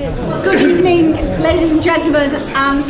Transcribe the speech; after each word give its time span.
Good 0.00 0.62
evening, 0.62 1.12
ladies 1.42 1.72
and 1.72 1.82
gentlemen, 1.82 2.30
and 2.30 2.84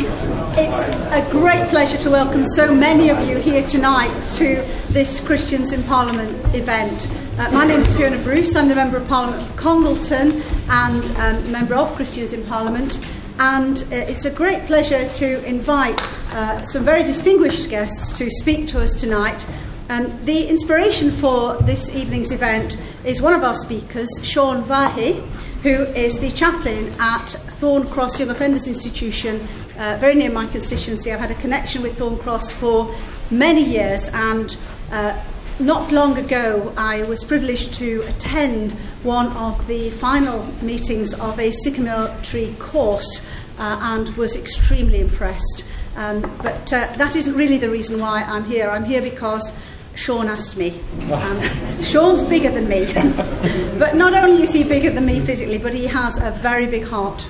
it's 0.57 0.79
a 0.79 1.29
great 1.29 1.67
pleasure 1.67 1.97
to 1.97 2.09
welcome 2.09 2.45
so 2.45 2.73
many 2.73 3.09
of 3.09 3.19
you 3.27 3.35
here 3.37 3.67
tonight 3.67 4.17
to 4.35 4.63
this 4.93 5.19
Christians 5.19 5.73
in 5.73 5.83
Parliament 5.83 6.31
event. 6.55 7.11
Uh, 7.37 7.51
my 7.51 7.67
name 7.67 7.81
is 7.81 7.93
Fiona 7.97 8.17
Bruce, 8.23 8.55
I'm 8.55 8.69
the 8.69 8.75
Member 8.75 8.95
of 8.95 9.09
Parliament 9.09 9.45
for 9.45 9.59
Congleton 9.59 10.41
and 10.69 11.03
um, 11.17 11.51
member 11.51 11.75
of 11.75 11.93
Christians 11.97 12.31
in 12.31 12.45
Parliament. 12.45 13.05
And 13.39 13.79
uh, 13.91 13.95
it's 14.07 14.23
a 14.23 14.31
great 14.31 14.63
pleasure 14.63 15.09
to 15.15 15.45
invite 15.45 16.01
uh, 16.33 16.63
some 16.63 16.85
very 16.85 17.03
distinguished 17.03 17.69
guests 17.69 18.17
to 18.19 18.29
speak 18.29 18.69
to 18.69 18.79
us 18.79 18.93
tonight. 18.93 19.45
Um, 19.89 20.17
the 20.23 20.47
inspiration 20.47 21.11
for 21.11 21.57
this 21.63 21.93
evening's 21.93 22.31
event 22.31 22.77
is 23.03 23.21
one 23.21 23.33
of 23.33 23.43
our 23.43 23.55
speakers, 23.55 24.07
Sean 24.23 24.63
Vahi, 24.63 25.21
who 25.63 25.83
is 25.93 26.19
the 26.19 26.31
chaplain 26.31 26.91
at 26.99 27.27
Thorn 27.59 27.85
Cross 27.87 28.19
Young 28.19 28.29
Offenders 28.29 28.67
Institution, 28.67 29.39
uh, 29.77 29.97
very 29.99 30.15
near 30.15 30.31
my 30.31 30.47
constituency. 30.47 31.11
I've 31.11 31.19
had 31.19 31.29
a 31.29 31.35
connection 31.35 31.83
with 31.83 31.97
Thorn 31.97 32.17
Cross 32.17 32.51
for 32.51 32.93
many 33.29 33.63
years, 33.63 34.09
and 34.11 34.57
uh, 34.91 35.21
not 35.59 35.91
long 35.91 36.17
ago 36.17 36.73
I 36.75 37.03
was 37.03 37.23
privileged 37.23 37.75
to 37.75 38.01
attend 38.07 38.71
one 39.03 39.27
of 39.33 39.67
the 39.67 39.91
final 39.91 40.43
meetings 40.63 41.13
of 41.13 41.39
a 41.39 41.51
sycamore 41.51 42.15
tree 42.23 42.55
course 42.57 43.27
uh, 43.59 43.77
and 43.81 44.09
was 44.17 44.35
extremely 44.35 44.99
impressed. 44.99 45.63
Um, 45.95 46.21
but 46.41 46.73
uh, 46.73 46.91
that 46.97 47.15
isn't 47.15 47.35
really 47.35 47.57
the 47.57 47.69
reason 47.69 47.99
why 47.99 48.23
I'm 48.23 48.45
here. 48.45 48.69
I'm 48.69 48.85
here 48.85 49.01
because 49.01 49.53
Sean 49.95 50.27
asked 50.27 50.57
me. 50.57 50.79
Um, 51.11 51.41
Sean's 51.83 52.21
bigger 52.23 52.49
than 52.49 52.67
me. 52.67 52.85
but 53.79 53.95
not 53.95 54.13
only 54.13 54.43
is 54.43 54.53
he 54.53 54.63
bigger 54.63 54.89
than 54.89 55.05
me 55.05 55.19
physically, 55.19 55.57
but 55.57 55.73
he 55.73 55.85
has 55.87 56.17
a 56.17 56.31
very 56.31 56.67
big 56.67 56.83
heart. 56.83 57.27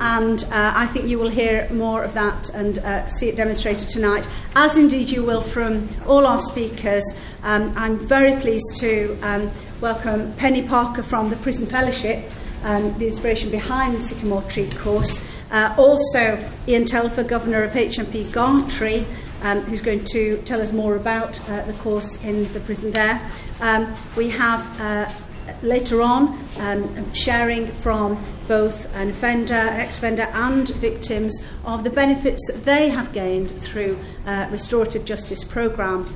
And 0.00 0.44
uh, 0.44 0.72
I 0.76 0.86
think 0.86 1.06
you 1.06 1.18
will 1.18 1.30
hear 1.30 1.68
more 1.70 2.04
of 2.04 2.12
that 2.14 2.50
and 2.50 2.78
uh, 2.80 3.06
see 3.06 3.28
it 3.28 3.36
demonstrated 3.36 3.88
tonight, 3.88 4.28
as 4.54 4.76
indeed 4.76 5.08
you 5.10 5.24
will 5.24 5.40
from 5.40 5.88
all 6.06 6.26
our 6.26 6.38
speakers. 6.38 7.04
Um, 7.42 7.72
I'm 7.76 7.98
very 7.98 8.38
pleased 8.38 8.76
to 8.80 9.16
um, 9.22 9.50
welcome 9.80 10.32
Penny 10.34 10.62
Parker 10.62 11.02
from 11.02 11.30
the 11.30 11.36
Prison 11.36 11.66
Fellowship, 11.66 12.30
um, 12.62 12.96
the 12.98 13.06
inspiration 13.06 13.50
behind 13.50 13.96
the 13.96 14.02
Sycamore 14.02 14.42
Tree 14.42 14.68
course. 14.70 15.26
Uh, 15.50 15.74
also, 15.78 16.38
Ian 16.68 16.84
Telfer, 16.84 17.22
Governor 17.22 17.62
of 17.62 17.70
HMP 17.70 18.24
Gartree, 18.34 19.06
um, 19.46 19.60
who's 19.62 19.80
going 19.80 20.04
to 20.04 20.38
tell 20.38 20.60
us 20.60 20.72
more 20.72 20.96
about 20.96 21.40
uh, 21.48 21.62
the 21.62 21.72
course 21.74 22.22
in 22.24 22.52
the 22.52 22.60
prison 22.60 22.90
there. 22.90 23.20
Um, 23.60 23.94
we 24.16 24.28
have 24.30 24.80
uh, 24.80 25.08
later 25.62 26.02
on 26.02 26.38
um, 26.58 27.14
sharing 27.14 27.66
from 27.66 28.18
both 28.48 28.92
an 28.96 29.10
offender, 29.10 29.54
an 29.54 29.80
ex-offender 29.80 30.28
and 30.32 30.68
victims 30.68 31.44
of 31.64 31.84
the 31.84 31.90
benefits 31.90 32.44
that 32.48 32.64
they 32.64 32.88
have 32.88 33.12
gained 33.12 33.50
through 33.50 33.98
uh, 34.26 34.48
restorative 34.50 35.04
justice 35.04 35.44
programme 35.44 36.12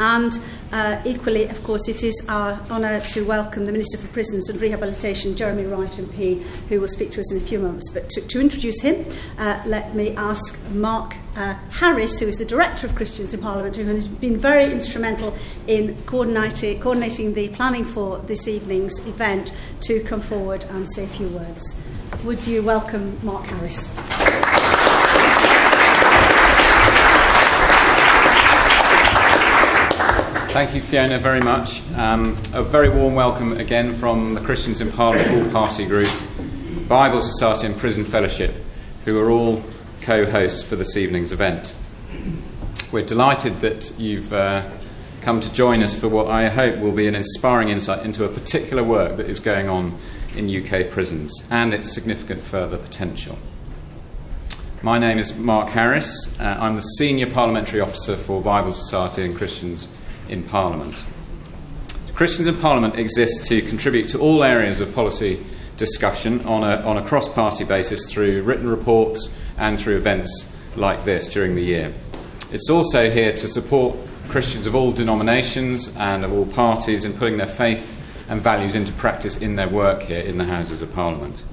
And 0.00 0.38
uh, 0.72 1.00
equally, 1.04 1.46
of 1.46 1.62
course, 1.64 1.88
it 1.88 2.02
is 2.02 2.24
our 2.28 2.60
honour 2.70 3.00
to 3.00 3.24
welcome 3.24 3.64
the 3.64 3.72
Minister 3.72 3.98
for 3.98 4.06
Prisons 4.08 4.48
and 4.48 4.60
Rehabilitation, 4.60 5.34
Jeremy 5.36 5.64
Wright 5.64 5.90
MP, 5.90 6.42
who 6.68 6.80
will 6.80 6.88
speak 6.88 7.10
to 7.12 7.20
us 7.20 7.32
in 7.32 7.38
a 7.38 7.40
few 7.40 7.58
moments. 7.58 7.90
But 7.90 8.08
to, 8.10 8.20
to 8.20 8.40
introduce 8.40 8.80
him, 8.80 9.06
uh, 9.38 9.62
let 9.66 9.94
me 9.94 10.14
ask 10.14 10.58
Mark 10.70 11.16
uh, 11.36 11.54
Harris, 11.70 12.20
who 12.20 12.26
is 12.26 12.36
the 12.36 12.44
Director 12.44 12.86
of 12.86 12.94
Christians 12.94 13.34
in 13.34 13.40
Parliament, 13.40 13.76
who 13.76 13.84
has 13.84 14.06
been 14.06 14.36
very 14.36 14.64
instrumental 14.64 15.34
in 15.66 15.96
coordinating, 16.02 16.80
coordinating 16.80 17.34
the 17.34 17.48
planning 17.48 17.84
for 17.84 18.18
this 18.20 18.46
evening's 18.46 18.98
event, 19.06 19.54
to 19.80 20.00
come 20.00 20.20
forward 20.20 20.64
and 20.70 20.90
say 20.92 21.04
a 21.04 21.08
few 21.08 21.28
words. 21.28 21.76
Would 22.24 22.46
you 22.46 22.62
welcome 22.62 23.18
Mark 23.24 23.46
Harris? 23.46 24.37
Thank 30.58 30.74
you, 30.74 30.80
Fiona, 30.80 31.20
very 31.20 31.40
much. 31.40 31.88
Um, 31.92 32.36
a 32.52 32.64
very 32.64 32.88
warm 32.88 33.14
welcome 33.14 33.52
again 33.58 33.94
from 33.94 34.34
the 34.34 34.40
Christians 34.40 34.80
in 34.80 34.90
Parliament 34.90 35.52
Party 35.52 35.86
Group, 35.86 36.08
Bible 36.88 37.22
Society, 37.22 37.64
and 37.68 37.76
Prison 37.76 38.04
Fellowship, 38.04 38.52
who 39.04 39.20
are 39.20 39.30
all 39.30 39.62
co 40.00 40.28
hosts 40.28 40.64
for 40.64 40.74
this 40.74 40.96
evening's 40.96 41.30
event. 41.30 41.72
We're 42.90 43.04
delighted 43.04 43.58
that 43.58 43.96
you've 44.00 44.32
uh, 44.32 44.68
come 45.20 45.40
to 45.42 45.52
join 45.52 45.80
us 45.80 45.94
for 45.94 46.08
what 46.08 46.26
I 46.26 46.48
hope 46.48 46.78
will 46.78 46.90
be 46.90 47.06
an 47.06 47.14
inspiring 47.14 47.68
insight 47.68 48.04
into 48.04 48.24
a 48.24 48.28
particular 48.28 48.82
work 48.82 49.16
that 49.18 49.26
is 49.30 49.38
going 49.38 49.68
on 49.68 49.96
in 50.34 50.50
UK 50.50 50.90
prisons 50.90 51.40
and 51.52 51.72
its 51.72 51.94
significant 51.94 52.40
further 52.40 52.78
potential. 52.78 53.38
My 54.82 54.98
name 54.98 55.18
is 55.18 55.36
Mark 55.36 55.68
Harris. 55.68 56.36
Uh, 56.40 56.56
I'm 56.58 56.74
the 56.74 56.82
Senior 56.82 57.30
Parliamentary 57.32 57.80
Officer 57.80 58.16
for 58.16 58.42
Bible 58.42 58.72
Society 58.72 59.24
and 59.24 59.36
Christians 59.36 59.86
in 60.28 60.42
Parliament. 60.42 61.04
Christians 62.14 62.48
in 62.48 62.56
Parliament 62.56 62.96
exist 62.96 63.46
to 63.48 63.62
contribute 63.62 64.08
to 64.08 64.18
all 64.18 64.42
areas 64.42 64.80
of 64.80 64.94
policy 64.94 65.44
discussion 65.76 66.44
on 66.44 66.64
a, 66.64 66.82
on 66.82 66.98
a 66.98 67.02
cross 67.02 67.28
party 67.28 67.64
basis 67.64 68.10
through 68.10 68.42
written 68.42 68.68
reports 68.68 69.32
and 69.56 69.78
through 69.78 69.96
events 69.96 70.52
like 70.76 71.04
this 71.04 71.28
during 71.28 71.54
the 71.54 71.62
year. 71.62 71.92
It's 72.50 72.68
also 72.68 73.10
here 73.10 73.32
to 73.32 73.48
support 73.48 73.96
Christians 74.28 74.66
of 74.66 74.74
all 74.74 74.92
denominations 74.92 75.94
and 75.96 76.24
of 76.24 76.32
all 76.32 76.46
parties 76.46 77.04
in 77.04 77.12
putting 77.14 77.36
their 77.36 77.46
faith 77.46 77.94
and 78.28 78.42
values 78.42 78.74
into 78.74 78.92
practice 78.92 79.36
in 79.36 79.56
their 79.56 79.68
work 79.68 80.02
here 80.02 80.20
in 80.20 80.38
the 80.38 80.44
Houses 80.44 80.82
of 80.82 80.92
Parliament. 80.92 81.44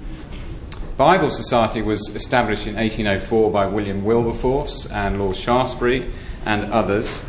Bible 0.97 1.30
Society 1.30 1.81
was 1.81 2.09
established 2.16 2.68
in 2.68 2.75
1804 2.75 3.52
by 3.52 3.66
William 3.66 4.03
Wilberforce 4.03 4.86
and 4.88 5.19
Lord 5.19 5.36
Shaftesbury 5.36 6.09
and 6.46 6.72
others 6.72 7.25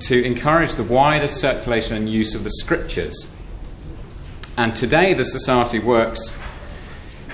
to 0.00 0.22
encourage 0.24 0.74
the 0.74 0.82
wider 0.82 1.28
circulation 1.28 1.96
and 1.96 2.08
use 2.08 2.34
of 2.34 2.44
the 2.44 2.50
scriptures. 2.50 3.34
And 4.56 4.74
today, 4.76 5.14
the 5.14 5.24
Society 5.24 5.78
works 5.78 6.32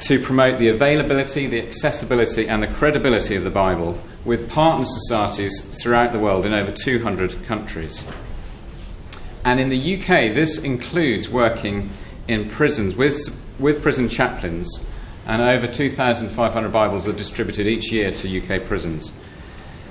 to 0.01 0.19
promote 0.19 0.59
the 0.59 0.69
availability, 0.69 1.47
the 1.47 1.61
accessibility, 1.61 2.49
and 2.49 2.63
the 2.63 2.67
credibility 2.67 3.37
of 3.37 3.45
the 3.45 3.51
Bible 3.51 4.01
with 4.25 4.51
partner 4.51 4.85
societies 4.85 5.61
throughout 5.83 6.13
the 6.13 6.19
world 6.19 6.47
in 6.47 6.55
over 6.55 6.71
200 6.71 7.45
countries. 7.45 8.05
And 9.45 9.59
in 9.59 9.69
the 9.69 9.97
UK, 9.97 10.35
this 10.35 10.59
includes 10.59 11.29
working 11.29 11.91
in 12.29 12.49
prisons 12.49 12.95
with, 12.95 13.19
with 13.59 13.83
prison 13.83 14.09
chaplains, 14.09 14.85
and 15.27 15.43
over 15.43 15.67
2,500 15.67 16.73
Bibles 16.73 17.07
are 17.07 17.13
distributed 17.13 17.67
each 17.67 17.93
year 17.93 18.11
to 18.11 18.41
UK 18.41 18.65
prisons. 18.67 19.13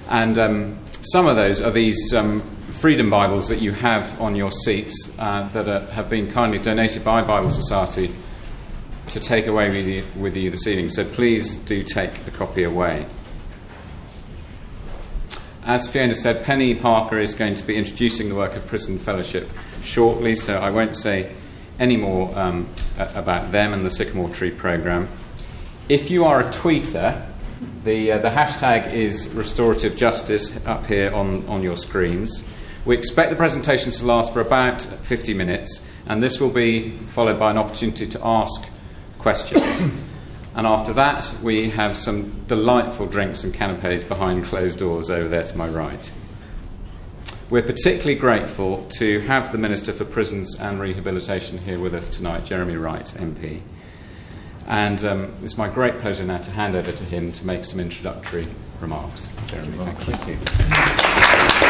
And 0.09 0.38
um, 0.38 0.80
some 1.01 1.28
of 1.28 1.36
those 1.36 1.62
are 1.62 1.72
these 1.72 2.13
um, 2.13 2.44
Freedom 2.80 3.10
Bibles 3.10 3.50
that 3.50 3.60
you 3.60 3.74
have 3.74 4.22
on 4.22 4.38
your 4.38 4.54
seats 4.54 5.14
uh, 5.20 5.50
that 5.50 5.68
are, 5.68 5.82
have 5.92 6.10
been 6.10 6.32
kindly 6.32 6.60
donated 6.60 7.04
by 7.04 7.22
Bible 7.22 7.50
Society 7.50 8.10
to 9.10 9.20
take 9.20 9.48
away 9.48 9.70
with 9.70 9.86
you, 9.86 10.06
with 10.18 10.38
you 10.38 10.50
this 10.50 10.66
evening. 10.66 10.88
So 10.88 11.04
please 11.04 11.56
do 11.56 11.84
take 11.84 12.26
a 12.26 12.32
copy 12.32 12.64
away. 12.64 13.06
As 15.66 15.90
Fiona 15.90 16.16
said, 16.16 16.46
Penny 16.46 16.74
Parker 16.74 17.20
is 17.20 17.34
going 17.34 17.56
to 17.56 17.68
be 17.68 17.76
introducing 17.76 18.30
the 18.30 18.36
work 18.36 18.56
of 18.56 18.66
Prison 18.66 18.98
Fellowship 18.98 19.50
shortly, 19.84 20.38
so 20.38 20.58
I 20.58 20.70
won't 20.70 20.96
say 20.96 21.36
any 21.80 21.98
more 21.98 22.38
um, 22.40 22.70
about 22.98 23.52
them 23.52 23.74
and 23.74 23.86
the 23.86 23.92
Sycamore 23.92 24.30
Tree 24.30 24.52
programme. 24.52 25.10
If 25.90 26.10
you 26.10 26.24
are 26.24 26.40
a 26.40 26.46
tweeter, 26.46 27.26
the, 27.84 28.14
uh, 28.14 28.18
the 28.20 28.30
hashtag 28.30 28.94
is 28.94 29.28
restorative 29.34 29.98
justice 29.98 30.66
up 30.66 30.86
here 30.86 31.14
on, 31.14 31.46
on 31.50 31.62
your 31.62 31.76
screens. 31.76 32.46
We 32.86 32.98
expect 32.98 33.30
the 33.30 33.36
presentations 33.36 34.00
to 34.00 34.06
last 34.06 34.32
for 34.32 34.42
about 34.42 34.82
50 34.82 35.34
minutes, 35.34 35.86
and 36.08 36.24
this 36.24 36.40
will 36.40 36.50
be 36.50 36.90
followed 36.90 37.38
by 37.38 37.52
an 37.52 37.58
opportunity 37.58 38.08
to 38.08 38.26
ask 38.26 38.66
questions. 39.18 39.82
and 40.56 40.66
after 40.66 40.94
that, 40.94 41.36
we 41.44 41.72
have 41.72 41.98
some 41.98 42.46
delightful 42.46 43.06
drinks 43.06 43.44
and 43.44 43.54
canapes 43.54 44.04
behind 44.04 44.46
closed 44.46 44.80
doors 44.80 45.10
over 45.10 45.28
there 45.28 45.44
to 45.44 45.58
my 45.58 45.68
right. 45.68 46.12
We're 47.50 47.64
particularly 47.64 48.16
grateful 48.16 48.88
to 48.98 49.22
have 49.22 49.52
the 49.52 49.58
Minister 49.58 49.92
for 49.92 50.06
Prisons 50.06 50.56
and 50.60 50.80
Rehabilitation 50.80 51.58
here 51.58 51.80
with 51.80 51.94
us 51.96 52.08
tonight, 52.08 52.46
Jeremy 52.46 52.75
Wright, 52.75 53.06
MP. 53.18 53.62
And 54.68 55.04
um, 55.04 55.36
it's 55.42 55.58
my 55.58 55.68
great 55.68 55.98
pleasure 55.98 56.24
now 56.24 56.38
to 56.38 56.52
hand 56.52 56.75
over 56.75 56.92
to 56.92 57.04
him 57.04 57.32
to 57.34 57.46
make 57.46 57.66
some 57.66 57.80
introductory 57.80 58.48
remarks. 58.80 59.30
Jeremy, 59.48 59.72
thank 59.72 60.28
you. 60.28 60.36
Thank 60.36 61.64
you. 61.64 61.69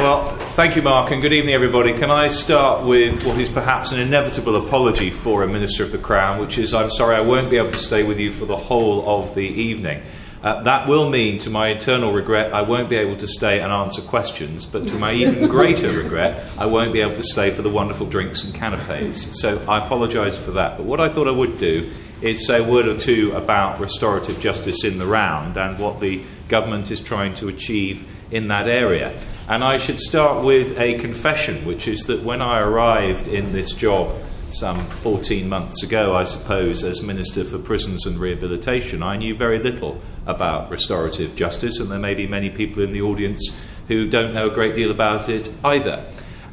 Well, 0.00 0.24
thank 0.54 0.76
you, 0.76 0.82
Mark, 0.82 1.10
and 1.10 1.20
good 1.20 1.34
evening, 1.34 1.54
everybody. 1.54 1.92
Can 1.92 2.10
I 2.10 2.28
start 2.28 2.86
with 2.86 3.22
what 3.26 3.36
is 3.36 3.50
perhaps 3.50 3.92
an 3.92 4.00
inevitable 4.00 4.56
apology 4.56 5.10
for 5.10 5.42
a 5.42 5.46
Minister 5.46 5.84
of 5.84 5.92
the 5.92 5.98
Crown, 5.98 6.40
which 6.40 6.56
is 6.56 6.72
I'm 6.72 6.88
sorry 6.88 7.16
I 7.16 7.20
won't 7.20 7.50
be 7.50 7.58
able 7.58 7.70
to 7.70 7.76
stay 7.76 8.02
with 8.02 8.18
you 8.18 8.30
for 8.30 8.46
the 8.46 8.56
whole 8.56 9.06
of 9.06 9.34
the 9.34 9.46
evening. 9.46 10.00
Uh, 10.42 10.62
that 10.62 10.88
will 10.88 11.10
mean, 11.10 11.36
to 11.40 11.50
my 11.50 11.68
eternal 11.68 12.14
regret, 12.14 12.54
I 12.54 12.62
won't 12.62 12.88
be 12.88 12.96
able 12.96 13.18
to 13.18 13.26
stay 13.26 13.60
and 13.60 13.70
answer 13.70 14.00
questions, 14.00 14.64
but 14.64 14.86
to 14.86 14.94
my 14.94 15.12
even 15.12 15.48
greater 15.50 15.90
regret, 15.92 16.50
I 16.56 16.64
won't 16.64 16.94
be 16.94 17.02
able 17.02 17.16
to 17.16 17.22
stay 17.22 17.50
for 17.50 17.60
the 17.60 17.68
wonderful 17.68 18.06
drinks 18.06 18.42
and 18.42 18.54
canapes. 18.54 19.38
So 19.42 19.62
I 19.68 19.84
apologise 19.84 20.34
for 20.34 20.52
that. 20.52 20.78
But 20.78 20.86
what 20.86 21.00
I 21.00 21.10
thought 21.10 21.28
I 21.28 21.32
would 21.32 21.58
do 21.58 21.92
is 22.22 22.46
say 22.46 22.64
a 22.64 22.66
word 22.66 22.86
or 22.86 22.96
two 22.96 23.32
about 23.32 23.78
restorative 23.78 24.40
justice 24.40 24.82
in 24.82 24.98
the 24.98 25.06
round 25.06 25.58
and 25.58 25.78
what 25.78 26.00
the 26.00 26.22
government 26.48 26.90
is 26.90 27.00
trying 27.00 27.34
to 27.34 27.48
achieve 27.48 28.08
in 28.30 28.48
that 28.48 28.66
area. 28.66 29.12
And 29.50 29.64
I 29.64 29.78
should 29.78 29.98
start 29.98 30.44
with 30.44 30.78
a 30.78 30.94
confession, 31.00 31.64
which 31.64 31.88
is 31.88 32.04
that 32.04 32.22
when 32.22 32.40
I 32.40 32.60
arrived 32.60 33.26
in 33.26 33.50
this 33.50 33.72
job 33.72 34.16
some 34.48 34.86
14 34.86 35.48
months 35.48 35.82
ago, 35.82 36.14
I 36.14 36.22
suppose, 36.22 36.84
as 36.84 37.02
Minister 37.02 37.42
for 37.42 37.58
Prisons 37.58 38.06
and 38.06 38.20
Rehabilitation, 38.20 39.02
I 39.02 39.16
knew 39.16 39.36
very 39.36 39.58
little 39.58 40.00
about 40.24 40.70
restorative 40.70 41.34
justice, 41.34 41.80
and 41.80 41.90
there 41.90 41.98
may 41.98 42.14
be 42.14 42.28
many 42.28 42.48
people 42.48 42.80
in 42.84 42.92
the 42.92 43.02
audience 43.02 43.52
who 43.88 44.08
don't 44.08 44.32
know 44.32 44.46
a 44.50 44.54
great 44.54 44.76
deal 44.76 44.92
about 44.92 45.28
it 45.28 45.52
either. 45.64 46.04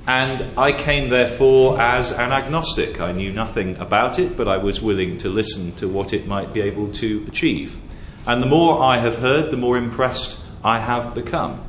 And 0.07 0.57
I 0.57 0.71
came, 0.71 1.11
therefore, 1.11 1.79
as 1.79 2.11
an 2.11 2.31
agnostic. 2.31 2.99
I 2.99 3.11
knew 3.11 3.31
nothing 3.31 3.77
about 3.77 4.17
it, 4.17 4.35
but 4.35 4.47
I 4.47 4.57
was 4.57 4.81
willing 4.81 5.19
to 5.19 5.29
listen 5.29 5.71
to 5.73 5.87
what 5.87 6.13
it 6.13 6.25
might 6.25 6.51
be 6.51 6.61
able 6.61 6.91
to 6.93 7.25
achieve. 7.27 7.79
And 8.25 8.41
the 8.41 8.47
more 8.47 8.81
I 8.81 8.97
have 8.97 9.17
heard, 9.17 9.51
the 9.51 9.57
more 9.57 9.77
impressed 9.77 10.39
I 10.63 10.79
have 10.79 11.13
become. 11.13 11.66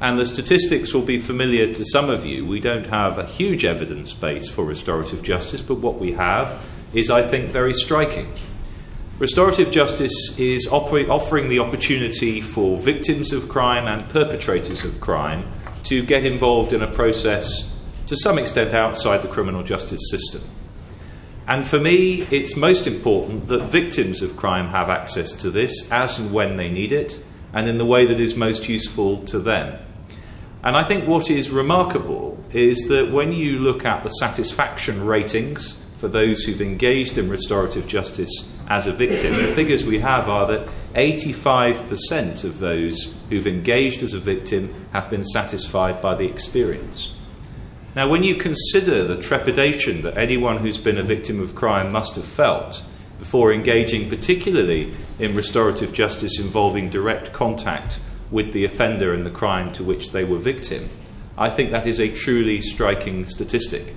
And 0.00 0.18
the 0.18 0.26
statistics 0.26 0.94
will 0.94 1.02
be 1.02 1.18
familiar 1.18 1.72
to 1.74 1.84
some 1.84 2.08
of 2.08 2.24
you. 2.24 2.46
We 2.46 2.60
don't 2.60 2.86
have 2.86 3.18
a 3.18 3.24
huge 3.24 3.64
evidence 3.64 4.14
base 4.14 4.48
for 4.48 4.64
restorative 4.64 5.22
justice, 5.22 5.60
but 5.60 5.76
what 5.76 5.98
we 5.98 6.12
have 6.12 6.64
is, 6.94 7.10
I 7.10 7.22
think, 7.22 7.50
very 7.50 7.74
striking. 7.74 8.32
Restorative 9.18 9.72
justice 9.72 10.38
is 10.38 10.68
offering 10.68 11.48
the 11.48 11.58
opportunity 11.58 12.40
for 12.40 12.78
victims 12.78 13.32
of 13.32 13.48
crime 13.48 13.88
and 13.88 14.08
perpetrators 14.08 14.84
of 14.84 15.00
crime 15.00 15.44
to 15.84 16.04
get 16.04 16.24
involved 16.24 16.72
in 16.72 16.82
a 16.82 16.86
process 16.86 17.74
to 18.06 18.14
some 18.16 18.38
extent 18.38 18.72
outside 18.72 19.22
the 19.22 19.28
criminal 19.28 19.64
justice 19.64 20.08
system. 20.10 20.42
And 21.48 21.66
for 21.66 21.80
me, 21.80 22.26
it's 22.30 22.56
most 22.56 22.86
important 22.86 23.46
that 23.46 23.64
victims 23.64 24.22
of 24.22 24.36
crime 24.36 24.68
have 24.68 24.88
access 24.88 25.32
to 25.32 25.50
this 25.50 25.90
as 25.90 26.18
and 26.18 26.32
when 26.32 26.56
they 26.56 26.70
need 26.70 26.92
it, 26.92 27.20
and 27.52 27.66
in 27.66 27.78
the 27.78 27.86
way 27.86 28.06
that 28.06 28.20
is 28.20 28.36
most 28.36 28.68
useful 28.68 29.24
to 29.24 29.38
them. 29.40 29.78
And 30.62 30.76
I 30.76 30.84
think 30.84 31.06
what 31.06 31.30
is 31.30 31.50
remarkable 31.50 32.38
is 32.50 32.88
that 32.88 33.10
when 33.10 33.32
you 33.32 33.58
look 33.58 33.84
at 33.84 34.02
the 34.02 34.10
satisfaction 34.10 35.04
ratings 35.04 35.78
for 35.96 36.08
those 36.08 36.42
who've 36.42 36.60
engaged 36.60 37.18
in 37.18 37.28
restorative 37.28 37.86
justice 37.86 38.52
as 38.68 38.86
a 38.86 38.92
victim, 38.92 39.34
the 39.34 39.52
figures 39.54 39.84
we 39.84 40.00
have 40.00 40.28
are 40.28 40.46
that 40.46 40.68
85% 40.94 42.44
of 42.44 42.58
those 42.58 43.14
who've 43.28 43.46
engaged 43.46 44.02
as 44.02 44.14
a 44.14 44.18
victim 44.18 44.86
have 44.92 45.10
been 45.10 45.24
satisfied 45.24 46.02
by 46.02 46.14
the 46.14 46.26
experience. 46.26 47.14
Now, 47.94 48.08
when 48.08 48.22
you 48.22 48.36
consider 48.36 49.04
the 49.04 49.20
trepidation 49.20 50.02
that 50.02 50.16
anyone 50.16 50.58
who's 50.58 50.78
been 50.78 50.98
a 50.98 51.02
victim 51.02 51.40
of 51.40 51.54
crime 51.54 51.90
must 51.90 52.16
have 52.16 52.24
felt 52.24 52.84
before 53.18 53.52
engaging, 53.52 54.08
particularly 54.08 54.92
in 55.18 55.34
restorative 55.34 55.92
justice 55.92 56.38
involving 56.38 56.90
direct 56.90 57.32
contact 57.32 57.98
with 58.30 58.52
the 58.52 58.64
offender 58.64 59.12
and 59.12 59.24
the 59.24 59.30
crime 59.30 59.72
to 59.72 59.84
which 59.84 60.10
they 60.10 60.24
were 60.24 60.38
victim, 60.38 60.88
I 61.36 61.50
think 61.50 61.70
that 61.70 61.86
is 61.86 62.00
a 62.00 62.12
truly 62.12 62.60
striking 62.60 63.26
statistic. 63.26 63.94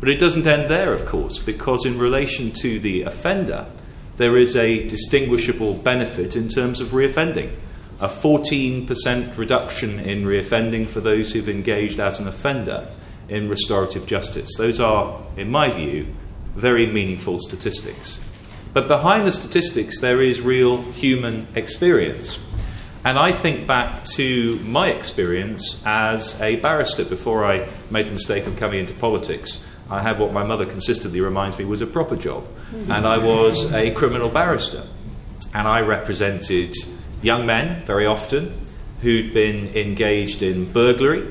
But 0.00 0.08
it 0.08 0.18
doesn't 0.18 0.46
end 0.46 0.68
there, 0.68 0.92
of 0.92 1.06
course, 1.06 1.38
because 1.38 1.86
in 1.86 1.98
relation 1.98 2.50
to 2.62 2.80
the 2.80 3.02
offender, 3.02 3.66
there 4.16 4.36
is 4.36 4.56
a 4.56 4.86
distinguishable 4.88 5.74
benefit 5.74 6.34
in 6.34 6.48
terms 6.48 6.80
of 6.80 6.88
reoffending. 6.88 7.54
A 8.00 8.08
14% 8.08 9.38
reduction 9.38 10.00
in 10.00 10.24
reoffending 10.24 10.88
for 10.88 11.00
those 11.00 11.32
who've 11.32 11.48
engaged 11.48 12.00
as 12.00 12.18
an 12.18 12.26
offender 12.26 12.88
in 13.28 13.48
restorative 13.48 14.06
justice. 14.06 14.50
Those 14.58 14.80
are, 14.80 15.22
in 15.36 15.50
my 15.50 15.70
view, 15.70 16.08
very 16.56 16.86
meaningful 16.86 17.38
statistics. 17.38 18.20
But 18.72 18.88
behind 18.88 19.26
the 19.26 19.32
statistics, 19.32 20.00
there 20.00 20.20
is 20.20 20.40
real 20.40 20.82
human 20.92 21.46
experience. 21.54 22.38
And 23.04 23.18
I 23.18 23.32
think 23.32 23.66
back 23.66 24.04
to 24.16 24.56
my 24.64 24.88
experience 24.90 25.82
as 25.84 26.40
a 26.40 26.56
barrister 26.56 27.04
before 27.04 27.44
I 27.44 27.66
made 27.90 28.06
the 28.06 28.12
mistake 28.12 28.46
of 28.46 28.56
coming 28.56 28.78
into 28.80 28.94
politics. 28.94 29.60
I 29.90 30.00
had 30.00 30.18
what 30.18 30.32
my 30.32 30.44
mother 30.44 30.66
consistently 30.66 31.20
reminds 31.20 31.58
me 31.58 31.64
was 31.64 31.80
a 31.80 31.86
proper 31.86 32.16
job. 32.16 32.44
Mm-hmm. 32.44 32.92
And 32.92 33.06
I 33.06 33.18
was 33.18 33.72
a 33.72 33.90
criminal 33.90 34.28
barrister. 34.28 34.84
And 35.52 35.66
I 35.66 35.80
represented 35.80 36.74
young 37.22 37.44
men 37.44 37.82
very 37.84 38.06
often 38.06 38.54
who'd 39.00 39.34
been 39.34 39.74
engaged 39.76 40.42
in 40.42 40.72
burglary. 40.72 41.26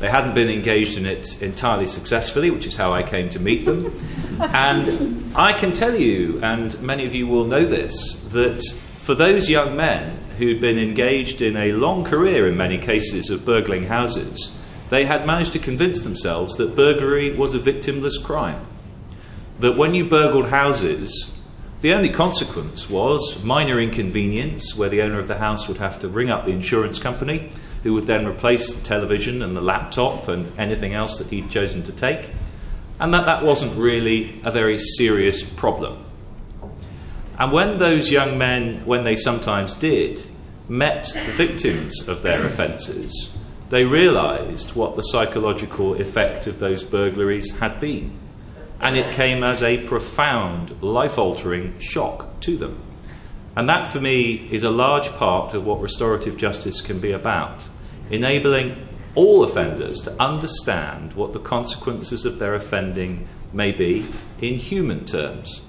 They 0.00 0.08
hadn't 0.08 0.34
been 0.34 0.48
engaged 0.48 0.96
in 0.96 1.04
it 1.04 1.42
entirely 1.42 1.86
successfully, 1.86 2.50
which 2.50 2.66
is 2.66 2.76
how 2.76 2.92
I 2.92 3.02
came 3.02 3.28
to 3.30 3.40
meet 3.40 3.64
them. 3.64 3.92
And 4.40 5.34
I 5.34 5.52
can 5.52 5.72
tell 5.72 5.96
you, 5.96 6.38
and 6.44 6.80
many 6.80 7.04
of 7.04 7.12
you 7.12 7.26
will 7.26 7.44
know 7.44 7.64
this, 7.64 8.14
that 8.30 8.62
for 8.98 9.16
those 9.16 9.50
young 9.50 9.76
men 9.76 10.20
who'd 10.38 10.60
been 10.60 10.78
engaged 10.78 11.42
in 11.42 11.56
a 11.56 11.72
long 11.72 12.04
career, 12.04 12.46
in 12.48 12.56
many 12.56 12.78
cases, 12.78 13.30
of 13.30 13.44
burgling 13.44 13.84
houses, 13.84 14.56
they 14.88 15.04
had 15.04 15.26
managed 15.26 15.52
to 15.52 15.58
convince 15.58 16.00
themselves 16.00 16.56
that 16.56 16.74
burglary 16.74 17.36
was 17.36 17.54
a 17.54 17.58
victimless 17.58 18.22
crime. 18.22 18.64
That 19.58 19.76
when 19.76 19.94
you 19.94 20.04
burgled 20.04 20.48
houses, 20.48 21.34
the 21.80 21.92
only 21.92 22.08
consequence 22.08 22.88
was 22.88 23.42
minor 23.44 23.80
inconvenience, 23.80 24.74
where 24.74 24.88
the 24.88 25.02
owner 25.02 25.18
of 25.18 25.28
the 25.28 25.38
house 25.38 25.68
would 25.68 25.76
have 25.76 25.98
to 26.00 26.08
ring 26.08 26.30
up 26.30 26.44
the 26.44 26.52
insurance 26.52 26.98
company, 26.98 27.52
who 27.82 27.92
would 27.94 28.06
then 28.06 28.26
replace 28.26 28.72
the 28.72 28.82
television 28.82 29.42
and 29.42 29.56
the 29.56 29.60
laptop 29.60 30.26
and 30.28 30.50
anything 30.58 30.94
else 30.94 31.18
that 31.18 31.28
he'd 31.28 31.50
chosen 31.50 31.82
to 31.84 31.92
take, 31.92 32.30
and 32.98 33.14
that 33.14 33.26
that 33.26 33.44
wasn't 33.44 33.76
really 33.76 34.40
a 34.42 34.50
very 34.50 34.78
serious 34.78 35.42
problem. 35.42 36.04
And 37.38 37.52
when 37.52 37.78
those 37.78 38.10
young 38.10 38.36
men, 38.36 38.84
when 38.84 39.04
they 39.04 39.14
sometimes 39.14 39.74
did, 39.74 40.20
met 40.68 41.04
the 41.14 41.32
victims 41.32 42.08
of 42.08 42.22
their 42.22 42.44
offences, 42.44 43.32
they 43.70 43.84
realised 43.84 44.74
what 44.74 44.96
the 44.96 45.02
psychological 45.02 45.94
effect 45.94 46.46
of 46.46 46.58
those 46.58 46.82
burglaries 46.82 47.58
had 47.58 47.78
been. 47.78 48.12
And 48.80 48.96
it 48.96 49.14
came 49.14 49.44
as 49.44 49.62
a 49.62 49.86
profound, 49.86 50.82
life 50.82 51.16
altering 51.16 51.78
shock 51.78 52.40
to 52.40 52.56
them. 52.56 52.82
And 53.56 53.68
that, 53.68 53.88
for 53.88 54.00
me, 54.00 54.48
is 54.50 54.62
a 54.62 54.70
large 54.70 55.10
part 55.10 55.54
of 55.54 55.64
what 55.64 55.80
restorative 55.80 56.36
justice 56.36 56.80
can 56.80 57.00
be 57.00 57.12
about 57.12 57.68
enabling 58.10 58.88
all 59.14 59.42
offenders 59.42 60.00
to 60.00 60.22
understand 60.22 61.12
what 61.14 61.32
the 61.32 61.38
consequences 61.38 62.24
of 62.24 62.38
their 62.38 62.54
offending 62.54 63.28
may 63.52 63.72
be 63.72 64.06
in 64.40 64.54
human 64.54 65.04
terms. 65.04 65.62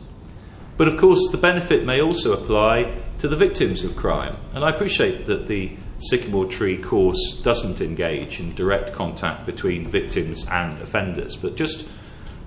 But 0.80 0.88
of 0.88 0.96
course, 0.96 1.28
the 1.30 1.38
benefit 1.38 1.84
may 1.84 2.02
also 2.02 2.32
apply 2.32 2.96
to 3.18 3.28
the 3.28 3.36
victims 3.36 3.84
of 3.84 3.98
crime. 3.98 4.38
And 4.54 4.64
I 4.64 4.70
appreciate 4.70 5.26
that 5.26 5.48
the 5.48 5.74
Sycamore 5.98 6.46
Tree 6.46 6.78
course 6.78 7.42
doesn't 7.44 7.82
engage 7.82 8.40
in 8.40 8.56
direct 8.56 8.94
contact 8.94 9.46
between 9.46 9.90
victims 9.90 10.48
and 10.50 10.80
offenders. 10.82 11.36
But 11.36 11.58
just 11.58 11.86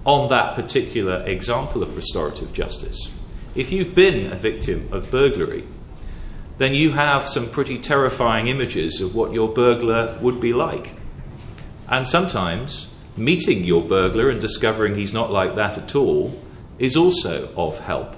on 0.07 0.31
that 0.31 0.55
particular 0.55 1.23
example 1.27 1.83
of 1.83 1.95
restorative 1.95 2.55
justice, 2.55 3.11
if 3.55 3.71
you've 3.71 3.95
been 3.95 4.33
a 4.33 4.37
victim 4.37 4.89
of 4.93 5.11
burglary, 5.11 5.65
then 6.57 6.73
you 6.73 6.93
have 6.93 7.29
some 7.29 7.51
pretty 7.51 7.77
terrifying 7.77 8.47
images 8.47 9.03
of 9.03 9.15
what 9.15 9.35
your 9.35 9.53
burglar 9.53 10.19
would 10.23 10.41
be 10.41 10.55
like. 10.55 10.93
And 11.87 12.09
sometimes 12.09 12.89
meeting 13.15 13.65
your 13.65 13.83
burglar 13.83 14.31
and 14.31 14.41
discovering 14.41 14.95
he's 14.95 15.12
not 15.12 15.31
like 15.31 15.55
that 15.57 15.77
at 15.77 15.95
all 15.95 16.41
is 16.79 16.97
also 16.97 17.51
of 17.59 17.81
help. 17.81 18.17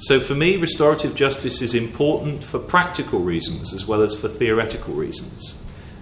So 0.00 0.18
for 0.18 0.34
me, 0.34 0.56
restorative 0.56 1.14
justice 1.14 1.60
is 1.60 1.74
important 1.74 2.42
for 2.42 2.58
practical 2.58 3.20
reasons 3.20 3.74
as 3.74 3.86
well 3.86 4.00
as 4.00 4.14
for 4.14 4.28
theoretical 4.28 4.94
reasons. 4.94 5.58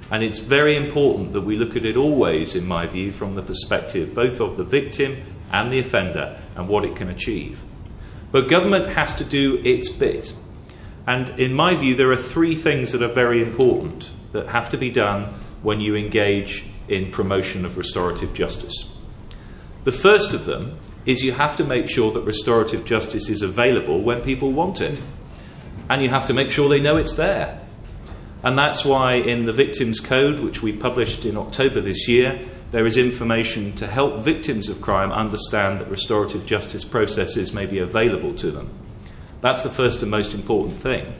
And 0.08 0.22
it's 0.22 0.38
very 0.38 0.76
important 0.76 1.32
that 1.32 1.40
we 1.40 1.56
look 1.56 1.74
at 1.74 1.84
it 1.84 1.96
always, 1.96 2.54
in 2.54 2.64
my 2.64 2.86
view, 2.86 3.10
from 3.10 3.34
the 3.34 3.42
perspective 3.42 4.14
both 4.14 4.40
of 4.40 4.56
the 4.56 4.62
victim 4.62 5.16
and 5.50 5.72
the 5.72 5.80
offender 5.80 6.40
and 6.54 6.68
what 6.68 6.84
it 6.84 6.94
can 6.94 7.08
achieve. 7.08 7.64
But 8.30 8.48
government 8.48 8.90
has 8.90 9.14
to 9.16 9.24
do 9.24 9.60
its 9.64 9.88
bit. 9.88 10.32
And 11.04 11.30
in 11.30 11.52
my 11.52 11.74
view, 11.74 11.96
there 11.96 12.12
are 12.12 12.16
three 12.16 12.54
things 12.54 12.92
that 12.92 13.02
are 13.02 13.12
very 13.12 13.42
important 13.42 14.12
that 14.30 14.48
have 14.48 14.68
to 14.70 14.76
be 14.76 14.90
done 14.90 15.24
when 15.62 15.80
you 15.80 15.96
engage 15.96 16.64
in 16.86 17.10
promotion 17.10 17.64
of 17.64 17.76
restorative 17.76 18.32
justice. 18.32 18.88
The 19.82 19.92
first 19.92 20.34
of 20.34 20.44
them 20.44 20.78
is 21.08 21.24
you 21.24 21.32
have 21.32 21.56
to 21.56 21.64
make 21.64 21.88
sure 21.88 22.12
that 22.12 22.20
restorative 22.20 22.84
justice 22.84 23.30
is 23.30 23.40
available 23.40 24.02
when 24.02 24.20
people 24.20 24.52
want 24.52 24.82
it. 24.82 25.02
And 25.88 26.02
you 26.02 26.10
have 26.10 26.26
to 26.26 26.34
make 26.34 26.50
sure 26.50 26.68
they 26.68 26.80
know 26.80 26.98
it's 26.98 27.14
there. 27.14 27.62
And 28.42 28.58
that's 28.58 28.84
why 28.84 29.14
in 29.14 29.46
the 29.46 29.52
Victims 29.54 30.00
Code, 30.00 30.40
which 30.40 30.62
we 30.62 30.70
published 30.70 31.24
in 31.24 31.38
October 31.38 31.80
this 31.80 32.06
year, 32.08 32.38
there 32.72 32.84
is 32.84 32.98
information 32.98 33.72
to 33.76 33.86
help 33.86 34.20
victims 34.20 34.68
of 34.68 34.82
crime 34.82 35.10
understand 35.10 35.80
that 35.80 35.88
restorative 35.88 36.44
justice 36.44 36.84
processes 36.84 37.54
may 37.54 37.64
be 37.64 37.78
available 37.78 38.34
to 38.34 38.50
them. 38.50 38.68
That's 39.40 39.62
the 39.62 39.70
first 39.70 40.02
and 40.02 40.10
most 40.10 40.34
important 40.34 40.78
thing. 40.78 41.14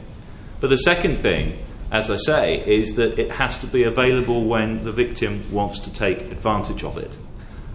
But 0.59 0.69
the 0.69 0.77
second 0.77 1.15
thing, 1.15 1.57
as 1.91 2.11
I 2.11 2.17
say, 2.17 2.63
is 2.63 2.93
that 2.93 3.17
it 3.17 3.31
has 3.31 3.57
to 3.59 3.67
be 3.67 3.81
available 3.81 4.45
when 4.45 4.83
the 4.83 4.91
victim 4.91 5.51
wants 5.51 5.79
to 5.79 5.91
take 5.91 6.19
advantage 6.31 6.83
of 6.83 6.95
it. 6.95 7.17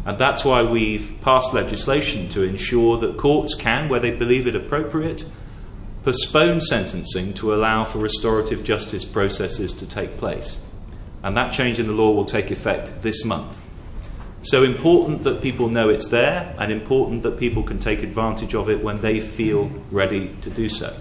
And 0.04 0.18
that's 0.18 0.44
why 0.44 0.62
we've 0.62 1.18
passed 1.22 1.54
legislation 1.54 2.28
to 2.30 2.42
ensure 2.42 2.98
that 2.98 3.16
courts 3.16 3.54
can, 3.54 3.88
where 3.88 4.00
they 4.00 4.10
believe 4.10 4.46
it 4.46 4.54
appropriate, 4.54 5.24
postpone 6.02 6.60
sentencing 6.60 7.32
to 7.34 7.54
allow 7.54 7.84
for 7.84 7.98
restorative 7.98 8.64
justice 8.64 9.04
processes 9.04 9.72
to 9.72 9.88
take 9.88 10.18
place. 10.18 10.58
And 11.22 11.34
that 11.36 11.52
change 11.52 11.80
in 11.80 11.86
the 11.86 11.92
law 11.92 12.12
will 12.12 12.26
take 12.26 12.50
effect 12.50 13.00
this 13.00 13.24
month. 13.24 13.62
So 14.42 14.62
important 14.62 15.22
that 15.22 15.40
people 15.40 15.70
know 15.70 15.88
it's 15.88 16.08
there, 16.08 16.54
and 16.58 16.70
important 16.70 17.22
that 17.22 17.38
people 17.38 17.62
can 17.62 17.78
take 17.78 18.02
advantage 18.02 18.54
of 18.54 18.68
it 18.68 18.82
when 18.82 19.00
they 19.00 19.18
feel 19.18 19.70
ready 19.90 20.36
to 20.42 20.50
do 20.50 20.68
so. 20.68 20.94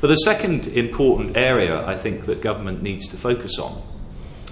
But 0.00 0.08
the 0.08 0.16
second 0.18 0.68
important 0.68 1.36
area 1.36 1.84
I 1.84 1.96
think 1.96 2.26
that 2.26 2.40
government 2.40 2.82
needs 2.82 3.08
to 3.08 3.16
focus 3.16 3.58
on 3.58 3.82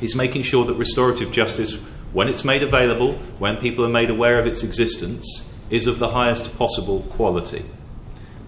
is 0.02 0.16
making 0.16 0.42
sure 0.42 0.64
that 0.64 0.75
restorative 0.75 1.30
justice, 1.30 1.78
when 2.14 2.28
it's 2.28 2.44
made 2.44 2.62
available, 2.62 3.14
when 3.38 3.56
people 3.59 3.85
are 3.85 3.90
made 3.90 4.09
aware 4.09 4.38
of 4.38 4.47
its 4.47 4.62
existence, 4.62 5.50
is 5.68 5.87
of 5.87 5.99
the 5.99 6.11
highest 6.11 6.56
possible 6.56 7.00
quality. 7.11 7.64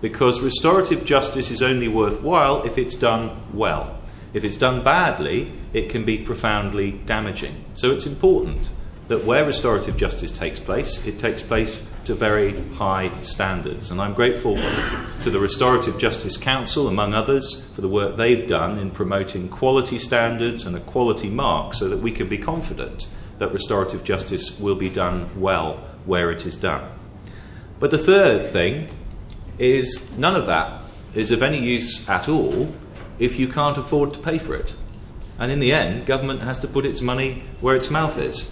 Because 0.00 0.40
restorative 0.40 1.04
justice 1.04 1.50
is 1.50 1.60
only 1.60 1.88
worthwhile 1.88 2.62
if 2.62 2.78
it's 2.78 2.94
done 2.94 3.42
well. 3.52 3.98
If 4.32 4.44
it's 4.44 4.56
done 4.56 4.84
badly, 4.84 5.52
it 5.72 5.90
can 5.90 6.04
be 6.04 6.18
profoundly 6.18 6.92
damaging. 6.92 7.64
So 7.74 7.90
it's 7.90 8.06
important 8.06 8.70
that 9.08 9.24
where 9.24 9.44
restorative 9.44 9.96
justice 9.96 10.30
takes 10.30 10.60
place, 10.60 11.04
it 11.04 11.18
takes 11.18 11.42
place 11.42 11.84
to 12.04 12.14
very 12.14 12.60
high 12.74 13.10
standards. 13.22 13.90
And 13.90 14.00
I'm 14.00 14.14
grateful 14.14 14.56
to 15.22 15.30
the 15.30 15.40
Restorative 15.40 15.98
Justice 15.98 16.36
Council, 16.36 16.86
among 16.86 17.14
others, 17.14 17.62
for 17.74 17.80
the 17.80 17.88
work 17.88 18.16
they've 18.16 18.46
done 18.46 18.78
in 18.78 18.92
promoting 18.92 19.48
quality 19.48 19.98
standards 19.98 20.64
and 20.64 20.76
a 20.76 20.80
quality 20.80 21.30
mark 21.30 21.74
so 21.74 21.88
that 21.88 21.98
we 21.98 22.12
can 22.12 22.28
be 22.28 22.38
confident 22.38 23.08
that 23.38 23.52
restorative 23.52 24.04
justice 24.04 24.58
will 24.58 24.74
be 24.74 24.88
done 24.88 25.30
well 25.40 25.74
where 26.04 26.30
it 26.30 26.46
is 26.46 26.56
done. 26.56 26.90
But 27.78 27.90
the 27.90 27.98
third 27.98 28.50
thing 28.50 28.88
is 29.58 30.10
none 30.16 30.36
of 30.36 30.46
that 30.46 30.82
is 31.14 31.30
of 31.30 31.42
any 31.42 31.58
use 31.58 32.08
at 32.08 32.28
all 32.28 32.74
if 33.18 33.38
you 33.38 33.48
can't 33.48 33.78
afford 33.78 34.12
to 34.14 34.18
pay 34.18 34.38
for 34.38 34.54
it. 34.54 34.74
And 35.38 35.50
in 35.50 35.60
the 35.60 35.72
end, 35.72 36.06
government 36.06 36.42
has 36.42 36.58
to 36.60 36.68
put 36.68 36.86
its 36.86 37.00
money 37.00 37.42
where 37.60 37.76
its 37.76 37.90
mouth 37.90 38.18
is. 38.18 38.50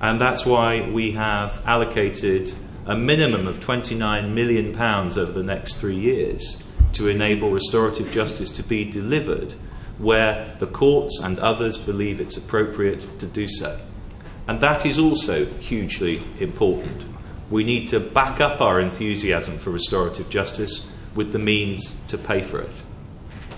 And 0.00 0.20
that's 0.20 0.46
why 0.46 0.88
we 0.88 1.12
have 1.12 1.62
allocated 1.66 2.52
a 2.86 2.96
minimum 2.96 3.46
of 3.46 3.60
£29 3.60 4.32
million 4.32 4.76
over 4.80 5.32
the 5.32 5.42
next 5.42 5.74
three 5.74 5.96
years 5.96 6.62
to 6.92 7.08
enable 7.08 7.50
restorative 7.50 8.10
justice 8.10 8.50
to 8.50 8.62
be 8.62 8.84
delivered 8.84 9.54
where 9.98 10.56
the 10.58 10.66
courts 10.66 11.20
and 11.22 11.38
others 11.38 11.76
believe 11.76 12.20
it's 12.20 12.36
appropriate 12.36 13.06
to 13.18 13.26
do 13.26 13.46
so. 13.46 13.78
And 14.50 14.58
that 14.62 14.84
is 14.84 14.98
also 14.98 15.44
hugely 15.44 16.20
important. 16.40 17.04
We 17.50 17.62
need 17.62 17.86
to 17.90 18.00
back 18.00 18.40
up 18.40 18.60
our 18.60 18.80
enthusiasm 18.80 19.60
for 19.60 19.70
restorative 19.70 20.28
justice 20.28 20.90
with 21.14 21.30
the 21.30 21.38
means 21.38 21.94
to 22.08 22.18
pay 22.18 22.42
for 22.42 22.60
it. 22.60 22.82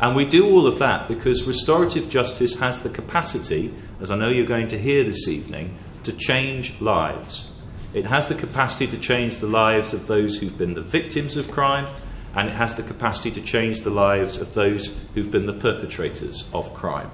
And 0.03 0.15
we 0.15 0.27
do 0.27 0.51
all 0.51 0.67
of 0.67 0.79
that 0.81 1.09
because 1.09 1.45
restorative 1.45 2.11
justice 2.11 2.59
has 2.59 2.83
the 2.83 2.91
capacity, 2.91 3.73
as 4.03 4.11
I 4.11 4.17
know 4.17 4.29
you're 4.29 4.45
going 4.45 4.69
to 4.69 4.79
hear 4.79 5.03
this 5.03 5.27
evening, 5.29 5.79
to 6.05 6.13
change 6.13 6.79
lives. 6.79 7.49
It 7.95 8.05
has 8.05 8.29
the 8.29 8.35
capacity 8.35 8.87
to 8.89 8.99
change 8.99 9.39
the 9.39 9.47
lives 9.47 9.95
of 9.95 10.09
those 10.09 10.41
who've 10.41 10.59
been 10.59 10.75
the 10.75 10.83
victims 10.83 11.39
of 11.39 11.51
crime, 11.51 11.87
and 12.35 12.51
it 12.51 12.57
has 12.57 12.75
the 12.75 12.83
capacity 12.83 13.31
to 13.31 13.41
change 13.41 13.81
the 13.81 13.89
lives 13.89 14.37
of 14.37 14.53
those 14.53 14.95
who've 15.15 15.31
been 15.31 15.47
the 15.47 15.55
perpetrators 15.55 16.47
of 16.53 16.75
crime. 16.75 17.11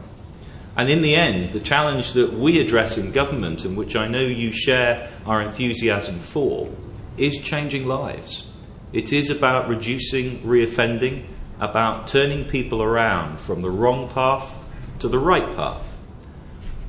And 0.79 0.89
in 0.89 1.03
the 1.03 1.17
end, 1.17 1.49
the 1.49 1.59
challenge 1.59 2.13
that 2.13 2.33
we 2.33 2.61
address 2.61 2.97
in 2.97 3.11
government, 3.11 3.65
and 3.65 3.77
which 3.77 3.97
I 3.97 4.07
know 4.07 4.21
you 4.21 4.53
share 4.53 5.11
our 5.27 5.43
enthusiasm 5.43 6.21
for, 6.21 6.71
is 7.17 7.41
changing 7.41 7.89
lives. 7.89 8.45
It 8.93 9.13
is 9.13 9.29
about 9.29 9.69
reducing 9.69 10.39
reoffending, 10.43 11.25
about 11.59 12.07
turning 12.07 12.45
people 12.45 12.81
around 12.81 13.41
from 13.41 13.61
the 13.61 13.71
wrong 13.71 14.09
path 14.09 14.55
to 15.01 15.09
the 15.09 15.19
right 15.19 15.55
path. 15.57 15.99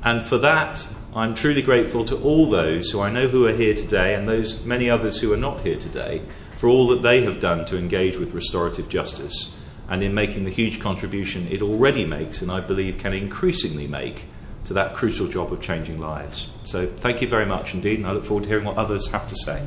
And 0.04 0.22
for 0.22 0.38
that, 0.38 0.88
I'm 1.12 1.34
truly 1.34 1.60
grateful 1.60 2.04
to 2.04 2.16
all 2.16 2.48
those 2.48 2.92
who 2.92 3.00
I 3.00 3.10
know 3.10 3.26
who 3.26 3.44
are 3.48 3.52
here 3.52 3.74
today 3.74 4.14
and 4.14 4.28
those 4.28 4.64
many 4.64 4.88
others 4.88 5.18
who 5.18 5.32
are 5.32 5.36
not 5.36 5.62
here 5.62 5.76
today 5.76 6.22
for 6.54 6.68
all 6.68 6.86
that 6.88 7.02
they 7.02 7.24
have 7.24 7.40
done 7.40 7.64
to 7.64 7.76
engage 7.76 8.16
with 8.16 8.34
restorative 8.34 8.88
justice 8.88 9.52
and 9.90 10.02
in 10.02 10.14
making 10.14 10.44
the 10.44 10.50
huge 10.50 10.80
contribution 10.80 11.46
it 11.48 11.60
already 11.60 12.06
makes 12.06 12.40
and 12.40 12.50
I 12.50 12.60
believe 12.60 12.96
can 12.96 13.12
increasingly 13.12 13.86
make 13.86 14.24
to 14.64 14.74
that 14.74 14.94
crucial 14.94 15.26
job 15.26 15.52
of 15.52 15.60
changing 15.60 16.00
lives. 16.00 16.48
So 16.64 16.86
thank 16.86 17.20
you 17.20 17.28
very 17.28 17.46
much 17.46 17.74
indeed, 17.74 17.98
and 17.98 18.06
I 18.06 18.12
look 18.12 18.24
forward 18.24 18.44
to 18.44 18.48
hearing 18.48 18.64
what 18.64 18.76
others 18.76 19.08
have 19.08 19.26
to 19.28 19.34
say. 19.34 19.66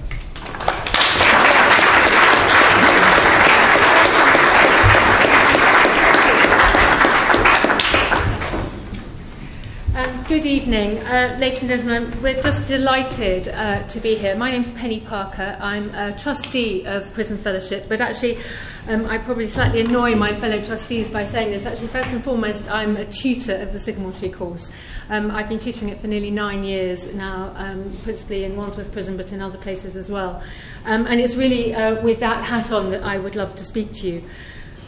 Good 10.33 10.47
evening, 10.47 10.97
uh, 10.97 11.37
ladies 11.39 11.61
and 11.61 11.69
gentlemen. 11.69 12.11
We're 12.23 12.41
just 12.41 12.67
delighted 12.67 13.49
uh, 13.49 13.83
to 13.83 13.99
be 13.99 14.15
here. 14.15 14.35
My 14.35 14.49
name's 14.49 14.71
Penny 14.71 14.99
Parker. 14.99 15.55
I'm 15.61 15.93
a 15.93 16.17
trustee 16.17 16.87
of 16.87 17.13
Prison 17.13 17.37
Fellowship, 17.37 17.85
but 17.87 18.01
actually, 18.01 18.39
um, 18.87 19.05
I 19.05 19.19
probably 19.19 19.47
slightly 19.47 19.81
annoy 19.81 20.15
my 20.15 20.33
fellow 20.33 20.59
trustees 20.59 21.07
by 21.07 21.23
saying 21.23 21.51
this. 21.51 21.67
Actually, 21.67 21.89
first 21.89 22.13
and 22.13 22.23
foremost, 22.23 22.67
I'm 22.67 22.97
a 22.97 23.05
tutor 23.05 23.57
of 23.57 23.73
the 23.73 23.79
Sycamore 23.79 24.11
Tree 24.11 24.31
course. 24.31 24.71
Um, 25.07 25.29
I've 25.29 25.47
been 25.47 25.59
tutoring 25.59 25.91
it 25.91 26.01
for 26.01 26.07
nearly 26.07 26.31
nine 26.31 26.63
years 26.63 27.13
now, 27.13 27.53
um, 27.55 27.95
principally 28.01 28.43
in 28.43 28.55
Wandsworth 28.55 28.91
Prison, 28.91 29.15
but 29.15 29.31
in 29.33 29.39
other 29.39 29.59
places 29.59 29.95
as 29.95 30.09
well. 30.09 30.41
Um, 30.85 31.05
and 31.05 31.21
it's 31.21 31.35
really 31.35 31.75
uh, 31.75 32.01
with 32.01 32.19
that 32.21 32.43
hat 32.43 32.71
on 32.71 32.89
that 32.89 33.03
I 33.03 33.19
would 33.19 33.35
love 33.35 33.55
to 33.57 33.63
speak 33.63 33.93
to 33.93 34.07
you. 34.07 34.23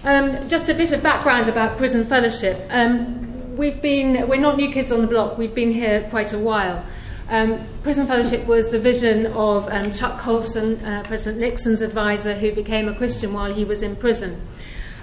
Um, 0.04 0.50
just 0.50 0.70
a 0.70 0.74
bit 0.74 0.92
of 0.92 1.04
background 1.04 1.50
about 1.50 1.78
Prison 1.78 2.04
Fellowship. 2.04 2.60
we've 3.58 3.82
been, 3.82 4.28
we're 4.28 4.40
not 4.40 4.58
new 4.58 4.72
kids 4.72 4.92
on 4.92 5.02
the 5.02 5.08
block, 5.08 5.38
we've 5.38 5.56
been 5.56 5.72
here 5.72 6.08
quite 6.10 6.34
a 6.34 6.40
while. 6.40 6.86
Um, 7.30 7.66
prison 7.82 8.06
fellowship 8.06 8.46
was 8.46 8.70
the 8.70 8.80
vision 8.80 9.28
of 9.28 9.68
um, 9.70 9.92
Chuck 9.94 10.20
Colson, 10.20 10.84
uh, 10.86 11.04
President 11.08 11.42
Nixon's 11.42 11.82
advisor, 11.82 12.36
who 12.36 12.52
became 12.52 12.88
a 12.88 12.94
Christian 12.94 13.34
while 13.34 13.54
he 13.54 13.64
was 13.64 13.82
in 13.82 13.96
prison. 13.96 14.42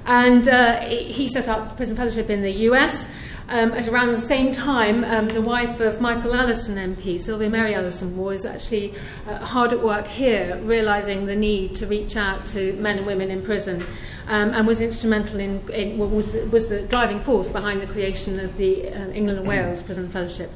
And 0.07 0.47
uh, 0.49 0.81
he 0.81 1.29
set 1.29 1.49
up 1.49 1.77
prison 1.77 1.97
fellowship 1.97 2.31
in 2.31 2.43
the 2.43 2.53
US 2.69 3.09
Um, 3.53 3.73
at 3.73 3.87
around 3.87 4.13
the 4.13 4.19
same 4.19 4.51
time, 4.51 5.05
um, 5.05 5.29
the 5.29 5.43
wife 5.43 5.79
of 5.79 6.01
Michael 6.01 6.35
Allison 6.35 6.77
MP, 6.77 7.21
Sylvia 7.21 7.51
Mary 7.51 7.75
Allison, 7.75 8.17
was 8.17 8.47
actually 8.47 8.95
uh, 9.29 9.37
hard 9.45 9.75
at 9.75 9.83
work 9.83 10.07
here, 10.07 10.59
realising 10.63 11.27
the 11.27 11.37
need 11.37 11.75
to 11.75 11.87
reach 11.87 12.17
out 12.17 12.47
to 12.47 12.73
men 12.77 12.97
and 12.97 13.07
women 13.07 13.31
in 13.31 13.43
prison, 13.43 13.85
um, 14.27 14.55
and 14.55 14.67
was 14.67 14.81
instrumental 14.81 15.39
in, 15.39 15.61
in 15.69 15.99
was, 15.99 16.33
the, 16.33 16.47
was 16.47 16.71
the 16.71 16.81
driving 16.85 17.21
force 17.21 17.51
behind 17.51 17.83
the 17.83 17.87
creation 17.87 18.41
of 18.41 18.57
the 18.57 18.89
uh, 18.89 19.11
England 19.11 19.41
and 19.41 19.47
Wales 19.47 19.83
Prison 19.83 20.09
Fellowship. 20.09 20.51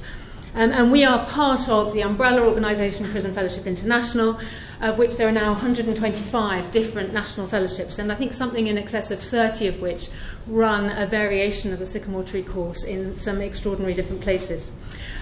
Um, 0.57 0.73
and 0.73 0.91
we 0.91 1.05
are 1.05 1.27
part 1.27 1.69
of 1.69 1.93
the 1.93 2.03
umbrella 2.03 2.41
organisation 2.41 3.07
Prison 3.11 3.35
Fellowship 3.35 3.67
International, 3.67 4.41
of 4.81 4.97
which 4.97 5.17
there 5.17 5.29
are 5.29 5.33
now 5.33 5.53
125 5.53 6.71
different 6.73 7.13
national 7.13 7.47
fellowships, 7.47 7.99
and 7.99 8.11
I 8.11 8.15
think 8.15 8.33
something 8.33 8.67
in 8.67 8.79
excess 8.79 9.11
of 9.11 9.21
30 9.21 9.69
of 9.69 9.83
which 9.83 10.09
run 10.47 10.89
a 10.97 11.05
variation 11.07 11.75
of 11.75 11.79
the 11.79 11.85
Sycamore 11.85 12.25
Tree 12.25 12.43
course 12.43 12.85
in 12.85 13.19
some 13.19 13.43
extraordinary 13.43 13.93
different 13.93 14.23
places. 14.23 14.73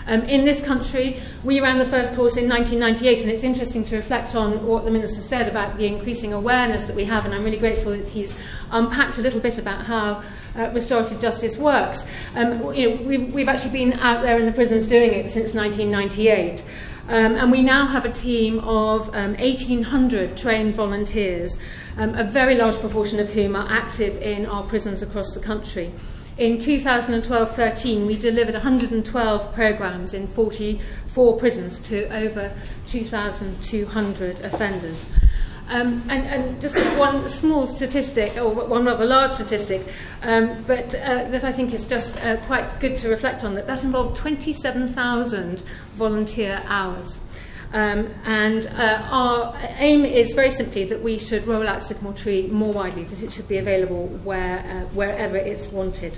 Um, 0.07 0.23
in 0.23 0.45
this 0.45 0.65
country, 0.65 1.21
we 1.43 1.61
ran 1.61 1.79
the 1.79 1.85
first 1.85 2.15
course 2.15 2.37
in 2.37 2.49
1998, 2.49 3.23
and 3.23 3.31
it's 3.33 3.43
interesting 3.43 3.83
to 3.85 3.97
reflect 3.97 4.37
on 4.37 4.65
what 4.65 4.85
the 4.85 4.91
Minister 4.93 5.21
said 5.21 5.49
about 5.49 5.79
the 5.79 5.87
increasing 5.87 6.33
awareness 6.33 6.85
that 6.85 6.95
we 6.95 7.07
have, 7.07 7.25
and 7.25 7.35
I'm 7.35 7.43
really 7.43 7.59
grateful 7.59 7.91
that 7.91 8.07
he's 8.07 8.37
unpacked 8.71 9.19
a 9.19 9.23
little 9.23 9.41
bit 9.41 9.59
about 9.59 9.87
how 9.87 10.23
uh, 10.57 10.71
restorative 10.73 11.21
justice 11.21 11.57
works. 11.57 12.07
Um, 12.35 12.75
you 12.75 12.91
know, 12.91 12.97
we've, 13.03 13.33
we've 13.33 13.49
actually 13.49 13.73
been 13.73 13.93
out 13.95 14.23
there 14.23 14.39
in 14.39 14.47
the 14.47 14.53
prisons 14.53 14.87
doing 14.87 15.13
it 15.13 15.29
since 15.29 15.55
1998. 15.55 16.65
Um, 17.07 17.37
and 17.37 17.51
we 17.51 17.63
now 17.63 17.87
have 17.87 18.07
a 18.07 18.13
team 18.13 18.61
of 18.61 19.15
um, 19.15 19.35
1,800 19.35 20.37
trained 20.37 20.75
volunteers, 20.75 21.59
um, 21.99 22.15
a 22.15 22.25
very 22.25 22.55
large 22.55 22.77
proportion 22.77 23.21
of 23.21 23.29
whom 23.29 23.55
are 23.57 23.71
active 23.71 24.21
in 24.23 24.47
our 24.47 24.63
prisons 24.63 25.03
across 25.03 25.35
the 25.35 25.41
country. 25.41 25.93
In 26.39 26.57
2012-13, 26.57 28.07
we 28.07 28.17
delivered 28.17 28.55
112 28.55 29.53
programs 29.53 30.15
in 30.15 30.27
44 30.27 31.37
prisons 31.37 31.79
to 31.81 32.07
over 32.17 32.53
2,200 32.89 34.41
offenders. 34.41 35.07
Um, 35.69 36.03
and, 36.11 36.27
and, 36.27 36.61
just 36.61 36.77
one 36.99 37.27
small 37.27 37.67
statistic, 37.67 38.37
or 38.37 38.51
one 38.51 38.85
rather 38.85 39.07
large 39.07 39.31
statistic, 39.31 39.83
um, 40.23 40.63
but 40.67 40.95
uh, 40.95 41.25
that 41.31 41.43
I 41.43 41.53
think 41.53 41.73
is 41.73 41.87
just 41.87 42.23
uh, 42.23 42.37
quite 42.43 42.81
good 42.81 42.99
to 42.99 43.09
reflect 43.09 43.45
on, 43.45 43.55
that 43.55 43.67
that 43.67 43.83
involved 43.83 44.15
27,000 44.15 45.63
volunteer 45.95 46.63
hours. 46.67 47.19
Um, 47.75 48.15
and 48.25 48.67
uh, 48.69 49.09
our 49.11 49.59
aim 49.79 50.05
is 50.05 50.33
very 50.33 50.51
simply 50.51 50.85
that 50.85 51.03
we 51.03 51.19
should 51.19 51.45
roll 51.45 51.67
out 51.67 51.83
Sycamore 51.83 52.13
Tree 52.13 52.47
more 52.47 52.73
widely, 52.73 53.03
that 53.03 53.21
it 53.21 53.33
should 53.33 53.49
be 53.49 53.59
available 53.59 54.07
where, 54.23 54.61
uh, 54.61 54.89
wherever 54.95 55.37
it's 55.37 55.67
wanted. 55.67 56.17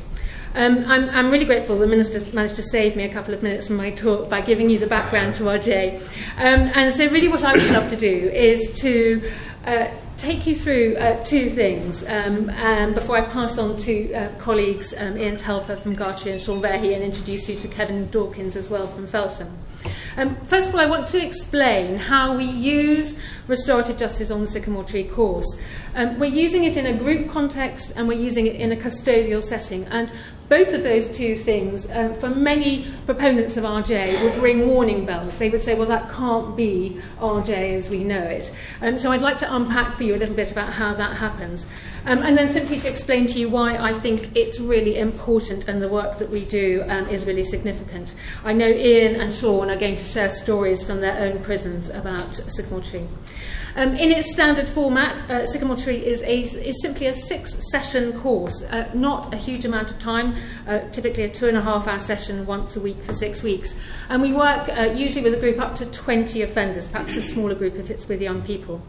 Um, 0.55 0.85
I'm, 0.87 1.09
I'm 1.09 1.31
really 1.31 1.47
grateful 1.47 1.77
the 1.77 1.87
Minister 1.87 2.21
managed 2.35 2.57
to 2.57 2.63
save 2.63 2.95
me 2.95 3.05
a 3.05 3.13
couple 3.13 3.33
of 3.33 3.43
minutes 3.43 3.69
from 3.69 3.77
my 3.77 3.91
talk 3.91 4.29
by 4.29 4.43
giving 4.43 4.69
you 4.69 4.79
the 4.79 4.87
background 4.87 5.35
to 5.37 5.45
RJ. 5.45 5.99
Um, 6.37 6.71
and 6.75 6.93
so, 6.93 7.09
really, 7.09 7.29
what 7.29 7.43
I 7.43 7.55
would 7.55 7.71
love 7.71 7.89
to 7.89 7.97
do 7.97 8.29
is 8.29 8.79
to 8.81 9.31
uh, 9.65 9.89
take 10.17 10.47
you 10.47 10.55
through 10.55 10.97
uh, 10.97 11.23
two 11.25 11.49
things 11.49 12.03
um, 12.05 12.51
um, 12.51 12.95
before 12.95 13.17
I 13.17 13.23
pass 13.23 13.59
on 13.59 13.79
to 13.79 14.13
uh, 14.13 14.39
colleagues 14.39 14.95
um, 14.97 15.19
Ian 15.19 15.37
Telfer 15.37 15.77
from 15.77 15.97
Gartree 15.97 16.33
and 16.33 16.41
Sean 16.41 16.61
Verhey 16.63 16.95
and 16.95 17.03
introduce 17.03 17.49
you 17.49 17.59
to 17.61 17.69
Kevin 17.69 18.09
Dawkins 18.11 18.57
as 18.57 18.71
well 18.71 18.87
from 18.87 19.07
Feltham. 19.07 19.59
Um, 20.19 20.35
first 20.47 20.71
of 20.71 20.75
all, 20.75 20.81
I 20.81 20.87
want 20.87 21.09
to 21.09 21.23
explain 21.23 21.97
how 21.97 22.35
we 22.35 22.45
use 22.45 23.19
restorative 23.49 23.99
justice 23.99 24.31
on 24.31 24.41
the 24.41 24.47
Sycamore 24.47 24.85
Tree 24.85 25.05
course. 25.05 25.59
Um, 25.95 26.19
we're 26.19 26.27
using 26.27 26.65
it 26.65 26.79
in 26.79 26.87
a 26.87 26.97
group 26.97 27.29
context 27.29 27.93
and 27.97 28.09
we're 28.09 28.19
using 28.19 28.47
it 28.47 28.57
in 28.57 28.73
a 28.73 28.77
custodial 28.77 29.43
setting. 29.43 29.85
And 29.85 30.11
Both 30.49 30.73
of 30.73 30.85
those 30.85 31.09
two 31.11 31.35
things, 31.35 31.91
um, 31.91 32.15
for 32.15 32.29
many 32.29 32.87
proponents 33.05 33.57
of 33.57 33.65
RJ, 33.65 34.23
would 34.23 34.37
ring 34.37 34.69
warning 34.69 35.05
bells. 35.05 35.39
They 35.39 35.51
would 35.51 35.63
say, 35.63 35.75
well, 35.75 35.89
that 35.89 36.11
can't 36.11 36.57
be 36.57 37.01
RJ 37.19 37.75
as 37.75 37.91
we 37.91 38.05
know 38.05 38.23
it. 38.23 38.53
Um, 38.81 38.97
so 38.97 39.11
I'd 39.11 39.23
like 39.23 39.39
to 39.39 39.55
unpack 39.55 39.95
for 39.95 40.05
you 40.05 40.15
a 40.15 40.19
little 40.19 40.37
bit 40.37 40.53
about 40.53 40.73
how 40.73 40.95
that 40.95 41.17
happens. 41.17 41.67
Um, 42.05 42.19
and 42.19 42.39
then 42.39 42.49
simply 42.49 42.79
to 42.79 42.89
explain 42.89 43.27
to 43.27 43.41
you 43.41 43.49
why 43.49 43.77
I 43.77 43.93
think 43.93 44.37
it's 44.37 44.61
really 44.61 44.99
important 44.99 45.67
and 45.67 45.83
the 45.83 45.89
work 45.89 46.19
that 46.19 46.31
we 46.31 46.45
do 46.45 46.85
um, 46.87 47.09
is 47.09 47.25
really 47.25 47.43
significant. 47.43 48.15
I 48.45 48.53
know 48.53 48.69
Ian 48.69 49.21
and 49.21 49.33
Sean 49.33 49.71
are 49.71 49.77
going 49.77 49.97
to 49.97 50.05
share 50.05 50.31
stories 50.31 50.85
from 50.85 51.01
their 51.01 51.19
own 51.19 51.43
prisons 51.43 51.91
about 51.91 52.37
Sycamore 52.37 52.83
Tree. 52.83 53.09
Um, 53.77 53.95
in 53.95 54.11
its 54.11 54.33
standard 54.33 54.71
format, 54.71 55.21
uh, 55.31 55.47
Sycamore 55.47 55.77
Tree 55.77 55.99
is, 55.99 56.23
a, 56.23 56.41
is 56.41 56.81
simply 56.81 57.09
a 57.09 57.13
six-session 57.13 58.19
course, 58.19 58.63
uh, 58.63 58.89
not 58.95 59.35
a 59.35 59.37
huge 59.37 59.67
amount 59.67 59.91
of 59.91 59.99
time, 59.99 60.35
uh, 60.67 60.81
typically 60.93 61.25
a 61.25 61.29
two-and-a-half-hour 61.29 62.01
session 62.01 62.47
once 62.47 62.75
a 62.77 62.81
week 62.81 63.03
for 63.03 63.13
six 63.13 63.43
weeks. 63.43 63.75
And 64.09 64.23
we 64.23 64.33
work 64.33 64.71
uh, 64.71 64.95
usually 64.97 65.23
with 65.23 65.35
a 65.35 65.41
group 65.41 65.61
up 65.61 65.75
to 65.75 65.85
20 65.85 66.41
offenders, 66.41 66.89
perhaps 66.89 67.17
a 67.17 67.23
smaller 67.23 67.55
group 67.55 67.75
if 67.75 67.91
it's 67.91 68.09
with 68.09 68.23
young 68.23 68.41
people. 68.41 68.81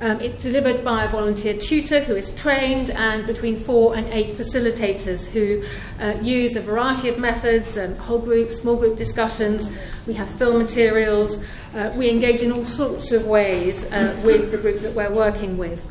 Um, 0.00 0.20
it's 0.20 0.42
delivered 0.42 0.84
by 0.84 1.04
a 1.04 1.08
volunteer 1.08 1.54
tutor 1.56 2.00
who 2.00 2.16
is 2.16 2.34
trained 2.34 2.90
and 2.90 3.26
between 3.26 3.56
four 3.56 3.94
and 3.94 4.06
eight 4.08 4.32
facilitators 4.32 5.24
who 5.24 5.62
uh, 6.00 6.18
use 6.20 6.56
a 6.56 6.60
variety 6.60 7.08
of 7.08 7.18
methods, 7.18 7.78
um, 7.78 7.94
whole 7.96 8.18
group, 8.18 8.50
small 8.50 8.76
group 8.76 8.98
discussions. 8.98 9.70
We 10.06 10.14
have 10.14 10.28
film 10.28 10.62
materials, 10.62 11.38
uh, 11.74 11.92
we 11.96 12.08
engage 12.08 12.42
in 12.42 12.52
all 12.52 12.64
sorts 12.64 13.12
of 13.12 13.26
ways 13.26 13.84
uh, 13.92 14.18
with 14.24 14.50
the 14.50 14.58
group 14.58 14.80
that 14.80 14.94
we're 14.94 15.12
working 15.12 15.58
with. 15.58 15.88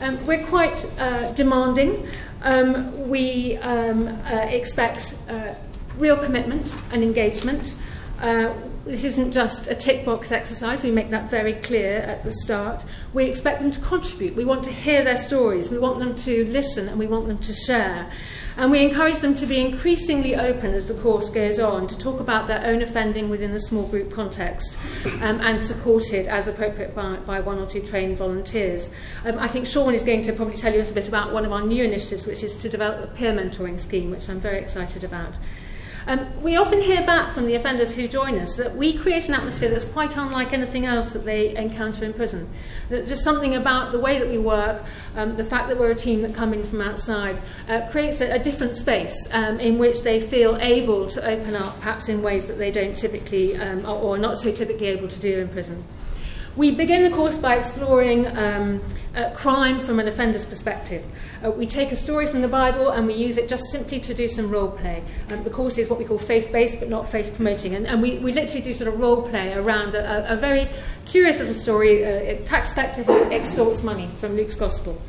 Um, 0.00 0.24
we're 0.26 0.44
quite 0.46 0.84
uh, 0.98 1.32
demanding. 1.32 2.06
Um, 2.42 3.08
we 3.08 3.56
um, 3.58 4.08
uh, 4.08 4.46
expect 4.48 5.16
uh, 5.28 5.54
real 5.98 6.16
commitment 6.16 6.76
and 6.92 7.02
engagement. 7.02 7.74
Uh, 8.20 8.52
this 8.84 9.02
isn't 9.02 9.32
just 9.32 9.66
a 9.66 9.74
tick 9.74 10.04
box 10.04 10.30
exercise, 10.30 10.82
we 10.82 10.90
make 10.90 11.10
that 11.10 11.30
very 11.30 11.54
clear 11.54 11.98
at 11.98 12.22
the 12.22 12.30
start. 12.30 12.84
We 13.14 13.24
expect 13.24 13.62
them 13.62 13.72
to 13.72 13.80
contribute, 13.80 14.36
we 14.36 14.44
want 14.44 14.62
to 14.64 14.70
hear 14.70 15.02
their 15.02 15.16
stories, 15.16 15.70
we 15.70 15.78
want 15.78 16.00
them 16.00 16.14
to 16.16 16.44
listen 16.46 16.88
and 16.88 16.98
we 16.98 17.06
want 17.06 17.26
them 17.26 17.38
to 17.38 17.54
share. 17.54 18.10
And 18.56 18.70
we 18.70 18.80
encourage 18.80 19.18
them 19.18 19.34
to 19.36 19.46
be 19.46 19.60
increasingly 19.60 20.36
open 20.36 20.74
as 20.74 20.86
the 20.86 20.94
course 20.94 21.28
goes 21.28 21.58
on 21.58 21.88
to 21.88 21.98
talk 21.98 22.20
about 22.20 22.46
their 22.46 22.64
own 22.64 22.82
offending 22.82 23.28
within 23.28 23.50
a 23.50 23.60
small 23.60 23.86
group 23.86 24.12
context 24.12 24.78
um, 25.20 25.40
and 25.40 25.62
supported 25.62 26.28
as 26.28 26.46
appropriate 26.46 26.94
by, 26.94 27.16
by 27.16 27.40
one 27.40 27.58
or 27.58 27.66
two 27.66 27.82
trained 27.82 28.16
volunteers. 28.16 28.90
Um, 29.24 29.38
I 29.38 29.48
think 29.48 29.66
Sean 29.66 29.92
is 29.92 30.02
going 30.02 30.22
to 30.22 30.32
probably 30.32 30.56
tell 30.56 30.72
you 30.72 30.80
a 30.80 30.92
bit 30.92 31.08
about 31.08 31.32
one 31.32 31.44
of 31.44 31.52
our 31.52 31.62
new 31.62 31.82
initiatives, 31.82 32.26
which 32.26 32.42
is 32.42 32.56
to 32.58 32.68
develop 32.68 33.02
a 33.02 33.14
peer 33.14 33.32
mentoring 33.32 33.80
scheme, 33.80 34.10
which 34.10 34.28
I'm 34.28 34.40
very 34.40 34.58
excited 34.58 35.02
about. 35.02 35.34
Um, 36.06 36.42
we 36.42 36.56
often 36.56 36.82
hear 36.82 37.04
back 37.06 37.32
from 37.32 37.46
the 37.46 37.54
offenders 37.54 37.94
who 37.94 38.06
join 38.06 38.38
us 38.38 38.56
that 38.56 38.76
we 38.76 38.92
create 38.92 39.28
an 39.28 39.34
atmosphere 39.34 39.70
that's 39.70 39.84
quite 39.84 40.16
unlike 40.16 40.52
anything 40.52 40.84
else 40.84 41.12
that 41.14 41.24
they 41.24 41.56
encounter 41.56 42.04
in 42.04 42.12
prison. 42.12 42.48
That 42.90 43.06
just 43.06 43.24
something 43.24 43.54
about 43.54 43.92
the 43.92 43.98
way 43.98 44.18
that 44.18 44.28
we 44.28 44.38
work, 44.38 44.82
um, 45.16 45.36
the 45.36 45.44
fact 45.44 45.68
that 45.68 45.78
we're 45.78 45.92
a 45.92 45.94
team 45.94 46.22
that 46.22 46.34
come 46.34 46.52
in 46.52 46.62
from 46.64 46.82
outside, 46.82 47.40
uh, 47.68 47.88
creates 47.90 48.20
a, 48.20 48.34
a 48.34 48.38
different 48.38 48.76
space 48.76 49.28
um, 49.32 49.60
in 49.60 49.78
which 49.78 50.02
they 50.02 50.20
feel 50.20 50.56
able 50.56 51.08
to 51.08 51.26
open 51.26 51.56
up, 51.56 51.78
perhaps 51.78 52.08
in 52.08 52.22
ways 52.22 52.46
that 52.46 52.58
they 52.58 52.70
don't 52.70 52.96
typically 52.96 53.56
um, 53.56 53.86
or, 53.86 54.16
or 54.16 54.18
not 54.18 54.36
so 54.36 54.52
typically 54.52 54.88
able 54.88 55.08
to 55.08 55.20
do 55.20 55.38
in 55.38 55.48
prison. 55.48 55.84
We 56.56 56.70
begin 56.70 57.02
the 57.02 57.10
course 57.10 57.36
by 57.36 57.56
exploring 57.56 58.28
um, 58.28 58.80
uh, 59.16 59.30
crime 59.30 59.80
from 59.80 59.98
an 59.98 60.06
offender's 60.06 60.46
perspective. 60.46 61.04
Uh, 61.44 61.50
we 61.50 61.66
take 61.66 61.90
a 61.90 61.96
story 61.96 62.26
from 62.26 62.42
the 62.42 62.48
Bible 62.48 62.90
and 62.90 63.08
we 63.08 63.14
use 63.14 63.38
it 63.38 63.48
just 63.48 63.64
simply 63.72 63.98
to 63.98 64.14
do 64.14 64.28
some 64.28 64.52
role 64.52 64.70
play. 64.70 65.02
Um, 65.30 65.42
the 65.42 65.50
course 65.50 65.78
is 65.78 65.88
what 65.88 65.98
we 65.98 66.04
call 66.04 66.16
faith 66.16 66.52
based 66.52 66.78
but 66.78 66.88
not 66.88 67.08
faith 67.08 67.34
promoting, 67.34 67.74
and, 67.74 67.88
and 67.88 68.00
we, 68.00 68.18
we 68.18 68.32
literally 68.32 68.62
do 68.62 68.72
sort 68.72 68.86
of 68.86 69.00
role 69.00 69.22
play 69.22 69.52
around 69.52 69.96
a, 69.96 70.30
a, 70.30 70.34
a 70.34 70.36
very 70.36 70.68
curious 71.06 71.40
little 71.40 71.54
story. 71.54 72.04
Uh, 72.04 72.08
a 72.08 72.44
tax 72.44 72.72
collector 72.72 73.02
who 73.02 73.32
extorts 73.32 73.82
money 73.82 74.08
from 74.18 74.36
Luke's 74.36 74.54
Gospel. 74.54 75.00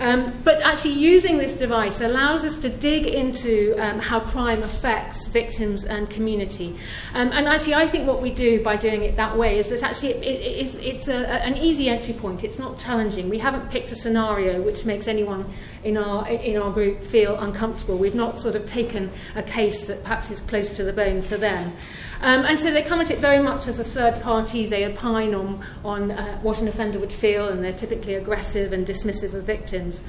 Um, 0.00 0.32
but 0.44 0.62
actually, 0.62 0.94
using 0.94 1.36
this 1.36 1.52
device 1.52 2.00
allows 2.00 2.42
us 2.42 2.56
to 2.56 2.70
dig 2.70 3.06
into 3.06 3.74
um, 3.78 3.98
how 3.98 4.20
crime 4.20 4.62
affects 4.62 5.26
victims 5.26 5.84
and 5.84 6.08
community. 6.08 6.74
Um, 7.12 7.30
and 7.32 7.46
actually, 7.46 7.74
I 7.74 7.86
think 7.86 8.08
what 8.08 8.22
we 8.22 8.30
do 8.32 8.62
by 8.62 8.76
doing 8.76 9.02
it 9.02 9.16
that 9.16 9.36
way 9.36 9.58
is 9.58 9.68
that 9.68 9.82
actually 9.82 10.14
it, 10.14 10.22
it, 10.22 10.66
it's, 10.66 10.74
it's 10.76 11.08
a, 11.08 11.28
an 11.44 11.58
easy 11.58 11.90
entry 11.90 12.14
point. 12.14 12.44
It's 12.44 12.58
not 12.58 12.78
challenging. 12.78 13.28
We 13.28 13.38
haven't 13.38 13.70
picked 13.70 13.92
a 13.92 13.94
scenario 13.94 14.62
which 14.62 14.86
makes 14.86 15.06
anyone 15.06 15.44
in 15.84 15.98
our, 15.98 16.26
in 16.26 16.56
our 16.56 16.70
group 16.70 17.02
feel 17.02 17.36
uncomfortable. 17.36 17.98
We've 17.98 18.14
not 18.14 18.40
sort 18.40 18.54
of 18.54 18.64
taken 18.64 19.10
a 19.36 19.42
case 19.42 19.86
that 19.86 20.02
perhaps 20.02 20.30
is 20.30 20.40
close 20.40 20.70
to 20.70 20.82
the 20.82 20.94
bone 20.94 21.20
for 21.20 21.36
them. 21.36 21.74
Um, 22.20 22.44
and 22.44 22.58
so 22.58 22.70
they 22.70 22.82
come 22.82 23.00
at 23.00 23.10
it 23.10 23.18
very 23.18 23.42
much 23.42 23.66
as 23.66 23.78
a 23.78 23.84
third 23.84 24.20
party. 24.22 24.66
They 24.66 24.84
opine 24.84 25.34
on, 25.34 25.64
on 25.84 26.10
uh, 26.10 26.38
what 26.40 26.60
an 26.60 26.68
offender 26.68 26.98
would 26.98 27.12
feel, 27.12 27.48
and 27.48 27.64
they're 27.64 27.72
typically 27.72 28.14
aggressive 28.14 28.72
and 28.72 28.86
dismissive 28.86 29.32
of 29.32 29.44
victims. 29.44 30.00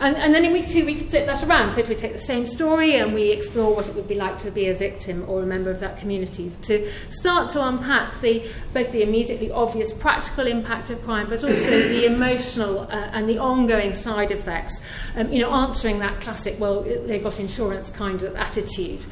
And, 0.00 0.14
and 0.16 0.34
then 0.34 0.44
in 0.44 0.52
week 0.52 0.68
two, 0.68 0.84
we 0.84 0.94
flip 0.94 1.26
that 1.26 1.42
around. 1.42 1.74
So 1.74 1.82
we 1.82 1.94
take 1.94 2.12
the 2.12 2.18
same 2.18 2.46
story 2.46 2.98
and 2.98 3.14
we 3.14 3.30
explore 3.30 3.74
what 3.74 3.88
it 3.88 3.94
would 3.94 4.06
be 4.06 4.14
like 4.14 4.38
to 4.38 4.50
be 4.50 4.68
a 4.68 4.74
victim 4.74 5.24
or 5.28 5.42
a 5.42 5.46
member 5.46 5.70
of 5.70 5.80
that 5.80 5.96
community 5.96 6.52
to 6.62 6.90
start 7.08 7.50
to 7.50 7.66
unpack 7.66 8.20
the, 8.20 8.46
both 8.74 8.92
the 8.92 9.02
immediately 9.02 9.50
obvious 9.50 9.92
practical 9.92 10.46
impact 10.46 10.90
of 10.90 11.02
crime, 11.02 11.28
but 11.28 11.42
also 11.42 11.54
the 11.88 12.04
emotional 12.12 12.80
uh, 12.80 13.10
and 13.12 13.28
the 13.28 13.38
ongoing 13.38 13.94
side 13.94 14.30
effects. 14.30 14.80
Um, 15.16 15.32
you 15.32 15.40
know, 15.40 15.50
answering 15.50 15.98
that 16.00 16.20
classic, 16.20 16.60
well, 16.60 16.82
they 16.82 17.18
got 17.18 17.40
insurance 17.40 17.90
kind 17.90 18.22
of 18.22 18.36
attitude. 18.36 19.06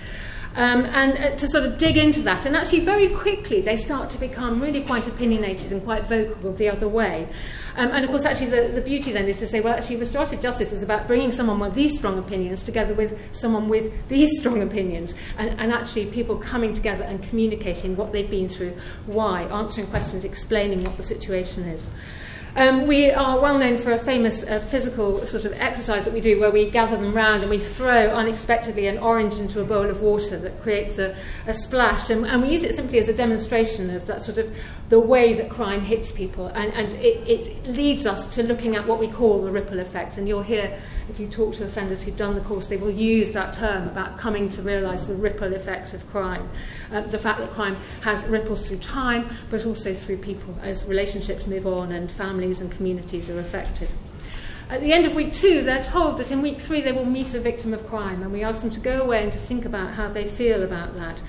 Um, 0.57 0.85
and 0.85 1.19
uh, 1.19 1.37
to 1.37 1.49
sort 1.49 1.65
of 1.65 1.79
dig 1.79 1.97
into 1.97 2.23
that. 2.23 2.47
And 2.47 2.55
actually, 2.55 2.81
very 2.81 3.09
quickly, 3.09 3.61
they 3.61 3.77
start 3.77 4.09
to 4.11 4.19
become 4.19 4.61
really 4.61 4.83
quite 4.83 5.09
opinionated 5.09 5.73
and 5.73 5.83
quite 5.83 6.07
vocal 6.07 6.53
the 6.53 6.69
other 6.69 6.87
way. 6.87 7.29
Um, 7.77 7.91
and 7.91 8.05
of 8.05 8.11
course, 8.11 8.25
actually, 8.25 8.51
the, 8.51 8.69
the 8.73 8.81
beauty 8.81 9.11
then 9.11 9.25
is 9.25 9.39
to 9.39 9.49
say, 9.49 9.61
well, 9.61 9.75
actually, 9.75 9.97
restorative 9.97 10.41
justice 10.41 10.73
is 10.73 10.83
about 10.83 11.09
bringing 11.09 11.33
someone 11.33 11.59
with 11.59 11.75
these 11.75 11.97
strong 11.99 12.19
opinions 12.19 12.63
together 12.63 12.95
with 12.95 13.19
someone 13.35 13.69
with 13.69 14.09
these 14.09 14.39
strong 14.39 14.63
opinions, 14.63 15.15
and, 15.39 15.59
and 15.61 15.73
actually 15.73 16.07
people 16.07 16.37
coming 16.37 16.73
together 16.73 17.03
and 17.03 17.23
communicating 17.25 17.97
what 17.97 18.13
they've 18.13 18.31
been 18.31 18.49
through, 18.49 18.77
why, 19.07 19.43
answering 19.45 19.89
questions, 19.89 20.25
explaining 20.25 20.85
what 20.85 20.97
the 20.97 21.03
situation 21.03 21.65
is. 21.65 21.91
Um, 22.57 22.87
we 22.87 23.11
are 23.11 23.41
well 23.41 23.59
known 23.59 23.79
for 23.79 23.91
a 23.91 23.99
famous 23.99 24.45
uh, 24.45 24.61
physical 24.61 25.19
sort 25.27 25.45
of 25.45 25.61
exercise 25.61 26.05
that 26.05 26.15
we 26.15 26.21
do 26.21 26.39
where 26.39 26.53
we 26.53 26.71
gather 26.71 26.97
them 26.97 27.13
round 27.13 27.43
and 27.43 27.51
we 27.51 27.59
throw 27.59 28.11
unexpectedly 28.11 28.87
an 28.87 28.97
orange 28.97 29.41
into 29.41 29.61
a 29.61 29.65
bowl 29.65 29.87
of 29.87 30.03
water 30.03 30.39
that 30.39 30.63
creates 30.63 31.01
a, 31.01 31.17
a 31.49 31.55
splash. 31.55 32.11
And, 32.11 32.25
and 32.25 32.43
we 32.43 32.51
use 32.51 32.63
it 32.63 32.77
simply 32.77 32.99
as 33.01 33.09
a 33.09 33.13
demonstration 33.13 33.91
of 33.91 34.07
that 34.07 34.23
sort 34.23 34.39
of 34.39 34.57
the 34.89 35.01
way 35.01 35.35
that 35.35 35.51
crime 35.51 35.81
hits 35.81 36.13
people. 36.13 36.47
And, 36.47 36.73
and 36.75 36.95
it, 36.95 37.29
it 37.29 37.67
leads 37.67 38.07
us 38.07 38.33
to 38.37 38.45
looking 38.45 38.77
at 38.77 38.87
what 38.87 39.01
we 39.01 39.09
call 39.09 39.43
the 39.43 39.51
ripple 39.51 39.81
effect. 39.81 40.17
And 40.17 40.29
you'll 40.29 40.43
hear 40.43 40.79
if 41.09 41.19
you 41.19 41.27
talk 41.27 41.55
to 41.55 41.65
offenders 41.65 42.05
who've 42.05 42.17
done 42.17 42.37
the 42.37 42.41
course, 42.41 42.69
they 42.69 42.77
will 42.77 42.91
use 42.91 43.33
that 43.33 43.53
term 43.55 43.89
about 43.89 44.17
coming 44.17 44.49
to 44.51 44.63
realise 44.63 45.07
the 45.07 45.15
ripple 45.15 45.55
effect 45.55 45.93
of 45.93 46.09
crime. 46.09 46.49
Uh, 46.93 47.01
the 47.01 47.19
fact 47.19 47.41
that 47.41 47.51
crime 47.51 47.77
has 48.03 48.25
ripples 48.29 48.69
through 48.69 48.79
time, 48.79 49.29
but 49.51 49.67
also 49.67 49.93
through 49.93 50.19
people 50.19 50.57
as 50.63 50.85
relationships 50.85 51.49
move 51.49 51.67
on 51.67 51.91
and 51.91 52.09
families 52.09 52.44
families 52.45 52.61
and 52.61 52.71
communities 52.71 53.31
are 53.31 53.41
affected. 53.41 53.89
At 54.69 54.83
the 54.83 54.93
end 54.93 55.07
of 55.07 55.15
week 55.15 55.33
two, 55.33 55.63
they're 55.63 55.83
told 55.83 56.19
that 56.19 56.31
in 56.31 56.43
week 56.43 56.61
three 56.61 56.83
they 56.83 56.93
will 56.93 57.07
meet 57.07 57.33
a 57.33 57.41
victim 57.41 57.73
of 57.73 57.87
crime, 57.87 58.23
and 58.23 58.31
we 58.31 58.43
ask 58.43 58.61
them 58.61 58.71
to 58.73 58.81
go 58.81 59.01
away 59.01 59.23
and 59.23 59.33
to 59.33 59.39
think 59.39 59.65
about 59.65 59.95
how 59.95 60.09
they 60.09 60.27
feel 60.27 60.63
about 60.63 60.95
that. 60.97 61.23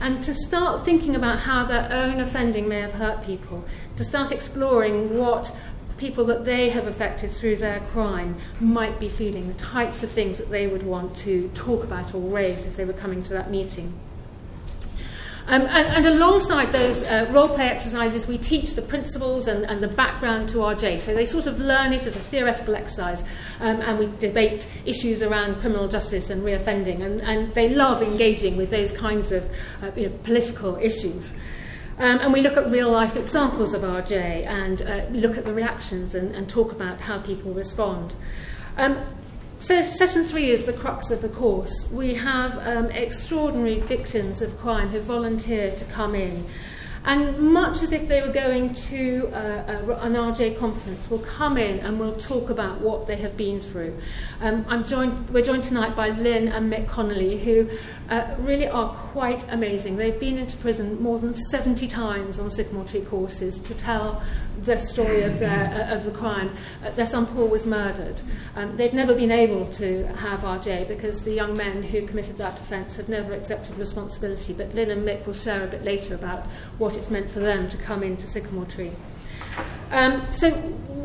And 0.00 0.22
to 0.22 0.32
start 0.34 0.84
thinking 0.84 1.16
about 1.16 1.40
how 1.40 1.64
their 1.64 1.88
own 1.90 2.20
offending 2.20 2.68
may 2.68 2.80
have 2.80 2.92
hurt 2.92 3.24
people, 3.24 3.64
to 3.96 4.04
start 4.04 4.30
exploring 4.30 5.18
what 5.18 5.52
people 5.96 6.24
that 6.26 6.44
they 6.44 6.70
have 6.70 6.86
affected 6.86 7.32
through 7.32 7.56
their 7.56 7.80
crime 7.80 8.36
might 8.60 9.00
be 9.00 9.08
feeling, 9.08 9.48
the 9.48 9.54
types 9.54 10.04
of 10.04 10.10
things 10.10 10.38
that 10.38 10.50
they 10.50 10.68
would 10.68 10.84
want 10.84 11.16
to 11.16 11.48
talk 11.54 11.82
about 11.82 12.14
or 12.14 12.20
raise 12.20 12.66
if 12.66 12.76
they 12.76 12.84
were 12.84 12.92
coming 12.92 13.20
to 13.24 13.32
that 13.32 13.50
meeting. 13.50 13.92
Um, 15.48 15.62
and, 15.62 16.06
and 16.06 16.06
alongside 16.06 16.70
those 16.70 17.02
uh, 17.02 17.28
role 17.30 17.48
play 17.48 17.68
exercises, 17.68 18.26
we 18.26 18.38
teach 18.38 18.74
the 18.74 18.82
principles 18.82 19.48
and, 19.48 19.64
and 19.64 19.82
the 19.82 19.88
background 19.88 20.48
to 20.50 20.58
RJ. 20.58 21.00
So 21.00 21.14
they 21.14 21.26
sort 21.26 21.46
of 21.46 21.58
learn 21.58 21.92
it 21.92 22.06
as 22.06 22.14
a 22.14 22.20
theoretical 22.20 22.76
exercise, 22.76 23.22
um, 23.60 23.80
and 23.80 23.98
we 23.98 24.08
debate 24.18 24.68
issues 24.86 25.20
around 25.20 25.56
criminal 25.56 25.88
justice 25.88 26.30
and 26.30 26.42
reoffending. 26.42 27.02
And, 27.02 27.20
and 27.22 27.54
they 27.54 27.68
love 27.68 28.02
engaging 28.02 28.56
with 28.56 28.70
those 28.70 28.92
kinds 28.92 29.32
of 29.32 29.50
uh, 29.82 29.90
you 29.96 30.08
know, 30.08 30.16
political 30.22 30.76
issues. 30.76 31.32
Um, 31.98 32.20
and 32.20 32.32
we 32.32 32.40
look 32.40 32.56
at 32.56 32.70
real 32.70 32.90
life 32.90 33.16
examples 33.16 33.74
of 33.74 33.82
RJ 33.82 34.46
and 34.46 34.82
uh, 34.82 35.04
look 35.10 35.36
at 35.36 35.44
the 35.44 35.52
reactions 35.52 36.14
and, 36.14 36.34
and 36.34 36.48
talk 36.48 36.72
about 36.72 37.00
how 37.00 37.20
people 37.20 37.52
respond. 37.52 38.14
Um, 38.76 38.98
So 39.62 39.80
session 39.84 40.24
three 40.24 40.50
is 40.50 40.64
the 40.64 40.72
crux 40.72 41.12
of 41.12 41.22
the 41.22 41.28
course. 41.28 41.86
We 41.92 42.14
have 42.14 42.58
um, 42.66 42.90
extraordinary 42.90 43.78
victims 43.78 44.42
of 44.42 44.58
crime 44.58 44.88
who 44.88 44.98
volunteer 44.98 45.72
to 45.76 45.84
come 45.84 46.16
in. 46.16 46.46
And 47.04 47.38
much 47.38 47.80
as 47.80 47.92
if 47.92 48.08
they 48.08 48.22
were 48.22 48.32
going 48.32 48.74
to 48.74 49.28
uh, 49.32 49.82
a, 49.86 49.92
an 50.00 50.14
RJ 50.14 50.58
conference, 50.58 51.08
will 51.08 51.20
come 51.20 51.56
in 51.58 51.78
and 51.78 52.00
will 52.00 52.16
talk 52.16 52.50
about 52.50 52.80
what 52.80 53.06
they 53.06 53.14
have 53.18 53.36
been 53.36 53.60
through. 53.60 53.96
Um, 54.40 54.64
I'm 54.68 54.84
joined, 54.84 55.30
we're 55.30 55.44
joined 55.44 55.62
tonight 55.62 55.94
by 55.94 56.10
Lynn 56.10 56.48
and 56.48 56.72
Mick 56.72 56.88
Connolly, 56.88 57.38
who 57.38 57.68
uh, 58.08 58.34
really 58.40 58.66
are 58.66 58.88
quite 58.88 59.44
amazing. 59.48 59.96
They've 59.96 60.18
been 60.18 60.38
into 60.38 60.56
prison 60.56 61.00
more 61.00 61.20
than 61.20 61.36
70 61.36 61.86
times 61.86 62.40
on 62.40 62.50
sycamore 62.50 62.84
tree 62.84 63.02
courses 63.02 63.60
to 63.60 63.74
tell 63.74 64.24
the 64.64 64.78
story 64.78 65.22
of, 65.22 65.38
their, 65.38 65.88
uh, 65.90 65.94
of 65.94 66.04
the 66.04 66.10
crime. 66.10 66.54
Uh, 66.84 66.90
their 66.90 67.06
son 67.06 67.26
Paul 67.26 67.48
was 67.48 67.66
murdered. 67.66 68.22
Um, 68.54 68.76
they've 68.76 68.92
never 68.92 69.14
been 69.14 69.30
able 69.30 69.66
to 69.66 70.06
have 70.16 70.40
RJ 70.40 70.88
because 70.88 71.24
the 71.24 71.32
young 71.32 71.56
men 71.56 71.82
who 71.82 72.06
committed 72.06 72.36
that 72.38 72.58
offence 72.58 72.96
have 72.96 73.08
never 73.08 73.32
accepted 73.32 73.76
responsibility. 73.76 74.52
But 74.52 74.74
Lynn 74.74 74.90
and 74.90 75.06
Mick 75.06 75.26
will 75.26 75.34
share 75.34 75.64
a 75.64 75.68
bit 75.68 75.84
later 75.84 76.14
about 76.14 76.44
what 76.78 76.96
it's 76.96 77.10
meant 77.10 77.30
for 77.30 77.40
them 77.40 77.68
to 77.68 77.76
come 77.76 78.02
into 78.02 78.26
Sycamore 78.26 78.66
Tree. 78.66 78.92
Um, 79.90 80.22
so 80.32 80.48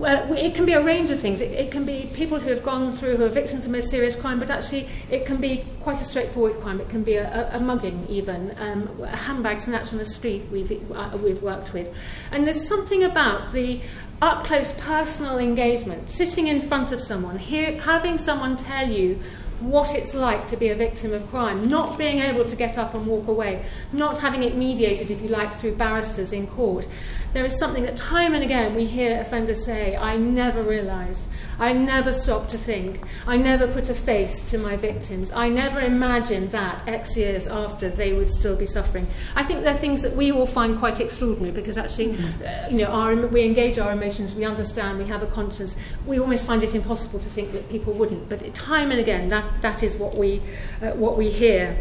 uh, 0.03 0.33
it 0.33 0.53
can 0.53 0.65
be 0.65 0.73
a 0.73 0.81
range 0.81 1.09
of 1.09 1.19
things. 1.19 1.41
It, 1.41 1.51
it, 1.51 1.71
can 1.71 1.85
be 1.85 2.09
people 2.13 2.39
who 2.39 2.49
have 2.49 2.63
gone 2.63 2.93
through, 2.93 3.17
who 3.17 3.25
are 3.25 3.29
victims 3.29 3.65
of 3.65 3.71
most 3.71 3.89
serious 3.89 4.15
crime, 4.15 4.39
but 4.39 4.49
actually 4.49 4.87
it 5.09 5.25
can 5.25 5.37
be 5.37 5.65
quite 5.81 5.99
a 5.99 6.03
straightforward 6.03 6.59
crime. 6.61 6.79
It 6.79 6.89
can 6.89 7.03
be 7.03 7.15
a, 7.15 7.27
a, 7.27 7.57
a 7.57 7.59
mugging, 7.59 8.05
even. 8.07 8.55
Um, 8.59 8.89
a 9.01 9.15
handbag 9.15 9.61
snatch 9.61 9.91
on 9.91 9.97
the 9.97 10.05
street 10.05 10.45
we've, 10.51 10.71
uh, 10.91 11.17
we've 11.21 11.41
worked 11.41 11.73
with. 11.73 11.93
And 12.31 12.45
there's 12.45 12.67
something 12.67 13.03
about 13.03 13.53
the 13.53 13.81
up 14.21 14.45
close 14.45 14.71
personal 14.73 15.37
engagement, 15.37 16.09
sitting 16.09 16.47
in 16.47 16.61
front 16.61 16.91
of 16.91 17.01
someone, 17.01 17.37
hear, 17.37 17.79
having 17.81 18.17
someone 18.17 18.57
tell 18.57 18.89
you 18.89 19.19
what 19.59 19.95
it's 19.95 20.13
like 20.13 20.47
to 20.47 20.57
be 20.57 20.69
a 20.69 20.75
victim 20.75 21.13
of 21.13 21.27
crime, 21.29 21.67
not 21.67 21.97
being 21.97 22.19
able 22.19 22.45
to 22.45 22.55
get 22.55 22.77
up 22.77 22.93
and 22.93 23.07
walk 23.07 23.27
away, 23.27 23.65
not 23.91 24.19
having 24.19 24.43
it 24.43 24.55
mediated, 24.55 25.09
if 25.09 25.21
you 25.21 25.29
like, 25.29 25.51
through 25.53 25.75
barristers 25.75 26.31
in 26.31 26.47
court. 26.47 26.87
There 27.33 27.45
is 27.45 27.57
something 27.57 27.83
that 27.83 27.97
time 27.97 28.33
and 28.33 28.43
again 28.43 28.75
we 28.75 28.85
hear 28.85 29.19
offenders 29.19 29.65
say, 29.65 29.95
I 29.95 30.17
never 30.17 30.63
realised 30.63 31.27
I 31.59 31.73
never 31.73 32.13
stopped 32.13 32.51
to 32.51 32.57
think. 32.57 32.99
I 33.25 33.37
never 33.37 33.67
put 33.67 33.89
a 33.89 33.93
face 33.93 34.41
to 34.51 34.57
my 34.57 34.75
victims. 34.75 35.31
I 35.31 35.49
never 35.49 35.79
imagined 35.79 36.51
that 36.51 36.87
X 36.87 37.17
years 37.17 37.47
after 37.47 37.89
they 37.89 38.13
would 38.13 38.29
still 38.29 38.55
be 38.55 38.65
suffering. 38.65 39.07
I 39.35 39.43
think 39.43 39.63
they're 39.63 39.73
things 39.73 40.01
that 40.03 40.15
we 40.15 40.31
all 40.31 40.45
find 40.45 40.77
quite 40.77 40.99
extraordinary 40.99 41.51
because 41.51 41.77
actually, 41.77 42.09
mm. 42.13 42.65
uh, 42.65 42.69
you 42.69 42.79
know, 42.79 42.91
our, 42.91 43.15
we 43.27 43.43
engage 43.43 43.79
our 43.79 43.91
emotions, 43.91 44.35
we 44.35 44.45
understand, 44.45 44.97
we 44.97 45.05
have 45.05 45.23
a 45.23 45.27
conscience. 45.27 45.75
We 46.05 46.19
almost 46.19 46.45
find 46.45 46.63
it 46.63 46.75
impossible 46.75 47.19
to 47.19 47.29
think 47.29 47.51
that 47.53 47.69
people 47.69 47.93
wouldn't. 47.93 48.29
But 48.29 48.53
time 48.53 48.91
and 48.91 48.99
again, 48.99 49.29
that, 49.29 49.61
that 49.61 49.83
is 49.83 49.95
what 49.95 50.15
we, 50.15 50.41
uh, 50.81 50.91
what 50.91 51.17
we 51.17 51.31
hear. 51.31 51.77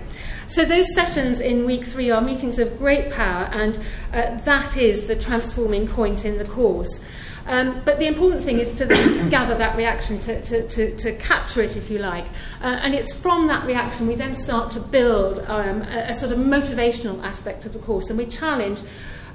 So 0.48 0.64
those 0.64 0.94
sessions 0.94 1.40
in 1.40 1.64
week 1.64 1.84
three 1.84 2.10
are 2.10 2.20
meetings 2.20 2.58
of 2.60 2.78
great 2.78 3.10
power, 3.10 3.48
and 3.52 3.76
uh, 4.12 4.36
that 4.44 4.76
is 4.76 5.08
the 5.08 5.16
transforming 5.16 5.88
point 5.88 6.24
in 6.24 6.38
the 6.38 6.44
course. 6.44 7.00
Um, 7.46 7.80
but 7.84 7.98
the 7.98 8.06
important 8.06 8.42
thing 8.42 8.58
is 8.58 8.74
to 8.74 8.86
gather 9.30 9.56
that 9.56 9.76
reaction, 9.76 10.18
to, 10.20 10.42
to, 10.42 10.68
to, 10.68 10.96
to 10.96 11.12
capture 11.16 11.62
it, 11.62 11.76
if 11.76 11.90
you 11.90 11.98
like. 11.98 12.26
Uh, 12.60 12.78
and 12.82 12.94
it's 12.94 13.12
from 13.14 13.46
that 13.46 13.66
reaction 13.66 14.06
we 14.06 14.14
then 14.14 14.34
start 14.34 14.72
to 14.72 14.80
build 14.80 15.38
um, 15.46 15.82
a, 15.82 16.08
a 16.08 16.14
sort 16.14 16.32
of 16.32 16.38
motivational 16.38 17.22
aspect 17.22 17.66
of 17.66 17.72
the 17.72 17.78
course. 17.78 18.10
And 18.10 18.18
we 18.18 18.26
challenge 18.26 18.82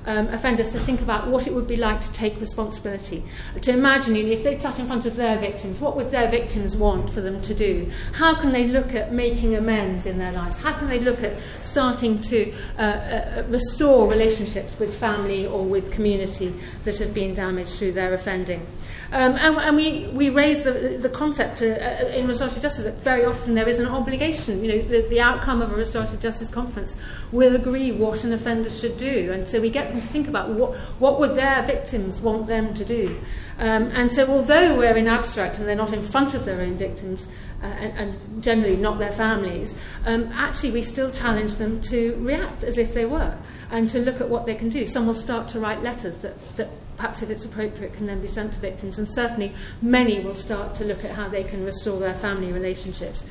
um, 0.05 0.27
offenders 0.29 0.71
to 0.71 0.79
think 0.79 1.01
about 1.01 1.27
what 1.27 1.47
it 1.47 1.53
would 1.53 1.67
be 1.67 1.75
like 1.75 2.01
to 2.01 2.11
take 2.11 2.39
responsibility. 2.39 3.23
To 3.61 3.71
imagine, 3.71 4.15
you 4.15 4.23
know, 4.23 4.31
if 4.31 4.43
they 4.43 4.57
sat 4.59 4.79
in 4.79 4.85
front 4.85 5.05
of 5.05 5.15
their 5.15 5.37
victims, 5.37 5.79
what 5.79 5.95
would 5.95 6.11
their 6.11 6.29
victims 6.29 6.75
want 6.75 7.09
for 7.09 7.21
them 7.21 7.41
to 7.41 7.53
do? 7.53 7.91
How 8.13 8.33
can 8.33 8.51
they 8.51 8.67
look 8.67 8.95
at 8.95 9.13
making 9.13 9.55
amends 9.55 10.05
in 10.05 10.17
their 10.17 10.31
lives? 10.31 10.57
How 10.61 10.73
can 10.73 10.87
they 10.87 10.99
look 10.99 11.23
at 11.23 11.35
starting 11.61 12.19
to 12.21 12.53
uh, 12.77 12.81
uh, 12.81 13.43
restore 13.47 14.09
relationships 14.09 14.77
with 14.79 14.93
family 14.93 15.45
or 15.45 15.63
with 15.63 15.91
community 15.91 16.53
that 16.83 16.97
have 16.99 17.13
been 17.13 17.33
damaged 17.33 17.75
through 17.75 17.93
their 17.93 18.13
offending? 18.13 18.65
Um, 19.11 19.35
and, 19.35 19.57
and 19.57 19.75
we, 19.75 20.07
we 20.07 20.29
raise 20.29 20.63
the, 20.63 20.71
the 20.71 21.09
concept 21.09 21.57
to, 21.57 21.75
uh, 21.75 22.07
in 22.07 22.27
restorative 22.27 22.61
justice 22.61 22.85
that 22.85 22.95
very 23.03 23.25
often 23.25 23.55
there 23.55 23.67
is 23.67 23.79
an 23.79 23.87
obligation. 23.87 24.63
You 24.63 24.71
know, 24.71 24.81
the, 24.83 25.01
the 25.09 25.19
outcome 25.19 25.61
of 25.61 25.71
a 25.71 25.75
restorative 25.75 26.21
justice 26.21 26.47
conference 26.47 26.95
will 27.31 27.55
agree 27.55 27.91
what 27.91 28.23
an 28.23 28.31
offender 28.31 28.69
should 28.69 28.97
do. 28.97 29.31
And 29.33 29.45
so 29.47 29.59
we 29.59 29.69
get 29.69 29.89
them 29.89 29.99
to 29.99 30.07
think 30.07 30.29
about 30.29 30.49
what, 30.49 30.75
what 30.99 31.19
would 31.19 31.35
their 31.35 31.61
victims 31.63 32.21
want 32.21 32.47
them 32.47 32.73
to 32.73 32.85
do. 32.85 33.19
Um, 33.59 33.91
and 33.93 34.11
so 34.11 34.27
although 34.27 34.77
we're 34.77 34.95
in 34.95 35.07
abstract 35.07 35.59
and 35.59 35.67
they're 35.67 35.75
not 35.75 35.91
in 35.91 36.01
front 36.01 36.33
of 36.33 36.45
their 36.45 36.61
own 36.61 36.77
victims, 36.77 37.27
uh, 37.61 37.65
and, 37.65 37.97
and 37.97 38.43
generally 38.43 38.77
not 38.77 38.97
their 38.97 39.11
families, 39.11 39.77
um, 40.05 40.31
actually 40.33 40.71
we 40.71 40.81
still 40.81 41.11
challenge 41.11 41.55
them 41.55 41.81
to 41.81 42.15
react 42.15 42.63
as 42.63 42.77
if 42.77 42.93
they 42.93 43.05
were 43.05 43.37
and 43.69 43.89
to 43.89 43.99
look 43.99 44.19
at 44.19 44.29
what 44.29 44.45
they 44.45 44.55
can 44.55 44.69
do. 44.69 44.85
Some 44.85 45.05
will 45.05 45.13
start 45.13 45.47
to 45.49 45.59
write 45.59 45.83
letters 45.83 46.17
that, 46.19 46.35
that 46.57 46.69
perhaps 47.01 47.23
if 47.23 47.31
it's 47.31 47.43
appropriate 47.43 47.95
can 47.95 48.05
then 48.05 48.21
be 48.21 48.27
sent 48.27 48.53
to 48.53 48.59
victims 48.59 48.99
and 48.99 49.09
certainly 49.11 49.51
many 49.81 50.19
will 50.19 50.35
start 50.35 50.75
to 50.75 50.85
look 50.85 51.03
at 51.03 51.09
how 51.09 51.27
they 51.27 51.43
can 51.43 51.65
restore 51.65 51.99
their 51.99 52.13
family 52.13 52.53
relationships. 52.53 53.25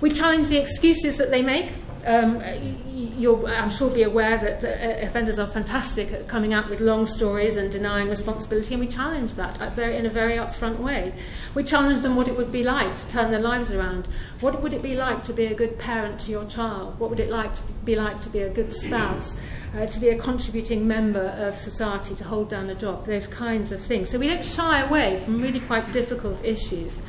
We 0.00 0.10
challenge 0.10 0.48
the 0.48 0.56
excuses 0.56 1.18
that 1.18 1.30
they 1.30 1.42
make. 1.42 1.72
Um, 2.06 2.42
you'll, 2.92 3.46
I'm 3.46 3.70
sure, 3.70 3.90
be 3.90 4.02
aware 4.02 4.38
that 4.38 4.64
uh, 4.64 5.06
offenders 5.06 5.38
are 5.38 5.46
fantastic 5.46 6.10
at 6.10 6.26
coming 6.26 6.54
out 6.54 6.70
with 6.70 6.80
long 6.80 7.06
stories 7.06 7.56
and 7.56 7.70
denying 7.70 8.08
responsibility, 8.08 8.74
and 8.74 8.80
we 8.80 8.88
challenge 8.88 9.34
that 9.34 9.58
very, 9.74 9.94
in 9.94 10.06
a 10.06 10.10
very 10.10 10.36
upfront 10.36 10.78
way. 10.78 11.14
We 11.54 11.62
challenge 11.62 12.00
them 12.00 12.16
what 12.16 12.26
it 12.26 12.36
would 12.36 12.50
be 12.50 12.64
like 12.64 12.96
to 12.96 13.06
turn 13.08 13.30
their 13.30 13.40
lives 13.40 13.70
around. 13.70 14.08
What 14.40 14.60
would 14.62 14.74
it 14.74 14.82
be 14.82 14.96
like 14.96 15.22
to 15.24 15.32
be 15.32 15.44
a 15.46 15.54
good 15.54 15.78
parent 15.78 16.18
to 16.22 16.32
your 16.32 16.46
child? 16.46 16.98
What 16.98 17.10
would 17.10 17.20
it 17.20 17.30
like 17.30 17.54
to 17.54 17.62
be 17.84 17.94
like 17.94 18.20
to 18.22 18.30
be 18.30 18.40
a 18.40 18.48
good 18.48 18.72
spouse? 18.72 19.36
uh, 19.74 19.86
to 19.86 20.00
be 20.00 20.08
a 20.08 20.18
contributing 20.18 20.86
member 20.86 21.34
of 21.38 21.56
society, 21.56 22.14
to 22.14 22.24
hold 22.24 22.50
down 22.50 22.68
a 22.68 22.74
job, 22.74 23.06
those 23.06 23.26
kinds 23.26 23.72
of 23.72 23.80
things. 23.80 24.10
So 24.10 24.18
we 24.18 24.28
don't 24.28 24.44
shy 24.44 24.80
away 24.80 25.16
from 25.16 25.40
really 25.40 25.60
quite 25.60 25.92
difficult 25.92 26.44
issues. 26.44 27.00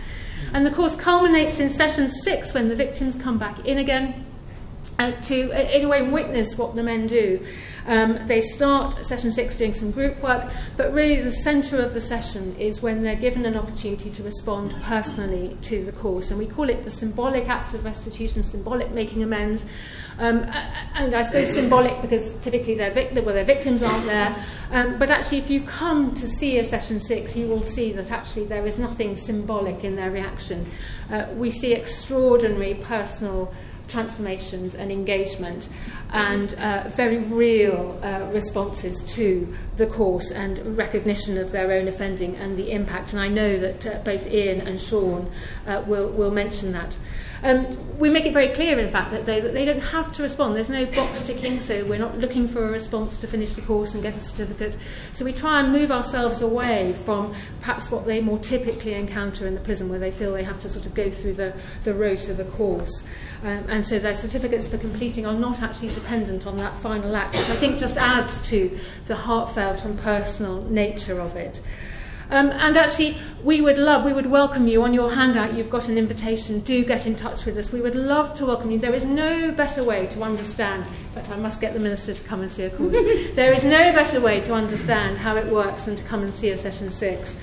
And 0.53 0.65
the 0.65 0.71
course 0.71 0.95
culminates 0.95 1.59
in 1.59 1.69
session 1.69 2.09
six 2.09 2.53
when 2.53 2.69
the 2.69 2.75
victims 2.75 3.15
come 3.15 3.37
back 3.37 3.65
in 3.65 3.77
again 3.77 4.25
uh, 4.99 5.11
to, 5.23 5.51
uh, 5.51 5.69
in 5.71 5.85
a 5.85 5.87
way, 5.87 6.01
witness 6.01 6.57
what 6.57 6.75
the 6.75 6.83
men 6.83 7.07
do. 7.07 7.45
Um, 7.85 8.25
they 8.27 8.41
start 8.41 9.05
session 9.05 9.31
six 9.31 9.55
doing 9.55 9.73
some 9.73 9.91
group 9.91 10.21
work, 10.21 10.51
but 10.77 10.93
really 10.93 11.21
the 11.21 11.31
centre 11.31 11.81
of 11.81 11.93
the 11.93 12.01
session 12.01 12.55
is 12.57 12.81
when 12.81 13.03
they're 13.03 13.15
given 13.15 13.45
an 13.45 13.57
opportunity 13.57 14.09
to 14.11 14.23
respond 14.23 14.73
personally 14.83 15.57
to 15.63 15.83
the 15.83 15.91
course. 15.91 16.29
And 16.29 16.39
we 16.39 16.47
call 16.47 16.69
it 16.69 16.83
the 16.83 16.91
symbolic 16.91 17.49
act 17.49 17.73
of 17.73 17.85
restitution, 17.85 18.43
symbolic 18.43 18.91
making 18.91 19.23
amends. 19.23 19.65
Um, 20.19 20.45
and 20.93 21.13
I 21.13 21.23
suppose 21.23 21.51
symbolic 21.51 22.01
because 22.01 22.33
typically 22.35 22.75
their, 22.75 22.91
vic- 22.91 23.11
well, 23.15 23.33
their 23.33 23.43
victims 23.43 23.81
aren't 23.81 24.05
there. 24.05 24.35
Um, 24.71 24.97
but 24.99 25.09
actually, 25.09 25.39
if 25.39 25.49
you 25.49 25.61
come 25.61 26.13
to 26.15 26.27
see 26.27 26.59
a 26.59 26.63
session 26.63 27.01
six, 27.01 27.35
you 27.35 27.47
will 27.47 27.63
see 27.63 27.91
that 27.93 28.11
actually 28.11 28.45
there 28.45 28.65
is 28.65 28.77
nothing 28.77 29.15
symbolic 29.15 29.83
in 29.83 29.95
their 29.95 30.11
reaction. 30.11 30.69
Uh, 31.11 31.27
we 31.35 31.51
see 31.51 31.73
extraordinary 31.73 32.75
personal 32.75 33.53
transformations 33.87 34.75
and 34.75 34.91
engagement 34.91 35.69
and 36.11 36.53
uh, 36.55 36.89
very 36.89 37.19
real 37.19 37.99
uh, 38.03 38.29
responses 38.31 39.01
to 39.03 39.51
the 39.77 39.87
course 39.87 40.31
and 40.31 40.77
recognition 40.77 41.37
of 41.37 41.51
their 41.51 41.71
own 41.71 41.87
offending 41.87 42.35
and 42.35 42.55
the 42.55 42.71
impact. 42.71 43.13
And 43.13 43.21
I 43.21 43.27
know 43.27 43.57
that 43.59 43.85
uh, 43.85 43.99
both 44.03 44.31
Ian 44.31 44.61
and 44.61 44.79
Sean 44.79 45.31
uh, 45.65 45.83
will, 45.87 46.09
will 46.09 46.31
mention 46.31 46.71
that. 46.73 46.97
Um, 47.43 47.99
we 47.99 48.09
make 48.09 48.25
it 48.25 48.31
very 48.31 48.49
clear, 48.49 48.79
in 48.79 48.89
fact, 48.89 49.11
that 49.11 49.25
they, 49.25 49.41
that 49.41 49.53
they 49.53 49.65
don't 49.65 49.81
have 49.81 50.13
to 50.13 50.23
respond. 50.23 50.55
There's 50.55 50.69
no 50.69 50.85
box 50.85 51.27
ticking, 51.27 51.59
so 51.59 51.83
we're 51.83 51.99
not 51.99 52.17
looking 52.17 52.47
for 52.47 52.63
a 52.63 52.71
response 52.71 53.17
to 53.17 53.27
finish 53.27 53.53
the 53.53 53.61
course 53.61 53.93
and 53.93 54.01
get 54.01 54.15
a 54.15 54.21
certificate. 54.21 54.77
So 55.11 55.25
we 55.25 55.33
try 55.33 55.59
and 55.59 55.69
move 55.69 55.91
ourselves 55.91 56.41
away 56.41 56.93
from 56.93 57.35
perhaps 57.59 57.91
what 57.91 58.05
they 58.05 58.21
more 58.21 58.39
typically 58.39 58.93
encounter 58.93 59.45
in 59.45 59.55
the 59.55 59.59
prison, 59.59 59.89
where 59.89 59.99
they 59.99 60.11
feel 60.11 60.31
they 60.31 60.43
have 60.43 60.59
to 60.59 60.69
sort 60.69 60.85
of 60.85 60.93
go 60.93 61.09
through 61.11 61.33
the, 61.33 61.53
the 61.83 61.93
rote 61.93 62.29
of 62.29 62.37
the 62.37 62.45
course. 62.45 63.03
Um, 63.43 63.65
and 63.67 63.85
so 63.85 63.99
their 63.99 64.15
certificates 64.15 64.69
for 64.69 64.77
completing 64.77 65.25
are 65.25 65.33
not 65.33 65.61
actually 65.61 65.93
dependent 65.93 66.47
on 66.47 66.55
that 66.57 66.77
final 66.77 67.13
act, 67.13 67.35
which 67.35 67.49
I 67.49 67.55
think 67.55 67.77
just 67.77 67.97
adds 67.97 68.41
to 68.49 68.79
the 69.07 69.15
heartfelt 69.15 69.83
and 69.83 69.99
personal 69.99 70.63
nature 70.63 71.19
of 71.19 71.35
it. 71.35 71.61
Um, 72.29 72.51
and 72.51 72.77
actually, 72.77 73.17
we 73.43 73.59
would 73.59 73.77
love, 73.77 74.05
we 74.05 74.13
would 74.13 74.27
welcome 74.27 74.67
you. 74.67 74.81
On 74.83 74.93
your 74.93 75.13
handout, 75.13 75.53
you've 75.55 75.69
got 75.69 75.89
an 75.89 75.97
invitation. 75.97 76.61
Do 76.61 76.85
get 76.85 77.05
in 77.05 77.17
touch 77.17 77.45
with 77.45 77.57
us. 77.57 77.71
We 77.73 77.81
would 77.81 77.95
love 77.95 78.33
to 78.35 78.45
welcome 78.45 78.71
you. 78.71 78.79
There 78.79 78.93
is 78.93 79.03
no 79.03 79.51
better 79.51 79.83
way 79.83 80.07
to 80.07 80.23
understand, 80.23 80.85
but 81.13 81.29
I 81.29 81.35
must 81.35 81.59
get 81.59 81.73
the 81.73 81.79
minister 81.79 82.13
to 82.13 82.23
come 82.23 82.41
and 82.41 82.49
see 82.49 82.63
a 82.63 82.69
course. 82.69 82.95
there 83.35 83.53
is 83.53 83.65
no 83.65 83.91
better 83.91 84.21
way 84.21 84.39
to 84.41 84.53
understand 84.53 85.17
how 85.17 85.35
it 85.35 85.47
works 85.47 85.83
than 85.83 85.97
to 85.97 86.03
come 86.05 86.23
and 86.23 86.33
see 86.33 86.49
a 86.49 86.57
session 86.57 86.91
six. 86.91 87.37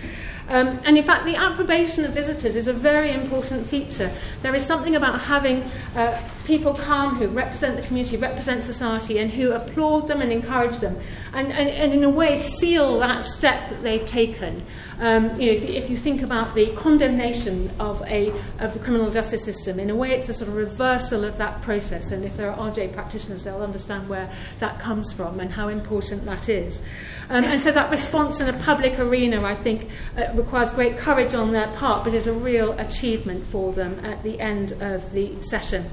Um, 0.50 0.80
and 0.84 0.98
in 0.98 1.04
fact, 1.04 1.24
the 1.24 1.36
approbation 1.36 2.04
of 2.04 2.12
visitors 2.12 2.56
is 2.56 2.66
a 2.66 2.72
very 2.72 3.12
important 3.12 3.66
feature. 3.66 4.12
There 4.42 4.54
is 4.54 4.66
something 4.66 4.96
about 4.96 5.20
having 5.20 5.62
uh, 5.94 6.20
people 6.50 6.74
come 6.74 7.14
who 7.14 7.28
represent 7.28 7.76
the 7.76 7.82
community, 7.82 8.16
represent 8.16 8.64
society, 8.64 9.20
and 9.20 9.30
who 9.30 9.52
applaud 9.52 10.08
them 10.08 10.20
and 10.20 10.32
encourage 10.32 10.78
them, 10.78 10.98
and, 11.32 11.52
and, 11.52 11.68
and 11.68 11.92
in 11.92 12.02
a 12.02 12.10
way 12.10 12.36
seal 12.40 12.98
that 12.98 13.24
step 13.24 13.68
that 13.70 13.80
they've 13.84 14.04
taken. 14.04 14.60
Um, 14.98 15.26
you 15.40 15.46
know, 15.46 15.52
if, 15.52 15.64
if 15.64 15.88
you 15.88 15.96
think 15.96 16.22
about 16.22 16.56
the 16.56 16.74
condemnation 16.74 17.70
of, 17.78 18.02
a, 18.02 18.32
of 18.58 18.74
the 18.74 18.80
criminal 18.80 19.12
justice 19.12 19.44
system, 19.44 19.78
in 19.78 19.90
a 19.90 19.94
way 19.94 20.10
it's 20.10 20.28
a 20.28 20.34
sort 20.34 20.48
of 20.48 20.56
reversal 20.56 21.22
of 21.22 21.36
that 21.36 21.62
process, 21.62 22.10
and 22.10 22.24
if 22.24 22.36
there 22.36 22.50
are 22.50 22.68
RJ 22.68 22.94
practitioners, 22.94 23.44
they'll 23.44 23.62
understand 23.62 24.08
where 24.08 24.28
that 24.58 24.80
comes 24.80 25.12
from 25.12 25.38
and 25.38 25.52
how 25.52 25.68
important 25.68 26.24
that 26.24 26.48
is. 26.48 26.82
Um, 27.28 27.44
and 27.44 27.62
so 27.62 27.70
that 27.70 27.92
response 27.92 28.40
in 28.40 28.52
a 28.52 28.58
public 28.58 28.98
arena, 28.98 29.40
I 29.44 29.54
think, 29.54 29.88
uh, 30.16 30.32
requires 30.34 30.72
great 30.72 30.98
courage 30.98 31.32
on 31.32 31.52
their 31.52 31.68
part, 31.76 32.02
but 32.02 32.12
is 32.12 32.26
a 32.26 32.32
real 32.32 32.72
achievement 32.72 33.46
for 33.46 33.72
them 33.72 34.04
at 34.04 34.24
the 34.24 34.40
end 34.40 34.72
of 34.82 35.12
the 35.12 35.40
session. 35.42 35.88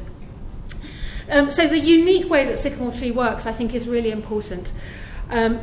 Um, 1.30 1.52
so 1.52 1.68
the 1.68 1.80
unique 1.80 2.30
way 2.30 2.46
that 2.46 2.58
Sycamore 2.58 2.92
Tree 2.92 3.12
works, 3.12 3.46
I 3.46 3.52
think, 3.52 3.74
is 3.74 3.88
really 3.88 4.12
important. 4.12 4.72
Um, 5.30 5.60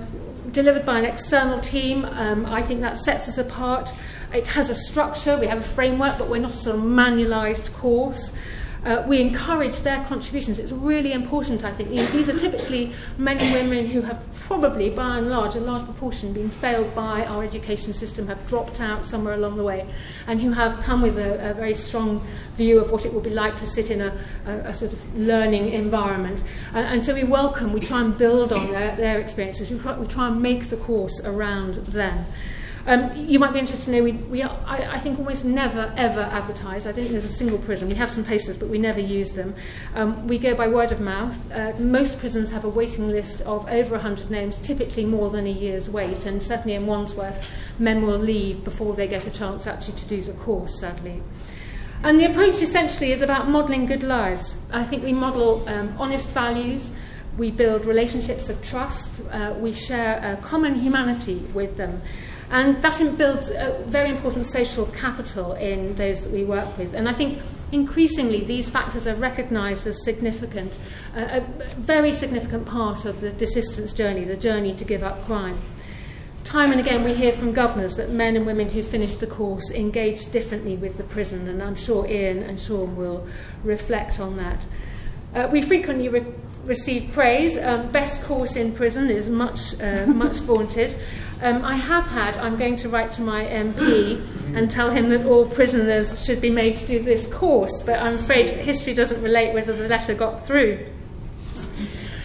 delivered 0.53 0.85
by 0.85 0.99
an 0.99 1.05
external 1.05 1.61
team, 1.61 2.05
um, 2.05 2.47
I 2.47 2.63
think 2.63 2.81
that 2.83 2.99
sets 2.99 3.29
us 3.29 3.39
apart. 3.39 3.93
It 4.33 4.47
has 4.49 4.69
a 4.69 4.75
structure, 4.75 5.39
we 5.39 5.47
have 5.47 5.59
a 5.59 5.63
framework, 5.63 6.19
but 6.19 6.29
we're 6.29 6.39
not 6.39 6.51
a 6.51 6.55
sort 6.55 6.77
of 6.77 6.83
manualised 6.83 7.73
course 7.73 8.33
uh, 8.85 9.03
we 9.07 9.21
encourage 9.21 9.81
their 9.81 10.05
contributions. 10.05 10.59
It's 10.59 10.73
really 10.73 11.13
important, 11.13 11.65
I 11.65 11.73
think. 11.73 11.91
You 11.91 11.97
know, 11.97 12.07
these 12.07 12.29
are 12.29 12.39
typically 12.39 12.93
men 13.17 13.39
and 13.39 13.55
women 13.55 13.87
who 13.87 14.03
have 14.03 14.23
probably, 14.47 14.91
by 14.91 15.19
and 15.19 15.31
large, 15.31 15.55
a 15.55 15.61
large 15.61 15.85
proportion, 15.85 16.33
been 16.33 16.51
failed 16.51 16.95
by 16.95 17.25
our 17.25 17.43
education 17.43 17.93
system, 17.93 18.27
have 18.27 18.47
dropped 18.47 18.81
out 18.81 19.05
somewhere 19.05 19.35
along 19.35 19.57
the 19.57 19.65
way, 19.65 19.87
and 20.27 20.41
who 20.41 20.53
have 20.53 20.79
come 20.83 21.01
with 21.01 21.19
a, 21.19 21.51
a 21.51 21.55
very 21.55 21.75
strong 21.75 22.23
view 22.57 22.79
of 22.79 22.91
what 22.91 23.07
it 23.07 23.13
would 23.13 23.25
be 23.25 23.31
like 23.31 23.57
to 23.57 23.67
sit 23.67 23.91
in 23.91 24.01
a, 24.01 24.17
a, 24.47 24.53
a 24.69 24.75
sort 24.75 24.93
of 24.93 25.19
learning 25.19 25.71
environment. 25.71 26.43
And, 26.75 26.87
and 26.87 27.07
so 27.07 27.15
we 27.15 27.25
welcome, 27.25 27.73
we 27.73 27.81
try 27.81 28.03
and 28.03 28.17
build 28.17 28.53
on 28.53 28.71
their, 28.71 28.95
their 28.97 29.21
experiences. 29.21 29.71
We 29.71 29.79
try, 29.79 29.99
we 29.99 30.07
try 30.07 30.29
and 30.29 30.43
make 30.43 30.69
the 30.69 30.77
course 30.77 31.21
around 31.25 31.75
them. 31.87 32.27
Um, 32.87 33.13
you 33.17 33.39
might 33.39 33.55
be 33.55 33.59
interested 33.59 33.87
to 33.87 33.91
know 33.93 34.03
we, 34.03 34.13
we 34.13 34.43
are, 34.43 34.59
I, 34.67 34.97
I 34.97 34.99
think 34.99 35.19
almost 35.19 35.45
never 35.45 35.93
ever 35.97 36.21
advertise. 36.21 36.87
I 36.87 36.93
don't 36.93 37.01
think 37.01 37.13
there's 37.13 37.25
a 37.25 37.29
single 37.29 37.59
prison. 37.59 37.89
We 37.89 37.95
have 37.95 38.11
some 38.11 38.25
places, 38.25 38.59
but 38.59 38.69
we 38.69 38.77
never 38.77 39.01
use 39.01 39.33
them. 39.33 39.55
Um, 39.95 40.27
we 40.27 40.39
go 40.39 40.55
by 40.55 40.69
word 40.69 40.93
of 40.93 41.01
mouth. 41.01 41.37
Uh, 41.51 41.73
most 41.79 42.19
prisons 42.19 42.51
have 42.51 42.65
a 42.65 42.69
waiting 42.69 43.09
list 43.09 43.41
of 43.43 43.67
over 43.71 43.93
100 43.93 44.31
names, 44.31 44.59
typically 44.59 45.07
more 45.07 45.31
than 45.31 45.47
a 45.47 45.51
year's 45.51 45.89
wait. 45.89 46.27
And 46.27 46.43
certainly 46.43 46.75
in 46.75 46.87
Wandsworth, 46.87 47.51
men 47.79 48.03
will 48.03 48.19
leave 48.19 48.65
before 48.65 48.95
they 48.95 49.09
get 49.09 49.27
a 49.27 49.31
chance 49.31 49.67
actually 49.67 49.95
to 49.95 50.07
do 50.07 50.21
the 50.21 50.33
course, 50.33 50.79
sadly. 50.79 51.23
And 52.03 52.21
the 52.21 52.27
approach 52.27 52.61
essentially 52.61 53.13
is 53.13 53.23
about 53.23 53.49
modelling 53.49 53.87
good 53.87 54.03
lives. 54.03 54.57
I 54.71 54.85
think 54.85 55.03
we 55.03 55.15
model 55.15 55.67
um, 55.67 55.95
honest 55.99 56.35
values, 56.35 56.93
we 57.39 57.51
build 57.51 57.87
relationships 57.87 58.51
of 58.51 58.63
trust, 58.63 59.23
uh, 59.31 59.55
we 59.57 59.73
share 59.73 60.19
a 60.23 60.37
common 60.43 60.75
humanity 60.75 61.37
with 61.55 61.79
them. 61.79 62.03
And 62.51 62.83
that 62.83 63.17
builds 63.17 63.51
a 63.51 63.83
very 63.87 64.11
important 64.11 64.47
social 64.47 64.87
capital 64.87 65.53
in 65.55 65.95
those 65.97 66.21
that 66.23 66.33
we 66.33 66.45
work 66.45 66.77
with. 66.79 66.95
And 66.95 67.09
I 67.09 67.13
think 67.13 67.39
increasingly 67.73 68.45
these 68.45 68.71
factors 68.71 69.07
are 69.07 69.15
recognised 69.15 69.87
as 69.87 70.03
significant, 70.05 70.79
uh, 71.17 71.41
a 71.41 71.65
very 71.75 72.13
significant 72.13 72.67
part 72.67 73.05
of 73.05 73.21
the 73.21 73.31
desistance 73.31 73.95
journey, 73.95 74.25
the 74.25 74.37
journey 74.37 74.73
to 74.75 74.85
give 74.85 75.03
up 75.03 75.23
crime. 75.25 75.59
Time 76.45 76.71
and 76.73 76.81
again, 76.81 77.03
we 77.03 77.15
hear 77.15 77.33
from 77.33 77.53
governors 77.53 77.97
that 77.97 78.11
men 78.11 78.37
and 78.37 78.45
women 78.45 78.69
who 78.69 78.83
finish 78.83 79.15
the 79.15 79.27
course 79.27 79.71
engage 79.71 80.31
differently 80.31 80.77
with 80.77 80.99
the 80.99 81.03
prison, 81.03 81.49
and 81.49 81.63
I'm 81.63 81.75
sure 81.75 82.07
Ian 82.07 82.43
and 82.43 82.61
Sean 82.61 82.97
will 82.97 83.27
reflect 83.65 84.21
on 84.21 84.37
that. 84.37 84.67
Uh, 85.35 85.49
we 85.51 85.63
frequently 85.63 86.09
re- 86.09 86.27
receive 86.65 87.11
praise. 87.13 87.57
Um, 87.57 87.91
best 87.91 88.23
course 88.23 88.57
in 88.57 88.73
prison 88.73 89.11
is 89.11 89.29
much, 89.29 89.81
uh, 89.81 90.07
much 90.07 90.37
vaunted. 90.49 90.95
Um, 91.45 91.63
I 91.63 91.77
have 91.77 92.07
had, 92.07 92.39
I'm 92.39 92.57
going 92.57 92.77
to 92.77 92.89
write 92.89 93.13
to 93.13 93.23
my 93.23 93.45
MP 93.45 94.19
and 94.57 94.71
tell 94.71 94.91
him 94.91 95.11
that 95.11 95.27
all 95.27 95.45
prisoners 95.45 96.25
should 96.25 96.41
be 96.41 96.49
made 96.49 96.75
to 96.77 96.87
do 96.87 97.03
this 97.03 97.27
course, 97.27 97.83
but 97.83 98.01
I'm 98.01 98.15
afraid 98.15 98.49
history 98.49 98.95
doesn't 98.95 99.21
relate 99.21 99.53
whether 99.53 99.75
the 99.75 99.87
letter 99.87 100.15
got 100.15 100.47
through. 100.47 100.87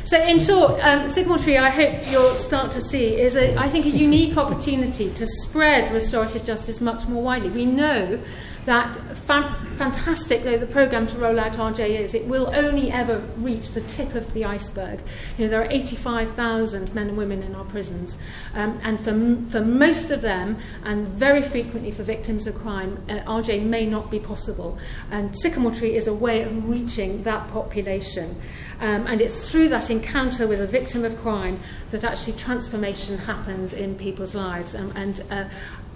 So, 0.05 0.17
in 0.23 0.39
short, 0.39 0.79
um, 0.81 1.09
Tree, 1.37 1.57
I 1.57 1.69
hope 1.69 1.99
you'll 2.09 2.31
start 2.31 2.71
to 2.71 2.81
see, 2.81 3.19
is, 3.19 3.35
a, 3.35 3.57
I 3.57 3.67
think, 3.67 3.85
a 3.85 3.89
unique 3.89 4.37
opportunity 4.37 5.11
to 5.11 5.27
spread 5.27 5.91
restorative 5.91 6.45
justice 6.45 6.79
much 6.79 7.05
more 7.07 7.21
widely. 7.21 7.49
We 7.49 7.65
know 7.65 8.19
that 8.65 8.95
fa 9.17 9.55
fantastic 9.75 10.43
though 10.43 10.57
the 10.57 10.65
program 10.65 11.07
to 11.07 11.17
roll 11.17 11.39
out 11.39 11.53
RJ 11.53 12.01
is, 12.01 12.13
it 12.13 12.25
will 12.25 12.53
only 12.53 12.91
ever 12.91 13.19
reach 13.37 13.71
the 13.71 13.81
tip 13.81 14.13
of 14.15 14.33
the 14.33 14.43
iceberg. 14.43 14.99
You 15.37 15.45
know, 15.45 15.49
there 15.49 15.61
are 15.61 15.71
85,000 15.71 16.93
men 16.93 17.09
and 17.09 17.17
women 17.17 17.41
in 17.41 17.55
our 17.55 17.63
prisons, 17.63 18.17
um, 18.53 18.79
and 18.83 18.99
for, 18.99 19.13
for 19.49 19.63
most 19.63 20.11
of 20.11 20.21
them, 20.21 20.57
and 20.83 21.07
very 21.07 21.41
frequently 21.41 21.91
for 21.91 22.03
victims 22.03 22.45
of 22.47 22.55
crime, 22.55 23.01
uh, 23.07 23.19
RJ 23.19 23.63
may 23.63 23.85
not 23.85 24.11
be 24.11 24.19
possible. 24.19 24.77
And 25.11 25.37
Sycamore 25.37 25.71
Tree 25.71 25.95
is 25.95 26.07
a 26.07 26.13
way 26.13 26.41
of 26.41 26.69
reaching 26.69 27.23
that 27.23 27.47
population. 27.47 28.35
Um, 28.81 29.07
and 29.07 29.19
it's 29.19 29.49
through 29.49 29.69
that 29.69 29.89
encounter 29.89 30.47
with 30.47 30.61
a 30.61 30.67
victim 30.67 31.03
of 31.03 31.17
crime 31.19 31.59
that 31.91 32.03
actually 32.03 32.33
transformation 32.33 33.17
happens 33.17 33.73
in 33.73 33.95
people's 33.95 34.33
lives. 34.33 34.73
Um, 34.73 34.93
and 34.95 35.21
uh, 35.29 35.45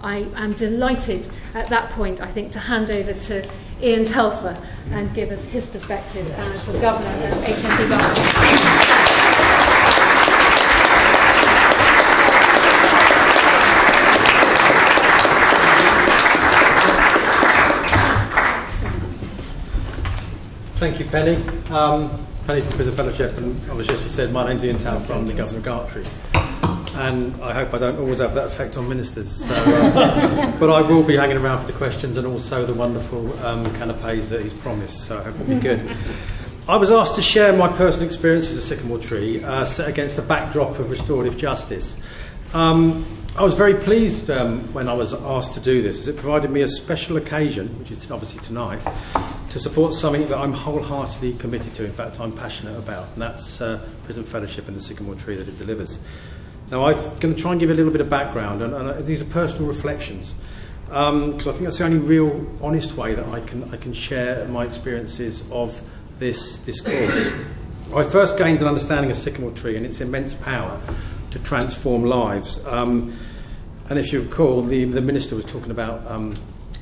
I 0.00 0.26
am 0.36 0.52
delighted 0.52 1.28
at 1.54 1.68
that 1.68 1.90
point, 1.90 2.20
I 2.20 2.30
think, 2.30 2.52
to 2.52 2.58
hand 2.58 2.90
over 2.90 3.12
to 3.12 3.48
Ian 3.82 4.04
Telfer 4.04 4.56
and 4.90 5.12
give 5.14 5.30
us 5.30 5.44
his 5.44 5.68
perspective 5.68 6.30
as 6.30 6.66
the 6.66 6.78
governor 6.80 7.08
of 7.28 7.34
HMP 7.42 7.88
Gartree. 7.88 9.24
Thank 20.76 20.98
you, 20.98 21.06
Penny. 21.06 21.36
Um, 21.70 22.10
Penny 22.46 22.60
from 22.60 22.72
Prison 22.72 22.94
Fellowship, 22.94 23.38
and 23.38 23.58
obviously, 23.70 23.94
as 23.94 24.02
she 24.02 24.10
said, 24.10 24.30
my 24.32 24.46
name's 24.46 24.64
Ian 24.64 24.76
Town 24.76 25.00
from 25.00 25.26
the 25.26 25.32
Governor 25.32 25.58
of 25.58 25.64
Gartree. 25.64 26.43
And 26.94 27.34
I 27.42 27.52
hope 27.52 27.74
I 27.74 27.78
don't 27.78 27.98
always 27.98 28.20
have 28.20 28.34
that 28.34 28.46
effect 28.46 28.76
on 28.76 28.88
ministers. 28.88 29.46
So, 29.46 29.54
uh, 29.54 30.56
but 30.60 30.70
I 30.70 30.80
will 30.80 31.02
be 31.02 31.16
hanging 31.16 31.36
around 31.36 31.60
for 31.60 31.66
the 31.66 31.76
questions 31.76 32.16
and 32.16 32.26
also 32.26 32.64
the 32.64 32.74
wonderful 32.74 33.36
um, 33.44 33.64
canapes 33.74 34.28
that 34.28 34.42
he's 34.42 34.54
promised, 34.54 35.04
so 35.04 35.18
I 35.18 35.22
hope 35.24 35.34
it'll 35.34 35.46
be 35.46 35.60
good. 35.60 35.96
I 36.66 36.76
was 36.76 36.90
asked 36.90 37.16
to 37.16 37.22
share 37.22 37.52
my 37.52 37.68
personal 37.68 38.06
experience 38.06 38.50
as 38.50 38.56
a 38.56 38.60
Sycamore 38.62 38.98
Tree 38.98 39.44
uh, 39.44 39.66
set 39.66 39.88
against 39.88 40.16
the 40.16 40.22
backdrop 40.22 40.78
of 40.78 40.90
restorative 40.90 41.36
justice. 41.36 41.98
Um, 42.54 43.04
I 43.36 43.42
was 43.42 43.54
very 43.54 43.74
pleased 43.74 44.30
um, 44.30 44.72
when 44.72 44.88
I 44.88 44.94
was 44.94 45.12
asked 45.12 45.54
to 45.54 45.60
do 45.60 45.82
this, 45.82 45.98
as 45.98 46.08
it 46.08 46.16
provided 46.16 46.52
me 46.52 46.62
a 46.62 46.68
special 46.68 47.16
occasion, 47.16 47.76
which 47.80 47.90
is 47.90 48.08
obviously 48.08 48.40
tonight, 48.42 48.80
to 49.50 49.58
support 49.58 49.92
something 49.92 50.26
that 50.28 50.38
I'm 50.38 50.52
wholeheartedly 50.52 51.34
committed 51.34 51.74
to. 51.74 51.84
In 51.84 51.92
fact, 51.92 52.20
I'm 52.20 52.30
passionate 52.30 52.78
about, 52.78 53.08
and 53.12 53.22
that's 53.22 53.60
uh, 53.60 53.84
Prison 54.04 54.22
Fellowship 54.22 54.68
and 54.68 54.76
the 54.76 54.80
Sycamore 54.80 55.16
Tree 55.16 55.34
that 55.34 55.48
it 55.48 55.58
delivers. 55.58 55.98
Now, 56.70 56.86
I'm 56.86 56.96
going 57.20 57.34
to 57.34 57.40
try 57.40 57.52
and 57.52 57.60
give 57.60 57.70
a 57.70 57.74
little 57.74 57.92
bit 57.92 58.00
of 58.00 58.08
background, 58.08 58.62
and, 58.62 58.74
and 58.74 58.88
uh, 58.88 59.00
these 59.00 59.20
are 59.22 59.26
personal 59.26 59.66
reflections, 59.66 60.34
because 60.86 61.46
um, 61.46 61.48
I 61.48 61.52
think 61.52 61.64
that's 61.64 61.78
the 61.78 61.84
only 61.84 61.98
real 61.98 62.46
honest 62.62 62.96
way 62.96 63.14
that 63.14 63.26
I 63.26 63.40
can, 63.40 63.64
I 63.72 63.76
can 63.76 63.92
share 63.92 64.46
my 64.48 64.64
experiences 64.64 65.42
of 65.50 65.80
this, 66.18 66.56
this 66.58 66.80
course. 66.80 67.32
I 67.94 68.02
first 68.02 68.38
gained 68.38 68.60
an 68.60 68.66
understanding 68.66 69.10
of 69.10 69.16
sycamore 69.16 69.52
tree 69.52 69.76
and 69.76 69.84
its 69.84 70.00
immense 70.00 70.34
power 70.34 70.80
to 71.30 71.38
transform 71.40 72.04
lives. 72.04 72.58
Um, 72.66 73.14
and 73.90 73.98
if 73.98 74.12
you 74.12 74.22
recall, 74.22 74.62
the, 74.62 74.84
the 74.84 75.02
minister 75.02 75.36
was 75.36 75.44
talking 75.44 75.70
about 75.70 76.06
um, 76.10 76.34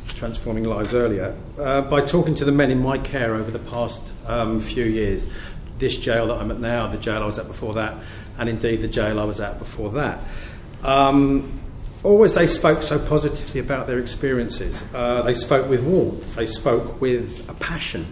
transforming 0.06 0.64
lives 0.64 0.94
earlier 0.94 1.36
uh, 1.58 1.80
by 1.82 2.00
talking 2.00 2.34
to 2.36 2.44
the 2.44 2.52
men 2.52 2.70
in 2.70 2.80
my 2.80 2.98
care 2.98 3.34
over 3.34 3.50
the 3.50 3.58
past 3.58 4.00
um, 4.26 4.60
few 4.60 4.84
years. 4.84 5.26
This 5.82 5.98
jail 5.98 6.28
that 6.28 6.38
I'm 6.38 6.50
at 6.50 6.58
now, 6.58 6.88
the 6.88 6.96
jail 6.96 7.22
I 7.22 7.26
was 7.26 7.38
at 7.38 7.46
before 7.46 7.74
that, 7.74 7.98
and 8.38 8.48
indeed 8.48 8.80
the 8.80 8.88
jail 8.88 9.20
I 9.20 9.24
was 9.24 9.38
at 9.40 9.58
before 9.58 9.90
that. 9.90 10.20
Um, 10.82 11.60
always 12.02 12.32
they 12.32 12.46
spoke 12.46 12.80
so 12.80 12.98
positively 12.98 13.60
about 13.60 13.86
their 13.86 13.98
experiences. 13.98 14.82
Uh, 14.94 15.20
they 15.20 15.34
spoke 15.34 15.68
with 15.68 15.82
warmth, 15.82 16.34
they 16.34 16.46
spoke 16.46 17.00
with 17.00 17.46
a 17.50 17.54
passion, 17.54 18.06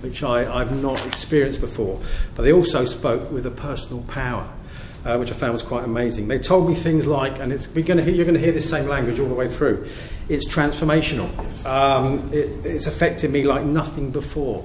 which 0.00 0.22
I, 0.22 0.50
I've 0.60 0.72
not 0.82 1.04
experienced 1.06 1.60
before, 1.60 2.00
but 2.34 2.42
they 2.44 2.52
also 2.52 2.86
spoke 2.86 3.30
with 3.30 3.44
a 3.44 3.50
personal 3.50 4.02
power. 4.04 4.48
uh, 5.06 5.16
which 5.18 5.30
I 5.30 5.34
found 5.34 5.52
was 5.52 5.62
quite 5.62 5.84
amazing. 5.84 6.26
They 6.26 6.40
told 6.40 6.68
me 6.68 6.74
things 6.74 7.06
like, 7.06 7.38
and 7.38 7.52
it's, 7.52 7.72
we're 7.72 7.84
gonna 7.84 8.02
hear, 8.02 8.12
you're 8.12 8.24
going 8.24 8.36
to 8.36 8.40
hear 8.40 8.52
this 8.52 8.68
same 8.68 8.88
language 8.88 9.20
all 9.20 9.28
the 9.28 9.34
way 9.34 9.48
through. 9.48 9.86
It's 10.28 10.48
transformational. 10.48 11.30
Um, 11.64 12.28
it, 12.32 12.66
it's 12.66 12.86
affected 12.86 13.30
me 13.30 13.44
like 13.44 13.64
nothing 13.64 14.10
before. 14.10 14.64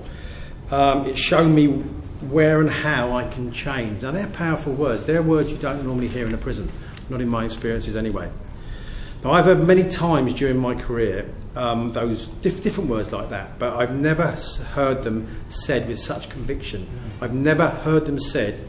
Um, 0.71 1.05
it's 1.05 1.19
shown 1.19 1.53
me 1.53 1.83
where 2.21 2.61
and 2.61 2.69
how 2.69 3.11
I 3.13 3.27
can 3.27 3.51
change. 3.51 4.01
Now, 4.01 4.11
they're 4.11 4.27
powerful 4.27 4.73
words. 4.73 5.05
They're 5.05 5.21
words 5.21 5.51
you 5.51 5.57
don't 5.57 5.83
normally 5.83 6.07
hear 6.07 6.25
in 6.25 6.33
a 6.33 6.37
prison, 6.37 6.69
not 7.09 7.21
in 7.21 7.27
my 7.27 7.45
experiences 7.45 7.95
anyway. 7.95 8.31
Now, 9.23 9.31
I've 9.31 9.45
heard 9.45 9.65
many 9.67 9.87
times 9.89 10.33
during 10.33 10.57
my 10.57 10.75
career 10.75 11.29
um, 11.55 11.91
those 11.91 12.27
diff- 12.27 12.63
different 12.63 12.89
words 12.89 13.11
like 13.11 13.29
that, 13.29 13.59
but 13.59 13.75
I've 13.75 13.93
never 13.93 14.37
heard 14.73 15.03
them 15.03 15.43
said 15.49 15.87
with 15.87 15.99
such 15.99 16.29
conviction. 16.29 16.87
I've 17.19 17.33
never 17.33 17.67
heard 17.67 18.05
them 18.05 18.19
said 18.19 18.67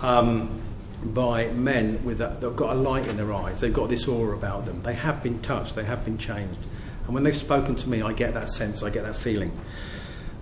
um, 0.00 0.60
by 1.04 1.48
men 1.48 2.04
with 2.04 2.18
that, 2.18 2.40
that've 2.40 2.56
got 2.56 2.74
a 2.74 2.78
light 2.78 3.06
in 3.06 3.16
their 3.16 3.32
eyes. 3.32 3.60
They've 3.60 3.72
got 3.72 3.88
this 3.88 4.08
aura 4.08 4.36
about 4.36 4.66
them. 4.66 4.82
They 4.82 4.94
have 4.94 5.22
been 5.22 5.40
touched. 5.40 5.74
They 5.74 5.84
have 5.84 6.04
been 6.04 6.18
changed. 6.18 6.58
And 7.04 7.14
when 7.14 7.24
they've 7.24 7.36
spoken 7.36 7.74
to 7.76 7.88
me, 7.88 8.02
I 8.02 8.12
get 8.12 8.34
that 8.34 8.48
sense. 8.48 8.82
I 8.82 8.90
get 8.90 9.04
that 9.04 9.16
feeling. 9.16 9.52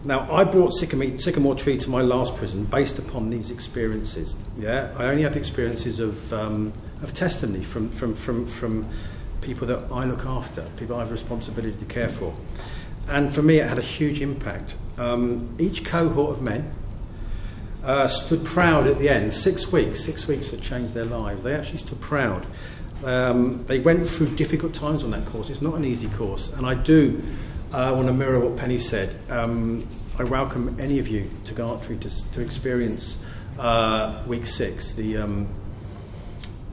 Now, 0.02 0.30
I 0.32 0.44
brought 0.44 0.72
Sycamore, 0.72 1.18
Sycamore 1.18 1.54
Tree 1.54 1.76
to 1.76 1.90
my 1.90 2.00
last 2.00 2.34
prison 2.36 2.64
based 2.64 2.98
upon 2.98 3.28
these 3.28 3.50
experiences. 3.50 4.34
Yeah, 4.56 4.92
I 4.96 5.06
only 5.06 5.22
had 5.22 5.34
the 5.34 5.38
experiences 5.38 6.00
of, 6.00 6.32
um, 6.32 6.72
of 7.02 7.12
testimony 7.12 7.62
from, 7.62 7.90
from, 7.90 8.14
from, 8.14 8.46
from 8.46 8.88
people 9.42 9.66
that 9.66 9.92
I 9.92 10.06
look 10.06 10.24
after, 10.24 10.62
people 10.76 10.96
I 10.96 11.00
have 11.00 11.08
a 11.08 11.12
responsibility 11.12 11.76
to 11.76 11.84
care 11.84 12.08
for. 12.08 12.34
And 13.08 13.32
for 13.32 13.42
me, 13.42 13.58
it 13.58 13.68
had 13.68 13.78
a 13.78 13.82
huge 13.82 14.22
impact. 14.22 14.74
Um, 14.96 15.54
each 15.58 15.84
cohort 15.84 16.30
of 16.30 16.42
men 16.42 16.72
uh, 17.84 18.08
stood 18.08 18.44
proud 18.44 18.86
at 18.86 18.98
the 18.98 19.10
end. 19.10 19.34
Six 19.34 19.70
weeks, 19.70 20.02
six 20.02 20.26
weeks 20.26 20.50
that 20.50 20.62
changed 20.62 20.94
their 20.94 21.04
lives. 21.04 21.42
They 21.42 21.54
actually 21.54 21.78
stood 21.78 22.00
proud. 22.00 22.46
Um, 23.04 23.64
they 23.66 23.80
went 23.80 24.06
through 24.06 24.36
difficult 24.36 24.72
times 24.74 25.04
on 25.04 25.10
that 25.10 25.26
course. 25.26 25.50
It's 25.50 25.62
not 25.62 25.74
an 25.74 25.84
easy 25.84 26.08
course. 26.08 26.52
And 26.52 26.66
I 26.66 26.74
do 26.74 27.22
uh, 27.72 27.92
want 27.94 28.08
to 28.08 28.12
mirror 28.12 28.40
what 28.40 28.56
Penny 28.56 28.78
said. 28.78 29.14
Um, 29.30 29.86
I 30.18 30.24
welcome 30.24 30.76
any 30.80 30.98
of 30.98 31.08
you 31.08 31.30
to 31.44 31.54
Gartree 31.54 32.00
to, 32.00 32.32
to 32.32 32.40
experience 32.40 33.16
uh, 33.58 34.22
week 34.26 34.46
six, 34.46 34.92
the, 34.92 35.18
um, 35.18 35.48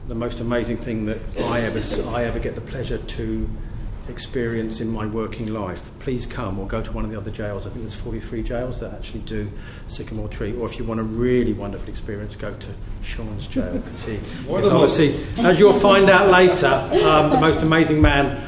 the 0.08 0.14
most 0.14 0.40
amazing 0.40 0.78
thing 0.78 1.06
that 1.06 1.20
I 1.44 1.60
ever, 1.60 1.80
I 2.10 2.24
ever 2.24 2.38
get 2.38 2.54
the 2.54 2.60
pleasure 2.60 2.98
to 2.98 3.48
experience 4.08 4.80
in 4.80 4.90
my 4.90 5.06
working 5.06 5.52
life, 5.52 5.90
please 5.98 6.26
come 6.26 6.58
or 6.58 6.66
go 6.66 6.82
to 6.82 6.92
one 6.92 7.04
of 7.04 7.10
the 7.10 7.16
other 7.16 7.30
jails. 7.30 7.66
I 7.66 7.70
think 7.70 7.82
there's 7.82 7.94
43 7.94 8.42
jails 8.42 8.80
that 8.80 8.92
actually 8.94 9.20
do 9.20 9.50
Sycamore 9.86 10.28
Tree. 10.28 10.56
Or 10.56 10.66
if 10.66 10.78
you 10.78 10.84
want 10.84 10.98
a 10.98 11.02
really 11.02 11.52
wonderful 11.52 11.88
experience, 11.90 12.34
go 12.34 12.54
to 12.54 12.68
Sean's 13.02 13.46
jail 13.46 13.72
because 13.72 14.04
he 14.04 14.14
is 14.14 14.48
obviously, 14.48 15.14
as 15.44 15.58
you'll 15.58 15.74
find 15.74 16.08
out 16.08 16.28
later, 16.28 16.66
um, 17.06 17.30
the 17.30 17.40
most 17.40 17.62
amazing 17.62 18.00
man 18.00 18.42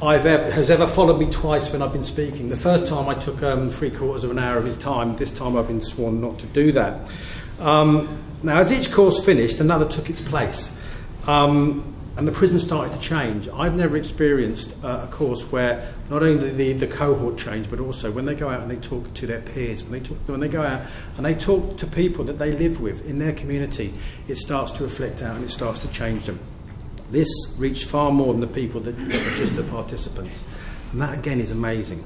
I've 0.00 0.26
ever, 0.26 0.48
has 0.52 0.70
ever 0.70 0.86
followed 0.86 1.18
me 1.18 1.28
twice 1.28 1.72
when 1.72 1.82
I've 1.82 1.92
been 1.92 2.04
speaking. 2.04 2.50
The 2.50 2.56
first 2.56 2.86
time 2.86 3.08
I 3.08 3.14
took 3.14 3.42
um, 3.42 3.68
three 3.68 3.90
quarters 3.90 4.22
of 4.22 4.30
an 4.30 4.38
hour 4.38 4.56
of 4.56 4.64
his 4.64 4.76
time. 4.76 5.16
This 5.16 5.32
time 5.32 5.56
I've 5.56 5.66
been 5.66 5.80
sworn 5.80 6.20
not 6.20 6.38
to 6.38 6.46
do 6.46 6.70
that. 6.72 7.10
Um, 7.58 8.22
now, 8.44 8.58
as 8.58 8.72
each 8.72 8.92
course 8.92 9.24
finished, 9.24 9.58
another 9.58 9.88
took 9.88 10.08
its 10.08 10.20
place. 10.20 10.72
Um, 11.26 11.96
and 12.16 12.28
the 12.28 12.32
prison 12.32 12.60
started 12.60 12.94
to 12.94 13.00
change. 13.00 13.48
I've 13.48 13.74
never 13.74 13.96
experienced 13.96 14.72
uh, 14.84 15.06
a 15.08 15.12
course 15.12 15.50
where 15.50 15.92
not 16.10 16.22
only 16.22 16.48
the, 16.48 16.52
the, 16.52 16.72
the 16.74 16.86
cohort 16.86 17.36
changed, 17.36 17.68
but 17.68 17.80
also 17.80 18.12
when 18.12 18.24
they 18.24 18.36
go 18.36 18.48
out 18.48 18.60
and 18.60 18.70
they 18.70 18.76
talk 18.76 19.12
to 19.14 19.26
their 19.26 19.40
peers, 19.40 19.82
when 19.82 19.92
they, 19.92 20.00
talk, 20.00 20.18
when 20.26 20.38
they 20.38 20.48
go 20.48 20.62
out 20.62 20.80
and 21.16 21.26
they 21.26 21.34
talk 21.34 21.76
to 21.76 21.88
people 21.88 22.22
that 22.24 22.38
they 22.38 22.52
live 22.52 22.80
with 22.80 23.04
in 23.04 23.18
their 23.18 23.32
community, 23.32 23.92
it 24.28 24.36
starts 24.36 24.70
to 24.72 24.84
reflect 24.84 25.22
out 25.22 25.34
and 25.34 25.44
it 25.44 25.50
starts 25.50 25.80
to 25.80 25.88
change 25.88 26.26
them. 26.26 26.38
This 27.10 27.28
reached 27.56 27.86
far 27.86 28.12
more 28.12 28.32
than 28.32 28.40
the 28.40 28.46
people 28.46 28.80
that, 28.82 28.98
were 28.98 29.36
just 29.36 29.56
the 29.56 29.62
participants. 29.64 30.44
And 30.92 31.00
that 31.00 31.14
again 31.18 31.40
is 31.40 31.50
amazing. 31.50 32.04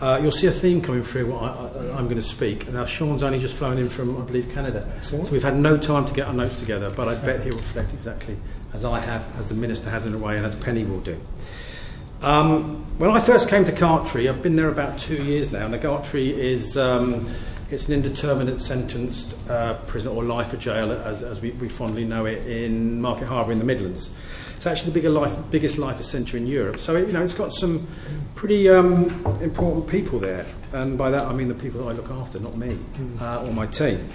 Uh, 0.00 0.18
you'll 0.20 0.30
see 0.30 0.46
a 0.46 0.52
theme 0.52 0.82
coming 0.82 1.02
through 1.02 1.32
what 1.32 1.42
I, 1.42 1.98
am 1.98 2.04
going 2.04 2.16
to 2.16 2.22
speak. 2.22 2.70
Now, 2.70 2.84
Sean's 2.84 3.22
only 3.22 3.38
just 3.38 3.56
flown 3.56 3.78
in 3.78 3.88
from, 3.88 4.20
I 4.20 4.24
believe, 4.26 4.52
Canada. 4.52 4.92
So 5.00 5.16
we've 5.30 5.42
had 5.42 5.56
no 5.56 5.78
time 5.78 6.04
to 6.04 6.12
get 6.12 6.26
our 6.26 6.34
notes 6.34 6.58
together, 6.58 6.90
but 6.90 7.08
I 7.08 7.14
bet 7.14 7.42
he'll 7.42 7.56
reflect 7.56 7.94
exactly 7.94 8.36
as 8.74 8.84
I 8.84 9.00
have, 9.00 9.26
as 9.38 9.48
the 9.48 9.54
Minister 9.54 9.88
has 9.88 10.04
in 10.04 10.12
a 10.12 10.18
way, 10.18 10.36
and 10.36 10.44
as 10.44 10.54
Penny 10.54 10.84
will 10.84 11.00
do. 11.00 11.18
Um, 12.20 12.84
when 12.98 13.10
I 13.10 13.20
first 13.20 13.48
came 13.48 13.64
to 13.64 13.72
Gartree, 13.72 14.28
I've 14.28 14.42
been 14.42 14.56
there 14.56 14.68
about 14.68 14.98
two 14.98 15.22
years 15.22 15.50
now, 15.50 15.64
and 15.64 15.72
the 15.72 15.78
Gartree 15.78 16.30
is 16.30 16.76
um, 16.76 17.26
it's 17.70 17.88
an 17.88 17.94
indeterminate 17.94 18.60
sentenced 18.60 19.36
uh, 19.50 19.74
prison 19.86 20.12
or 20.12 20.22
life 20.22 20.52
or 20.52 20.56
jail, 20.56 20.92
as, 20.92 21.22
as 21.22 21.40
we, 21.40 21.50
we 21.52 21.68
fondly 21.68 22.04
know 22.04 22.26
it, 22.26 22.46
in 22.46 23.00
Market 23.00 23.26
Harborough 23.26 23.52
in 23.52 23.58
the 23.58 23.64
Midlands. 23.64 24.10
It's 24.56 24.66
actually 24.66 24.90
the 24.90 24.94
bigger 24.94 25.10
life, 25.10 25.36
biggest 25.50 25.76
life 25.76 26.00
centre 26.02 26.36
in 26.36 26.46
Europe. 26.46 26.78
So, 26.78 26.96
it, 26.96 27.08
you 27.08 27.12
know, 27.12 27.22
it's 27.22 27.34
got 27.34 27.52
some 27.52 27.86
pretty 28.34 28.68
um, 28.68 29.08
important 29.42 29.88
people 29.88 30.18
there. 30.18 30.46
And 30.72 30.96
by 30.96 31.10
that, 31.10 31.24
I 31.24 31.32
mean 31.32 31.48
the 31.48 31.54
people 31.54 31.82
that 31.82 31.90
I 31.90 31.92
look 31.92 32.10
after, 32.10 32.38
not 32.38 32.56
me 32.56 32.78
uh, 33.20 33.44
or 33.44 33.52
my 33.52 33.66
team. 33.66 34.08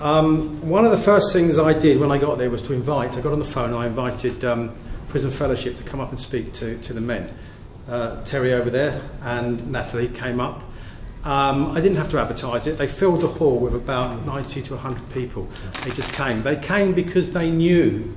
Um, 0.00 0.68
one 0.68 0.84
of 0.84 0.90
the 0.90 0.98
first 0.98 1.32
things 1.32 1.58
I 1.58 1.72
did 1.72 2.00
when 2.00 2.10
I 2.10 2.18
got 2.18 2.36
there 2.38 2.50
was 2.50 2.62
to 2.62 2.72
invite, 2.72 3.16
I 3.16 3.20
got 3.20 3.32
on 3.32 3.38
the 3.38 3.44
phone 3.44 3.70
and 3.70 3.76
I 3.76 3.86
invited 3.86 4.44
um, 4.44 4.74
Prison 5.08 5.30
Fellowship 5.30 5.76
to 5.76 5.84
come 5.84 6.00
up 6.00 6.10
and 6.10 6.20
speak 6.20 6.52
to, 6.54 6.76
to 6.78 6.92
the 6.92 7.00
men. 7.00 7.32
Uh, 7.88 8.22
Terry 8.24 8.52
over 8.52 8.70
there 8.70 9.00
and 9.22 9.70
Natalie 9.70 10.08
came 10.08 10.40
up. 10.40 10.62
Um, 11.24 11.70
I 11.70 11.80
didn't 11.80 11.96
have 11.96 12.10
to 12.10 12.18
advertise 12.18 12.66
it. 12.66 12.76
They 12.76 12.86
filled 12.86 13.22
the 13.22 13.28
hall 13.28 13.58
with 13.58 13.74
about 13.74 14.26
90 14.26 14.60
to 14.62 14.74
100 14.74 15.10
people. 15.12 15.44
They 15.82 15.90
just 15.90 16.12
came. 16.12 16.42
They 16.42 16.56
came 16.56 16.92
because 16.92 17.30
they 17.32 17.50
knew 17.50 18.14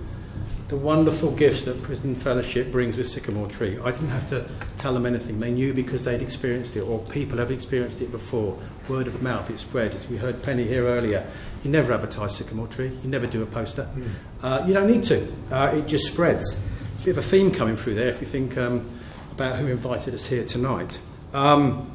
the 0.67 0.75
wonderful 0.75 1.31
gifts 1.31 1.63
that 1.63 1.81
Prison 1.81 2.13
Fellowship 2.13 2.69
brings 2.69 2.97
with 2.97 3.07
Sycamore 3.07 3.47
Tree. 3.47 3.79
I 3.81 3.91
didn't 3.91 4.09
have 4.09 4.27
to 4.29 4.45
tell 4.77 4.93
them 4.93 5.05
anything. 5.05 5.39
They 5.39 5.51
knew 5.51 5.73
because 5.73 6.03
they'd 6.03 6.21
experienced 6.21 6.75
it, 6.75 6.81
or 6.81 6.99
people 6.99 7.37
have 7.37 7.51
experienced 7.51 8.01
it 8.01 8.11
before. 8.11 8.57
Word 8.89 9.07
of 9.07 9.21
mouth, 9.21 9.49
it 9.49 9.59
spread. 9.59 9.93
As 9.93 10.09
we 10.09 10.17
heard 10.17 10.43
Penny 10.43 10.65
here 10.65 10.85
earlier, 10.85 11.25
you 11.63 11.71
never 11.71 11.93
advertise 11.93 12.35
Sycamore 12.35 12.67
Tree, 12.67 12.89
you 13.01 13.09
never 13.09 13.27
do 13.27 13.41
a 13.41 13.45
poster. 13.45 13.87
Mm. 13.95 14.09
Uh, 14.43 14.65
you 14.67 14.73
don't 14.73 14.87
need 14.87 15.05
to, 15.05 15.33
uh, 15.51 15.71
it 15.73 15.87
just 15.87 16.11
spreads. 16.11 16.59
There's 16.59 17.03
a 17.03 17.05
bit 17.05 17.11
of 17.11 17.17
a 17.19 17.21
theme 17.27 17.51
coming 17.51 17.77
through 17.77 17.93
there 17.93 18.09
if 18.09 18.19
you 18.19 18.27
think 18.27 18.57
um, 18.57 18.89
about 19.31 19.55
who 19.55 19.67
invited 19.67 20.13
us 20.13 20.25
here 20.25 20.43
tonight. 20.43 20.99
Um, 21.33 21.89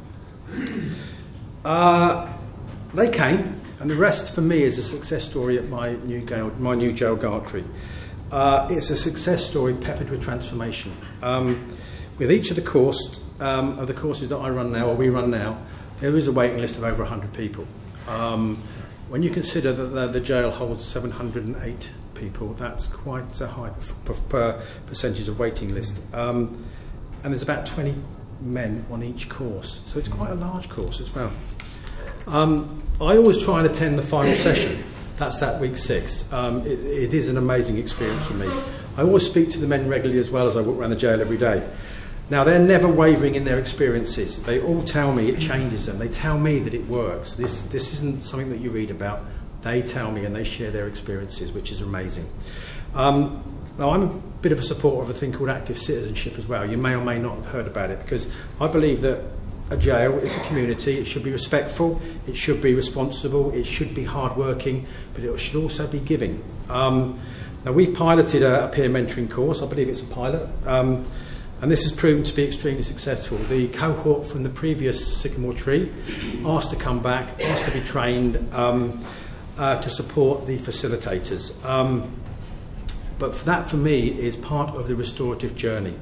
uh, 1.64 2.32
they 2.94 3.10
came, 3.10 3.60
and 3.80 3.90
the 3.90 3.96
rest 3.96 4.34
for 4.34 4.40
me 4.40 4.62
is 4.62 4.78
a 4.78 4.82
success 4.82 5.24
story 5.24 5.58
at 5.58 5.68
my 5.68 5.92
new, 5.92 6.20
jail, 6.20 6.52
my 6.58 6.74
new 6.74 6.92
jail 6.92 7.16
Gartree. 7.16 7.64
Uh, 8.30 8.66
it's 8.70 8.90
a 8.90 8.96
success 8.96 9.44
story 9.44 9.74
peppered 9.74 10.10
with 10.10 10.22
transformation. 10.22 10.96
Um, 11.22 11.68
with 12.18 12.30
each 12.30 12.50
of 12.50 12.56
the 12.56 12.62
course 12.62 13.20
um, 13.40 13.78
of 13.78 13.88
the 13.88 13.94
courses 13.94 14.28
that 14.28 14.36
I 14.36 14.50
run 14.50 14.72
now, 14.72 14.88
or 14.88 14.94
we 14.94 15.08
run 15.08 15.30
now, 15.30 15.58
there 16.00 16.14
is 16.16 16.28
a 16.28 16.32
waiting 16.32 16.58
list 16.58 16.76
of 16.76 16.84
over 16.84 17.02
100 17.02 17.32
people. 17.32 17.66
Um, 18.08 18.56
when 19.08 19.22
you 19.22 19.30
consider 19.30 19.72
that 19.72 19.84
the, 19.84 20.06
the, 20.08 20.20
jail 20.20 20.50
holds 20.50 20.84
708 20.84 21.90
people, 22.14 22.54
that's 22.54 22.86
quite 22.86 23.40
a 23.40 23.46
high 23.46 23.70
percentage 24.86 25.28
of 25.28 25.38
waiting 25.38 25.74
list. 25.74 26.00
Um, 26.12 26.64
and 27.22 27.32
there's 27.32 27.42
about 27.42 27.66
20 27.66 27.94
men 28.44 28.84
on 28.90 29.02
each 29.02 29.28
course. 29.28 29.80
So 29.84 29.98
it's 29.98 30.08
quite 30.08 30.30
a 30.30 30.34
large 30.34 30.68
course 30.68 31.00
as 31.00 31.14
well. 31.14 31.32
Um, 32.26 32.82
I 33.00 33.16
always 33.16 33.42
try 33.42 33.58
and 33.58 33.66
attend 33.66 33.98
the 33.98 34.02
final 34.02 34.34
session. 34.34 34.82
That's 35.16 35.40
that 35.40 35.60
week 35.60 35.76
six. 35.76 36.30
Um, 36.32 36.66
it, 36.66 36.80
it 36.80 37.14
is 37.14 37.28
an 37.28 37.36
amazing 37.36 37.78
experience 37.78 38.26
for 38.26 38.34
me. 38.34 38.48
I 38.96 39.02
always 39.02 39.24
speak 39.24 39.50
to 39.52 39.58
the 39.58 39.66
men 39.66 39.88
regularly 39.88 40.20
as 40.20 40.30
well 40.30 40.46
as 40.46 40.56
I 40.56 40.60
walk 40.60 40.78
around 40.78 40.90
the 40.90 40.96
jail 40.96 41.20
every 41.20 41.38
day. 41.38 41.66
Now, 42.30 42.44
they're 42.44 42.58
never 42.58 42.88
wavering 42.88 43.34
in 43.34 43.44
their 43.44 43.58
experiences. 43.58 44.42
They 44.42 44.60
all 44.60 44.82
tell 44.84 45.12
me 45.12 45.28
it 45.28 45.38
changes 45.38 45.86
them. 45.86 45.98
They 45.98 46.08
tell 46.08 46.38
me 46.38 46.60
that 46.60 46.72
it 46.72 46.86
works. 46.86 47.34
This, 47.34 47.62
this 47.62 47.92
isn't 47.94 48.22
something 48.22 48.50
that 48.50 48.60
you 48.60 48.70
read 48.70 48.90
about. 48.90 49.22
They 49.62 49.82
tell 49.82 50.10
me 50.10 50.24
and 50.24 50.34
they 50.34 50.44
share 50.44 50.70
their 50.70 50.88
experiences, 50.88 51.52
which 51.52 51.70
is 51.70 51.82
amazing. 51.82 52.28
Um, 52.94 53.51
Now, 53.78 53.90
I'm 53.90 54.02
a 54.02 54.08
bit 54.42 54.52
of 54.52 54.58
a 54.58 54.62
supporter 54.62 55.02
of 55.02 55.10
a 55.10 55.14
thing 55.14 55.32
called 55.32 55.48
active 55.48 55.78
citizenship 55.78 56.36
as 56.36 56.46
well. 56.46 56.68
You 56.68 56.76
may 56.76 56.94
or 56.94 57.02
may 57.02 57.18
not 57.18 57.36
have 57.36 57.46
heard 57.46 57.66
about 57.66 57.90
it 57.90 58.00
because 58.00 58.30
I 58.60 58.66
believe 58.66 59.00
that 59.00 59.22
a 59.70 59.76
jail 59.76 60.18
is 60.18 60.36
a 60.36 60.40
community. 60.40 60.98
It 60.98 61.06
should 61.06 61.22
be 61.22 61.30
respectful, 61.30 62.00
it 62.26 62.36
should 62.36 62.60
be 62.60 62.74
responsible, 62.74 63.52
it 63.52 63.64
should 63.64 63.94
be 63.94 64.04
hardworking, 64.04 64.86
but 65.14 65.24
it 65.24 65.38
should 65.38 65.56
also 65.56 65.86
be 65.86 65.98
giving. 65.98 66.44
Um, 66.68 67.18
now, 67.64 67.72
we've 67.72 67.94
piloted 67.94 68.42
a, 68.42 68.66
a 68.66 68.68
peer 68.68 68.90
mentoring 68.90 69.30
course. 69.30 69.62
I 69.62 69.66
believe 69.66 69.88
it's 69.88 70.02
a 70.02 70.06
pilot. 70.06 70.48
Um, 70.66 71.06
and 71.62 71.70
this 71.70 71.84
has 71.84 71.92
proven 71.92 72.24
to 72.24 72.34
be 72.34 72.44
extremely 72.44 72.82
successful. 72.82 73.38
The 73.38 73.68
cohort 73.68 74.26
from 74.26 74.42
the 74.42 74.48
previous 74.48 75.16
Sycamore 75.16 75.54
Tree 75.54 75.92
asked 76.44 76.70
to 76.70 76.76
come 76.76 77.00
back, 77.00 77.40
asked 77.40 77.64
to 77.66 77.70
be 77.70 77.80
trained 77.80 78.52
um, 78.52 79.00
uh, 79.56 79.80
to 79.80 79.88
support 79.88 80.46
the 80.46 80.58
facilitators. 80.58 81.64
Um, 81.64 82.12
but 83.22 83.34
that, 83.44 83.70
for 83.70 83.76
me, 83.76 84.08
is 84.08 84.36
part 84.36 84.74
of 84.74 84.88
the 84.88 84.96
restorative 84.96 85.54
journey 85.56 85.94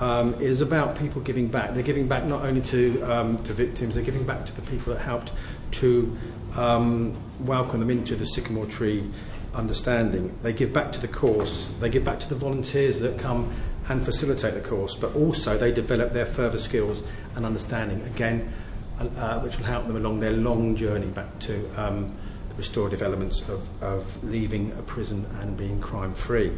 um, 0.00 0.34
it 0.34 0.42
is 0.42 0.60
about 0.60 0.98
people 0.98 1.22
giving 1.22 1.48
back. 1.48 1.72
They're 1.72 1.82
giving 1.82 2.06
back 2.06 2.24
not 2.24 2.44
only 2.44 2.60
to, 2.62 3.02
um, 3.02 3.38
to 3.44 3.52
victims, 3.52 3.94
they're 3.94 4.04
giving 4.04 4.24
back 4.24 4.44
to 4.46 4.54
the 4.54 4.62
people 4.62 4.92
that 4.92 5.00
helped 5.00 5.32
to 5.72 6.16
um, 6.54 7.16
welcome 7.40 7.80
them 7.80 7.90
into 7.90 8.14
the 8.14 8.26
Sycamore 8.26 8.66
Tree 8.66 9.08
understanding. 9.54 10.38
They 10.42 10.52
give 10.52 10.72
back 10.72 10.92
to 10.92 11.00
the 11.00 11.08
course, 11.08 11.70
they 11.80 11.88
give 11.88 12.04
back 12.04 12.20
to 12.20 12.28
the 12.28 12.34
volunteers 12.34 13.00
that 13.00 13.18
come 13.18 13.54
and 13.88 14.04
facilitate 14.04 14.54
the 14.54 14.68
course, 14.68 14.96
but 14.96 15.14
also 15.14 15.56
they 15.56 15.72
develop 15.72 16.12
their 16.12 16.26
further 16.26 16.58
skills 16.58 17.02
and 17.34 17.46
understanding, 17.46 18.02
again, 18.02 18.52
uh, 18.98 19.40
which 19.40 19.56
will 19.56 19.64
help 19.64 19.86
them 19.86 19.96
along 19.96 20.20
their 20.20 20.32
long 20.32 20.76
journey 20.76 21.06
back 21.06 21.38
to 21.38 21.70
um, 21.80 22.12
restorative 22.56 23.02
elements 23.02 23.48
of, 23.48 23.82
of 23.82 24.22
leaving 24.24 24.72
a 24.72 24.82
prison 24.82 25.26
and 25.40 25.56
being 25.56 25.80
crime 25.80 26.12
free. 26.12 26.52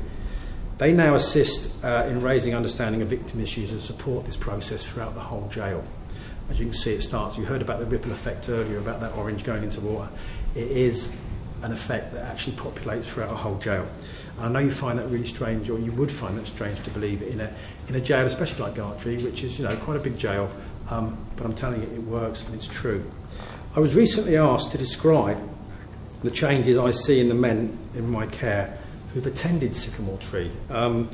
They 0.79 0.93
now 0.93 1.15
assist 1.15 1.73
uh, 1.85 2.07
in 2.09 2.23
raising 2.23 2.55
understanding 2.55 3.03
of 3.03 3.09
victim 3.09 3.41
issues 3.41 3.73
and 3.73 3.83
support 3.83 4.27
this 4.27 4.37
process 4.37 4.87
throughout 4.87 5.15
the 5.15 5.21
whole 5.21 5.49
jail. 5.49 5.85
As 6.51 6.59
you 6.61 6.67
can 6.67 6.75
see, 6.75 6.95
it 6.95 7.03
starts. 7.03 7.37
You 7.37 7.45
heard 7.45 7.63
about 7.63 7.81
the 7.81 7.87
ripple 7.87 8.13
effect 8.13 8.49
earlier, 8.49 8.79
about 8.79 9.01
that 9.01 9.17
orange 9.17 9.45
going 9.45 9.65
into 9.65 9.81
water. 9.81 10.09
It 10.55 10.71
is 10.71 11.13
an 11.63 11.73
effect 11.73 12.15
that 12.15 12.25
actually 12.25 12.57
populates 12.57 13.07
throughout 13.07 13.33
a 13.33 13.37
whole 13.37 13.59
jail. 13.59 13.87
And 14.37 14.47
I 14.47 14.49
know 14.49 14.59
you 14.61 14.71
find 14.71 14.99
that 15.01 15.09
really 15.09 15.27
strange, 15.27 15.69
or 15.69 15.81
you 15.81 15.91
would 15.93 16.13
find 16.13 16.39
that 16.39 16.47
strange 16.47 16.81
to 16.85 16.91
believe 16.91 17.23
in 17.23 17.41
a, 17.41 17.53
in 17.89 17.97
a 17.97 18.01
jail, 18.01 18.25
especially 18.25 18.63
like 18.63 18.75
Gartree, 18.77 19.23
which 19.23 19.43
is 19.43 19.59
you 19.59 19.67
know 19.67 19.75
quite 19.77 19.97
a 19.97 20.01
big 20.01 20.17
jail, 20.17 20.49
um, 20.91 21.19
but 21.37 21.45
I'm 21.45 21.55
telling 21.55 21.83
you, 21.83 21.89
it 21.89 22.05
works 22.05 22.45
and 22.45 22.55
it's 22.55 22.69
true. 22.69 23.05
I 23.75 23.81
was 23.81 23.95
recently 23.97 24.37
asked 24.37 24.71
to 24.73 24.79
describe 24.79 25.43
the 26.23 26.31
changes 26.31 26.77
I 26.79 26.91
see 26.91 27.21
in 27.21 27.29
the 27.29 27.35
men 27.35 27.79
in 27.95 28.11
my 28.11 28.27
care 28.27 28.79
who've 29.13 29.27
attended 29.27 29.75
Sycamore 29.75 30.19
Tree. 30.19 30.51
Um, 30.71 31.09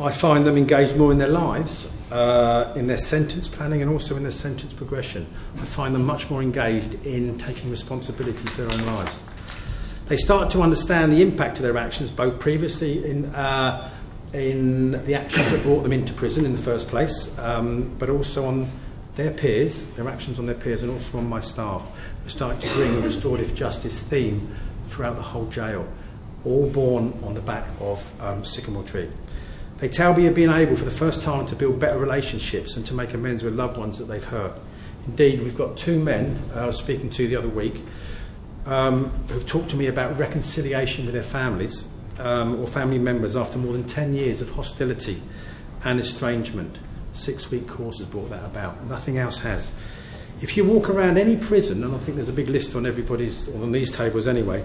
I 0.00 0.10
find 0.10 0.46
them 0.46 0.56
engaged 0.56 0.96
more 0.96 1.12
in 1.12 1.18
their 1.18 1.28
lives, 1.28 1.86
uh, 2.10 2.72
in 2.74 2.86
their 2.86 2.98
sentence 2.98 3.46
planning, 3.46 3.82
and 3.82 3.90
also 3.90 4.16
in 4.16 4.22
their 4.22 4.32
sentence 4.32 4.72
progression. 4.72 5.26
I 5.56 5.64
find 5.64 5.94
them 5.94 6.04
much 6.04 6.28
more 6.30 6.42
engaged 6.42 6.94
in 7.06 7.38
taking 7.38 7.70
responsibility 7.70 8.44
for 8.46 8.62
their 8.62 8.80
own 8.80 8.86
lives. 8.86 9.20
They 10.08 10.16
start 10.16 10.50
to 10.50 10.62
understand 10.62 11.12
the 11.12 11.22
impact 11.22 11.58
of 11.58 11.62
their 11.62 11.76
actions, 11.76 12.10
both 12.10 12.40
previously 12.40 13.04
in, 13.08 13.26
uh, 13.26 13.90
in 14.32 15.04
the 15.06 15.14
actions 15.14 15.50
that 15.52 15.62
brought 15.62 15.82
them 15.82 15.92
into 15.92 16.12
prison 16.12 16.44
in 16.44 16.52
the 16.52 16.58
first 16.58 16.88
place, 16.88 17.36
um, 17.38 17.94
but 17.98 18.10
also 18.10 18.46
on 18.46 18.68
their 19.16 19.30
peers, 19.30 19.84
their 19.94 20.08
actions 20.08 20.38
on 20.38 20.46
their 20.46 20.54
peers, 20.54 20.82
and 20.82 20.90
also 20.90 21.18
on 21.18 21.28
my 21.28 21.40
staff. 21.40 21.90
We're 22.22 22.28
starting 22.28 22.60
to 22.60 22.74
bring 22.74 22.96
a 22.96 23.00
restorative 23.00 23.54
justice 23.54 24.00
theme 24.00 24.54
throughout 24.86 25.16
the 25.16 25.22
whole 25.22 25.46
jail, 25.46 25.86
all 26.44 26.68
born 26.70 27.18
on 27.22 27.34
the 27.34 27.40
back 27.40 27.68
of 27.80 28.20
um, 28.20 28.44
Sycamore 28.44 28.84
Tree. 28.84 29.08
They 29.78 29.88
tell 29.88 30.14
me 30.14 30.26
of 30.26 30.34
being 30.34 30.50
able 30.50 30.76
for 30.76 30.84
the 30.84 30.90
first 30.90 31.22
time 31.22 31.44
to 31.46 31.56
build 31.56 31.80
better 31.80 31.98
relationships 31.98 32.76
and 32.76 32.86
to 32.86 32.94
make 32.94 33.14
amends 33.14 33.42
with 33.42 33.54
loved 33.54 33.76
ones 33.76 33.98
that 33.98 34.04
they've 34.04 34.22
hurt. 34.22 34.52
Indeed, 35.06 35.42
we've 35.42 35.56
got 35.56 35.76
two 35.76 35.98
men 35.98 36.38
uh, 36.54 36.60
I 36.60 36.66
was 36.66 36.78
speaking 36.78 37.10
to 37.10 37.26
the 37.26 37.34
other 37.34 37.48
week 37.48 37.82
um, 38.66 39.10
who've 39.28 39.46
talked 39.46 39.70
to 39.70 39.76
me 39.76 39.88
about 39.88 40.16
reconciliation 40.18 41.04
with 41.04 41.14
their 41.14 41.22
families 41.22 41.88
um, 42.18 42.60
or 42.60 42.66
family 42.66 42.98
members 42.98 43.34
after 43.34 43.58
more 43.58 43.72
than 43.72 43.84
10 43.84 44.14
years 44.14 44.40
of 44.40 44.50
hostility 44.50 45.20
and 45.84 45.98
estrangement. 45.98 46.78
Six 47.12 47.50
week 47.50 47.68
course 47.68 47.98
has 47.98 48.06
brought 48.06 48.30
that 48.30 48.44
about. 48.44 48.86
Nothing 48.86 49.18
else 49.18 49.38
has. 49.38 49.72
If 50.40 50.56
you 50.56 50.64
walk 50.64 50.90
around 50.90 51.18
any 51.18 51.36
prison, 51.36 51.84
and 51.84 51.94
I 51.94 51.98
think 51.98 52.16
there's 52.16 52.28
a 52.28 52.32
big 52.32 52.48
list 52.48 52.74
on 52.74 52.84
everybody's, 52.84 53.48
on 53.48 53.70
these 53.70 53.92
tables 53.92 54.26
anyway, 54.26 54.64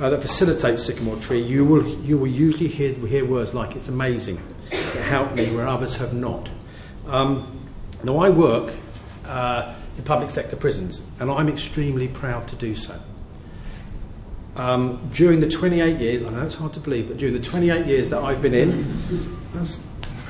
uh, 0.00 0.10
that 0.10 0.20
facilitates 0.20 0.84
Sycamore 0.84 1.16
Tree, 1.16 1.40
you 1.40 1.64
will, 1.64 1.86
you 1.86 2.18
will 2.18 2.26
usually 2.26 2.66
hear, 2.66 2.92
hear 2.94 3.24
words 3.24 3.54
like, 3.54 3.76
it's 3.76 3.88
amazing, 3.88 4.42
it 4.70 5.02
helped 5.04 5.34
me 5.34 5.46
where 5.54 5.68
others 5.68 5.96
have 5.98 6.12
not. 6.12 6.48
Um, 7.06 7.60
now, 8.02 8.18
I 8.18 8.30
work 8.30 8.74
uh, 9.26 9.74
in 9.96 10.02
public 10.02 10.30
sector 10.30 10.56
prisons, 10.56 11.02
and 11.20 11.30
I'm 11.30 11.48
extremely 11.48 12.08
proud 12.08 12.48
to 12.48 12.56
do 12.56 12.74
so. 12.74 12.98
Um, 14.56 15.08
during 15.12 15.40
the 15.40 15.48
28 15.48 16.00
years, 16.00 16.22
I 16.22 16.30
know 16.30 16.44
it's 16.44 16.56
hard 16.56 16.72
to 16.74 16.80
believe, 16.80 17.08
but 17.08 17.16
during 17.16 17.34
the 17.34 17.40
28 17.40 17.86
years 17.86 18.10
that 18.10 18.22
I've 18.22 18.42
been 18.42 18.54
in, 18.54 19.36
that's 19.54 19.80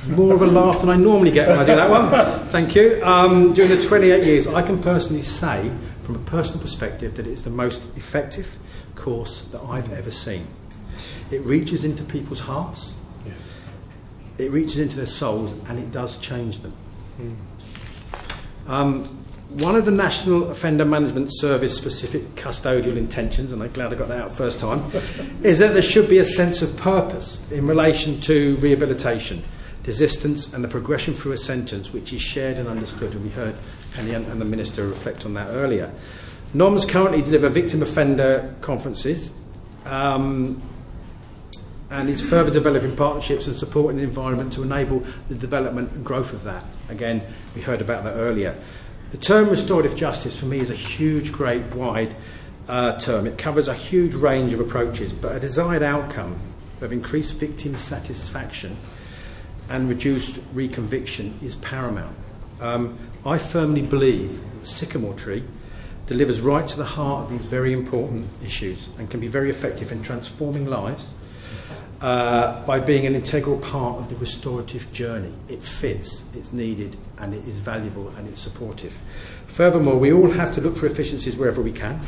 more 0.09 0.33
of 0.33 0.41
a 0.41 0.47
laugh 0.47 0.81
than 0.81 0.89
I 0.89 0.95
normally 0.95 1.31
get 1.31 1.47
when 1.47 1.59
I 1.59 1.65
do 1.65 1.75
that 1.75 1.89
one. 1.89 2.47
Thank 2.47 2.75
you. 2.75 3.01
Um, 3.03 3.53
during 3.53 3.71
the 3.71 3.81
28 3.81 4.23
years, 4.23 4.47
I 4.47 4.61
can 4.61 4.81
personally 4.81 5.21
say, 5.21 5.71
from 6.03 6.15
a 6.15 6.19
personal 6.19 6.61
perspective, 6.61 7.15
that 7.15 7.27
it's 7.27 7.41
the 7.43 7.49
most 7.49 7.83
effective 7.95 8.57
course 8.95 9.41
that 9.41 9.61
I've 9.61 9.91
ever 9.91 10.11
seen. 10.11 10.47
It 11.31 11.41
reaches 11.41 11.83
into 11.83 12.03
people's 12.03 12.41
hearts, 12.41 12.93
yes. 13.25 13.51
it 14.37 14.51
reaches 14.51 14.79
into 14.79 14.97
their 14.97 15.05
souls, 15.05 15.53
and 15.67 15.79
it 15.79 15.91
does 15.91 16.17
change 16.17 16.59
them. 16.59 16.73
Mm. 17.19 17.35
Um, 18.67 19.23
one 19.53 19.75
of 19.75 19.85
the 19.85 19.91
National 19.91 20.49
Offender 20.49 20.83
Management 20.83 21.29
Service 21.31 21.75
specific 21.77 22.35
custodial 22.35 22.97
intentions, 22.97 23.51
and 23.51 23.61
I'm 23.61 23.71
glad 23.71 23.93
I 23.93 23.95
got 23.95 24.07
that 24.07 24.19
out 24.19 24.33
first 24.33 24.59
time, 24.59 24.91
is 25.43 25.59
that 25.59 25.73
there 25.73 25.81
should 25.81 26.09
be 26.09 26.17
a 26.17 26.25
sense 26.25 26.61
of 26.61 26.75
purpose 26.77 27.39
in 27.51 27.67
relation 27.67 28.19
to 28.21 28.55
rehabilitation, 28.57 29.43
desistance, 29.83 30.53
and 30.53 30.63
the 30.63 30.67
progression 30.67 31.13
through 31.13 31.33
a 31.33 31.37
sentence 31.37 31.93
which 31.93 32.13
is 32.13 32.21
shared 32.21 32.57
and 32.57 32.67
understood. 32.67 33.13
And 33.13 33.23
we 33.23 33.29
heard 33.29 33.55
Penny 33.93 34.13
and 34.13 34.41
the 34.41 34.45
Minister 34.45 34.87
reflect 34.87 35.25
on 35.25 35.33
that 35.35 35.49
earlier. 35.49 35.91
NOMS 36.53 36.85
currently 36.87 37.21
deliver 37.21 37.49
victim 37.49 37.81
offender 37.81 38.55
conferences. 38.61 39.31
Um, 39.85 40.61
and 41.93 42.09
is 42.09 42.23
further 42.23 42.49
developing 42.49 42.95
partnerships 42.95 43.45
and 43.45 43.55
supporting 43.55 43.97
the 43.97 44.03
environment 44.03 44.51
to 44.53 44.63
enable 44.63 45.01
the 45.29 45.35
development 45.35 45.91
and 45.91 46.03
growth 46.03 46.33
of 46.33 46.43
that. 46.43 46.65
Again, 46.89 47.21
we 47.55 47.61
heard 47.61 47.81
about 47.81 48.03
that 48.03 48.15
earlier. 48.15 48.55
The 49.11 49.17
term 49.17 49.47
restorative 49.49 49.95
justice 49.95 50.39
for 50.39 50.47
me 50.47 50.59
is 50.59 50.71
a 50.71 50.75
huge, 50.75 51.31
great, 51.31 51.75
wide 51.75 52.15
uh, 52.67 52.97
term. 52.97 53.27
It 53.27 53.37
covers 53.37 53.67
a 53.67 53.75
huge 53.75 54.15
range 54.15 54.53
of 54.53 54.59
approaches, 54.59 55.13
but 55.13 55.35
a 55.35 55.39
desired 55.39 55.83
outcome 55.83 56.39
of 56.81 56.91
increased 56.91 57.35
victim 57.35 57.77
satisfaction 57.77 58.75
and 59.69 59.89
reduced 59.89 60.39
reconviction 60.55 61.41
is 61.41 61.55
paramount. 61.55 62.15
Um, 62.61 62.97
I 63.25 63.37
firmly 63.37 63.81
believe 63.81 64.41
that 64.59 64.67
Sycamore 64.67 65.13
Tree 65.13 65.43
delivers 66.07 66.41
right 66.41 66.67
to 66.67 66.77
the 66.77 66.83
heart 66.83 67.25
of 67.25 67.29
these 67.29 67.45
very 67.45 67.73
important 67.73 68.27
issues 68.43 68.89
and 68.97 69.09
can 69.09 69.19
be 69.19 69.27
very 69.27 69.49
effective 69.49 69.91
in 69.91 70.03
transforming 70.03 70.65
lives 70.65 71.09
uh, 72.01 72.61
by 72.65 72.79
being 72.79 73.05
an 73.05 73.15
integral 73.15 73.57
part 73.57 73.97
of 73.97 74.09
the 74.09 74.15
restorative 74.17 74.91
journey. 74.91 75.33
It 75.47 75.63
fits, 75.63 76.25
it's 76.35 76.51
needed, 76.51 76.97
and 77.17 77.33
it 77.33 77.47
is 77.47 77.59
valuable 77.59 78.09
and 78.17 78.27
it's 78.27 78.41
supportive. 78.41 78.99
Furthermore, 79.47 79.97
we 79.97 80.11
all 80.11 80.31
have 80.31 80.53
to 80.55 80.61
look 80.61 80.75
for 80.75 80.85
efficiencies 80.85 81.37
wherever 81.37 81.61
we 81.61 81.71
can. 81.71 82.01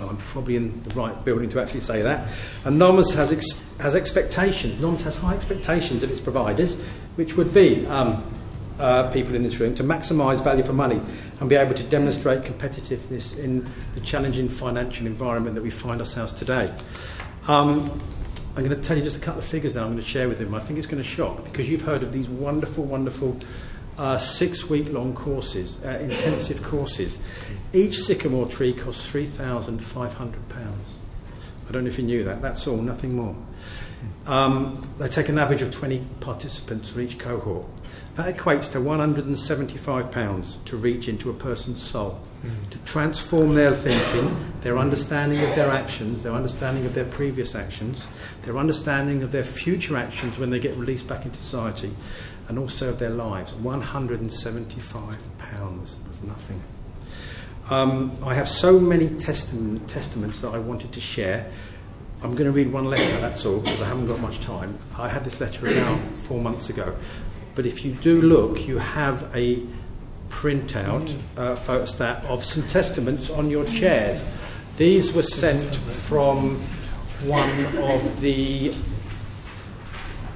I'm 0.00 0.16
probably 0.18 0.56
in 0.56 0.82
the 0.82 0.90
right 0.94 1.24
building 1.24 1.48
to 1.50 1.60
actually 1.60 1.80
say 1.80 2.02
that. 2.02 2.28
And 2.64 2.78
NOMS 2.78 3.14
has, 3.14 3.32
ex- 3.32 3.62
has 3.78 3.94
expectations. 3.94 4.80
NOMS 4.80 5.02
has 5.02 5.16
high 5.16 5.34
expectations 5.34 6.02
of 6.02 6.10
its 6.10 6.20
providers, 6.20 6.74
which 7.14 7.36
would 7.36 7.54
be 7.54 7.86
um, 7.86 8.24
uh, 8.78 9.10
people 9.12 9.34
in 9.34 9.42
this 9.42 9.60
room, 9.60 9.74
to 9.76 9.84
maximise 9.84 10.42
value 10.42 10.64
for 10.64 10.72
money 10.72 11.00
and 11.40 11.48
be 11.48 11.56
able 11.56 11.74
to 11.74 11.84
demonstrate 11.84 12.42
competitiveness 12.42 13.38
in 13.38 13.68
the 13.94 14.00
challenging 14.00 14.48
financial 14.48 15.06
environment 15.06 15.54
that 15.54 15.62
we 15.62 15.70
find 15.70 16.00
ourselves 16.00 16.32
today. 16.32 16.72
Um, 17.46 18.00
I'm 18.56 18.64
going 18.64 18.80
to 18.80 18.86
tell 18.86 18.96
you 18.96 19.02
just 19.02 19.16
a 19.16 19.20
couple 19.20 19.40
of 19.40 19.44
figures 19.44 19.74
now 19.74 19.82
I'm 19.82 19.92
going 19.92 20.02
to 20.02 20.08
share 20.08 20.28
with 20.28 20.38
them. 20.38 20.54
I 20.54 20.60
think 20.60 20.78
it's 20.78 20.86
going 20.86 21.02
to 21.02 21.08
shock 21.08 21.42
because 21.44 21.68
you've 21.68 21.82
heard 21.82 22.02
of 22.02 22.12
these 22.12 22.28
wonderful, 22.28 22.84
wonderful 22.84 23.36
uh, 23.98 24.16
six 24.16 24.68
week 24.68 24.92
long 24.92 25.14
courses, 25.14 25.78
uh, 25.84 25.98
intensive 26.00 26.62
courses. 26.62 27.18
Each 27.72 27.98
sycamore 27.98 28.46
tree 28.46 28.72
costs 28.72 29.10
£3,500. 29.10 30.32
I 31.66 31.72
don't 31.72 31.84
know 31.84 31.88
if 31.88 31.98
you 31.98 32.04
knew 32.04 32.24
that. 32.24 32.42
That's 32.42 32.66
all, 32.66 32.76
nothing 32.76 33.14
more. 33.16 33.34
Um, 34.26 34.86
they 34.98 35.08
take 35.08 35.28
an 35.28 35.38
average 35.38 35.62
of 35.62 35.70
20 35.70 36.02
participants 36.20 36.90
for 36.90 37.00
each 37.00 37.18
cohort. 37.18 37.66
That 38.16 38.34
equates 38.34 38.70
to 38.72 38.78
£175 38.78 40.64
to 40.64 40.76
reach 40.76 41.08
into 41.08 41.30
a 41.30 41.34
person's 41.34 41.82
soul, 41.82 42.20
mm. 42.44 42.70
to 42.70 42.78
transform 42.78 43.54
their 43.54 43.72
thinking, 43.72 44.52
their 44.60 44.78
understanding 44.78 45.40
of 45.40 45.54
their 45.56 45.70
actions, 45.70 46.22
their 46.22 46.32
understanding 46.32 46.86
of 46.86 46.94
their 46.94 47.06
previous 47.06 47.56
actions, 47.56 48.06
their 48.42 48.56
understanding 48.56 49.22
of 49.24 49.32
their 49.32 49.42
future 49.42 49.96
actions 49.96 50.38
when 50.38 50.50
they 50.50 50.60
get 50.60 50.76
released 50.76 51.08
back 51.08 51.24
into 51.24 51.38
society, 51.38 51.92
and 52.48 52.58
also 52.58 52.90
of 52.90 52.98
their 52.98 53.10
lives. 53.10 53.52
£175. 53.52 56.04
That's 56.04 56.22
nothing. 56.22 56.60
Um, 57.70 58.18
I 58.22 58.34
have 58.34 58.48
so 58.48 58.78
many 58.78 59.08
testament, 59.08 59.88
testaments 59.88 60.40
that 60.40 60.52
I 60.52 60.58
wanted 60.58 60.92
to 60.92 61.00
share. 61.00 61.50
I'm 62.22 62.32
going 62.32 62.44
to 62.44 62.52
read 62.52 62.72
one 62.72 62.86
letter, 62.86 63.20
that's 63.20 63.46
all, 63.46 63.60
because 63.60 63.80
I 63.80 63.86
haven't 63.86 64.06
got 64.06 64.20
much 64.20 64.40
time. 64.40 64.78
I 64.98 65.08
had 65.08 65.24
this 65.24 65.40
letter 65.40 65.66
about 65.66 65.98
four 66.12 66.40
months 66.40 66.68
ago. 66.68 66.94
But 67.54 67.66
if 67.66 67.84
you 67.84 67.92
do 67.92 68.20
look, 68.20 68.66
you 68.66 68.78
have 68.78 69.30
a 69.34 69.62
printout, 70.28 71.16
uh, 71.36 71.54
photostat 71.54 72.24
of 72.24 72.44
some 72.44 72.66
testaments 72.66 73.30
on 73.30 73.50
your 73.50 73.64
chairs. 73.64 74.24
These 74.76 75.12
were 75.12 75.22
sent 75.22 75.76
from 75.76 76.56
one 77.24 77.64
of 77.76 78.20
the 78.20 78.74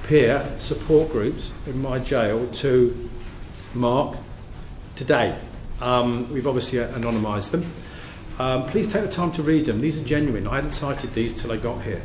peer 0.09 0.43
support 0.57 1.11
groups 1.11 1.51
in 1.67 1.79
my 1.79 1.99
jail 1.99 2.47
to 2.47 3.09
Mark 3.75 4.17
today. 4.95 5.37
Um, 5.81 6.33
we've 6.33 6.47
obviously 6.47 6.79
anonymised 6.79 7.51
them. 7.51 7.71
Um, 8.39 8.65
please 8.65 8.91
take 8.91 9.03
the 9.03 9.11
time 9.11 9.31
to 9.33 9.43
read 9.43 9.65
them. 9.65 9.81
These 9.81 10.01
are 10.01 10.03
genuine. 10.03 10.47
I 10.47 10.55
hadn't 10.55 10.71
cited 10.71 11.13
these 11.13 11.39
till 11.39 11.51
I 11.51 11.57
got 11.57 11.83
here. 11.83 12.01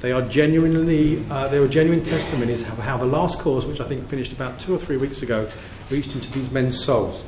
They 0.00 0.12
are 0.12 0.22
genuinely, 0.22 1.22
uh, 1.30 1.48
they 1.48 1.60
were 1.60 1.68
genuine 1.68 2.02
testimonies 2.02 2.62
of 2.62 2.78
how 2.78 2.96
the 2.96 3.04
last 3.04 3.38
course, 3.38 3.66
which 3.66 3.82
I 3.82 3.84
think 3.84 4.08
finished 4.08 4.32
about 4.32 4.58
two 4.58 4.74
or 4.74 4.78
three 4.78 4.96
weeks 4.96 5.20
ago, 5.20 5.46
reached 5.90 6.14
into 6.14 6.32
these 6.32 6.50
men's 6.50 6.82
souls. 6.82 7.22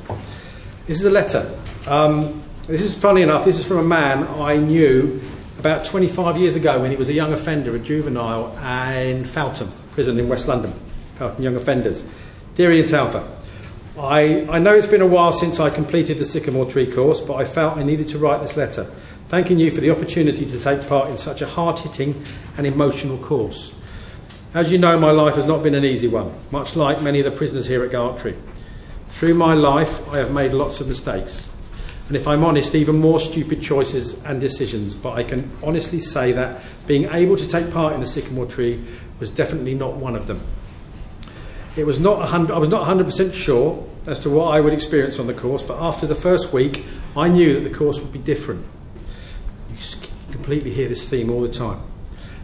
This 0.87 0.97
is 0.97 1.05
a 1.05 1.11
letter. 1.11 1.55
Um, 1.85 2.41
this 2.65 2.81
is 2.81 2.97
funny 2.97 3.21
enough. 3.21 3.45
This 3.45 3.59
is 3.59 3.67
from 3.67 3.77
a 3.77 3.83
man 3.83 4.27
I 4.41 4.57
knew 4.57 5.21
about 5.59 5.85
25 5.85 6.37
years 6.37 6.55
ago 6.55 6.81
when 6.81 6.89
he 6.89 6.97
was 6.97 7.09
a 7.09 7.13
young 7.13 7.31
offender, 7.31 7.75
a 7.75 7.79
juvenile, 7.79 8.57
in 8.97 9.23
Feltham 9.23 9.71
prison 9.95 10.19
in 10.19 10.27
West 10.27 10.45
London. 10.47 10.73
Feltham 11.15 11.41
Young 11.41 11.55
Offenders. 11.55 12.03
Dear 12.55 12.71
Ian 12.71 12.85
Talfer, 12.85 13.25
I, 13.97 14.45
I 14.49 14.59
know 14.59 14.73
it's 14.75 14.87
been 14.87 15.01
a 15.01 15.07
while 15.07 15.31
since 15.31 15.57
I 15.57 15.69
completed 15.69 16.17
the 16.17 16.25
Sycamore 16.25 16.65
Tree 16.65 16.85
course, 16.85 17.21
but 17.21 17.35
I 17.35 17.45
felt 17.45 17.77
I 17.77 17.83
needed 17.83 18.09
to 18.09 18.17
write 18.17 18.41
this 18.41 18.57
letter, 18.57 18.83
thanking 19.29 19.57
you 19.57 19.71
for 19.71 19.79
the 19.79 19.91
opportunity 19.91 20.45
to 20.45 20.59
take 20.59 20.85
part 20.87 21.09
in 21.09 21.17
such 21.17 21.41
a 21.41 21.47
hard 21.47 21.79
hitting 21.79 22.21
and 22.57 22.67
emotional 22.67 23.17
course. 23.17 23.73
As 24.53 24.69
you 24.69 24.77
know, 24.77 24.99
my 24.99 25.11
life 25.11 25.35
has 25.35 25.45
not 25.45 25.63
been 25.63 25.75
an 25.75 25.85
easy 25.85 26.09
one, 26.09 26.33
much 26.51 26.75
like 26.75 27.01
many 27.01 27.19
of 27.19 27.25
the 27.25 27.31
prisoners 27.31 27.67
here 27.67 27.83
at 27.85 27.91
Gartree. 27.91 28.37
Through 29.07 29.35
my 29.35 29.53
life, 29.53 30.05
I 30.09 30.17
have 30.17 30.33
made 30.33 30.51
lots 30.51 30.81
of 30.81 30.89
mistakes, 30.89 31.49
and 32.07 32.17
if 32.17 32.27
I'm 32.27 32.43
honest, 32.43 32.75
even 32.75 32.99
more 32.99 33.19
stupid 33.19 33.61
choices 33.61 34.21
and 34.25 34.39
decisions. 34.39 34.93
But 34.93 35.13
I 35.13 35.23
can 35.23 35.49
honestly 35.63 36.01
say 36.01 36.33
that 36.33 36.61
being 36.85 37.05
able 37.05 37.35
to 37.37 37.47
take 37.47 37.71
part 37.71 37.93
in 37.93 38.01
the 38.01 38.05
Sycamore 38.05 38.45
Tree 38.45 38.83
was 39.19 39.29
definitely 39.29 39.73
not 39.73 39.95
one 39.95 40.15
of 40.15 40.27
them. 40.27 40.41
It 41.75 41.85
was 41.85 41.99
not 41.99 42.19
100, 42.19 42.53
I 42.53 42.57
was 42.57 42.69
not 42.69 42.87
100% 42.87 43.33
sure 43.33 43.85
as 44.07 44.19
to 44.19 44.29
what 44.29 44.53
I 44.53 44.61
would 44.61 44.73
experience 44.73 45.19
on 45.19 45.27
the 45.27 45.33
course, 45.33 45.63
but 45.63 45.81
after 45.81 46.05
the 46.07 46.15
first 46.15 46.53
week, 46.53 46.85
I 47.17 47.27
knew 47.27 47.53
that 47.53 47.69
the 47.69 47.75
course 47.75 47.99
would 47.99 48.13
be 48.13 48.19
different. 48.19 48.65
You 49.69 49.77
completely 50.31 50.71
hear 50.71 50.87
this 50.87 51.07
theme 51.09 51.29
all 51.29 51.41
the 51.41 51.49
time. 51.49 51.81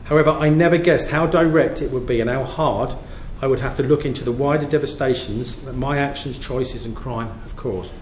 However, 0.06 0.32
I 0.32 0.50
never 0.50 0.78
guessed 0.78 1.10
how 1.10 1.28
direct 1.28 1.82
it 1.82 1.92
would 1.92 2.06
be 2.06 2.20
and 2.20 2.30
how 2.30 2.44
hard 2.44 2.96
I 3.42 3.48
would 3.48 3.60
have 3.60 3.78
to 3.78 3.84
look 3.84 4.06
into 4.06 4.24
the 4.24 4.32
wider 4.32 4.66
devastations 4.66 5.56
that 5.58 5.74
my 5.74 5.98
actions, 5.98 6.38
choices, 6.38 6.86
and 6.86 6.96
crime 6.96 7.30
have 7.42 7.56
caused. 7.56 7.94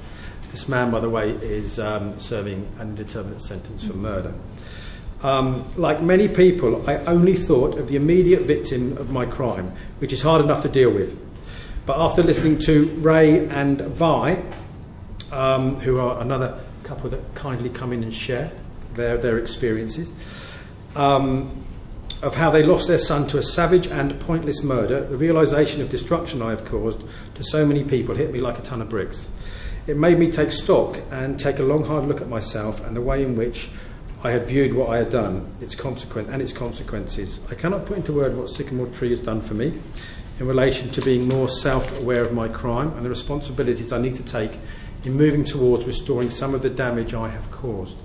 This 0.51 0.67
man, 0.67 0.89
by 0.89 0.99
the 0.99 1.09
way, 1.09 1.29
is 1.29 1.79
um, 1.79 2.19
serving 2.19 2.67
an 2.79 2.89
indeterminate 2.89 3.41
sentence 3.41 3.85
for 3.85 3.93
murder. 3.93 4.33
Um, 5.21 5.69
like 5.75 6.01
many 6.01 6.27
people, 6.29 6.89
I 6.89 6.97
only 7.05 7.35
thought 7.35 7.77
of 7.77 7.89
the 7.89 7.97
immediate 7.97 8.43
victim 8.43 8.97
of 8.97 9.11
my 9.11 9.25
crime, 9.25 9.73
which 9.99 10.13
is 10.13 10.21
hard 10.21 10.41
enough 10.41 10.61
to 10.61 10.69
deal 10.69 10.91
with. 10.91 11.17
But 11.85 11.99
after 11.99 12.23
listening 12.23 12.59
to 12.59 12.85
Ray 12.99 13.47
and 13.47 13.81
Vi, 13.81 14.41
um, 15.31 15.75
who 15.77 15.99
are 15.99 16.21
another 16.21 16.59
couple 16.83 17.09
that 17.09 17.35
kindly 17.35 17.69
come 17.69 17.91
in 17.91 18.03
and 18.03 18.13
share 18.13 18.51
their, 18.93 19.17
their 19.17 19.37
experiences, 19.37 20.13
um, 20.95 21.63
of 22.21 22.35
how 22.35 22.49
they 22.49 22.63
lost 22.63 22.87
their 22.87 22.99
son 22.99 23.27
to 23.27 23.37
a 23.37 23.43
savage 23.43 23.87
and 23.87 24.19
pointless 24.21 24.63
murder, 24.63 25.05
the 25.05 25.17
realization 25.17 25.81
of 25.81 25.89
destruction 25.89 26.41
I 26.41 26.49
have 26.51 26.65
caused 26.65 27.01
to 27.35 27.43
so 27.43 27.65
many 27.65 27.83
people 27.83 28.15
hit 28.15 28.31
me 28.31 28.39
like 28.39 28.57
a 28.59 28.61
ton 28.61 28.81
of 28.81 28.89
bricks. 28.89 29.29
It 29.87 29.97
made 29.97 30.19
me 30.19 30.31
take 30.31 30.51
stock 30.51 30.99
and 31.11 31.39
take 31.39 31.59
a 31.59 31.63
long, 31.63 31.85
hard 31.85 32.05
look 32.05 32.21
at 32.21 32.29
myself 32.29 32.85
and 32.85 32.95
the 32.95 33.01
way 33.01 33.23
in 33.23 33.35
which 33.35 33.69
I 34.21 34.31
had 34.31 34.47
viewed 34.47 34.73
what 34.73 34.89
I 34.89 34.97
had 34.97 35.11
done, 35.11 35.49
its 35.61 35.75
consequence 35.75 36.27
and 36.29 36.41
its 36.41 36.51
consequences. 36.51 37.39
I 37.49 37.55
cannot 37.55 37.85
put 37.85 37.95
into 37.95 38.11
word 38.11 38.35
what 38.35 38.49
Sycamore 38.49 38.87
Tree 38.87 39.11
has 39.11 39.21
done 39.21 39.39
for 39.39 39.53
me 39.53 39.79
in 40.39 40.47
relation 40.47 40.89
to 40.91 41.01
being 41.01 41.27
more 41.27 41.47
self-aware 41.47 42.23
of 42.23 42.33
my 42.33 42.49
crime 42.49 42.91
and 42.97 43.05
the 43.05 43.09
responsibilities 43.09 43.93
I 43.93 44.01
need 44.01 44.15
to 44.15 44.23
take 44.23 44.51
in 45.05 45.13
moving 45.13 45.45
towards 45.45 45.85
restoring 45.85 46.29
some 46.29 46.53
of 46.53 46.61
the 46.61 46.69
damage 46.69 47.13
I 47.13 47.29
have 47.29 47.49
caused. 47.49 47.97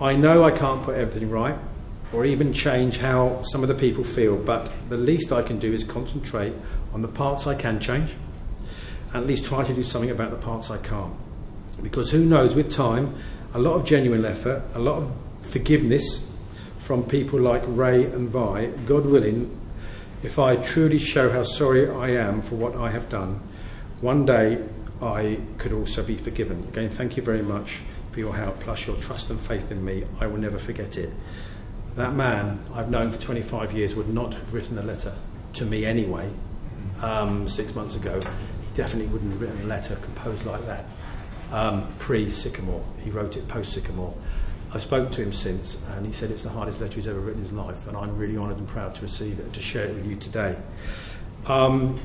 I 0.00 0.16
know 0.16 0.44
I 0.44 0.50
can't 0.50 0.82
put 0.82 0.96
everything 0.96 1.30
right 1.30 1.56
or 2.12 2.26
even 2.26 2.52
change 2.52 2.98
how 2.98 3.40
some 3.42 3.62
of 3.62 3.68
the 3.68 3.74
people 3.74 4.04
feel, 4.04 4.36
but 4.36 4.70
the 4.90 4.98
least 4.98 5.32
I 5.32 5.40
can 5.40 5.58
do 5.58 5.72
is 5.72 5.82
concentrate 5.82 6.52
on 6.92 7.00
the 7.00 7.08
parts 7.08 7.46
I 7.46 7.54
can 7.54 7.80
change 7.80 8.14
and 9.14 9.22
at 9.22 9.26
least 9.26 9.46
try 9.46 9.64
to 9.64 9.72
do 9.72 9.82
something 9.82 10.10
about 10.10 10.30
the 10.30 10.36
parts 10.36 10.70
I 10.70 10.76
can't. 10.76 11.14
Because 11.82 12.10
who 12.10 12.26
knows, 12.26 12.54
with 12.54 12.70
time, 12.70 13.14
a 13.54 13.58
lot 13.58 13.74
of 13.74 13.84
genuine 13.84 14.24
effort, 14.24 14.62
a 14.74 14.78
lot 14.78 15.02
of 15.02 15.12
forgiveness 15.40 16.28
from 16.78 17.04
people 17.04 17.38
like 17.38 17.62
Ray 17.66 18.04
and 18.04 18.28
Vi, 18.28 18.66
God 18.86 19.06
willing, 19.06 19.58
if 20.22 20.38
I 20.38 20.56
truly 20.56 20.98
show 20.98 21.30
how 21.30 21.42
sorry 21.42 21.88
I 21.88 22.10
am 22.10 22.42
for 22.42 22.54
what 22.54 22.74
I 22.76 22.90
have 22.90 23.08
done, 23.08 23.40
one 24.00 24.24
day 24.24 24.64
I 25.00 25.40
could 25.58 25.72
also 25.72 26.02
be 26.02 26.16
forgiven. 26.16 26.64
Again, 26.68 26.88
thank 26.88 27.16
you 27.16 27.22
very 27.22 27.42
much 27.42 27.80
for 28.10 28.20
your 28.20 28.34
help, 28.34 28.60
plus 28.60 28.86
your 28.86 28.96
trust 28.96 29.30
and 29.30 29.40
faith 29.40 29.70
in 29.70 29.84
me. 29.84 30.04
I 30.20 30.26
will 30.26 30.38
never 30.38 30.58
forget 30.58 30.96
it. 30.96 31.10
That 31.96 32.14
man 32.14 32.64
I've 32.72 32.90
known 32.90 33.10
for 33.10 33.20
25 33.20 33.72
years 33.72 33.94
would 33.94 34.08
not 34.08 34.32
have 34.34 34.54
written 34.54 34.78
a 34.78 34.82
letter 34.82 35.14
to 35.54 35.64
me 35.66 35.84
anyway 35.84 36.30
um, 37.02 37.48
six 37.48 37.74
months 37.74 37.96
ago. 37.96 38.14
He 38.14 38.74
definitely 38.74 39.12
wouldn't 39.12 39.32
have 39.32 39.42
written 39.42 39.60
a 39.62 39.66
letter 39.66 39.96
composed 39.96 40.46
like 40.46 40.64
that 40.66 40.86
um, 41.52 41.86
pre 41.98 42.28
Sycamore. 42.28 42.84
He 43.04 43.10
wrote 43.10 43.36
it 43.36 43.46
post 43.46 43.72
Sycamore. 43.72 44.14
I've 44.74 44.82
spoken 44.82 45.12
to 45.12 45.22
him 45.22 45.32
since, 45.34 45.78
and 45.94 46.06
he 46.06 46.12
said 46.12 46.30
it's 46.30 46.42
the 46.42 46.48
hardest 46.48 46.80
letter 46.80 46.94
he's 46.94 47.06
ever 47.06 47.20
written 47.20 47.40
in 47.40 47.44
his 47.44 47.52
life, 47.52 47.86
and 47.86 47.96
I'm 47.96 48.16
really 48.16 48.38
honoured 48.38 48.56
and 48.56 48.66
proud 48.66 48.94
to 48.96 49.02
receive 49.02 49.38
it 49.38 49.44
and 49.44 49.54
to 49.54 49.60
share 49.60 49.84
it 49.84 49.94
with 49.94 50.06
you 50.06 50.16
today. 50.16 50.56
Um, 51.46 52.00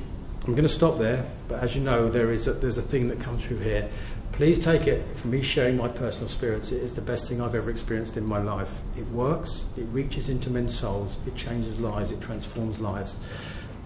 I'm 0.46 0.54
going 0.54 0.64
to 0.64 0.70
stop 0.70 0.98
there, 0.98 1.26
but 1.48 1.64
as 1.64 1.76
you 1.76 1.82
know, 1.82 2.10
there 2.10 2.32
is 2.32 2.48
a, 2.48 2.54
there's 2.54 2.78
a 2.78 2.82
thing 2.82 3.08
that 3.08 3.22
comes 3.22 3.46
through 3.46 3.60
here. 3.60 3.90
Please 4.34 4.60
take 4.60 4.86
it 4.86 5.18
from 5.18 5.32
me 5.32 5.42
sharing 5.42 5.78
my 5.78 5.88
personal 5.88 6.26
experience. 6.26 6.72
It 6.72 6.82
is 6.84 6.94
the 6.94 7.02
best 7.02 7.28
thing 7.28 7.42
I've 7.42 7.56
ever 7.56 7.70
experienced 7.70 8.18
in 8.18 8.26
my 8.26 8.40
life. 8.40 8.82
It 8.98 9.08
works, 9.08 9.66
it 9.78 9.86
reaches 9.92 10.30
into 10.30 10.50
men's 10.50 10.78
souls, 10.78 11.20
it 11.26 11.36
changes 11.36 11.80
lives, 11.80 12.12
it 12.12 12.22
transforms 12.22 12.80
lives, 12.80 13.18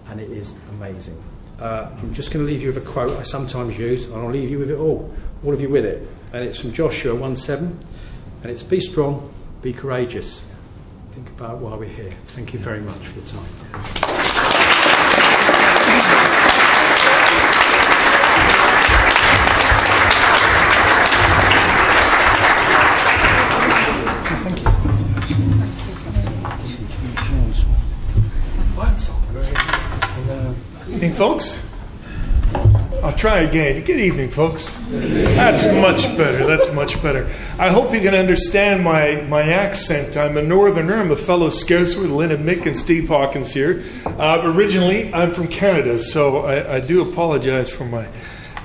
and 0.08 0.20
it 0.20 0.30
is 0.30 0.54
amazing. 0.70 1.22
Uh, 1.60 1.88
I'm 1.98 2.12
just 2.12 2.32
going 2.32 2.44
to 2.44 2.52
leave 2.52 2.62
you 2.62 2.68
with 2.68 2.78
a 2.78 2.88
quote 2.88 3.16
I 3.16 3.22
sometimes 3.22 3.78
use, 3.78 4.06
and 4.06 4.16
I'll 4.16 4.30
leave 4.30 4.50
you 4.50 4.58
with 4.58 4.70
it 4.70 4.78
all, 4.78 5.12
all 5.44 5.52
of 5.52 5.60
you 5.60 5.68
with 5.68 5.84
it. 5.84 6.06
And 6.32 6.44
it's 6.44 6.60
from 6.60 6.72
Joshua 6.72 7.14
1 7.14 7.36
7, 7.36 7.78
and 8.42 8.50
it's 8.50 8.62
be 8.62 8.80
strong, 8.80 9.32
be 9.60 9.72
courageous. 9.72 10.44
Think 11.12 11.28
about 11.30 11.58
why 11.58 11.74
we're 11.76 11.88
here. 11.88 12.12
Thank 12.28 12.52
you 12.52 12.58
very 12.58 12.80
much 12.80 12.96
for 12.96 13.18
your 13.18 13.26
time. 13.26 13.44
Evening, 30.88 31.14
folks. 31.14 31.71
I'll 33.02 33.12
try 33.12 33.40
again. 33.40 33.82
Good 33.82 33.98
evening, 33.98 34.30
folks. 34.30 34.76
That's 34.88 35.66
much 35.66 36.16
better. 36.16 36.46
That's 36.46 36.72
much 36.72 37.02
better. 37.02 37.28
I 37.58 37.68
hope 37.68 37.92
you 37.92 38.00
can 38.00 38.14
understand 38.14 38.84
my, 38.84 39.22
my 39.22 39.42
accent. 39.42 40.16
I'm 40.16 40.36
a 40.36 40.42
northerner. 40.42 40.98
I'm 40.98 41.10
a 41.10 41.16
fellow 41.16 41.48
Scouser 41.48 42.00
with 42.00 42.12
Lynn 42.12 42.30
and 42.30 42.48
Mick 42.48 42.64
and 42.64 42.76
Steve 42.76 43.08
Hawkins 43.08 43.52
here. 43.52 43.82
Uh, 44.06 44.42
originally, 44.44 45.12
I'm 45.12 45.32
from 45.32 45.48
Canada, 45.48 45.98
so 45.98 46.42
I, 46.42 46.76
I 46.76 46.80
do 46.80 47.02
apologize 47.10 47.68
for 47.68 47.84
my 47.86 48.06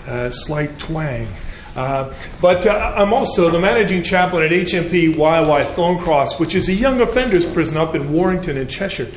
uh, 0.06 0.30
slight 0.30 0.78
twang. 0.78 1.28
Uh, 1.76 2.14
but 2.40 2.68
uh, 2.68 2.94
I'm 2.96 3.14
also 3.14 3.50
the 3.50 3.60
managing 3.60 4.04
chaplain 4.04 4.44
at 4.44 4.52
HMP 4.52 5.16
YOI 5.16 5.64
Thorncross, 5.74 6.40
which 6.40 6.54
is 6.54 6.70
a 6.70 6.74
young 6.74 7.02
offenders 7.02 7.52
prison 7.52 7.80
up 7.80 7.96
in 7.96 8.14
Warrington 8.14 8.56
in 8.56 8.68
Cheshire. 8.68 9.08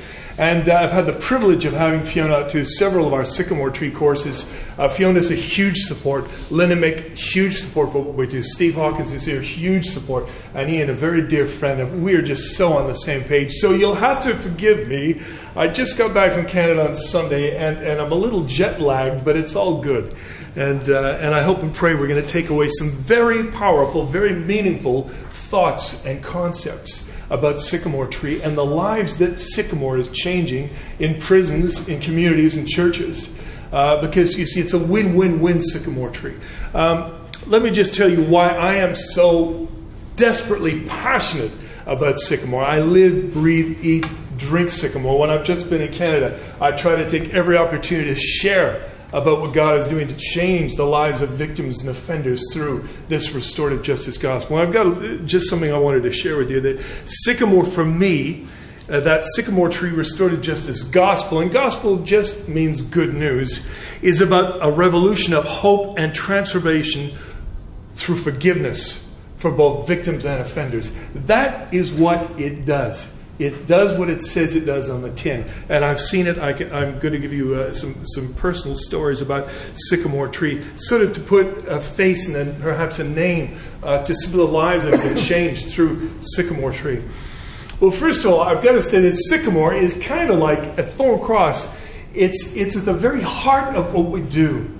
And 0.40 0.70
uh, 0.70 0.74
I've 0.74 0.90
had 0.90 1.04
the 1.04 1.12
privilege 1.12 1.66
of 1.66 1.74
having 1.74 2.00
Fiona 2.00 2.48
to 2.48 2.64
several 2.64 3.06
of 3.06 3.12
our 3.12 3.26
Sycamore 3.26 3.68
Tree 3.68 3.90
courses. 3.90 4.50
Uh, 4.78 4.88
Fiona's 4.88 5.30
a 5.30 5.34
huge 5.34 5.76
support. 5.80 6.30
Lynn 6.50 6.72
and 6.72 6.82
Mick, 6.82 7.14
huge 7.14 7.56
support 7.56 7.92
for 7.92 8.02
what 8.02 8.14
we 8.14 8.26
do. 8.26 8.42
Steve 8.42 8.76
Hawkins 8.76 9.12
is 9.12 9.26
here, 9.26 9.42
huge 9.42 9.84
support. 9.84 10.30
And 10.54 10.70
Ian, 10.70 10.88
a 10.88 10.94
very 10.94 11.28
dear 11.28 11.44
friend. 11.44 11.78
And 11.82 12.02
we 12.02 12.14
are 12.14 12.22
just 12.22 12.56
so 12.56 12.72
on 12.72 12.86
the 12.86 12.94
same 12.94 13.22
page. 13.24 13.52
So 13.52 13.72
you'll 13.72 13.96
have 13.96 14.22
to 14.22 14.34
forgive 14.34 14.88
me. 14.88 15.20
I 15.54 15.68
just 15.68 15.98
got 15.98 16.14
back 16.14 16.32
from 16.32 16.46
Canada 16.46 16.88
on 16.88 16.94
Sunday, 16.94 17.54
and, 17.54 17.76
and 17.76 18.00
I'm 18.00 18.10
a 18.10 18.14
little 18.14 18.44
jet 18.44 18.80
lagged, 18.80 19.26
but 19.26 19.36
it's 19.36 19.54
all 19.54 19.82
good. 19.82 20.14
And, 20.56 20.88
uh, 20.88 21.18
and 21.20 21.34
I 21.34 21.42
hope 21.42 21.62
and 21.62 21.74
pray 21.74 21.94
we're 21.94 22.08
going 22.08 22.22
to 22.22 22.26
take 22.26 22.48
away 22.48 22.68
some 22.78 22.88
very 22.88 23.44
powerful, 23.48 24.06
very 24.06 24.32
meaningful 24.32 25.02
thoughts 25.02 26.06
and 26.06 26.24
concepts 26.24 27.09
about 27.30 27.60
Sycamore 27.60 28.06
Tree 28.06 28.42
and 28.42 28.58
the 28.58 28.64
lives 28.64 29.16
that 29.18 29.40
Sycamore 29.40 29.98
is 29.98 30.08
changing 30.08 30.70
in 30.98 31.20
prisons, 31.20 31.88
in 31.88 32.00
communities, 32.00 32.56
and 32.56 32.68
churches. 32.68 33.34
Uh, 33.72 34.00
because 34.00 34.36
you 34.36 34.46
see, 34.46 34.60
it's 34.60 34.74
a 34.74 34.78
win 34.78 35.14
win 35.16 35.40
win 35.40 35.62
Sycamore 35.62 36.10
Tree. 36.10 36.34
Um, 36.74 37.12
let 37.46 37.62
me 37.62 37.70
just 37.70 37.94
tell 37.94 38.08
you 38.08 38.24
why 38.24 38.48
I 38.48 38.74
am 38.76 38.94
so 38.94 39.68
desperately 40.16 40.80
passionate 40.82 41.52
about 41.86 42.18
Sycamore. 42.18 42.64
I 42.64 42.80
live, 42.80 43.32
breathe, 43.32 43.78
eat, 43.84 44.06
drink 44.36 44.70
Sycamore. 44.70 45.18
When 45.18 45.30
I've 45.30 45.44
just 45.44 45.70
been 45.70 45.80
in 45.80 45.92
Canada, 45.92 46.38
I 46.60 46.72
try 46.72 46.96
to 46.96 47.08
take 47.08 47.32
every 47.32 47.56
opportunity 47.56 48.12
to 48.12 48.20
share 48.20 48.89
about 49.12 49.40
what 49.40 49.52
God 49.52 49.78
is 49.78 49.86
doing 49.88 50.08
to 50.08 50.16
change 50.16 50.76
the 50.76 50.84
lives 50.84 51.20
of 51.20 51.30
victims 51.30 51.80
and 51.80 51.90
offenders 51.90 52.42
through 52.52 52.88
this 53.08 53.32
restorative 53.32 53.82
justice 53.82 54.16
gospel. 54.16 54.56
I've 54.56 54.72
got 54.72 55.24
just 55.24 55.48
something 55.48 55.72
I 55.72 55.78
wanted 55.78 56.02
to 56.04 56.12
share 56.12 56.36
with 56.36 56.50
you 56.50 56.60
that 56.60 56.84
Sycamore, 57.04 57.64
for 57.64 57.84
me, 57.84 58.46
uh, 58.90 59.00
that 59.00 59.24
sycamore 59.36 59.68
tree 59.68 59.90
restorative 59.90 60.42
justice 60.42 60.82
gospel, 60.82 61.40
and 61.40 61.52
gospel 61.52 61.98
just 61.98 62.48
means 62.48 62.82
good 62.82 63.14
news, 63.14 63.66
is 64.02 64.20
about 64.20 64.58
a 64.60 64.70
revolution 64.70 65.32
of 65.32 65.44
hope 65.44 65.96
and 65.96 66.12
transformation 66.12 67.16
through 67.94 68.16
forgiveness 68.16 69.08
for 69.36 69.52
both 69.52 69.86
victims 69.86 70.24
and 70.24 70.40
offenders. 70.40 70.92
That 71.14 71.72
is 71.72 71.92
what 71.92 72.38
it 72.38 72.64
does. 72.64 73.14
It 73.40 73.66
does 73.66 73.98
what 73.98 74.10
it 74.10 74.22
says 74.22 74.54
it 74.54 74.66
does 74.66 74.90
on 74.90 75.00
the 75.00 75.10
tin. 75.10 75.46
And 75.70 75.82
I've 75.82 75.98
seen 75.98 76.26
it. 76.26 76.38
I 76.38 76.50
am 76.50 76.98
going 76.98 77.14
to 77.14 77.18
give 77.18 77.32
you 77.32 77.54
uh, 77.54 77.72
some, 77.72 78.06
some 78.06 78.34
personal 78.34 78.76
stories 78.76 79.22
about 79.22 79.48
Sycamore 79.74 80.28
Tree, 80.28 80.62
sort 80.76 81.00
of 81.00 81.14
to 81.14 81.20
put 81.20 81.46
a 81.66 81.80
face 81.80 82.26
and 82.26 82.36
then 82.36 82.60
perhaps 82.60 82.98
a 82.98 83.04
name 83.04 83.56
uh, 83.82 84.02
to 84.02 84.14
some 84.14 84.32
of 84.32 84.38
the 84.38 84.44
lives 84.44 84.84
that 84.84 84.92
have 84.92 85.02
been 85.02 85.16
changed 85.16 85.70
through 85.70 86.10
Sycamore 86.20 86.70
Tree. 86.70 87.02
Well, 87.80 87.90
first 87.90 88.26
of 88.26 88.32
all, 88.32 88.42
I've 88.42 88.62
got 88.62 88.72
to 88.72 88.82
say 88.82 89.00
that 89.00 89.16
Sycamore 89.16 89.74
is 89.74 89.94
kind 89.94 90.30
of 90.30 90.38
like 90.38 90.58
a 90.78 90.82
thorn 90.82 91.18
cross. 91.20 91.66
It's, 92.12 92.54
it's 92.54 92.76
at 92.76 92.84
the 92.84 92.92
very 92.92 93.22
heart 93.22 93.74
of 93.74 93.94
what 93.94 94.10
we 94.10 94.20
do. 94.20 94.79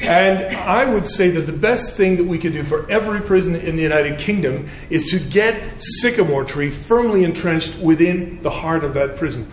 And 0.00 0.56
I 0.56 0.90
would 0.90 1.06
say 1.06 1.30
that 1.30 1.42
the 1.42 1.52
best 1.52 1.94
thing 1.94 2.16
that 2.16 2.24
we 2.24 2.38
can 2.38 2.52
do 2.52 2.62
for 2.62 2.90
every 2.90 3.20
prison 3.20 3.54
in 3.54 3.76
the 3.76 3.82
United 3.82 4.18
Kingdom 4.18 4.68
is 4.88 5.10
to 5.10 5.18
get 5.18 5.62
Sycamore 5.78 6.44
Tree 6.44 6.70
firmly 6.70 7.22
entrenched 7.22 7.78
within 7.80 8.42
the 8.42 8.50
heart 8.50 8.82
of 8.82 8.94
that 8.94 9.16
prison. 9.16 9.46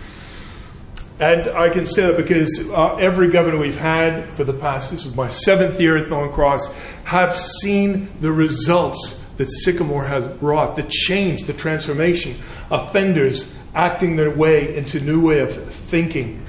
And 1.20 1.48
I 1.48 1.70
can 1.70 1.86
say 1.86 2.04
that 2.08 2.18
because 2.18 2.70
uh, 2.70 2.96
every 2.96 3.30
governor 3.30 3.58
we've 3.58 3.78
had 3.78 4.30
for 4.30 4.44
the 4.44 4.54
past, 4.54 4.92
this 4.92 5.06
is 5.06 5.16
my 5.16 5.30
seventh 5.30 5.82
year 5.82 5.98
at 5.98 6.08
Thorn 6.08 6.32
Cross, 6.32 6.74
have 7.06 7.36
seen 7.36 8.08
the 8.22 8.32
results 8.32 9.24
that 9.38 9.52
Sycamore 9.52 10.06
has 10.06 10.28
brought, 10.28 10.76
the 10.76 10.84
change, 10.84 11.44
the 11.44 11.54
transformation, 11.54 12.36
offenders 12.70 13.56
acting 13.74 14.16
their 14.16 14.34
way 14.34 14.76
into 14.76 15.00
new 15.00 15.26
way 15.26 15.40
of 15.40 15.52
thinking, 15.52 16.46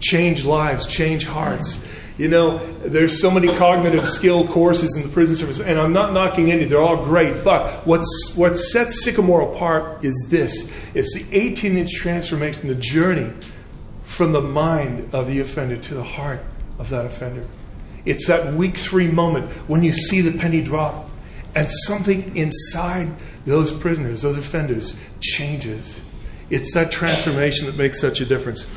change 0.00 0.44
lives, 0.44 0.86
change 0.86 1.24
hearts. 1.24 1.86
You 2.16 2.28
know, 2.28 2.58
there's 2.78 3.20
so 3.20 3.28
many 3.28 3.48
cognitive 3.48 4.08
skill 4.08 4.46
courses 4.46 4.96
in 4.96 5.02
the 5.02 5.08
prison 5.08 5.34
service, 5.34 5.60
and 5.60 5.80
I'm 5.80 5.92
not 5.92 6.12
knocking 6.12 6.52
any, 6.52 6.64
they're 6.64 6.80
all 6.80 7.04
great. 7.04 7.42
But 7.42 7.86
what's, 7.86 8.34
what 8.36 8.56
sets 8.56 9.02
Sycamore 9.02 9.42
apart 9.52 10.04
is 10.04 10.28
this 10.30 10.72
it's 10.94 11.12
the 11.14 11.36
18 11.36 11.76
inch 11.76 11.90
transformation, 11.92 12.68
the 12.68 12.76
journey 12.76 13.32
from 14.04 14.32
the 14.32 14.40
mind 14.40 15.12
of 15.12 15.26
the 15.26 15.40
offender 15.40 15.76
to 15.76 15.94
the 15.94 16.04
heart 16.04 16.44
of 16.78 16.88
that 16.90 17.04
offender. 17.04 17.46
It's 18.04 18.28
that 18.28 18.54
week 18.54 18.76
three 18.76 19.10
moment 19.10 19.50
when 19.68 19.82
you 19.82 19.92
see 19.92 20.20
the 20.20 20.38
penny 20.38 20.62
drop 20.62 21.10
and 21.54 21.68
something 21.68 22.36
inside 22.36 23.10
those 23.44 23.72
prisoners, 23.72 24.22
those 24.22 24.36
offenders, 24.36 24.98
changes. 25.20 26.02
It's 26.50 26.74
that 26.74 26.92
transformation 26.92 27.66
that 27.66 27.76
makes 27.76 28.00
such 28.00 28.20
a 28.20 28.24
difference. 28.24 28.70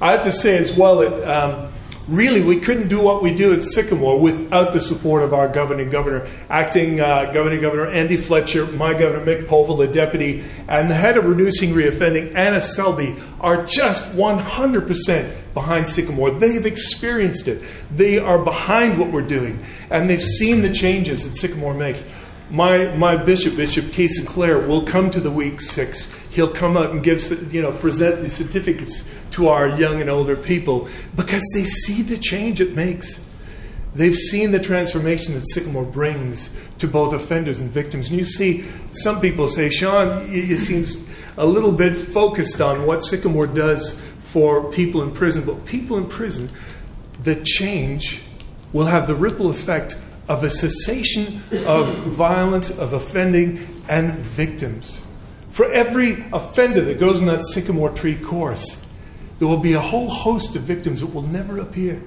I 0.00 0.12
have 0.12 0.22
to 0.22 0.32
say 0.32 0.56
as 0.58 0.74
well 0.74 0.98
that 0.98 1.28
um, 1.28 1.68
really 2.08 2.42
we 2.42 2.60
couldn't 2.60 2.88
do 2.88 3.02
what 3.02 3.22
we 3.22 3.34
do 3.34 3.52
at 3.52 3.64
Sycamore 3.64 4.20
without 4.20 4.72
the 4.72 4.80
support 4.80 5.22
of 5.22 5.34
our 5.34 5.48
governing 5.48 5.90
governor, 5.90 6.26
acting 6.48 7.00
uh, 7.00 7.30
governing 7.32 7.60
governor 7.60 7.86
Andy 7.86 8.16
Fletcher, 8.16 8.66
my 8.66 8.92
governor 8.92 9.24
Mick 9.24 9.46
Povall, 9.46 9.78
the 9.78 9.88
deputy, 9.88 10.44
and 10.68 10.90
the 10.90 10.94
head 10.94 11.16
of 11.16 11.24
reducing 11.24 11.70
reoffending, 11.70 12.34
Anna 12.34 12.60
Selby, 12.60 13.16
are 13.40 13.64
just 13.64 14.12
100% 14.14 15.36
behind 15.54 15.88
Sycamore. 15.88 16.30
They've 16.32 16.66
experienced 16.66 17.48
it. 17.48 17.62
They 17.90 18.18
are 18.18 18.38
behind 18.38 18.98
what 18.98 19.10
we're 19.10 19.22
doing, 19.22 19.62
and 19.90 20.08
they've 20.08 20.22
seen 20.22 20.62
the 20.62 20.72
changes 20.72 21.28
that 21.28 21.36
Sycamore 21.36 21.74
makes. 21.74 22.04
My, 22.48 22.94
my 22.94 23.16
bishop, 23.16 23.56
Bishop 23.56 23.92
Keith 23.92 24.12
Sinclair, 24.12 24.60
will 24.60 24.82
come 24.82 25.10
to 25.10 25.20
the 25.20 25.32
week 25.32 25.60
six. 25.60 26.06
He'll 26.36 26.48
come 26.48 26.76
out 26.76 26.90
and 26.90 27.02
give, 27.02 27.50
you 27.50 27.62
know, 27.62 27.72
present 27.72 28.20
the 28.20 28.28
certificates 28.28 29.10
to 29.30 29.48
our 29.48 29.70
young 29.70 30.02
and 30.02 30.10
older 30.10 30.36
people 30.36 30.86
because 31.14 31.42
they 31.54 31.64
see 31.64 32.02
the 32.02 32.18
change 32.18 32.60
it 32.60 32.76
makes. 32.76 33.18
They've 33.94 34.14
seen 34.14 34.52
the 34.52 34.60
transformation 34.60 35.32
that 35.32 35.48
Sycamore 35.48 35.86
brings 35.86 36.54
to 36.76 36.86
both 36.86 37.14
offenders 37.14 37.60
and 37.60 37.70
victims. 37.70 38.10
And 38.10 38.18
you 38.18 38.26
see, 38.26 38.66
some 38.92 39.18
people 39.18 39.48
say, 39.48 39.70
Sean, 39.70 40.30
you 40.30 40.58
seem 40.58 40.84
a 41.38 41.46
little 41.46 41.72
bit 41.72 41.96
focused 41.96 42.60
on 42.60 42.84
what 42.84 43.02
Sycamore 43.02 43.46
does 43.46 43.98
for 44.18 44.70
people 44.70 45.02
in 45.02 45.12
prison. 45.12 45.42
But 45.46 45.64
people 45.64 45.96
in 45.96 46.06
prison, 46.06 46.50
the 47.22 47.36
change 47.36 48.20
will 48.74 48.84
have 48.84 49.06
the 49.06 49.14
ripple 49.14 49.48
effect 49.48 49.94
of 50.28 50.44
a 50.44 50.50
cessation 50.50 51.40
of 51.66 51.96
violence, 52.04 52.68
of 52.68 52.92
offending, 52.92 53.58
and 53.88 54.12
victims. 54.12 55.00
For 55.56 55.64
every 55.72 56.22
offender 56.34 56.82
that 56.82 57.00
goes 57.00 57.22
in 57.22 57.28
that 57.28 57.42
Sycamore 57.42 57.88
Tree 57.88 58.14
course, 58.14 58.86
there 59.38 59.48
will 59.48 59.56
be 59.56 59.72
a 59.72 59.80
whole 59.80 60.10
host 60.10 60.54
of 60.54 60.60
victims 60.60 61.00
that 61.00 61.14
will 61.14 61.22
never 61.22 61.58
appear. 61.58 62.02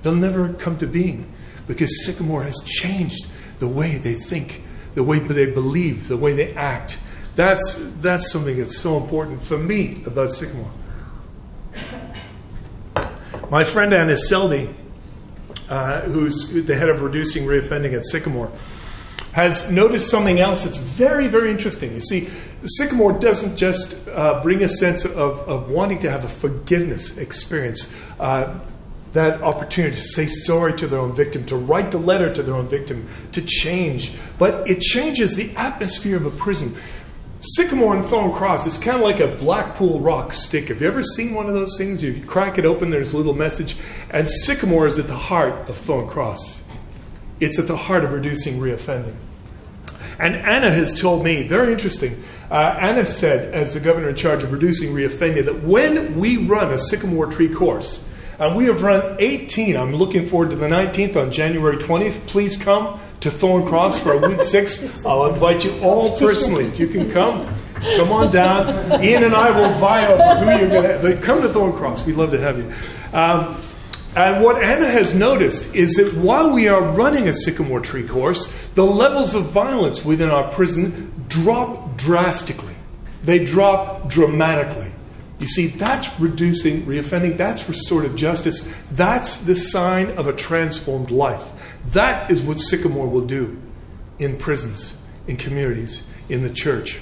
They'll 0.00 0.14
never 0.14 0.54
come 0.54 0.78
to 0.78 0.86
being 0.86 1.30
because 1.66 2.06
Sycamore 2.06 2.42
has 2.42 2.58
changed 2.64 3.26
the 3.58 3.68
way 3.68 3.98
they 3.98 4.14
think, 4.14 4.62
the 4.94 5.04
way 5.04 5.18
they 5.18 5.44
believe, 5.44 6.08
the 6.08 6.16
way 6.16 6.32
they 6.32 6.54
act. 6.54 6.98
That's, 7.36 7.74
that's 8.00 8.32
something 8.32 8.56
that's 8.56 8.78
so 8.78 8.96
important 8.96 9.42
for 9.42 9.58
me 9.58 10.02
about 10.06 10.32
Sycamore. 10.32 10.70
My 13.50 13.62
friend 13.62 13.92
Anna 13.92 14.16
Selby, 14.16 14.74
uh, 15.68 16.00
who's 16.00 16.50
the 16.50 16.76
head 16.76 16.88
of 16.88 17.02
reducing 17.02 17.44
reoffending 17.44 17.92
at 17.92 18.06
Sycamore, 18.06 18.50
has 19.32 19.70
noticed 19.70 20.10
something 20.10 20.40
else 20.40 20.64
that's 20.64 20.78
very, 20.78 21.28
very 21.28 21.50
interesting. 21.50 21.92
You 21.92 22.00
see, 22.00 22.28
Sycamore 22.64 23.12
doesn't 23.12 23.56
just 23.56 24.08
uh, 24.08 24.42
bring 24.42 24.62
a 24.62 24.68
sense 24.68 25.04
of, 25.04 25.38
of 25.48 25.70
wanting 25.70 26.00
to 26.00 26.10
have 26.10 26.24
a 26.24 26.28
forgiveness 26.28 27.16
experience, 27.16 27.94
uh, 28.18 28.58
that 29.12 29.42
opportunity 29.42 29.96
to 29.96 30.02
say 30.02 30.26
sorry 30.26 30.72
to 30.74 30.86
their 30.86 31.00
own 31.00 31.12
victim, 31.12 31.44
to 31.46 31.56
write 31.56 31.90
the 31.90 31.98
letter 31.98 32.32
to 32.32 32.42
their 32.42 32.54
own 32.54 32.68
victim, 32.68 33.08
to 33.32 33.42
change, 33.42 34.12
but 34.38 34.68
it 34.68 34.80
changes 34.80 35.36
the 35.36 35.54
atmosphere 35.56 36.16
of 36.16 36.26
a 36.26 36.30
prison. 36.30 36.74
Sycamore 37.40 37.96
and 37.96 38.04
Thorn 38.04 38.32
Cross 38.32 38.66
is 38.66 38.76
kind 38.76 38.98
of 38.98 39.02
like 39.02 39.18
a 39.18 39.28
Blackpool 39.28 39.98
rock 40.00 40.32
stick. 40.32 40.68
Have 40.68 40.82
you 40.82 40.86
ever 40.86 41.02
seen 41.02 41.34
one 41.34 41.46
of 41.46 41.54
those 41.54 41.76
things? 41.78 42.02
You 42.02 42.22
crack 42.26 42.58
it 42.58 42.66
open, 42.66 42.90
there's 42.90 43.14
a 43.14 43.16
little 43.16 43.34
message, 43.34 43.76
and 44.10 44.28
Sycamore 44.28 44.86
is 44.86 44.98
at 44.98 45.06
the 45.06 45.16
heart 45.16 45.68
of 45.68 45.76
Thorn 45.76 46.06
Cross. 46.06 46.59
It's 47.40 47.58
at 47.58 47.66
the 47.66 47.76
heart 47.76 48.04
of 48.04 48.12
reducing 48.12 48.58
reoffending. 48.60 49.14
And 50.18 50.36
Anna 50.36 50.70
has 50.70 51.00
told 51.00 51.24
me, 51.24 51.48
very 51.48 51.72
interesting, 51.72 52.22
uh, 52.50 52.76
Anna 52.78 53.06
said, 53.06 53.54
as 53.54 53.72
the 53.72 53.80
governor 53.80 54.10
in 54.10 54.16
charge 54.16 54.42
of 54.42 54.52
reducing 54.52 54.92
reoffending, 54.92 55.46
that 55.46 55.62
when 55.62 56.16
we 56.16 56.36
run 56.36 56.72
a 56.72 56.78
Sycamore 56.78 57.26
Tree 57.26 57.48
course, 57.48 58.06
and 58.38 58.56
we 58.56 58.66
have 58.66 58.82
run 58.82 59.16
18, 59.18 59.76
I'm 59.76 59.94
looking 59.94 60.26
forward 60.26 60.50
to 60.50 60.56
the 60.56 60.66
19th 60.66 61.16
on 61.16 61.30
January 61.30 61.76
20th. 61.76 62.26
Please 62.26 62.56
come 62.56 62.98
to 63.20 63.30
Thorn 63.30 63.66
Cross 63.66 64.00
for 64.00 64.12
a 64.12 64.28
week 64.28 64.42
six. 64.42 65.04
I'll 65.06 65.26
invite 65.26 65.64
you 65.64 65.78
all 65.80 66.16
personally. 66.16 66.64
If 66.64 66.80
you 66.80 66.88
can 66.88 67.10
come, 67.10 67.46
come 67.96 68.10
on 68.10 68.30
down. 68.30 69.02
Ian 69.02 69.24
and 69.24 69.34
I 69.34 69.50
will 69.50 69.68
vie 69.78 70.06
over 70.06 70.44
who 70.44 70.58
you're 70.58 70.68
going 70.70 71.16
to 71.16 71.22
Come 71.22 71.42
to 71.42 71.48
Thorn 71.48 71.72
Cross. 71.72 72.06
We'd 72.06 72.16
love 72.16 72.30
to 72.30 72.40
have 72.40 72.58
you. 72.58 72.72
Um, 73.12 73.56
and 74.16 74.42
what 74.42 74.62
Anna 74.62 74.88
has 74.88 75.14
noticed 75.14 75.74
is 75.74 75.94
that 75.94 76.14
while 76.14 76.52
we 76.52 76.68
are 76.68 76.82
running 76.82 77.28
a 77.28 77.32
sycamore 77.32 77.80
tree 77.80 78.06
course, 78.06 78.68
the 78.70 78.84
levels 78.84 79.34
of 79.34 79.50
violence 79.50 80.04
within 80.04 80.30
our 80.30 80.50
prison 80.50 81.24
drop 81.28 81.96
drastically. 81.96 82.74
They 83.22 83.44
drop 83.44 84.08
dramatically. 84.08 84.92
You 85.38 85.46
see, 85.46 85.68
that's 85.68 86.20
reducing 86.20 86.82
reoffending, 86.82 87.36
that's 87.36 87.68
restorative 87.68 88.16
justice, 88.16 88.70
that's 88.90 89.38
the 89.38 89.54
sign 89.56 90.10
of 90.18 90.26
a 90.26 90.34
transformed 90.34 91.10
life. 91.10 91.78
That 91.88 92.30
is 92.30 92.42
what 92.42 92.60
Sycamore 92.60 93.08
will 93.08 93.24
do 93.26 93.60
in 94.18 94.36
prisons, 94.36 94.96
in 95.26 95.36
communities, 95.36 96.02
in 96.28 96.42
the 96.42 96.50
church. 96.50 97.00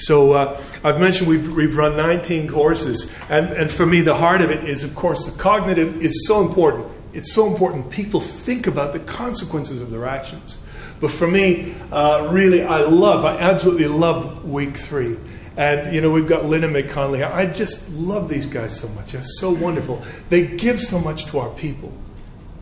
So 0.00 0.32
uh, 0.32 0.60
I've 0.82 1.00
mentioned 1.00 1.28
we've, 1.28 1.52
we've 1.52 1.76
run 1.76 1.96
19 1.96 2.48
courses, 2.48 3.14
and, 3.28 3.48
and 3.50 3.70
for 3.70 3.86
me, 3.86 4.00
the 4.00 4.14
heart 4.14 4.40
of 4.40 4.50
it 4.50 4.64
is, 4.64 4.84
of 4.84 4.94
course, 4.94 5.30
the 5.30 5.38
cognitive 5.40 6.00
is 6.02 6.26
so 6.26 6.40
important. 6.40 6.86
It's 7.12 7.34
so 7.34 7.46
important 7.46 7.90
people 7.90 8.20
think 8.20 8.66
about 8.66 8.92
the 8.92 9.00
consequences 9.00 9.82
of 9.82 9.90
their 9.90 10.06
actions. 10.06 10.58
But 11.00 11.10
for 11.10 11.26
me, 11.26 11.74
uh, 11.90 12.28
really, 12.30 12.62
I 12.62 12.82
love, 12.82 13.24
I 13.24 13.38
absolutely 13.38 13.88
love 13.88 14.44
week 14.44 14.76
three. 14.76 15.16
And, 15.56 15.94
you 15.94 16.00
know, 16.00 16.10
we've 16.10 16.28
got 16.28 16.44
Lynn 16.44 16.64
and 16.64 16.74
Mick 16.74 16.90
Connolly. 16.90 17.22
I 17.22 17.46
just 17.46 17.90
love 17.90 18.28
these 18.28 18.46
guys 18.46 18.78
so 18.78 18.88
much. 18.88 19.12
They're 19.12 19.22
so 19.22 19.50
wonderful. 19.50 20.02
They 20.28 20.46
give 20.46 20.80
so 20.80 21.00
much 21.00 21.26
to 21.26 21.38
our 21.38 21.50
people 21.50 21.92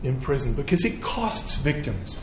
in 0.03 0.21
prison 0.21 0.55
because 0.55 0.85
it 0.85 1.03
costs 1.03 1.57
victims 1.59 2.19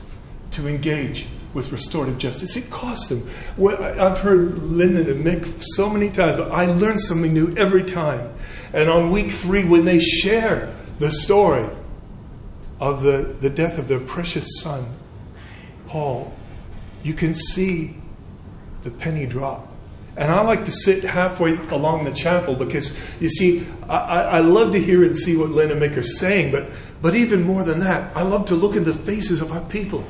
to 0.51 0.67
engage 0.67 1.27
with 1.55 1.71
restorative 1.71 2.17
justice. 2.17 2.55
It 2.57 2.69
costs 2.69 3.07
them. 3.07 3.27
I've 3.57 4.19
heard 4.19 4.61
Lynn 4.61 4.97
and 4.97 5.25
Mick 5.25 5.63
so 5.75 5.89
many 5.89 6.11
times. 6.11 6.39
I 6.41 6.65
learn 6.65 6.97
something 6.97 7.33
new 7.33 7.55
every 7.55 7.85
time. 7.85 8.31
And 8.73 8.89
on 8.89 9.09
week 9.09 9.31
three, 9.31 9.63
when 9.63 9.85
they 9.85 9.99
share 9.99 10.71
the 10.99 11.09
story 11.09 11.67
of 12.79 13.01
the, 13.01 13.35
the 13.39 13.49
death 13.49 13.79
of 13.79 13.87
their 13.87 14.01
precious 14.01 14.59
son, 14.59 14.97
Paul, 15.87 16.33
you 17.03 17.13
can 17.13 17.33
see 17.33 17.95
the 18.83 18.91
penny 18.91 19.25
drop. 19.25 19.71
And 20.17 20.31
I 20.31 20.41
like 20.41 20.65
to 20.65 20.71
sit 20.71 21.03
halfway 21.03 21.57
along 21.69 22.03
the 22.03 22.11
chapel 22.11 22.55
because, 22.55 22.97
you 23.21 23.29
see, 23.29 23.65
I, 23.87 24.23
I 24.23 24.39
love 24.39 24.73
to 24.73 24.81
hear 24.81 25.03
and 25.03 25.17
see 25.17 25.37
what 25.37 25.49
Lynn 25.49 25.71
and 25.71 25.81
Mick 25.81 25.95
are 25.95 26.03
saying, 26.03 26.51
but, 26.51 26.69
but 27.01 27.15
even 27.15 27.43
more 27.43 27.63
than 27.63 27.79
that, 27.79 28.15
I 28.15 28.23
love 28.23 28.45
to 28.47 28.55
look 28.55 28.75
in 28.75 28.83
the 28.83 28.93
faces 28.93 29.41
of 29.41 29.53
our 29.53 29.61
people. 29.61 30.05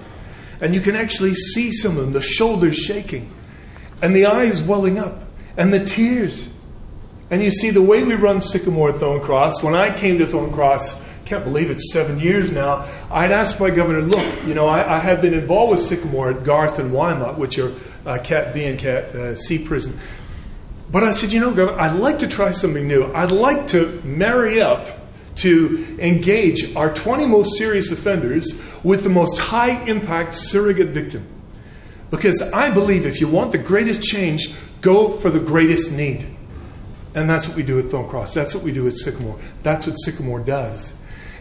And 0.61 0.73
you 0.73 0.81
can 0.81 0.95
actually 0.95 1.33
see 1.35 1.71
some 1.71 1.97
of 1.97 1.97
them, 1.97 2.13
the 2.13 2.21
shoulders 2.21 2.77
shaking, 2.77 3.31
and 4.01 4.15
the 4.15 4.25
eyes 4.25 4.61
welling 4.61 4.97
up, 4.97 5.23
and 5.57 5.73
the 5.73 5.83
tears. 5.83 6.49
And 7.29 7.41
you 7.41 7.51
see, 7.51 7.71
the 7.71 7.81
way 7.81 8.03
we 8.03 8.15
run 8.15 8.41
Sycamore 8.41 8.91
at 8.91 8.99
Thorn 8.99 9.21
Cross, 9.21 9.63
when 9.63 9.75
I 9.75 9.95
came 9.95 10.17
to 10.19 10.25
Thorn 10.25 10.51
Cross, 10.51 11.01
I 11.01 11.27
can't 11.27 11.43
believe 11.43 11.71
it's 11.71 11.91
seven 11.91 12.19
years 12.19 12.51
now, 12.51 12.87
I'd 13.09 13.31
asked 13.31 13.59
my 13.59 13.71
governor, 13.71 14.01
look, 14.01 14.45
you 14.45 14.53
know, 14.53 14.67
I, 14.67 14.97
I 14.97 14.99
had 14.99 15.21
been 15.21 15.33
involved 15.33 15.71
with 15.71 15.79
Sycamore 15.79 16.31
at 16.31 16.43
Garth 16.43 16.77
and 16.77 16.91
Wymott, 16.91 17.37
which 17.37 17.57
are 17.57 17.73
uh, 18.05 18.19
Cat 18.23 18.53
B 18.53 18.65
and 18.65 18.77
Cat 18.77 19.15
uh, 19.15 19.35
C 19.35 19.57
prison. 19.57 19.97
But 20.91 21.03
I 21.03 21.11
said, 21.11 21.33
you 21.33 21.39
know, 21.39 21.53
Governor, 21.53 21.79
I'd 21.79 21.95
like 21.99 22.19
to 22.19 22.27
try 22.27 22.51
something 22.51 22.87
new. 22.87 23.11
I'd 23.13 23.31
like 23.31 23.67
to 23.69 24.01
marry 24.03 24.61
up 24.61 24.87
to 25.35 25.97
engage 25.99 26.75
our 26.75 26.93
20 26.93 27.27
most 27.27 27.57
serious 27.57 27.91
offenders 27.91 28.61
with 28.83 29.03
the 29.03 29.09
most 29.09 29.37
high 29.37 29.83
impact 29.85 30.33
surrogate 30.33 30.89
victim. 30.89 31.27
Because 32.09 32.41
I 32.53 32.71
believe 32.71 33.05
if 33.05 33.19
you 33.19 33.27
want 33.27 33.51
the 33.51 33.57
greatest 33.57 34.01
change, 34.01 34.55
go 34.81 35.09
for 35.09 35.29
the 35.29 35.39
greatest 35.39 35.91
need. 35.91 36.27
And 37.13 37.29
that's 37.29 37.47
what 37.47 37.57
we 37.57 37.63
do 37.63 37.79
at 37.79 37.85
Thorn 37.85 38.07
Cross. 38.07 38.33
That's 38.33 38.53
what 38.53 38.63
we 38.63 38.71
do 38.71 38.87
at 38.87 38.93
Sycamore. 38.93 39.39
That's 39.63 39.87
what 39.87 39.95
Sycamore 39.95 40.41
does. 40.41 40.93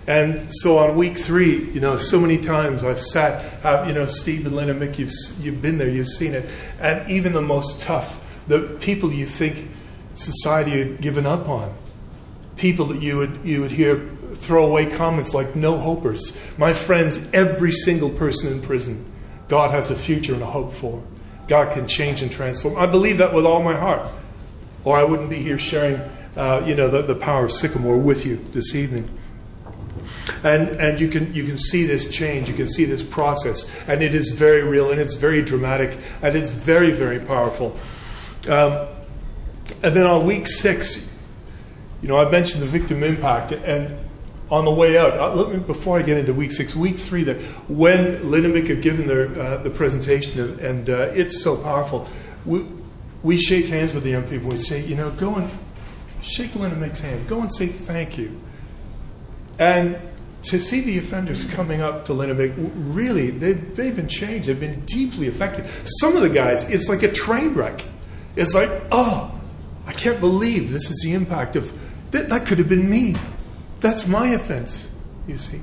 And 0.07 0.49
so 0.51 0.79
on 0.79 0.97
week 0.97 1.19
three, 1.19 1.71
you 1.71 1.81
know, 1.81 1.97
so 1.97 2.21
many 2.21 2.39
times 2.39 2.85
I've 2.85 3.01
sat, 3.01 3.65
uh, 3.65 3.85
you 3.87 3.95
know, 3.95 4.07
Steve 4.07 4.47
and 4.47 4.59
and 4.59 4.81
Mick, 4.81 4.99
you've, 4.99 5.13
you've 5.41 5.63
been 5.63 5.79
there, 5.79 5.89
you've 5.89 6.09
seen 6.09 6.35
it. 6.35 6.49
And 6.79 7.11
even 7.11 7.33
the 7.33 7.43
most 7.43 7.81
tough, 7.81 8.21
the 8.47 8.77
people 8.81 9.13
you 9.13 9.27
think 9.27 9.71
society 10.15 10.73
had 10.73 11.01
given 11.01 11.27
up 11.27 11.49
on, 11.49 11.75
people 12.57 12.87
that 12.87 13.03
you 13.03 13.17
would, 13.19 13.41
you 13.45 13.61
would 13.61 13.73
hear 13.73 14.11
throw 14.35 14.67
away 14.67 14.87
comments 14.87 15.33
like 15.33 15.57
no 15.57 15.79
hopers. 15.79 16.37
My 16.59 16.73
friends, 16.73 17.31
every 17.33 17.73
single 17.73 18.11
person 18.11 18.53
in 18.53 18.63
prison, 18.63 19.11
God 19.49 19.71
has 19.71 19.91
a 19.91 19.97
future 19.97 20.35
and 20.35 20.43
a 20.43 20.47
hope 20.47 20.73
for. 20.73 21.03
God 21.49 21.73
can 21.73 21.87
change 21.87 22.23
and 22.23 22.31
transform. 22.31 22.77
I 22.77 22.87
believe 22.87 23.19
that 23.19 23.33
with 23.35 23.45
all 23.45 23.63
my 23.63 23.77
heart, 23.77 24.07
or 24.85 24.97
I 24.97 25.05
wouldn't 25.05 25.31
be 25.31 25.39
here 25.39 25.59
sharing, 25.59 26.01
uh, 26.37 26.65
you 26.67 26.75
know, 26.75 26.89
the, 26.89 27.03
the 27.03 27.15
power 27.15 27.47
of 27.47 27.53
Sycamore 27.53 27.99
with 27.99 28.27
you 28.27 28.37
this 28.53 28.75
evening. 28.75 29.11
And, 30.43 30.69
and 30.81 31.01
you, 31.01 31.09
can, 31.09 31.35
you 31.35 31.45
can 31.45 31.57
see 31.57 31.87
this 31.87 32.11
change, 32.11 32.49
you 32.49 32.55
can 32.55 32.69
see 32.69 32.85
this 32.85 33.03
process, 33.03 33.71
and 33.89 34.03
it 34.03 34.15
is 34.15 34.33
very 34.33 34.67
real, 34.67 34.91
and 34.91 35.01
it's 35.01 35.15
very 35.15 35.43
dramatic, 35.43 35.99
and 36.23 36.37
it's 36.37 36.51
very, 36.51 36.93
very 36.93 37.21
powerful. 37.21 37.77
Um, 38.49 38.89
and 39.83 39.95
then 39.95 40.05
on 40.05 40.27
week 40.27 40.49
six, 40.49 41.09
you 42.05 42.09
know, 42.09 42.19
I 42.19 42.31
mentioned 42.31 42.63
the 42.63 42.67
victim 42.67 43.03
impact, 43.03 43.53
and 43.53 43.99
on 44.51 44.67
the 44.67 44.71
way 44.71 44.99
out, 44.99 45.19
uh, 45.19 45.35
let 45.35 45.51
me, 45.51 45.59
before 45.59 45.99
I 45.99 46.03
get 46.03 46.19
into 46.19 46.35
week 46.35 46.53
six, 46.53 46.77
week 46.77 46.99
three, 46.99 47.25
that 47.25 47.41
when 47.67 48.31
Lynn 48.31 48.45
and 48.45 48.53
Mick 48.53 48.67
have 48.67 48.83
given 48.83 49.07
their, 49.07 49.29
uh, 49.41 49.57
the 49.63 49.71
presentation, 49.71 50.39
and, 50.39 50.59
and 50.59 50.91
uh, 50.91 51.13
it's 51.15 51.43
so 51.43 51.57
powerful, 51.57 52.07
we, 52.45 52.67
we 53.23 53.39
shake 53.39 53.69
hands 53.69 53.95
with 53.95 54.05
the 54.05 54.11
young 54.11 54.25
people. 54.25 54.51
We 54.51 54.59
say, 54.59 54.85
you 54.85 54.97
know, 54.97 55.13
go 55.13 55.37
and 55.37 55.51
shake 56.21 56.55
Lynn 56.55 56.73
hand. 56.73 57.27
Go 57.27 57.41
and 57.41 57.51
say 57.55 57.69
thank 57.69 58.19
you. 58.19 58.39
And 59.59 59.97
to 60.43 60.61
see 60.61 60.83
the 60.83 60.99
offenders 60.99 61.47
coming 61.47 61.81
up 61.81 62.05
to 62.05 62.13
Lynn 62.13 62.29
and 62.29 62.39
Mick, 62.39 62.53
really, 62.75 63.31
they've, 63.31 63.75
they've 63.75 63.97
been 63.97 64.09
changed. 64.09 64.49
They've 64.49 64.61
been 64.61 64.85
deeply 64.85 65.27
affected. 65.27 65.65
Some 65.87 66.17
of 66.17 66.21
the 66.21 66.29
guys, 66.29 66.69
it's 66.69 66.91
like 66.91 67.03
a 67.03 67.11
train 67.11 67.55
wreck. 67.55 67.83
It's 68.37 68.55
like, 68.55 68.69
oh, 68.93 69.41
I 69.87 69.95
can't 69.95 70.21
believe 70.21 70.71
this 70.71 70.91
is 70.91 71.01
the 71.03 71.15
impact 71.15 71.57
of 71.57 71.73
that. 72.15 72.31
That 72.31 72.47
could 72.47 72.59
have 72.59 72.69
been 72.69 72.89
me. 72.89 73.15
That's 73.81 74.09
my 74.09 74.31
offense, 74.31 74.89
you 75.29 75.37
see. 75.37 75.61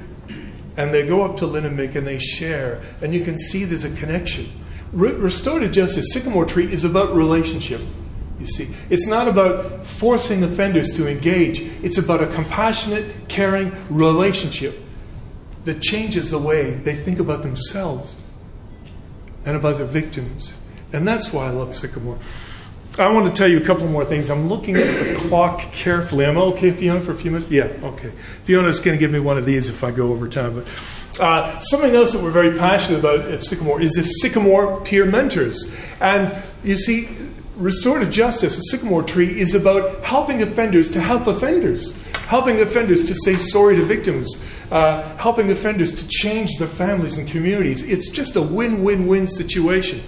And 0.78 0.94
they 0.94 1.06
go 1.06 1.24
up 1.24 1.38
to 1.38 1.48
Lynn 1.48 1.66
and 1.66 1.78
Mick 1.78 1.96
and 1.96 2.06
they 2.08 2.20
share, 2.20 2.82
and 3.02 3.14
you 3.14 3.26
can 3.26 3.38
see 3.38 3.66
there's 3.66 3.84
a 3.84 3.96
connection. 3.96 4.46
Re- 4.94 5.12
restorative 5.12 5.72
justice, 5.72 6.14
Sycamore 6.14 6.46
Tree, 6.46 6.72
is 6.72 6.84
about 6.84 7.14
relationship. 7.14 7.82
You 8.40 8.46
see, 8.46 8.70
it's 8.90 9.08
not 9.08 9.28
about 9.28 9.86
forcing 9.86 10.44
offenders 10.44 10.96
to 10.98 11.08
engage, 11.08 11.62
it's 11.84 11.98
about 11.98 12.24
a 12.24 12.28
compassionate, 12.28 13.28
caring 13.28 13.72
relationship 13.90 14.80
that 15.66 15.82
changes 15.82 16.32
the 16.32 16.40
way 16.40 16.72
they 16.72 16.96
think 16.96 17.20
about 17.20 17.44
themselves 17.44 18.22
and 19.46 19.56
about 19.56 19.78
their 19.78 19.86
victims. 19.86 20.60
And 20.92 21.08
that's 21.08 21.32
why 21.32 21.48
I 21.48 21.50
love 21.50 21.76
Sycamore. 21.76 22.18
I 23.00 23.10
want 23.12 23.26
to 23.28 23.32
tell 23.32 23.48
you 23.48 23.58
a 23.58 23.66
couple 23.66 23.88
more 23.88 24.04
things. 24.04 24.30
I'm 24.30 24.50
looking 24.50 24.76
at 24.76 24.84
the 24.84 25.16
clock 25.16 25.62
carefully. 25.72 26.26
Am 26.26 26.38
I 26.38 26.42
okay, 26.42 26.72
Fiona, 26.72 27.00
for 27.00 27.14
a 27.14 27.16
few 27.16 27.32
minutes? 27.32 27.50
Yeah, 27.50 27.72
okay. 27.84 28.12
Fiona's 28.44 28.80
going 28.80 28.98
to 28.98 29.00
give 29.00 29.12
me 29.12 29.20
one 29.20 29.38
of 29.38 29.46
these 29.46 29.70
if 29.70 29.82
I 29.84 29.92
go 29.92 30.12
over 30.12 30.28
time. 30.28 30.56
But 30.56 30.68
uh, 31.22 31.58
something 31.60 31.96
else 31.96 32.12
that 32.12 32.22
we're 32.22 32.32
very 32.32 32.58
passionate 32.58 33.00
about 33.00 33.22
at 33.22 33.44
Sycamore 33.44 33.82
is 33.82 33.94
the 33.94 34.04
Sycamore 34.04 34.82
peer 34.82 35.06
mentors. 35.06 35.74
And 36.02 36.36
you 36.66 36.78
see, 36.78 37.08
restorative 37.56 38.12
justice, 38.12 38.58
a 38.58 38.62
sycamore 38.64 39.04
tree, 39.04 39.40
is 39.40 39.56
about 39.56 40.04
helping 40.04 40.42
offenders 40.42 40.90
to 40.92 41.02
help 41.02 41.28
offenders, 41.28 41.96
helping 42.26 42.60
offenders 42.60 43.04
to 43.06 43.16
say 43.16 43.36
sorry 43.36 43.78
to 43.78 43.86
victims, 43.86 44.44
uh, 44.70 45.02
helping 45.18 45.50
offenders 45.50 45.96
to 45.96 46.08
change 46.10 46.58
their 46.58 46.68
families 46.68 47.18
and 47.18 47.30
communities. 47.30 47.84
It's 47.84 48.10
just 48.10 48.36
a 48.36 48.42
win 48.42 48.84
win 48.84 49.08
win 49.08 49.28
situation. 49.28 50.02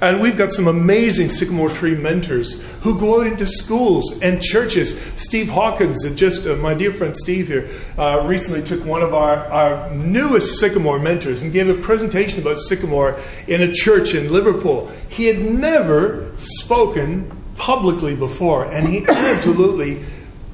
And 0.00 0.20
we've 0.20 0.36
got 0.36 0.52
some 0.52 0.66
amazing 0.66 1.28
Sycamore 1.28 1.68
Tree 1.68 1.94
mentors 1.94 2.62
who 2.82 2.98
go 2.98 3.20
out 3.20 3.26
into 3.26 3.46
schools 3.46 4.18
and 4.20 4.42
churches. 4.42 5.00
Steve 5.14 5.48
Hawkins, 5.48 6.04
just 6.14 6.46
uh, 6.46 6.56
my 6.56 6.74
dear 6.74 6.92
friend 6.92 7.16
Steve 7.16 7.48
here, 7.48 7.68
uh, 7.96 8.24
recently 8.26 8.62
took 8.62 8.84
one 8.84 9.02
of 9.02 9.14
our, 9.14 9.46
our 9.46 9.94
newest 9.94 10.58
Sycamore 10.58 10.98
mentors 10.98 11.42
and 11.42 11.52
gave 11.52 11.68
a 11.68 11.74
presentation 11.74 12.40
about 12.40 12.58
Sycamore 12.58 13.18
in 13.46 13.62
a 13.62 13.72
church 13.72 14.14
in 14.14 14.32
Liverpool. 14.32 14.90
He 15.08 15.26
had 15.26 15.38
never 15.38 16.32
spoken 16.36 17.30
publicly 17.56 18.16
before, 18.16 18.64
and 18.64 18.88
he 18.88 19.06
absolutely 19.08 20.04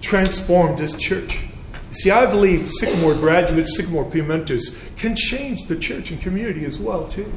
transformed 0.02 0.78
his 0.78 0.94
church. 0.96 1.46
See, 1.92 2.10
I 2.10 2.26
believe 2.26 2.68
Sycamore 2.68 3.14
graduates, 3.14 3.76
Sycamore 3.76 4.08
peer 4.08 4.22
mentors 4.22 4.78
can 4.96 5.16
change 5.16 5.64
the 5.64 5.76
church 5.76 6.10
and 6.10 6.20
community 6.20 6.64
as 6.64 6.78
well, 6.78 7.08
too. 7.08 7.32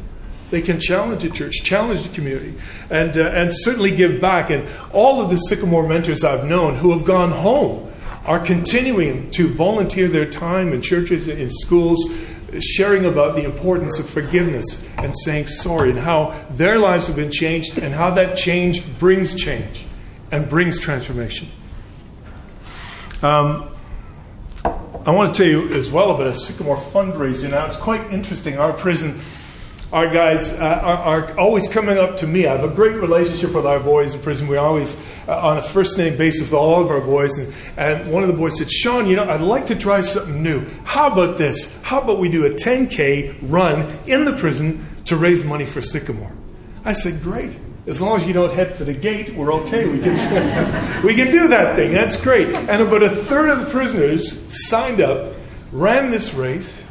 They 0.54 0.62
can 0.62 0.80
challenge 0.80 1.24
the 1.24 1.32
church, 1.32 1.64
challenge 1.64 2.08
the 2.08 2.14
community, 2.14 2.54
and, 2.91 3.18
uh, 3.18 3.24
and 3.30 3.49
certainly 3.51 3.89
give 3.89 4.22
back. 4.22 4.51
And 4.51 4.70
all 4.91 5.20
of 5.20 5.32
the 5.32 5.38
Sycamore 5.38 5.88
mentors 5.88 6.24
I've 6.24 6.45
known 6.45 6.76
who 6.76 6.95
have 6.95 7.06
gone 7.06 7.32
home 7.32 7.91
are 8.24 8.38
continuing 8.38 9.32
to 9.32 9.47
volunteer 9.47 10.08
their 10.08 10.30
time 10.30 10.72
in 10.72 10.80
churches, 10.80 11.28
and 11.28 11.39
in 11.39 11.49
schools, 11.49 12.06
sharing 12.60 13.04
about 13.04 13.36
the 13.36 13.43
importance 13.43 13.97
of 13.97 14.08
forgiveness 14.08 14.88
and 14.99 15.18
saying 15.26 15.47
sorry, 15.47 15.89
and 15.89 15.97
how 15.97 16.36
their 16.51 16.78
lives 16.78 17.08
have 17.08 17.16
been 17.16 17.32
changed, 17.32 17.80
and 17.80 17.91
how 17.91 18.12
that 18.12 18.38
change 18.38 18.86
brings 18.99 19.34
change 19.34 19.88
and 20.32 20.47
brings 20.47 20.80
transformation. 20.80 21.47
Um, 23.24 23.72
I 24.64 25.10
want 25.10 25.34
to 25.34 25.43
tell 25.43 25.51
you 25.51 25.74
as 25.74 25.89
well 25.89 26.12
about 26.12 26.28
a 26.28 26.34
Sycamore 26.36 26.78
fundraiser. 26.78 27.49
Now, 27.49 27.66
it's 27.66 27.76
quite 27.76 28.14
interesting. 28.14 28.60
Our 28.60 28.74
prison 28.74 29.20
our 29.94 30.12
guys 30.12 30.52
uh, 30.54 30.82
are, 30.84 30.98
are, 30.98 31.39
always 31.39 31.68
coming 31.68 32.00
up 32.00 32.18
to 32.18 32.26
me. 32.26 32.48
I 32.48 32.58
have 32.58 32.64
a 32.64 32.74
great 32.74 32.96
relationship 32.96 33.54
with 33.54 33.68
our 33.68 33.80
boys 33.80 34.16
in 34.16 34.22
prison. 34.22 34.48
We're 34.48 34.60
always 34.60 34.98
uh, 35.28 35.38
on 35.38 35.60
a 35.60 35.62
first 35.62 36.00
name 36.00 36.18
basis 36.18 36.50
with 36.50 36.54
all 36.54 36.84
of 36.84 36.89
our 36.89 37.00
boys. 37.00 37.38
And, 37.38 37.54
and 37.78 38.12
one 38.12 38.24
of 38.24 38.28
the 38.28 38.36
boys 38.36 38.58
said, 38.58 38.72
Sean, 38.72 39.06
you 39.06 39.16
know, 39.16 39.30
I'd 39.30 39.39
like 39.39 39.68
to 39.68 39.76
try 39.76 40.02
something 40.02 40.41
new. 40.41 40.66
How 40.84 41.12
about 41.12 41.38
this? 41.38 41.80
How 41.84 42.02
about 42.02 42.18
we 42.18 42.28
do 42.28 42.44
a 42.48 42.50
10K 42.50 43.38
run 43.44 43.88
in 44.08 44.26
the 44.26 44.34
prison 44.34 44.84
to 45.06 45.16
raise 45.16 45.44
money 45.44 45.66
for 45.66 45.80
Sycamore? 45.80 46.32
I 46.84 46.94
said, 46.94 47.22
great. 47.22 47.58
As 47.86 48.02
long 48.02 48.20
as 48.20 48.26
you 48.26 48.34
don't 48.34 48.52
head 48.52 48.76
for 48.76 48.86
the 48.86 48.96
gate, 48.96 49.36
we're 49.36 49.54
okay. 49.54 49.88
We 49.88 50.00
can, 50.00 51.04
we 51.04 51.14
can 51.14 51.30
do 51.30 51.50
that 51.50 51.76
thing. 51.76 51.91
That's 51.91 52.20
great. 52.20 52.48
And 52.48 52.82
about 52.82 53.04
a 53.04 53.10
third 53.10 53.52
of 53.52 53.60
the 53.60 53.70
prisoners 53.70 54.41
signed 54.68 55.02
up, 55.02 55.34
ran 55.72 56.10
this 56.10 56.34
race, 56.34 56.83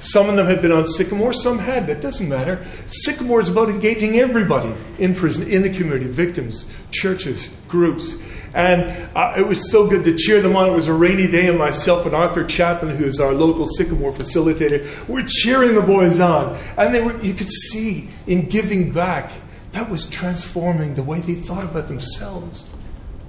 some 0.00 0.28
of 0.30 0.36
them 0.36 0.46
had 0.46 0.62
been 0.62 0.72
on 0.72 0.86
Sycamore, 0.86 1.32
some 1.32 1.58
had. 1.58 1.88
It 1.88 2.00
doesn't 2.00 2.28
matter. 2.28 2.64
Sycamore 2.86 3.42
is 3.42 3.50
about 3.50 3.68
engaging 3.68 4.18
everybody 4.18 4.74
in 4.98 5.14
prison, 5.14 5.48
in 5.48 5.62
the 5.62 5.70
community, 5.70 6.06
victims, 6.06 6.70
churches, 6.90 7.54
groups. 7.68 8.16
And 8.54 8.90
uh, 9.14 9.34
it 9.36 9.46
was 9.46 9.70
so 9.70 9.88
good 9.88 10.04
to 10.06 10.16
cheer 10.16 10.40
them 10.40 10.56
on. 10.56 10.70
It 10.70 10.74
was 10.74 10.88
a 10.88 10.92
rainy 10.92 11.28
day, 11.28 11.48
and 11.48 11.58
myself 11.58 12.06
and 12.06 12.14
Arthur 12.14 12.44
Chapman, 12.44 12.96
who 12.96 13.04
is 13.04 13.20
our 13.20 13.32
local 13.32 13.66
Sycamore 13.66 14.12
facilitator, 14.12 15.06
were 15.06 15.22
cheering 15.22 15.74
the 15.74 15.82
boys 15.82 16.18
on. 16.18 16.58
And 16.76 16.94
they 16.94 17.02
were, 17.04 17.20
you 17.22 17.34
could 17.34 17.50
see 17.50 18.08
in 18.26 18.48
giving 18.48 18.92
back, 18.92 19.30
that 19.72 19.88
was 19.88 20.08
transforming 20.08 20.94
the 20.94 21.02
way 21.02 21.20
they 21.20 21.34
thought 21.34 21.64
about 21.64 21.88
themselves, 21.88 22.72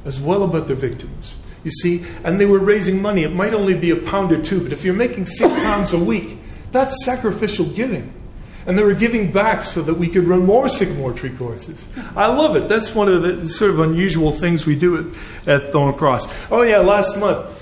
as 0.06 0.20
well 0.20 0.44
about 0.44 0.68
their 0.68 0.76
victims. 0.76 1.36
You 1.64 1.72
see? 1.72 2.04
And 2.24 2.40
they 2.40 2.48
were 2.48 2.60
raising 2.60 3.00
money. 3.00 3.24
It 3.24 3.36
might 3.36 3.54
only 3.54 3.78
be 3.78 3.92
a 3.92 3.98
pound 3.98 4.32
or 4.32 4.42
two, 4.42 4.64
but 4.64 4.74
if 4.74 4.84
you're 4.84 4.96
making 4.96 5.28
six 5.28 5.54
pounds 5.62 5.94
a 5.94 6.04
week, 6.04 6.40
that's 6.72 7.04
sacrificial 7.06 7.66
giving. 7.66 8.14
And 8.66 8.78
they 8.78 8.84
were 8.84 8.94
giving 8.94 9.32
back 9.32 9.64
so 9.64 9.82
that 9.82 9.96
we 9.96 10.08
could 10.08 10.26
run 10.26 10.46
more 10.46 10.70
sycamore 10.70 11.14
tree 11.14 11.32
courses. 11.32 11.88
I 12.16 12.28
love 12.28 12.56
it. 12.56 12.68
That's 12.68 12.94
one 12.94 13.10
of 13.10 13.24
the 13.24 13.50
sort 13.50 13.72
of 13.72 13.80
unusual 13.80 14.32
things 14.32 14.66
we 14.66 14.76
do 14.76 15.14
at, 15.48 15.48
at 15.48 15.72
Thorn 15.72 15.96
Cross. 15.96 16.52
Oh, 16.52 16.62
yeah, 16.62 16.78
last 16.78 17.18
month. 17.18 17.58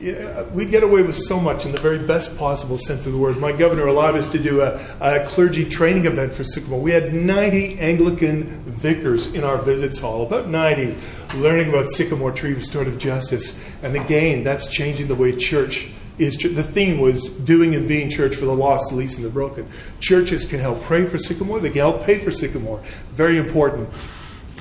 Yeah, 0.00 0.44
we 0.50 0.64
get 0.64 0.84
away 0.84 1.02
with 1.02 1.16
so 1.16 1.40
much 1.40 1.66
in 1.66 1.72
the 1.72 1.80
very 1.80 1.98
best 1.98 2.38
possible 2.38 2.78
sense 2.78 3.04
of 3.06 3.12
the 3.12 3.18
word. 3.18 3.38
My 3.38 3.50
governor 3.50 3.88
allowed 3.88 4.14
us 4.14 4.28
to 4.28 4.38
do 4.38 4.60
a, 4.60 4.80
a 5.00 5.24
clergy 5.24 5.64
training 5.64 6.06
event 6.06 6.32
for 6.32 6.44
Sycamore. 6.44 6.80
We 6.80 6.92
had 6.92 7.12
90 7.12 7.80
Anglican 7.80 8.44
vicars 8.64 9.34
in 9.34 9.42
our 9.42 9.56
visits 9.60 9.98
hall, 9.98 10.24
about 10.24 10.48
90, 10.48 10.94
learning 11.34 11.70
about 11.70 11.90
Sycamore 11.90 12.30
Tree 12.30 12.52
Restorative 12.52 12.96
Justice. 12.98 13.58
And 13.82 13.96
again, 13.96 14.44
that's 14.44 14.68
changing 14.68 15.08
the 15.08 15.16
way 15.16 15.32
church 15.32 15.88
is. 16.18 16.36
The 16.36 16.62
theme 16.62 17.00
was 17.00 17.28
doing 17.28 17.74
and 17.74 17.86
being 17.86 18.10
church 18.10 18.36
for 18.36 18.44
the 18.44 18.54
lost, 18.54 18.90
the 18.90 18.96
least, 18.96 19.18
and 19.18 19.26
the 19.26 19.30
broken. 19.30 19.68
Churches 20.00 20.44
can 20.44 20.60
help 20.60 20.82
pray 20.82 21.04
for 21.04 21.18
Sycamore, 21.18 21.60
they 21.60 21.70
can 21.70 21.80
help 21.80 22.02
pay 22.04 22.18
for 22.18 22.30
Sycamore. 22.30 22.80
Very 23.12 23.38
important. 23.38 23.88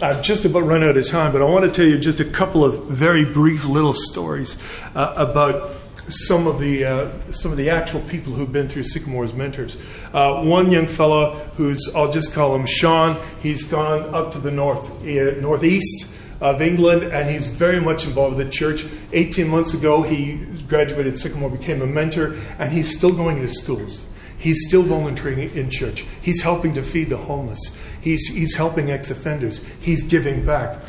I've 0.01 0.21
just 0.21 0.45
about 0.45 0.61
run 0.61 0.83
out 0.83 0.95
of 0.95 1.07
time, 1.07 1.31
but 1.31 1.41
I 1.41 1.45
want 1.45 1.65
to 1.65 1.71
tell 1.71 1.85
you 1.85 1.97
just 1.97 2.19
a 2.19 2.25
couple 2.25 2.63
of 2.63 2.85
very 2.85 3.25
brief 3.25 3.65
little 3.65 3.93
stories 3.93 4.61
uh, 4.93 5.13
about 5.17 5.71
some 6.09 6.45
of 6.47 6.59
the 6.59 6.85
uh, 6.85 7.31
some 7.31 7.51
of 7.51 7.57
the 7.57 7.69
actual 7.69 8.01
people 8.01 8.33
who've 8.33 8.51
been 8.51 8.67
through 8.67 8.83
Sycamore 8.83 9.23
as 9.23 9.33
mentors. 9.33 9.75
Uh, 10.13 10.43
one 10.43 10.71
young 10.71 10.87
fellow 10.87 11.33
who's 11.55 11.91
I'll 11.95 12.11
just 12.11 12.33
call 12.33 12.55
him 12.55 12.67
Sean. 12.67 13.17
He's 13.41 13.63
gone 13.63 14.13
up 14.13 14.31
to 14.33 14.39
the 14.39 14.51
north 14.51 15.01
uh, 15.01 15.41
northeast 15.41 16.13
of 16.39 16.61
England, 16.61 17.03
and 17.03 17.29
he's 17.29 17.51
very 17.51 17.81
much 17.81 18.05
involved 18.05 18.37
with 18.37 18.45
the 18.45 18.53
church. 18.53 18.85
18 19.11 19.47
months 19.47 19.73
ago, 19.73 20.03
he 20.03 20.45
graduated 20.67 21.17
Sycamore, 21.17 21.49
became 21.49 21.81
a 21.81 21.87
mentor, 21.87 22.35
and 22.59 22.71
he's 22.71 22.95
still 22.95 23.13
going 23.13 23.41
to 23.41 23.49
schools. 23.49 24.07
He's 24.37 24.67
still 24.67 24.83
volunteering 24.83 25.39
in 25.55 25.69
church. 25.69 26.05
He's 26.21 26.43
helping 26.43 26.73
to 26.73 26.83
feed 26.83 27.09
the 27.09 27.17
homeless. 27.17 27.75
He's, 27.99 28.27
he's 28.27 28.55
helping 28.55 28.91
ex 28.91 29.09
offenders. 29.09 29.65
He's 29.79 30.03
giving 30.03 30.45
back. 30.45 30.83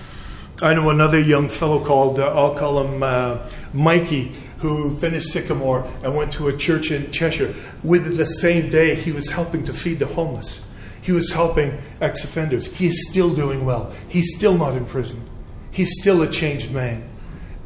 I 0.61 0.74
know 0.74 0.91
another 0.91 1.20
young 1.20 1.49
fellow 1.49 1.83
called, 1.83 2.18
uh, 2.18 2.26
I'll 2.26 2.55
call 2.55 2.85
him 2.85 3.03
uh, 3.03 3.49
Mikey, 3.72 4.35
who 4.59 4.95
finished 4.97 5.31
Sycamore 5.31 5.89
and 6.03 6.16
went 6.16 6.33
to 6.33 6.49
a 6.49 6.57
church 6.57 6.91
in 6.91 7.11
Cheshire. 7.11 7.55
With 7.83 8.16
the 8.16 8.26
same 8.26 8.70
day, 8.70 8.97
he 8.97 9.12
was 9.12 9.31
helping 9.31 9.64
to 9.64 9.72
feed 9.72 10.01
the 10.01 10.07
homeless. 10.07 10.61
He 11.01 11.12
was 11.12 11.33
helping 11.33 11.79
ex 12.01 12.24
offenders. 12.24 12.66
He 12.66 12.89
is 12.89 13.09
still 13.09 13.35
doing 13.35 13.64
well. 13.64 13.95
He's 14.09 14.37
still 14.37 14.59
not 14.59 14.76
in 14.76 14.85
prison. 14.85 15.22
He's 15.70 15.93
still 16.01 16.22
a 16.22 16.29
changed 16.29 16.72
man. 16.72 17.08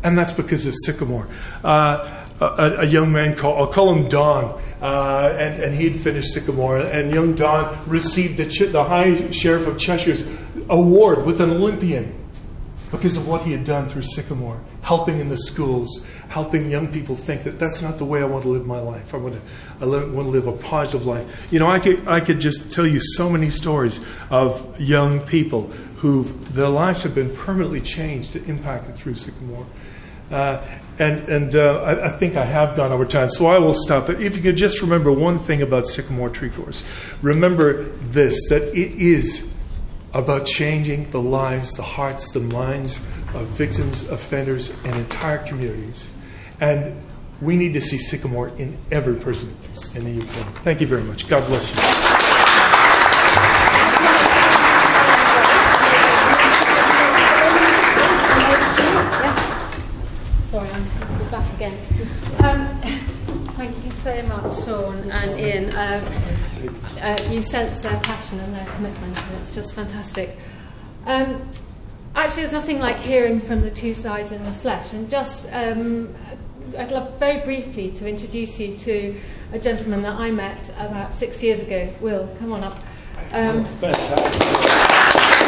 And 0.04 0.18
that's 0.18 0.32
because 0.32 0.66
of 0.66 0.74
Sycamore. 0.84 1.28
Uh, 1.62 2.22
a, 2.40 2.80
a, 2.80 2.86
young 2.86 3.12
man 3.12 3.36
called, 3.36 3.58
I'll 3.58 3.72
call 3.72 3.94
him 3.94 4.08
Don, 4.08 4.60
uh, 4.80 5.36
and, 5.38 5.62
and 5.62 5.74
he'd 5.74 5.96
finished 5.96 6.32
Sycamore. 6.32 6.78
And 6.78 7.12
young 7.12 7.34
Don 7.34 7.78
received 7.88 8.36
the, 8.36 8.66
the 8.66 8.84
High 8.84 9.30
Sheriff 9.30 9.66
of 9.66 9.78
Cheshire's 9.78 10.28
award 10.68 11.24
with 11.24 11.40
an 11.40 11.50
Olympian 11.50 12.18
because 12.90 13.16
of 13.16 13.26
what 13.26 13.42
he 13.42 13.52
had 13.52 13.64
done 13.64 13.88
through 13.88 14.02
Sycamore, 14.02 14.60
helping 14.82 15.18
in 15.18 15.30
the 15.30 15.38
schools, 15.38 16.06
helping 16.28 16.70
young 16.70 16.92
people 16.92 17.14
think 17.14 17.42
that 17.44 17.58
that's 17.58 17.80
not 17.80 17.96
the 17.96 18.04
way 18.04 18.20
I 18.20 18.26
want 18.26 18.42
to 18.42 18.50
live 18.50 18.66
my 18.66 18.80
life. 18.80 19.14
I 19.14 19.16
want 19.16 19.34
to, 19.34 19.40
I 19.80 19.86
want 19.86 20.12
to 20.12 20.22
live 20.22 20.46
a 20.46 20.52
positive 20.52 21.06
life. 21.06 21.50
You 21.50 21.58
know, 21.58 21.70
I 21.70 21.78
could, 21.78 22.06
I 22.06 22.20
could 22.20 22.40
just 22.40 22.70
tell 22.70 22.86
you 22.86 23.00
so 23.00 23.30
many 23.30 23.48
stories 23.48 23.98
of 24.30 24.78
young 24.78 25.20
people 25.20 25.68
who 25.98 26.24
their 26.24 26.68
lives 26.68 27.02
have 27.04 27.14
been 27.14 27.34
permanently 27.34 27.80
changed, 27.80 28.36
impacted 28.36 28.94
through 28.96 29.14
Sycamore. 29.14 29.66
Uh, 30.32 30.64
and 30.98 31.28
and 31.28 31.56
uh, 31.56 31.82
I, 31.82 32.06
I, 32.06 32.08
think 32.08 32.36
I 32.36 32.44
have 32.44 32.76
gone 32.76 32.92
over 32.92 33.04
time, 33.04 33.28
so 33.28 33.46
I 33.46 33.58
will 33.58 33.74
stop. 33.74 34.06
But 34.06 34.20
if 34.20 34.36
you 34.36 34.42
could 34.42 34.56
just 34.56 34.82
remember 34.82 35.12
one 35.12 35.38
thing 35.38 35.62
about 35.62 35.86
Sycamore 35.86 36.30
Tree 36.30 36.50
Course, 36.50 36.84
remember 37.22 37.84
this 37.84 38.48
that 38.48 38.62
it 38.74 38.92
is 39.00 39.52
about 40.14 40.46
changing 40.46 41.10
the 41.10 41.20
lives, 41.20 41.72
the 41.72 41.82
hearts, 41.82 42.30
the 42.32 42.40
minds 42.40 42.96
of 43.34 43.46
victims, 43.46 44.08
offenders, 44.08 44.70
and 44.84 44.94
entire 44.96 45.38
communities. 45.38 46.08
And 46.60 47.02
we 47.40 47.56
need 47.56 47.74
to 47.74 47.80
see 47.80 47.98
Sycamore 47.98 48.48
in 48.58 48.76
every 48.90 49.16
person 49.16 49.56
in 49.94 50.04
the 50.04 50.22
UK. 50.22 50.28
Thank 50.62 50.80
you 50.80 50.86
very 50.86 51.02
much. 51.02 51.28
God 51.28 51.46
bless 51.46 51.74
you. 51.74 52.21
And 65.10 65.40
Ian, 65.40 65.74
uh, 65.76 66.00
uh, 67.00 67.30
you 67.30 67.42
sense 67.42 67.80
their 67.80 67.98
passion 68.00 68.40
and 68.40 68.54
their 68.54 68.66
commitment, 68.74 69.16
and 69.16 69.38
it's 69.38 69.54
just 69.54 69.74
fantastic. 69.74 70.36
Um, 71.06 71.48
actually, 72.14 72.42
there's 72.42 72.52
nothing 72.52 72.78
like 72.78 72.98
hearing 72.98 73.40
from 73.40 73.60
the 73.60 73.70
two 73.70 73.94
sides 73.94 74.32
in 74.32 74.42
the 74.44 74.52
flesh. 74.52 74.92
And 74.92 75.08
just, 75.08 75.48
um, 75.52 76.14
I'd 76.78 76.92
love 76.92 77.18
very 77.18 77.40
briefly 77.44 77.90
to 77.92 78.08
introduce 78.08 78.58
you 78.58 78.76
to 78.78 79.14
a 79.52 79.58
gentleman 79.58 80.02
that 80.02 80.14
I 80.14 80.30
met 80.30 80.70
about 80.78 81.14
six 81.16 81.42
years 81.42 81.62
ago. 81.62 81.88
Will, 82.00 82.28
come 82.38 82.52
on 82.52 82.64
up. 82.64 82.78
Um, 83.32 83.64
fantastic. 83.64 85.41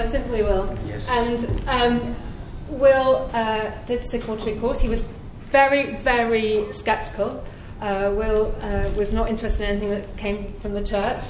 I 0.00 0.06
we 0.30 0.42
will. 0.42 0.76
Yes. 0.86 1.06
And 1.08 1.68
um, 1.68 2.16
Will 2.68 3.30
uh, 3.32 3.70
did 3.86 4.04
Sycamore 4.04 4.38
Tree 4.38 4.56
course. 4.56 4.80
He 4.80 4.88
was 4.88 5.02
very, 5.46 5.96
very 5.96 6.72
sceptical. 6.72 7.42
Uh, 7.80 8.12
Will 8.16 8.54
uh, 8.60 8.90
was 8.96 9.12
not 9.12 9.28
interested 9.28 9.62
in 9.62 9.70
anything 9.70 9.90
that 9.90 10.16
came 10.16 10.46
from 10.54 10.74
the 10.74 10.82
church, 10.82 11.22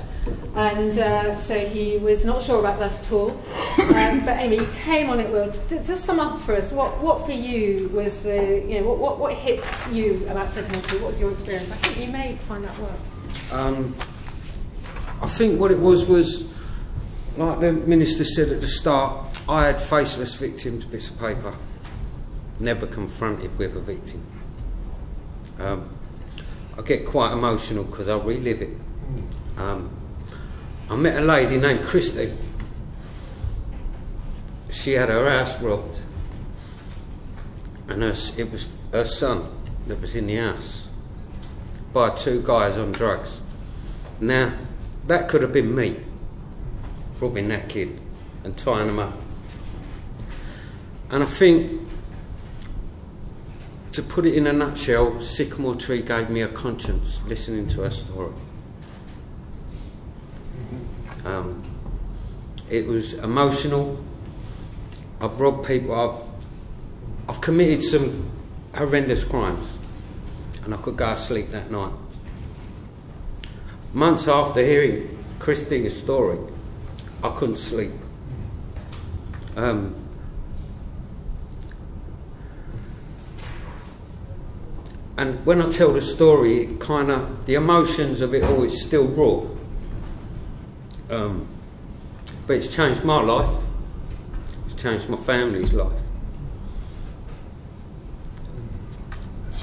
and 0.55 0.99
uh, 0.99 1.37
so 1.37 1.59
he 1.59 1.99
was 1.99 2.25
not 2.25 2.43
sure 2.43 2.59
about 2.59 2.79
that 2.79 2.99
at 2.99 3.12
all. 3.12 3.31
Um, 3.79 4.25
but 4.25 4.39
anyway, 4.39 4.64
you 4.64 4.69
came 4.83 5.11
on 5.11 5.21
it, 5.21 5.31
Will. 5.31 5.53
to 5.53 5.85
just 5.85 6.05
sum 6.05 6.19
up 6.19 6.41
for 6.41 6.55
us. 6.55 6.73
What, 6.73 6.99
what 7.03 7.27
for 7.27 7.33
you 7.33 7.91
was 7.93 8.23
the, 8.23 8.64
you 8.66 8.81
know, 8.81 8.89
what, 8.89 8.99
what, 8.99 9.19
what 9.19 9.35
hit 9.35 9.62
you 9.93 10.27
about 10.31 10.51
Tree? 10.51 10.99
What 11.01 11.11
was 11.11 11.21
your 11.21 11.33
experience? 11.33 11.71
I 11.71 11.75
think 11.77 12.07
you 12.07 12.11
may 12.11 12.37
find 12.37 12.64
that 12.64 12.79
works. 12.79 13.53
Um, 13.53 13.95
I 15.21 15.27
think 15.27 15.61
what 15.61 15.71
it 15.71 15.79
was 15.79 16.07
was, 16.07 16.45
like 17.39 17.61
the 17.61 17.72
minister 17.72 18.24
said 18.24 18.49
at 18.49 18.61
the 18.61 18.66
start, 18.66 19.39
I 19.49 19.66
had 19.66 19.80
faceless 19.80 20.34
victims, 20.34 20.84
bits 20.84 21.09
of 21.09 21.20
paper, 21.20 21.55
never 22.59 22.86
confronted 22.86 23.57
with 23.57 23.76
a 23.76 23.80
victim. 23.80 24.26
Um, 25.61 25.89
I 26.76 26.82
get 26.82 27.07
quite 27.07 27.32
emotional 27.32 27.84
because 27.84 28.09
I 28.09 28.16
relive 28.16 28.62
it. 28.62 28.70
Um, 29.57 29.89
I 30.91 30.97
met 30.97 31.22
a 31.22 31.24
lady 31.24 31.59
named 31.59 31.84
Christy. 31.86 32.36
She 34.70 34.93
had 34.93 35.09
her 35.09 35.30
house 35.30 35.61
robbed, 35.61 36.01
and 37.89 38.03
her, 38.03 38.14
it 38.36 38.51
was 38.51 38.66
her 38.93 39.05
son 39.05 39.49
that 39.86 40.01
was 40.01 40.16
in 40.16 40.26
the 40.26 40.36
house 40.36 40.89
by 41.93 42.11
two 42.11 42.43
guys 42.43 42.76
on 42.76 42.91
drugs. 42.91 43.41
Now, 44.20 44.53
that 45.07 45.28
could 45.28 45.43
have 45.43 45.53
been 45.53 45.74
me 45.74 45.97
robbing 47.21 47.49
that 47.49 47.69
kid 47.69 48.01
and 48.45 48.57
tying 48.57 48.89
him 48.89 48.99
up. 48.99 49.14
And 51.11 51.23
I 51.23 51.27
think, 51.27 51.89
to 53.93 54.03
put 54.03 54.27
it 54.27 54.35
in 54.35 54.47
a 54.47 54.53
nutshell, 54.53 55.21
Sycamore 55.21 55.75
Tree 55.75 56.03
gave 56.03 56.31
me 56.31 56.43
a 56.43 56.49
conscience 56.49 57.21
listening 57.27 57.69
to 57.69 57.83
her 57.83 57.91
story. 57.91 58.33
Um, 61.25 61.62
it 62.71 62.87
was 62.87 63.14
emotional. 63.14 64.03
I've 65.21 65.41
robbed 65.41 65.66
people. 65.66 65.95
I've, 65.95 67.31
I've 67.31 67.41
committed 67.41 67.83
some 67.83 68.31
horrendous 68.75 69.25
crimes, 69.25 69.69
and 70.64 70.75
I 70.75 70.77
could 70.77 70.97
go 70.97 71.11
to 71.11 71.16
sleep 71.16 71.51
that 71.51 71.71
night. 71.71 71.93
Months 73.93 74.29
after 74.29 74.64
hearing 74.64 75.19
Christine's 75.39 75.97
story, 75.97 76.39
I 77.23 77.31
couldn't 77.31 77.59
sleep. 77.59 77.93
Um, 79.57 79.95
And 85.19 85.45
when 85.45 85.61
I 85.61 85.69
tell 85.69 85.93
the 85.93 86.01
story, 86.01 86.59
it 86.59 86.79
kind 86.79 87.11
of 87.11 87.45
the 87.45 87.55
emotions 87.55 88.21
of 88.21 88.35
it 88.35 88.45
all 88.45 88.62
is 88.62 88.81
still 88.81 89.05
raw. 89.09 89.45
Um, 91.11 91.49
but 92.47 92.55
it's 92.59 92.73
changed 92.73 93.03
my 93.03 93.21
life. 93.21 93.51
It's 94.66 94.81
changed 94.81 95.09
my 95.09 95.16
family's 95.16 95.73
life. 95.73 96.01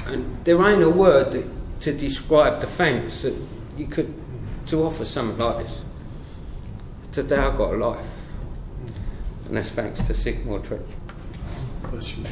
And 0.07 0.43
there 0.43 0.61
ain't 0.67 0.83
a 0.83 0.89
word 0.89 1.31
that, 1.31 1.47
to 1.83 1.93
describe 1.93 2.59
the 2.59 2.67
thanks 2.67 3.21
that 3.21 3.33
you 3.77 3.87
could 3.87 4.13
to 4.67 4.83
offer 4.83 5.05
something 5.05 5.37
like 5.37 5.65
this. 5.65 5.84
Today 7.15 7.37
I've 7.37 7.57
got 7.57 7.73
a 7.73 7.77
life. 7.77 8.05
And 9.47 9.55
that's 9.55 9.69
thanks 9.69 10.01
to 10.01 10.13
Sycamore 10.13 10.59
Tree. 10.59 10.79
Bless 11.89 12.17
you. 12.17 12.25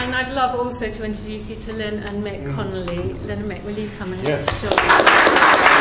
And 0.00 0.14
I'd 0.14 0.32
love 0.32 0.58
also 0.58 0.90
to 0.90 1.04
introduce 1.04 1.50
you 1.50 1.56
to 1.56 1.72
Lynn 1.74 1.98
and 2.04 2.24
Mick 2.24 2.54
Connolly. 2.54 3.12
Lynn 3.26 3.40
and 3.40 3.50
Mick, 3.50 3.62
will 3.64 3.78
you 3.78 3.90
come 3.98 4.12
and 4.12 4.26
Yes. 4.26 4.62
join? 4.62 5.78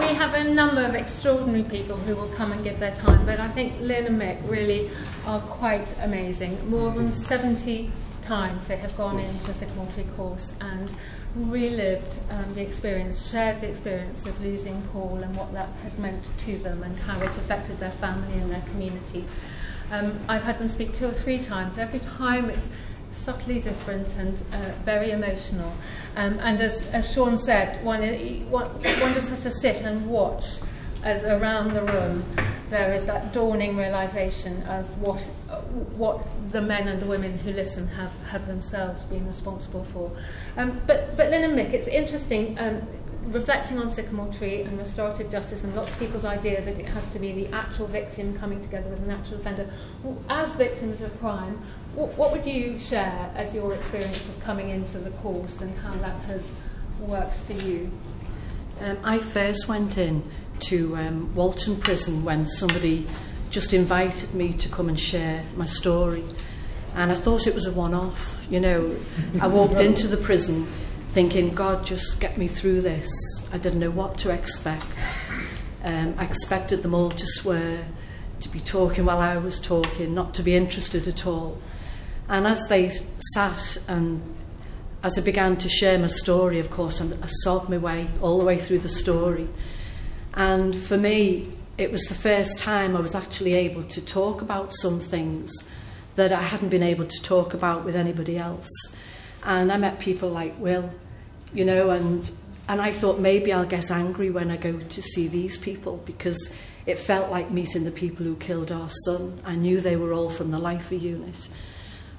We 0.00 0.14
have 0.14 0.34
a 0.34 0.44
number 0.58 0.84
of 0.84 0.96
extraordinary 0.96 1.62
people 1.62 1.96
who 1.98 2.16
will 2.16 2.28
come 2.30 2.50
and 2.50 2.64
give 2.64 2.80
their 2.80 2.92
time, 2.92 3.24
but 3.24 3.38
I 3.38 3.46
think 3.46 3.80
Lynn 3.80 4.06
and 4.06 4.20
Mick 4.20 4.38
really 4.50 4.90
are 5.24 5.38
quite 5.38 5.94
amazing. 6.02 6.68
More 6.68 6.90
than 6.90 7.14
70 7.14 7.92
times 8.22 8.66
they 8.66 8.76
have 8.78 8.96
gone 8.96 9.20
into 9.20 9.52
a 9.52 9.54
Sycamore 9.54 9.86
course 10.16 10.54
and 10.60 10.92
relived 11.36 12.18
um, 12.30 12.54
the 12.54 12.62
experience, 12.62 13.30
shared 13.30 13.60
the 13.60 13.68
experience 13.68 14.26
of 14.26 14.40
losing 14.42 14.82
Paul 14.92 15.22
and 15.22 15.36
what 15.36 15.52
that 15.52 15.68
has 15.84 15.96
meant 15.96 16.28
to 16.38 16.58
them 16.58 16.82
and 16.82 16.98
how 16.98 17.20
it 17.20 17.28
affected 17.36 17.78
their 17.78 17.92
family 17.92 18.38
and 18.38 18.50
their 18.50 18.62
community. 18.62 19.26
Um, 19.92 20.18
I've 20.28 20.42
had 20.42 20.58
them 20.58 20.68
speak 20.68 20.92
two 20.92 21.06
or 21.06 21.12
three 21.12 21.38
times. 21.38 21.78
Every 21.78 22.00
time 22.00 22.50
it's 22.50 22.76
subtly 23.18 23.60
different 23.60 24.16
and 24.16 24.38
uh, 24.52 24.72
very 24.84 25.10
emotional. 25.10 25.72
Um, 26.16 26.38
and 26.40 26.60
as, 26.60 26.86
as 26.88 27.12
Sean 27.12 27.38
said, 27.38 27.84
one, 27.84 28.02
one, 28.50 28.68
one 28.68 29.14
just 29.14 29.30
has 29.30 29.40
to 29.40 29.50
sit 29.50 29.82
and 29.82 30.06
watch 30.06 30.60
as 31.04 31.22
around 31.24 31.74
the 31.74 31.82
room 31.82 32.24
there 32.70 32.92
is 32.92 33.06
that 33.06 33.32
dawning 33.32 33.76
realization 33.76 34.62
of 34.64 35.00
what 35.00 35.30
uh, 35.48 35.56
what 35.96 36.26
the 36.50 36.60
men 36.60 36.88
and 36.88 37.00
the 37.00 37.06
women 37.06 37.38
who 37.38 37.52
listen 37.52 37.86
have 37.88 38.12
have 38.26 38.46
themselves 38.46 39.04
been 39.04 39.26
responsible 39.26 39.84
for 39.84 40.10
um 40.56 40.80
but 40.86 41.16
but 41.16 41.30
Lynn 41.30 41.44
and 41.44 41.54
Mick 41.54 41.72
it's 41.72 41.88
interesting 41.88 42.58
um 42.58 42.82
reflecting 43.32 43.78
on 43.78 43.90
sycamore 43.90 44.32
tree 44.32 44.62
and 44.62 44.78
restorative 44.78 45.30
justice 45.30 45.62
and 45.62 45.74
lots 45.76 45.92
of 45.92 45.98
people's 45.98 46.24
idea 46.24 46.62
that 46.62 46.78
it 46.78 46.86
has 46.86 47.10
to 47.12 47.18
be 47.18 47.32
the 47.32 47.46
actual 47.54 47.86
victim 47.86 48.36
coming 48.38 48.60
together 48.60 48.88
with 48.88 49.00
an 49.00 49.10
actual 49.10 49.36
offender 49.36 49.68
as 50.28 50.56
victims 50.56 51.00
of 51.00 51.18
crime 51.20 51.62
what, 51.98 52.16
what 52.16 52.30
would 52.30 52.46
you 52.46 52.78
share 52.78 53.28
as 53.34 53.52
your 53.52 53.74
experience 53.74 54.28
of 54.28 54.40
coming 54.44 54.70
into 54.70 54.98
the 54.98 55.10
course 55.10 55.60
and 55.60 55.76
how 55.80 55.92
that 55.94 56.14
has 56.26 56.52
worked 57.00 57.34
for 57.34 57.54
you? 57.54 57.90
Um, 58.80 58.98
I 59.02 59.18
first 59.18 59.66
went 59.66 59.98
in 59.98 60.22
to 60.60 60.96
um, 60.96 61.34
Walton 61.34 61.76
Prison 61.76 62.24
when 62.24 62.46
somebody 62.46 63.08
just 63.50 63.74
invited 63.74 64.32
me 64.32 64.52
to 64.52 64.68
come 64.68 64.88
and 64.88 64.98
share 64.98 65.42
my 65.56 65.64
story. 65.64 66.24
And 66.94 67.10
I 67.10 67.16
thought 67.16 67.48
it 67.48 67.54
was 67.54 67.66
a 67.66 67.72
one 67.72 67.94
off. 67.94 68.46
You 68.48 68.60
know, 68.60 68.94
I 69.40 69.48
walked 69.48 69.80
into 69.80 70.06
the 70.06 70.16
prison 70.16 70.66
thinking, 71.08 71.52
God, 71.52 71.84
just 71.84 72.20
get 72.20 72.38
me 72.38 72.46
through 72.46 72.82
this. 72.82 73.10
I 73.52 73.58
didn't 73.58 73.80
know 73.80 73.90
what 73.90 74.18
to 74.18 74.30
expect. 74.30 74.86
Um, 75.82 76.14
I 76.16 76.24
expected 76.26 76.84
them 76.84 76.94
all 76.94 77.10
to 77.10 77.26
swear, 77.26 77.86
to 78.38 78.48
be 78.48 78.60
talking 78.60 79.04
while 79.04 79.18
I 79.18 79.36
was 79.38 79.58
talking, 79.58 80.14
not 80.14 80.32
to 80.34 80.44
be 80.44 80.54
interested 80.54 81.08
at 81.08 81.26
all. 81.26 81.58
And 82.28 82.46
as 82.46 82.66
they 82.68 82.90
sat 83.34 83.78
and 83.88 84.22
as 85.02 85.18
I 85.18 85.22
began 85.22 85.56
to 85.58 85.68
share 85.68 85.98
my 85.98 86.08
story, 86.08 86.58
of 86.58 86.70
course, 86.70 87.00
I 87.00 87.26
sobbed 87.42 87.68
my 87.70 87.78
way 87.78 88.08
all 88.20 88.38
the 88.38 88.44
way 88.44 88.58
through 88.58 88.80
the 88.80 88.88
story. 88.88 89.48
And 90.34 90.76
for 90.76 90.96
me, 90.96 91.52
it 91.78 91.92
was 91.92 92.02
the 92.04 92.14
first 92.14 92.58
time 92.58 92.96
I 92.96 93.00
was 93.00 93.14
actually 93.14 93.54
able 93.54 93.84
to 93.84 94.04
talk 94.04 94.42
about 94.42 94.74
some 94.74 94.98
things 94.98 95.52
that 96.16 96.32
I 96.32 96.42
hadn't 96.42 96.68
been 96.70 96.82
able 96.82 97.06
to 97.06 97.22
talk 97.22 97.54
about 97.54 97.84
with 97.84 97.94
anybody 97.94 98.36
else. 98.36 98.68
And 99.44 99.70
I 99.70 99.76
met 99.76 100.00
people 100.00 100.28
like 100.28 100.58
Will, 100.58 100.90
you 101.54 101.64
know, 101.64 101.90
and 101.90 102.30
and 102.68 102.82
I 102.82 102.92
thought 102.92 103.18
maybe 103.18 103.50
I'll 103.50 103.64
get 103.64 103.90
angry 103.90 104.28
when 104.28 104.50
I 104.50 104.58
go 104.58 104.78
to 104.78 105.02
see 105.02 105.26
these 105.26 105.56
people 105.56 106.02
because 106.04 106.52
it 106.84 106.98
felt 106.98 107.30
like 107.30 107.50
meeting 107.50 107.84
the 107.84 107.90
people 107.90 108.26
who 108.26 108.36
killed 108.36 108.70
our 108.70 108.90
son. 108.90 109.40
I 109.44 109.54
knew 109.54 109.80
they 109.80 109.96
were 109.96 110.12
all 110.12 110.28
from 110.28 110.50
the 110.50 110.58
Lifer 110.58 110.96
unit. 110.96 111.48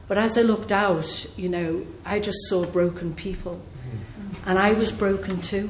But 0.10 0.18
as 0.18 0.40
I 0.40 0.42
looked 0.42 0.72
out, 0.72 1.28
you 1.38 1.48
know, 1.48 1.86
I 2.04 2.20
just 2.20 2.40
saw 2.50 2.66
broken 2.66 3.14
people. 3.14 3.62
And 4.44 4.58
I 4.58 4.74
was 4.74 4.92
broken 4.92 5.40
too. 5.40 5.70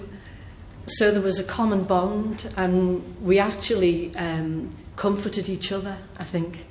So 0.88 1.12
there 1.12 1.22
was 1.22 1.40
a 1.40 1.44
common 1.44 1.84
bond, 1.84 2.52
and 2.56 3.04
we 3.22 3.38
actually 3.38 4.16
um, 4.16 4.70
comforted 4.96 5.50
each 5.50 5.74
other, 5.74 5.98
I 6.18 6.24
think. 6.24 6.66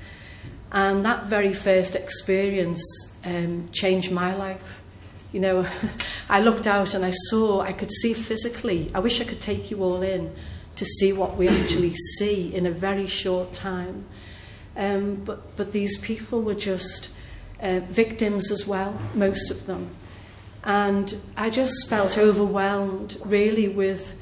And 0.73 1.05
that 1.05 1.27
very 1.27 1.53
first 1.53 1.95
experience 1.95 2.83
um, 3.23 3.69
changed 3.71 4.11
my 4.13 4.35
life. 4.35 4.83
You 5.33 5.41
know, 5.41 5.67
I 6.31 6.41
looked 6.41 6.67
out 6.67 6.95
and 6.95 7.05
I 7.05 7.13
saw, 7.29 7.61
I 7.61 7.75
could 7.75 7.93
see 7.93 8.15
physically. 8.15 8.91
I 8.95 9.01
wish 9.01 9.21
I 9.21 9.25
could 9.25 9.43
take 9.43 9.71
you 9.71 9.83
all 9.83 10.01
in 10.01 10.35
to 10.77 10.87
see 10.87 11.13
what 11.13 11.37
we 11.37 11.49
actually 11.49 11.95
see 12.17 12.55
in 12.55 12.65
a 12.65 12.71
very 12.71 13.07
short 13.07 13.53
time. 13.53 14.07
Um, 14.75 15.17
but, 15.17 15.55
but 15.57 15.73
these 15.73 15.99
people 15.99 16.41
were 16.41 16.55
just 16.55 17.11
uh, 17.61 17.81
victims 17.81 18.51
as 18.51 18.67
well, 18.67 18.99
most 19.15 19.51
of 19.51 19.67
them. 19.67 19.91
And 20.65 21.17
I 21.37 21.51
just 21.51 21.89
felt 21.89 22.19
overwhelmed, 22.19 23.17
really, 23.25 23.69
with, 23.69 24.17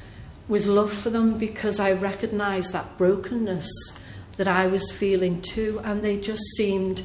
with 0.47 0.65
love 0.65 0.93
for 0.93 1.09
them 1.09 1.37
because 1.37 1.79
I 1.79 1.91
recognised 1.91 2.73
that 2.73 2.97
brokenness 2.97 3.69
that 4.37 4.47
I 4.47 4.67
was 4.67 4.91
feeling 4.91 5.41
too, 5.41 5.81
and 5.83 6.03
they 6.03 6.17
just 6.17 6.43
seemed, 6.55 7.01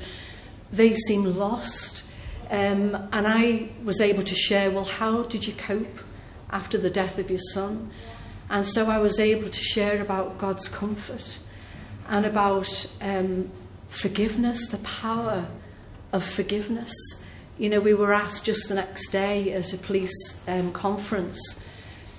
they 0.70 0.95
seemed 0.95 1.37
lost. 1.37 2.05
Um, 2.51 3.09
and 3.12 3.26
I 3.26 3.70
was 3.83 4.01
able 4.01 4.22
to 4.22 4.35
share, 4.35 4.70
well, 4.70 4.85
how 4.85 5.22
did 5.22 5.47
you 5.47 5.55
cope 5.55 5.99
after 6.51 6.76
the 6.76 6.91
death 6.91 7.18
of 7.18 7.30
your 7.30 7.41
son? 7.55 7.91
And 8.51 8.66
so 8.66 8.91
I 8.91 8.99
was 8.99 9.18
able 9.18 9.49
to 9.49 9.62
share 9.62 10.03
about 10.03 10.37
God's 10.37 10.68
comfort 10.68 11.39
and 12.09 12.26
about 12.26 12.87
um, 13.01 13.51
forgiveness, 13.89 14.68
the 14.68 14.76
power 14.78 15.47
of 16.13 16.25
forgiveness. 16.25 16.93
You 17.59 17.71
know, 17.71 17.81
we 17.81 17.95
were 17.95 18.13
asked 18.13 18.45
just 18.45 18.69
the 18.69 18.75
next 18.75 19.11
day 19.11 19.53
at 19.53 19.73
a 19.73 19.79
police 19.79 20.43
um, 20.49 20.73
conference, 20.73 21.39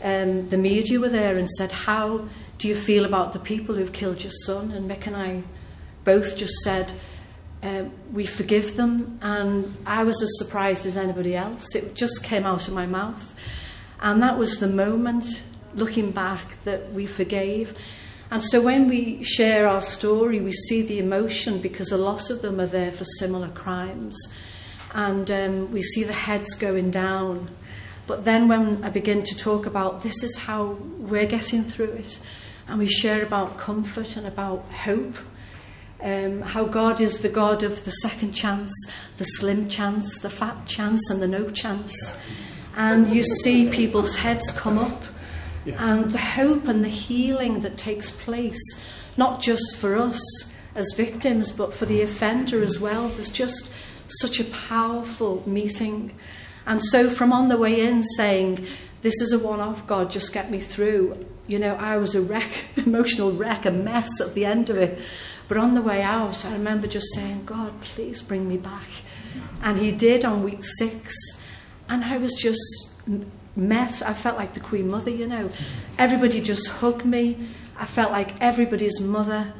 um, 0.03 0.49
the 0.49 0.57
media 0.57 0.99
were 0.99 1.09
there 1.09 1.37
and 1.37 1.49
said, 1.49 1.71
How 1.71 2.27
do 2.57 2.67
you 2.67 2.75
feel 2.75 3.05
about 3.05 3.33
the 3.33 3.39
people 3.39 3.75
who've 3.75 3.93
killed 3.93 4.23
your 4.23 4.31
son? 4.31 4.71
And 4.71 4.89
Mick 4.89 5.07
and 5.07 5.15
I 5.15 5.43
both 6.03 6.35
just 6.35 6.55
said, 6.55 6.91
uh, 7.63 7.85
We 8.11 8.25
forgive 8.25 8.75
them. 8.75 9.17
And 9.21 9.77
I 9.85 10.03
was 10.03 10.21
as 10.21 10.37
surprised 10.37 10.85
as 10.85 10.97
anybody 10.97 11.35
else. 11.35 11.73
It 11.73 11.95
just 11.95 12.23
came 12.23 12.45
out 12.45 12.67
of 12.67 12.73
my 12.73 12.85
mouth. 12.85 13.33
And 14.01 14.21
that 14.21 14.37
was 14.37 14.59
the 14.59 14.67
moment, 14.67 15.43
looking 15.73 16.11
back, 16.11 16.61
that 16.65 16.91
we 16.91 17.05
forgave. 17.05 17.77
And 18.33 18.43
so 18.43 18.59
when 18.59 18.87
we 18.87 19.21
share 19.21 19.67
our 19.67 19.79
story, 19.79 20.39
we 20.39 20.53
see 20.53 20.81
the 20.81 20.97
emotion 20.97 21.59
because 21.59 21.91
a 21.91 21.97
lot 21.99 22.31
of 22.31 22.41
them 22.41 22.59
are 22.59 22.65
there 22.65 22.91
for 22.91 23.03
similar 23.03 23.49
crimes. 23.49 24.17
And 24.95 25.29
um, 25.29 25.71
we 25.71 25.83
see 25.83 26.03
the 26.03 26.13
heads 26.13 26.55
going 26.55 26.89
down. 26.89 27.51
But 28.07 28.25
then 28.25 28.47
when 28.47 28.83
I 28.83 28.89
begin 28.89 29.21
to 29.21 29.37
talk 29.37 29.67
about 29.67 30.01
this 30.01 30.23
is 30.23 30.35
how 30.35 30.79
we're 30.97 31.27
getting 31.27 31.63
through 31.63 31.91
it, 31.91 32.19
and 32.67 32.79
we 32.79 32.87
share 32.87 33.21
about 33.21 33.59
comfort 33.59 34.17
and 34.17 34.25
about 34.25 34.63
hope, 34.63 35.15
um, 36.01 36.41
how 36.41 36.65
God 36.65 36.99
is 36.99 37.19
the 37.19 37.29
God 37.29 37.61
of 37.61 37.85
the 37.85 37.91
second 37.91 38.31
chance, 38.31 38.73
the 39.17 39.25
slim 39.25 39.69
chance, 39.69 40.17
the 40.17 40.31
fat 40.31 40.65
chance, 40.65 41.07
and 41.11 41.21
the 41.21 41.27
no 41.27 41.51
chance. 41.51 42.17
And 42.75 43.09
you 43.09 43.21
see 43.21 43.69
people's 43.69 44.15
heads 44.15 44.49
come 44.49 44.79
up, 44.79 45.03
And 45.65 46.11
the 46.11 46.17
hope 46.17 46.67
and 46.67 46.83
the 46.83 46.89
healing 46.89 47.61
that 47.61 47.77
takes 47.77 48.11
place, 48.11 48.61
not 49.17 49.41
just 49.41 49.75
for 49.75 49.95
us 49.95 50.21
as 50.75 50.93
victims, 50.95 51.51
but 51.51 51.73
for 51.73 51.85
the 51.85 52.01
offender 52.01 52.61
as 52.61 52.79
well. 52.79 53.07
There's 53.09 53.29
just 53.29 53.73
such 54.07 54.39
a 54.39 54.45
powerful 54.45 55.43
meeting. 55.47 56.13
And 56.65 56.83
so, 56.83 57.09
from 57.09 57.31
on 57.31 57.49
the 57.49 57.57
way 57.57 57.81
in, 57.81 58.03
saying, 58.17 58.65
This 59.01 59.21
is 59.21 59.33
a 59.33 59.39
one 59.39 59.59
off, 59.59 59.85
God, 59.87 60.09
just 60.09 60.33
get 60.33 60.49
me 60.49 60.59
through. 60.59 61.25
You 61.45 61.59
know, 61.59 61.75
I 61.75 61.97
was 61.97 62.15
a 62.15 62.21
wreck, 62.21 62.65
emotional 62.77 63.31
wreck, 63.31 63.65
a 63.65 63.71
mess 63.71 64.09
at 64.21 64.33
the 64.33 64.45
end 64.45 64.69
of 64.69 64.77
it. 64.77 64.99
But 65.47 65.57
on 65.57 65.75
the 65.75 65.81
way 65.81 66.01
out, 66.01 66.45
I 66.45 66.53
remember 66.53 66.87
just 66.87 67.13
saying, 67.13 67.43
God, 67.45 67.79
please 67.81 68.21
bring 68.21 68.47
me 68.47 68.57
back. 68.57 68.87
And 69.61 69.77
He 69.77 69.91
did 69.91 70.23
on 70.25 70.43
week 70.43 70.63
six. 70.63 71.13
And 71.89 72.03
I 72.03 72.17
was 72.17 72.33
just 72.33 73.01
met. 73.55 74.01
I 74.01 74.13
felt 74.13 74.37
like 74.37 74.53
the 74.53 74.59
Queen 74.59 74.89
Mother, 74.89 75.11
you 75.11 75.27
know. 75.27 75.49
Everybody 75.97 76.41
just 76.41 76.67
hugged 76.67 77.05
me. 77.05 77.47
I 77.77 77.85
felt 77.85 78.11
like 78.11 78.39
everybody's 78.41 78.99
mother. 78.99 79.53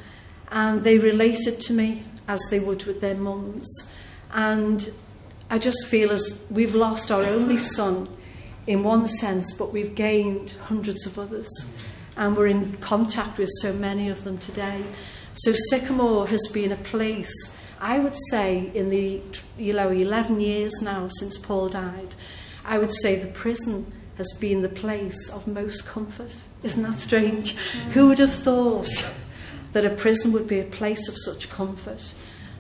And 0.52 0.84
they 0.84 0.98
related 0.98 1.60
to 1.62 1.74
me 1.74 2.06
as 2.28 2.42
they 2.50 2.60
would 2.60 2.86
with 2.86 3.02
their 3.02 3.16
mums. 3.16 3.92
And 4.32 4.92
I 5.50 5.60
just 5.60 5.88
feel 5.88 6.12
as 6.12 6.44
we've 6.50 6.76
lost 6.76 7.12
our 7.12 7.24
only 7.24 7.58
son 7.58 8.08
in 8.66 8.84
one 8.84 9.08
sense, 9.08 9.54
but 9.54 9.74
we've 9.74 9.96
gained 9.96 10.52
hundreds 10.68 11.06
of 11.06 11.20
others. 11.20 11.50
And 12.16 12.38
we're 12.38 12.48
in 12.48 12.78
contact 12.78 13.38
with 13.38 13.50
so 13.62 13.74
many 13.74 14.10
of 14.10 14.24
them 14.24 14.38
today. 14.38 14.84
So 15.36 15.54
Sycamore 15.70 16.28
has 16.28 16.48
been 16.54 16.72
a 16.72 16.78
place, 16.78 17.34
I 17.82 18.00
would 18.00 18.16
say, 18.30 18.72
in 18.74 18.90
the 18.92 19.20
you 19.58 19.74
know 19.74 19.90
11 19.90 20.40
years 20.40 20.72
now 20.82 21.08
since 21.08 21.40
Paul 21.40 21.70
died, 21.70 22.16
I 22.66 22.78
would 22.78 22.94
say 22.94 23.16
the 23.16 23.28
prison 23.28 23.92
has 24.18 24.32
been 24.40 24.62
the 24.62 24.70
place 24.70 25.30
of 25.30 25.48
most 25.48 25.86
comfort. 25.86 26.44
Isn't 26.62 26.84
that 26.84 27.00
strange? 27.00 27.56
Mm. 27.56 27.92
Who 27.92 28.08
would 28.08 28.20
have 28.20 28.34
thought 28.34 28.90
that 29.72 29.86
a 29.86 29.90
prison 29.90 30.32
would 30.34 30.48
be 30.48 30.60
a 30.60 30.66
place 30.66 31.10
of 31.10 31.16
such 31.18 31.50
comfort? 31.50 32.14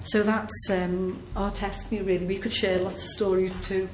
So 0.04 0.24
that's 0.24 0.70
um, 0.70 1.24
our 1.36 1.52
testimony, 1.52 2.06
really. 2.06 2.26
We 2.26 2.38
could 2.38 2.52
share 2.52 2.80
lots 2.80 3.04
of 3.04 3.10
stories 3.10 3.60
too. 3.66 3.88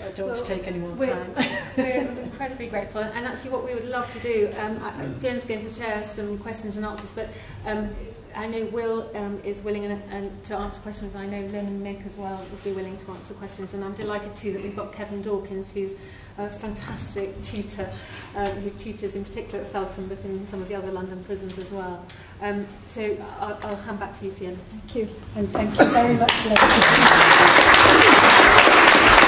I 0.00 0.08
don't 0.08 0.26
well, 0.26 0.26
want 0.28 0.38
to 0.38 0.44
take 0.44 0.66
any 0.66 0.78
more 0.78 0.90
we're, 0.90 1.12
time. 1.12 1.48
we're 1.76 2.22
incredibly 2.22 2.66
grateful. 2.68 3.02
And 3.02 3.26
actually, 3.26 3.50
what 3.50 3.64
we 3.64 3.74
would 3.74 3.88
love 3.88 4.10
to 4.12 4.20
do, 4.20 4.52
um, 4.58 4.82
I, 4.82 5.06
Fiona's 5.18 5.44
going 5.44 5.62
to 5.62 5.70
share 5.70 6.04
some 6.04 6.38
questions 6.38 6.76
and 6.76 6.84
answers, 6.84 7.10
but 7.10 7.28
um, 7.66 7.94
I 8.36 8.46
know 8.46 8.64
Will 8.66 9.10
um, 9.14 9.40
is 9.44 9.62
willing 9.62 9.84
and, 9.84 10.02
and 10.10 10.44
to 10.44 10.56
answer 10.56 10.80
questions. 10.80 11.14
I 11.14 11.26
know 11.26 11.40
Lynn 11.40 11.66
and 11.66 11.84
Mick 11.84 12.06
as 12.06 12.16
well 12.16 12.44
would 12.50 12.64
be 12.64 12.72
willing 12.72 12.96
to 12.96 13.10
answer 13.12 13.34
questions. 13.34 13.74
And 13.74 13.84
I'm 13.84 13.94
delighted 13.94 14.34
too 14.34 14.52
that 14.52 14.62
we've 14.62 14.74
got 14.74 14.92
Kevin 14.92 15.22
Dawkins, 15.22 15.70
who's 15.72 15.96
a 16.38 16.48
fantastic 16.48 17.40
tutor, 17.42 17.88
um, 18.34 18.46
who 18.46 18.70
tutors 18.70 19.14
in 19.14 19.24
particular 19.24 19.60
at 19.60 19.70
Felton, 19.70 20.08
but 20.08 20.24
in 20.24 20.48
some 20.48 20.60
of 20.60 20.68
the 20.68 20.74
other 20.74 20.90
London 20.90 21.22
prisons 21.24 21.56
as 21.58 21.70
well. 21.70 22.04
Um, 22.42 22.66
so 22.86 23.16
I'll, 23.38 23.58
I'll 23.62 23.76
hand 23.76 24.00
back 24.00 24.18
to 24.18 24.24
you, 24.24 24.32
Fiona. 24.32 24.56
Thank 24.70 24.94
you. 24.96 25.08
And 25.36 25.48
thank 25.50 25.78
you 25.78 25.86
very 25.86 26.14
much, 26.14 26.44
Lynn. 29.20 29.23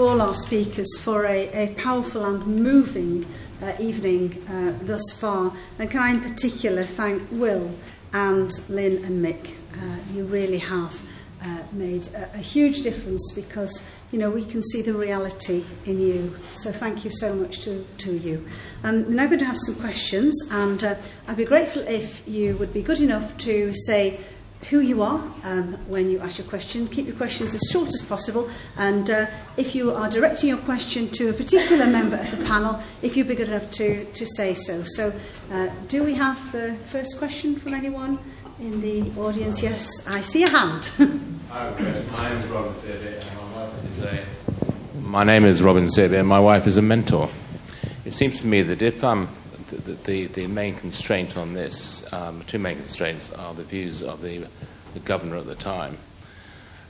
to 0.00 0.06
all 0.06 0.22
our 0.22 0.34
speakers 0.34 0.88
for 1.00 1.26
a, 1.26 1.48
a 1.52 1.74
powerful 1.74 2.24
and 2.24 2.46
moving 2.46 3.26
uh, 3.62 3.74
evening 3.78 4.42
uh, 4.48 4.72
thus 4.80 5.02
far. 5.12 5.52
And 5.78 5.90
can 5.90 6.00
I 6.00 6.10
in 6.12 6.20
particular 6.22 6.84
thank 6.84 7.22
Will 7.30 7.74
and 8.14 8.50
Lynn 8.70 9.04
and 9.04 9.22
Mick. 9.22 9.56
Uh, 9.74 9.98
you 10.14 10.24
really 10.24 10.56
have 10.56 11.02
uh, 11.44 11.64
made 11.72 12.08
a, 12.14 12.30
a 12.32 12.38
huge 12.38 12.80
difference 12.80 13.30
because 13.34 13.84
you 14.10 14.18
know 14.18 14.30
we 14.30 14.42
can 14.42 14.62
see 14.62 14.80
the 14.80 14.94
reality 14.94 15.64
in 15.84 16.00
you 16.00 16.36
so 16.54 16.72
thank 16.72 17.04
you 17.04 17.10
so 17.10 17.34
much 17.34 17.60
to 17.60 17.86
to 17.96 18.14
you 18.18 18.44
um 18.84 19.04
we're 19.04 19.14
now 19.14 19.26
going 19.26 19.38
to 19.38 19.44
have 19.44 19.56
some 19.56 19.74
questions 19.76 20.34
and 20.50 20.82
uh, 20.84 20.94
I'd 21.28 21.36
be 21.36 21.44
grateful 21.44 21.82
if 21.82 22.26
you 22.28 22.56
would 22.58 22.74
be 22.74 22.82
good 22.82 23.00
enough 23.00 23.38
to 23.38 23.72
say 23.86 24.20
who 24.68 24.80
you 24.80 25.02
are 25.02 25.22
um, 25.44 25.74
when 25.88 26.10
you 26.10 26.20
ask 26.20 26.38
your 26.38 26.46
question. 26.46 26.86
Keep 26.86 27.06
your 27.06 27.16
questions 27.16 27.54
as 27.54 27.62
short 27.70 27.88
as 27.88 28.02
possible. 28.02 28.48
And 28.76 29.08
uh, 29.08 29.26
if 29.56 29.74
you 29.74 29.90
are 29.92 30.08
directing 30.08 30.50
your 30.50 30.58
question 30.58 31.08
to 31.08 31.30
a 31.30 31.32
particular 31.32 31.86
member 31.86 32.16
of 32.16 32.30
the 32.38 32.44
panel, 32.44 32.80
if 33.02 33.16
you'd 33.16 33.28
be 33.28 33.34
good 33.34 33.48
enough 33.48 33.70
to, 33.72 34.04
to 34.04 34.26
say 34.26 34.54
so. 34.54 34.84
So, 34.84 35.12
uh, 35.50 35.70
do 35.88 36.04
we 36.04 36.14
have 36.14 36.52
the 36.52 36.74
first 36.88 37.18
question 37.18 37.56
from 37.56 37.74
anyone 37.74 38.18
in 38.60 38.80
the 38.80 39.10
audience? 39.18 39.62
Yes, 39.62 40.06
I 40.06 40.20
see 40.20 40.44
a 40.44 40.48
hand. 40.48 40.90
My 41.50 42.28
name 42.28 42.38
is 42.38 42.46
Robin 42.46 42.74
Searby, 42.74 43.06
and 43.08 43.26
my 43.34 43.64
wife 43.64 43.84
is 43.90 44.02
a. 44.02 44.24
My 45.00 45.24
name 45.24 45.44
is 45.44 45.62
Robin 45.62 45.88
Searby, 45.88 46.16
and 46.16 46.28
my 46.28 46.38
wife 46.38 46.68
is 46.68 46.76
a 46.76 46.82
mentor. 46.82 47.28
It 48.04 48.12
seems 48.12 48.40
to 48.42 48.46
me 48.46 48.62
that 48.62 48.82
if 48.82 49.02
um, 49.02 49.28
the, 49.76 49.92
the, 49.92 50.26
the 50.26 50.46
main 50.46 50.74
constraint 50.74 51.36
on 51.36 51.54
this, 51.54 52.10
um, 52.12 52.42
two 52.46 52.58
main 52.58 52.76
constraints 52.76 53.32
are 53.32 53.54
the 53.54 53.64
views 53.64 54.02
of 54.02 54.22
the, 54.22 54.46
the 54.94 55.00
governor 55.00 55.36
at 55.36 55.46
the 55.46 55.54
time 55.54 55.96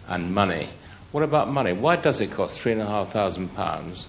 and 0.09 0.35
money. 0.35 0.69
What 1.13 1.23
about 1.23 1.49
money? 1.49 1.73
Why 1.73 1.97
does 1.97 2.21
it 2.21 2.31
cost 2.31 2.61
three 2.61 2.73
and 2.73 2.81
a 2.81 2.87
half 2.87 3.13
thousand 3.13 3.55
pounds 3.55 4.09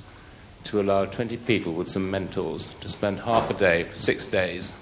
to 0.65 0.79
allow 0.79 1.05
20 1.05 1.37
people 1.37 1.73
with 1.73 1.89
some 1.89 2.11
mentors 2.11 2.73
to 2.75 2.89
spend 2.89 3.19
half 3.19 3.49
a 3.49 3.53
day 3.53 3.83
for 3.83 3.95
six 3.95 4.25
days 4.27 4.75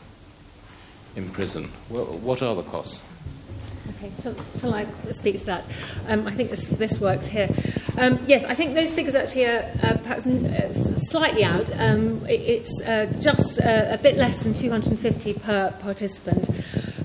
in 1.16 1.30
prison? 1.30 1.72
What, 1.88 2.12
what 2.12 2.42
are 2.42 2.56
the 2.56 2.64
costs? 2.64 3.04
Okay, 4.02 4.12
shall, 4.22 4.36
shall 4.58 4.74
I 4.74 4.86
speak 5.12 5.40
to 5.40 5.46
that? 5.48 5.66
Um, 6.08 6.26
I 6.26 6.32
think 6.32 6.52
this, 6.52 6.70
this 6.70 7.02
works 7.02 7.28
here. 7.28 7.50
Um, 7.98 8.18
yes, 8.28 8.46
I 8.46 8.56
think 8.56 8.74
those 8.74 8.94
figures 8.94 9.14
actually 9.14 9.46
are 9.46 9.64
perhaps 10.04 10.26
uh, 10.26 11.00
slightly 11.00 11.44
out. 11.44 11.70
Um, 11.78 12.26
it, 12.26 12.40
it's 12.40 12.82
uh, 12.84 13.12
just 13.20 13.60
uh, 13.60 13.88
a 13.90 13.98
bit 13.98 14.16
less 14.16 14.44
than 14.44 14.54
250 14.54 15.34
per 15.34 15.72
participant. 15.82 16.50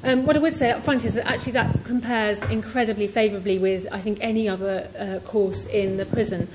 Um, 0.04 0.24
what 0.24 0.36
I 0.36 0.38
would 0.38 0.54
say 0.54 0.70
up 0.70 0.84
front 0.84 1.04
is 1.04 1.14
that 1.14 1.26
actually 1.26 1.52
that 1.52 1.82
compares 1.84 2.42
incredibly 2.42 3.08
favourably 3.08 3.58
with, 3.58 3.88
I 3.90 4.00
think, 4.00 4.18
any 4.20 4.48
other 4.48 4.88
uh, 4.96 5.26
course 5.26 5.64
in 5.64 5.96
the 5.96 6.06
prison. 6.06 6.46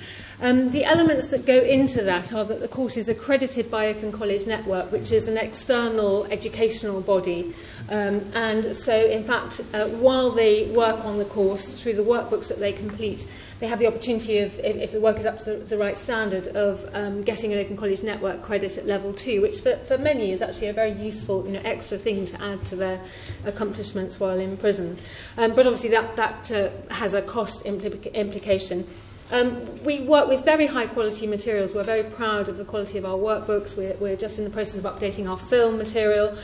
Um, 0.41 0.71
the 0.71 0.85
elements 0.85 1.27
that 1.27 1.45
go 1.45 1.59
into 1.59 2.01
that 2.03 2.31
are 2.31 2.45
that 2.45 2.61
the 2.61 2.69
course 2.69 2.95
is 2.95 3.09
accredited 3.09 3.69
by 3.69 3.87
Open 3.87 4.13
College 4.13 4.47
Network, 4.47 4.89
which 4.89 5.11
is 5.11 5.27
an 5.27 5.37
external 5.37 6.25
educational 6.25 7.01
body. 7.01 7.53
Um, 7.89 8.21
and 8.35 8.75
so, 8.75 8.93
in 8.93 9.23
fact, 9.23 9.61
uh, 9.73 9.87
while 9.87 10.29
they 10.29 10.65
work 10.67 11.03
on 11.05 11.17
the 11.17 11.25
course 11.25 11.81
through 11.81 11.93
the 11.93 12.03
workbooks 12.03 12.47
that 12.49 12.59
they 12.59 12.71
complete, 12.71 13.27
they 13.59 13.67
have 13.67 13.79
the 13.79 13.87
opportunity 13.87 14.39
of, 14.39 14.57
if, 14.59 14.75
if 14.77 14.91
the 14.91 15.01
work 15.01 15.17
is 15.17 15.25
up 15.25 15.39
to 15.39 15.45
the, 15.45 15.55
the 15.55 15.77
right 15.77 15.97
standard, 15.97 16.47
of 16.49 16.87
um, 16.93 17.21
getting 17.21 17.51
an 17.51 17.59
Open 17.59 17.75
College 17.75 18.03
Network 18.03 18.41
credit 18.41 18.77
at 18.77 18.85
level 18.85 19.11
two, 19.13 19.41
which 19.41 19.61
for, 19.61 19.75
for 19.77 19.97
many 19.97 20.31
is 20.31 20.41
actually 20.41 20.67
a 20.67 20.73
very 20.73 20.91
useful, 20.91 21.45
you 21.45 21.53
know, 21.53 21.61
extra 21.63 21.97
thing 21.97 22.25
to 22.27 22.41
add 22.41 22.63
to 22.67 22.75
their 22.75 23.01
accomplishments 23.45 24.19
while 24.19 24.39
in 24.39 24.55
prison. 24.55 24.97
Um, 25.35 25.55
but 25.55 25.65
obviously, 25.65 25.89
that, 25.89 26.15
that 26.15 26.51
uh, 26.51 26.69
has 26.93 27.13
a 27.13 27.21
cost 27.21 27.65
impli- 27.65 28.13
implication. 28.13 28.87
Um, 29.31 29.83
we 29.83 30.01
work 30.01 30.27
with 30.27 30.43
very 30.43 30.65
high 30.65 30.87
quality 30.87 31.27
materials. 31.27 31.75
We're 31.75 31.83
very 31.83 32.03
proud 32.03 32.49
of 32.49 32.57
the 32.57 32.65
quality 32.65 32.97
of 32.97 33.05
our 33.05 33.17
workbooks. 33.17 33.75
We're, 33.75 33.93
we're 33.95 34.15
just 34.15 34.37
in 34.37 34.43
the 34.43 34.49
process 34.49 34.83
of 34.83 34.85
updating 34.85 35.29
our 35.29 35.37
film 35.37 35.77
material. 35.77 36.37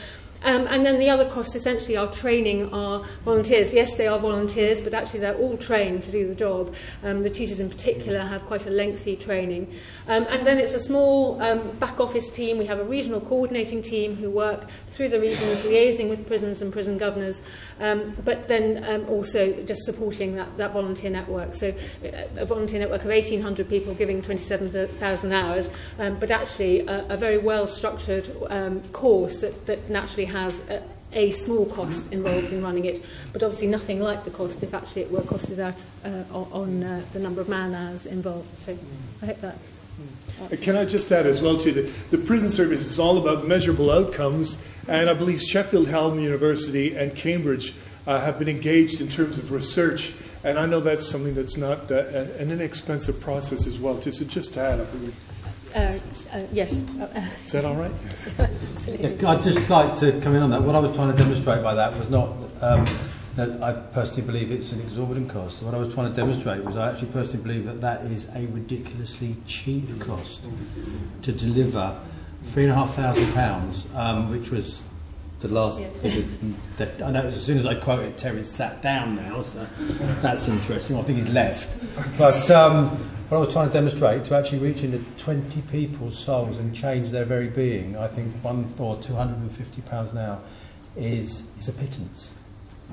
Um, 0.46 0.68
and 0.70 0.86
then 0.86 1.00
the 1.00 1.10
other 1.10 1.28
costs 1.28 1.56
essentially 1.56 1.98
are 1.98 2.12
training 2.12 2.72
our 2.72 3.04
volunteers. 3.24 3.74
Yes, 3.74 3.96
they 3.96 4.06
are 4.06 4.20
volunteers, 4.20 4.80
but 4.80 4.94
actually 4.94 5.22
they're 5.22 5.36
all 5.36 5.58
trained 5.58 6.04
to 6.04 6.12
do 6.12 6.28
the 6.28 6.36
job. 6.36 6.74
Um, 7.04 7.24
the 7.24 7.32
teachers 7.32 7.60
in 7.60 7.68
particular 7.68 8.20
have 8.20 8.46
quite 8.46 8.68
a 8.68 8.70
lengthy 8.70 9.16
training. 9.16 9.74
Um, 10.08 10.28
and 10.30 10.46
then 10.46 10.60
it's 10.60 10.74
a 10.74 10.80
small 10.80 11.42
um, 11.42 11.68
back 11.78 12.00
office 12.00 12.30
team. 12.30 12.60
We 12.60 12.68
have 12.68 12.80
a 12.80 12.84
regional 12.84 13.20
coordinating 13.20 13.82
team 13.82 14.16
who 14.16 14.30
work 14.30 14.70
through 14.88 15.10
the 15.10 15.20
regions, 15.20 15.64
liaising 15.64 16.10
with 16.10 16.28
prisons 16.28 16.62
and 16.62 16.72
prison 16.72 17.00
governors, 17.00 17.42
um, 17.80 18.16
but 18.24 18.48
then 18.48 18.84
um, 18.84 19.10
also 19.10 19.52
just 19.64 19.82
supporting 19.82 20.36
that, 20.36 20.56
that 20.58 20.74
volunteer 20.74 21.10
network. 21.10 21.56
So 21.56 21.70
uh, 22.04 22.28
a 22.38 22.46
volunteer 22.46 22.82
network 22.82 23.02
of 23.02 23.08
1,800 23.08 23.68
people 23.68 23.96
giving 23.96 24.22
27,000 24.22 25.34
hours, 25.34 25.72
but 25.98 26.30
actually 26.30 26.82
a, 26.82 27.06
a 27.10 27.18
very 27.18 27.40
well 27.40 27.68
structured 27.68 28.30
um, 28.50 28.82
course 28.90 29.42
that, 29.42 29.66
that 29.66 29.90
naturally 29.90 30.26
has 30.36 30.60
a, 30.70 30.84
a 31.14 31.32
small 31.32 31.66
cost 31.66 32.12
involved 32.12 32.52
in 32.52 32.62
running 32.62 32.86
it, 32.86 33.04
but 33.34 33.42
obviously 33.42 33.68
nothing 33.68 34.02
like 34.02 34.24
the 34.24 34.32
cost 34.32 34.62
if 34.64 34.74
actually 34.74 35.04
it 35.04 35.12
were 35.12 35.22
costed 35.22 35.60
out 35.60 35.86
uh, 36.04 36.24
on, 36.34 36.84
uh, 36.84 37.02
the 37.14 37.20
number 37.20 37.42
of 37.42 37.50
man 37.50 37.74
hours 37.74 38.06
involved. 38.06 38.58
So 38.58 38.78
I 39.22 39.26
hope 39.28 39.42
that. 39.42 39.58
Can 40.62 40.76
I 40.76 40.84
just 40.84 41.10
add 41.12 41.26
as 41.26 41.42
well 41.42 41.58
to 41.60 41.72
that 41.72 42.12
the 42.12 42.18
prison 42.18 42.50
service 42.50 42.86
is 42.86 43.00
all 43.00 43.18
about 43.18 43.48
measurable 43.48 43.90
outcomes, 43.90 44.62
and 44.88 45.10
I 45.10 45.14
believe 45.14 45.42
Sheffield 45.42 45.88
Hallam 45.88 46.20
University 46.20 46.94
and 46.96 47.16
Cambridge 47.16 47.74
uh, 48.06 48.20
have 48.20 48.38
been 48.38 48.50
engaged 48.50 49.00
in 49.00 49.08
terms 49.08 49.38
of 49.38 49.54
research, 49.54 50.14
and 50.44 50.60
I 50.60 50.66
know 50.66 50.82
that's 50.82 51.08
something 51.08 51.34
that's 51.34 51.56
not 51.56 51.90
uh, 51.90 52.04
an 52.38 52.52
inexpensive 52.52 53.22
process 53.22 53.66
as 53.66 53.80
well. 53.80 53.98
Too. 53.98 54.12
So 54.12 54.26
just 54.26 54.54
to 54.56 54.60
add, 54.60 54.82
I 54.82 54.84
believe. 54.84 55.16
Uh, 55.76 56.00
uh, 56.34 56.42
yes. 56.54 56.72
Is 57.44 57.52
that 57.52 57.66
all 57.66 57.76
right? 57.76 57.92
Yeah, 58.88 59.30
I'd 59.32 59.44
just 59.44 59.68
like 59.70 59.96
to 59.98 60.12
come 60.22 60.36
in 60.36 60.44
on 60.44 60.52
that. 60.52 60.62
What 60.62 60.76
I 60.76 60.80
was 60.80 60.96
trying 60.96 61.12
to 61.12 61.18
demonstrate 61.18 61.64
by 61.64 61.74
that 61.74 61.98
was 61.98 62.08
not 62.10 62.30
um, 62.62 62.86
that 63.36 63.62
I 63.62 63.74
personally 63.74 64.22
believe 64.22 64.52
it's 64.52 64.72
an 64.72 64.80
exorbitant 64.80 65.30
cost. 65.30 65.64
What 65.64 65.74
I 65.74 65.78
was 65.78 65.92
trying 65.94 66.10
to 66.10 66.16
demonstrate 66.16 66.64
was 66.64 66.78
I 66.78 66.92
actually 66.92 67.08
personally 67.10 67.44
believe 67.44 67.66
that 67.66 67.82
that 67.82 68.02
is 68.06 68.28
a 68.36 68.46
ridiculously 68.48 69.36
cheap 69.48 70.00
cost 70.00 70.42
to 71.24 71.32
deliver 71.32 72.00
three 72.44 72.64
and 72.64 72.72
a 72.72 72.76
half 72.76 72.94
thousand 72.94 73.34
pounds, 73.34 73.88
um, 73.96 74.30
which 74.30 74.52
was 74.52 74.84
the 75.40 75.48
last 75.48 75.80
Yes. 75.80 75.92
figures. 75.98 76.38
That, 76.78 77.02
I 77.02 77.12
know 77.12 77.22
as 77.24 77.44
soon 77.44 77.58
as 77.58 77.66
I 77.66 77.74
quote 77.76 78.04
it, 78.06 78.18
Terry's 78.18 78.50
sat 78.50 78.82
down 78.84 79.16
now, 79.16 79.42
so 79.42 79.66
that's 80.22 80.48
interesting. 80.48 80.96
I 80.98 81.02
think 81.02 81.18
he's 81.20 81.30
left. 81.30 81.76
But 82.20 82.52
um, 82.52 82.98
what 83.30 83.38
I 83.38 83.40
was 83.40 83.54
trying 83.54 83.68
to 83.68 83.74
demonstrate, 83.74 84.26
to 84.26 84.36
actually 84.36 84.60
reach 84.60 84.84
into 84.84 85.00
20 85.18 85.62
people's 85.64 86.18
souls 86.18 86.60
and 86.60 86.76
change 86.76 87.10
their 87.10 87.26
very 87.26 87.48
being, 87.48 87.98
I 87.98 88.08
think 88.08 88.32
one 88.44 88.72
or 88.78 88.98
250 89.02 89.82
pounds 89.82 90.14
now 90.14 90.42
is, 90.96 91.44
is 91.58 91.68
a 91.68 91.74
pittance. 91.74 92.34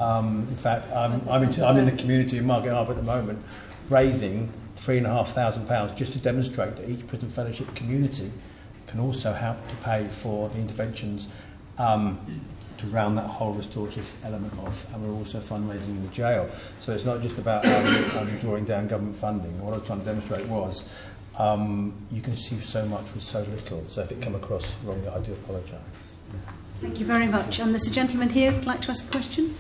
Um, 0.01 0.47
in 0.49 0.57
fact, 0.57 0.91
I'm, 0.93 1.29
I'm, 1.29 1.43
in, 1.43 1.63
I'm 1.63 1.77
in 1.77 1.85
the 1.85 1.93
community 1.93 2.39
in 2.39 2.47
Margaret 2.47 2.73
Harbour 2.73 2.93
at 2.93 2.99
the 2.99 3.05
moment, 3.05 3.45
raising 3.91 4.51
three 4.77 4.99
and 4.99 5.07
a 5.07 5.11
half 5.11 5.33
thousand 5.33 5.67
pounds 5.67 5.93
just 5.99 6.13
to 6.15 6.19
demonstrate 6.19 6.77
that 6.77 6.89
each 6.89 7.07
prison 7.07 7.29
fellowship 7.29 7.75
community 7.75 8.33
can 8.87 9.01
also 9.01 9.33
help 9.33 9.57
to 9.69 9.77
pay 9.77 10.07
for 10.09 10.49
the 10.49 10.59
interventions 10.59 11.29
um, 11.79 12.19
to 12.83 12.89
round 12.89 13.17
that 13.17 13.27
whole 13.27 13.53
restorative 13.53 14.13
element 14.25 14.53
off, 14.59 14.93
and 14.93 15.03
we're 15.03 15.17
also 15.17 15.39
fundraising 15.39 15.89
in 15.89 16.03
the 16.03 16.13
jail. 16.13 16.51
So 16.81 16.93
it's 16.93 17.05
not 17.05 17.23
just 17.23 17.39
about 17.39 17.65
um, 17.65 18.19
um, 18.19 18.39
drawing 18.39 18.65
down 18.65 18.89
government 18.89 19.17
funding. 19.17 19.59
What 19.61 19.75
I 19.75 19.79
was 19.79 19.87
trying 19.87 20.01
to 20.01 20.05
demonstrate 20.05 20.47
was 20.47 20.85
um, 21.39 21.95
you 22.11 22.21
can 22.21 22.33
achieve 22.35 22.65
so 22.65 22.85
much 22.87 23.05
with 23.15 23.23
so 23.23 23.43
little. 23.43 23.85
So 23.85 24.03
if 24.03 24.13
it 24.13 24.21
came 24.21 24.35
across 24.35 24.77
wrong, 24.85 25.01
I 25.09 25.21
do 25.21 25.33
apologise. 25.33 25.79
Thank 26.81 26.99
you 26.99 27.07
very 27.07 27.29
much. 27.29 27.61
And 27.61 27.73
there's 27.73 27.87
a 27.87 27.93
gentleman 27.93 28.29
here 28.29 28.51
who'd 28.51 28.67
like 28.67 28.83
to 28.83 28.91
ask 28.91 29.07
a 29.07 29.11
question. 29.11 29.55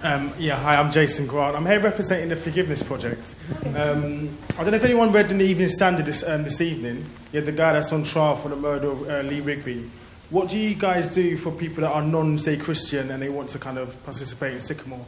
Um, 0.00 0.32
yeah, 0.38 0.54
hi, 0.54 0.76
I'm 0.76 0.92
Jason 0.92 1.26
Grant. 1.26 1.56
I'm 1.56 1.66
here 1.66 1.80
representing 1.80 2.28
the 2.28 2.36
Forgiveness 2.36 2.84
Project. 2.84 3.34
Um, 3.74 4.28
I 4.56 4.62
don't 4.62 4.70
know 4.70 4.76
if 4.76 4.84
anyone 4.84 5.10
read 5.10 5.32
in 5.32 5.38
the 5.38 5.44
Evening 5.44 5.68
Standard 5.70 6.06
this, 6.06 6.22
um, 6.22 6.44
this 6.44 6.60
evening. 6.60 7.04
Yeah, 7.32 7.40
the 7.40 7.50
guy 7.50 7.72
that's 7.72 7.92
on 7.92 8.04
trial 8.04 8.36
for 8.36 8.48
the 8.48 8.56
murder 8.56 8.90
of 8.90 9.08
uh, 9.08 9.20
Lee 9.22 9.40
Rigby. 9.40 9.90
What 10.30 10.50
do 10.50 10.58
you 10.58 10.74
guys 10.74 11.08
do 11.08 11.36
for 11.38 11.50
people 11.50 11.82
that 11.82 11.92
are 11.92 12.02
non, 12.02 12.38
say, 12.38 12.56
Christian 12.56 13.10
and 13.10 13.22
they 13.22 13.30
want 13.30 13.48
to 13.50 13.58
kind 13.58 13.78
of 13.78 14.02
participate 14.04 14.54
in 14.54 14.60
Sycamore? 14.60 15.04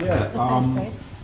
Yeah, 0.00 0.30
um, 0.36 0.76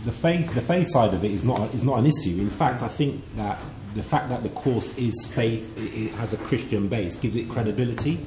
the 0.05 0.11
faith 0.11 0.53
the 0.53 0.61
faith 0.61 0.89
side 0.89 1.13
of 1.13 1.23
it 1.23 1.31
is 1.31 1.43
not 1.43 1.73
is 1.73 1.83
not 1.83 1.99
an 1.99 2.05
issue. 2.05 2.39
In 2.39 2.49
fact, 2.49 2.83
I 2.83 2.87
think 2.87 3.23
that 3.35 3.57
the 3.95 4.03
fact 4.03 4.29
that 4.29 4.43
the 4.43 4.49
course 4.49 4.95
is 4.97 5.13
faith, 5.25 5.75
it, 5.77 6.07
it 6.07 6.11
has 6.15 6.33
a 6.33 6.37
Christian 6.37 6.87
base, 6.87 7.15
gives 7.15 7.35
it 7.35 7.49
credibility. 7.49 8.19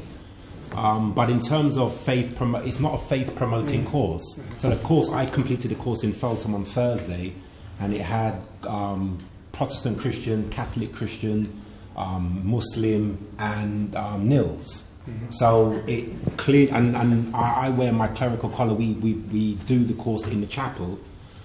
Um, 0.75 1.15
but 1.15 1.31
in 1.31 1.41
terms 1.41 1.77
of 1.77 1.99
faith, 2.01 2.37
promo- 2.37 2.65
it's 2.67 2.81
not 2.81 2.95
a 2.95 3.05
faith 3.07 3.35
promoting 3.35 3.85
course. 3.87 4.41
So 4.59 4.71
the 4.71 4.77
course 4.77 5.09
I 5.11 5.27
completed 5.27 5.73
a 5.73 5.75
course 5.75 6.05
in 6.05 6.13
Feltham 6.13 6.55
on 6.55 6.65
Thursday, 6.65 7.35
and 7.81 7.93
it 7.93 8.03
had 8.03 8.41
um, 8.67 9.19
Protestant 9.53 9.99
Christian, 9.99 10.49
Catholic 10.49 10.93
Christian, 10.93 11.61
um, 11.97 12.43
Muslim, 12.45 13.35
and 13.39 13.95
um, 13.95 14.29
Nils. 14.29 14.87
So 15.31 15.83
it 15.87 16.13
cleared, 16.37 16.71
and, 16.71 16.97
and 16.97 17.35
I, 17.35 17.67
I 17.67 17.71
wear 17.71 17.93
my 17.93 18.09
clerical 18.09 18.49
collar. 18.49 18.75
We, 18.75 18.93
we, 18.93 19.15
we 19.15 19.55
do 19.55 19.83
the 19.83 19.95
course 19.95 20.27
in 20.27 20.41
the 20.41 20.47
chapel, 20.47 20.99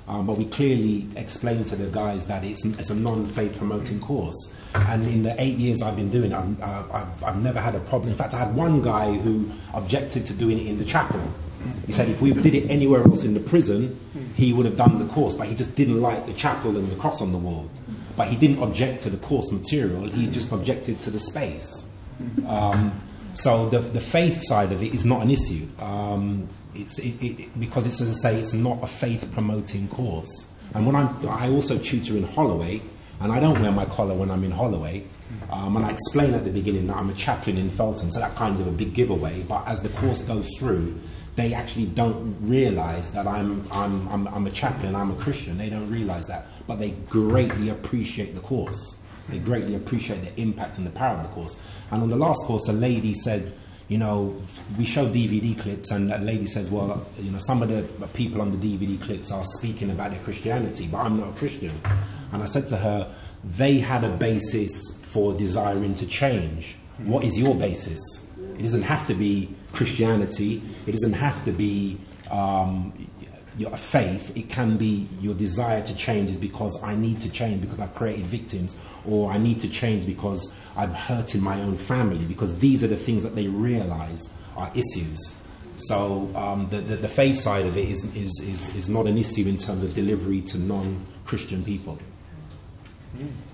um, 0.07 0.27
but 0.27 0.37
we 0.37 0.45
clearly 0.45 1.07
explain 1.15 1.63
to 1.65 1.75
the 1.75 1.87
guys 1.87 2.27
that 2.27 2.43
it's, 2.43 2.63
it's 2.65 2.89
a 2.89 2.95
non 2.95 3.25
faith 3.25 3.57
promoting 3.57 3.99
course. 3.99 4.53
And 4.75 5.03
in 5.05 5.23
the 5.23 5.39
eight 5.41 5.57
years 5.57 5.81
I've 5.81 5.95
been 5.95 6.11
doing 6.11 6.31
it, 6.31 6.35
I'm, 6.35 6.57
uh, 6.61 6.83
I've, 6.93 7.23
I've 7.23 7.41
never 7.41 7.59
had 7.59 7.75
a 7.75 7.79
problem. 7.79 8.09
In 8.09 8.15
fact, 8.15 8.33
I 8.33 8.39
had 8.39 8.55
one 8.55 8.81
guy 8.81 9.13
who 9.17 9.49
objected 9.73 10.27
to 10.27 10.33
doing 10.33 10.59
it 10.59 10.67
in 10.67 10.77
the 10.77 10.85
chapel. 10.85 11.21
He 11.87 11.91
said 11.91 12.09
if 12.09 12.21
we 12.21 12.33
did 12.33 12.53
it 12.53 12.69
anywhere 12.69 13.01
else 13.01 13.23
in 13.23 13.33
the 13.33 13.39
prison, 13.39 13.99
he 14.35 14.53
would 14.53 14.65
have 14.65 14.77
done 14.77 14.99
the 14.99 15.11
course, 15.11 15.35
but 15.35 15.47
he 15.47 15.55
just 15.55 15.75
didn't 15.75 16.01
like 16.01 16.27
the 16.27 16.33
chapel 16.33 16.77
and 16.77 16.87
the 16.87 16.95
cross 16.95 17.21
on 17.21 17.31
the 17.31 17.37
wall. 17.37 17.69
But 18.15 18.27
he 18.29 18.35
didn't 18.35 18.63
object 18.63 19.01
to 19.03 19.09
the 19.09 19.17
course 19.17 19.51
material, 19.51 20.07
he 20.07 20.27
just 20.27 20.51
objected 20.51 21.01
to 21.01 21.11
the 21.11 21.19
space. 21.19 21.87
Um, 22.47 23.01
so 23.33 23.67
the, 23.67 23.79
the 23.79 23.99
faith 23.99 24.41
side 24.41 24.71
of 24.71 24.81
it 24.81 24.93
is 24.93 25.05
not 25.05 25.21
an 25.21 25.31
issue. 25.31 25.67
Um, 25.79 26.47
it's, 26.73 26.99
it, 26.99 27.15
it, 27.21 27.59
because 27.59 27.85
it's, 27.85 28.01
as 28.01 28.09
I 28.09 28.29
say, 28.29 28.39
it's 28.39 28.53
not 28.53 28.83
a 28.83 28.87
faith 28.87 29.29
promoting 29.33 29.87
course. 29.89 30.51
And 30.73 30.85
when 30.85 30.95
I'm, 30.95 31.27
I 31.27 31.49
also 31.49 31.77
tutor 31.77 32.15
in 32.15 32.23
Holloway, 32.23 32.81
and 33.19 33.31
I 33.31 33.39
don't 33.39 33.61
wear 33.61 33.71
my 33.71 33.85
collar 33.85 34.13
when 34.13 34.29
I'm 34.29 34.43
in 34.43 34.51
Holloway. 34.51 35.03
Um, 35.51 35.75
and 35.77 35.85
I 35.85 35.91
explain 35.91 36.33
at 36.33 36.43
the 36.43 36.51
beginning 36.51 36.87
that 36.87 36.97
I'm 36.97 37.09
a 37.09 37.13
chaplain 37.13 37.57
in 37.57 37.69
Feltham, 37.69 38.11
so 38.11 38.19
that 38.19 38.35
kind 38.35 38.59
of 38.59 38.67
a 38.67 38.71
big 38.71 38.93
giveaway. 38.93 39.41
But 39.43 39.67
as 39.67 39.81
the 39.81 39.89
course 39.89 40.21
goes 40.23 40.49
through, 40.57 40.99
they 41.35 41.53
actually 41.53 41.87
don't 41.87 42.37
realise 42.41 43.11
that 43.11 43.27
I'm, 43.27 43.65
I'm, 43.71 44.07
I'm, 44.09 44.27
I'm 44.27 44.47
a 44.47 44.51
chaplain, 44.51 44.95
I'm 44.95 45.11
a 45.11 45.15
Christian. 45.15 45.57
They 45.57 45.69
don't 45.69 45.89
realise 45.89 46.27
that. 46.27 46.47
But 46.67 46.79
they 46.79 46.91
greatly 46.91 47.69
appreciate 47.69 48.33
the 48.35 48.41
course. 48.41 48.97
They 49.29 49.39
greatly 49.39 49.75
appreciate 49.75 50.23
the 50.23 50.41
impact 50.41 50.77
and 50.77 50.85
the 50.85 50.91
power 50.91 51.17
of 51.17 51.23
the 51.23 51.29
course. 51.29 51.59
And 51.91 52.03
on 52.03 52.09
the 52.09 52.15
last 52.15 52.43
course, 52.45 52.67
a 52.67 52.73
lady 52.73 53.13
said, 53.13 53.53
you 53.87 53.97
know, 53.99 54.41
we 54.77 54.85
show 54.85 55.07
DVD 55.07 55.57
clips, 55.57 55.91
and 55.91 56.11
a 56.11 56.17
lady 56.17 56.47
says, 56.47 56.71
well, 56.71 57.05
you 57.19 57.31
know, 57.31 57.37
some 57.39 57.61
of 57.61 57.69
the 57.69 58.07
people 58.07 58.41
on 58.41 58.57
the 58.57 58.57
DVD 58.57 58.99
clips 58.99 59.31
are 59.31 59.43
speaking 59.45 59.91
about 59.91 60.11
their 60.11 60.21
Christianity, 60.21 60.87
but 60.87 60.99
I'm 60.99 61.19
not 61.19 61.29
a 61.29 61.33
Christian. 61.33 61.79
And 62.31 62.41
I 62.41 62.45
said 62.45 62.67
to 62.69 62.77
her, 62.77 63.13
they 63.43 63.79
had 63.79 64.03
a 64.03 64.09
basis 64.09 65.03
for 65.05 65.33
desiring 65.33 65.93
to 65.95 66.07
change. 66.07 66.77
What 66.97 67.23
is 67.23 67.37
your 67.37 67.53
basis? 67.53 67.99
It 68.57 68.63
doesn't 68.63 68.83
have 68.83 69.05
to 69.07 69.13
be 69.13 69.53
Christianity, 69.71 70.63
it 70.87 70.91
doesn't 70.91 71.13
have 71.13 71.43
to 71.45 71.51
be 71.51 71.97
um, 72.31 73.07
your 73.57 73.75
faith. 73.77 74.35
It 74.35 74.49
can 74.49 74.77
be 74.77 75.07
your 75.19 75.33
desire 75.33 75.81
to 75.81 75.95
change 75.95 76.29
is 76.29 76.37
because 76.37 76.81
I 76.83 76.95
need 76.95 77.21
to 77.21 77.29
change 77.29 77.61
because 77.61 77.79
I've 77.79 77.93
created 77.93 78.25
victims, 78.25 78.77
or 79.05 79.31
I 79.31 79.37
need 79.37 79.59
to 79.61 79.69
change 79.69 80.05
because 80.05 80.53
I'm 80.75 80.93
hurting 80.93 81.41
my 81.41 81.61
own 81.61 81.77
family, 81.77 82.25
because 82.25 82.59
these 82.59 82.83
are 82.83 82.87
the 82.87 82.97
things 82.97 83.23
that 83.23 83.35
they 83.35 83.47
realize 83.47 84.33
are 84.57 84.71
issues. 84.73 85.41
So 85.77 86.31
um, 86.35 86.69
the, 86.69 86.77
the, 86.77 86.95
the 86.97 87.07
faith 87.07 87.37
side 87.37 87.65
of 87.65 87.77
it 87.77 87.89
is, 87.89 88.03
is, 88.15 88.39
is, 88.41 88.75
is 88.75 88.89
not 88.89 89.07
an 89.07 89.17
issue 89.17 89.47
in 89.47 89.57
terms 89.57 89.83
of 89.83 89.93
delivery 89.93 90.41
to 90.41 90.57
non 90.57 91.05
Christian 91.25 91.63
people. 91.63 91.99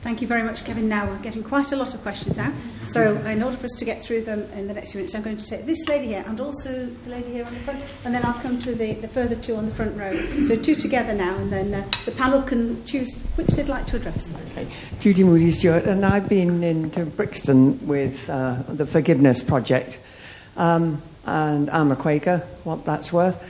Thank 0.02 0.22
you 0.22 0.28
very 0.28 0.44
much, 0.44 0.66
Kevin. 0.66 0.90
Now 0.90 1.08
we're 1.08 1.18
getting 1.20 1.44
quite 1.44 1.72
a 1.72 1.76
lot 1.76 1.94
of 1.94 2.02
questions 2.02 2.38
now. 2.38 2.52
So, 2.88 3.16
in 3.18 3.44
order 3.44 3.56
for 3.56 3.66
us 3.66 3.76
to 3.78 3.86
get 3.86 4.02
through 4.02 4.22
them 4.22 4.50
in 4.54 4.68
the 4.68 4.74
next 4.74 4.92
few 4.92 5.00
minutes, 5.00 5.14
I'm 5.14 5.22
going 5.22 5.38
to 5.38 5.46
take 5.46 5.66
this 5.66 5.88
lady 5.88 6.08
here 6.08 6.24
and 6.28 6.40
also 6.42 6.88
the 6.88 7.10
lady 7.10 7.32
here 7.32 7.46
on 7.46 7.54
the 7.54 7.60
front, 7.60 7.84
and 8.04 8.14
then 8.14 8.26
I'll 8.26 8.40
come 8.42 8.60
to 8.60 8.74
the, 8.74 8.94
the 8.94 9.08
further 9.08 9.36
two 9.36 9.56
on 9.56 9.66
the 9.66 9.72
front 9.72 9.98
row. 9.98 10.42
So, 10.42 10.56
two 10.56 10.76
together 10.76 11.14
now, 11.14 11.36
and 11.38 11.52
then 11.52 11.74
uh, 11.74 11.88
the 12.06 12.12
panel 12.12 12.42
can 12.42 12.84
choose 12.86 13.16
which 13.36 13.48
they'd 13.50 13.70
like 13.70 13.86
to 13.88 13.98
address. 13.98 14.34
Okay. 14.52 14.68
Judy 15.00 15.24
Moody 15.24 15.52
Stewart, 15.52 15.86
and 15.86 16.06
I've 16.06 16.28
been 16.28 16.64
into 16.64 17.06
Brixton 17.06 17.86
with 17.88 18.30
uh, 18.30 18.64
the 18.68 18.86
Forgiveness 18.86 19.44
Project, 19.44 20.00
um, 20.58 21.02
and 21.26 21.70
I'm 21.70 21.92
a 21.92 21.96
Quaker, 21.96 22.40
what 22.64 22.86
that's 22.86 23.14
worth. 23.14 23.42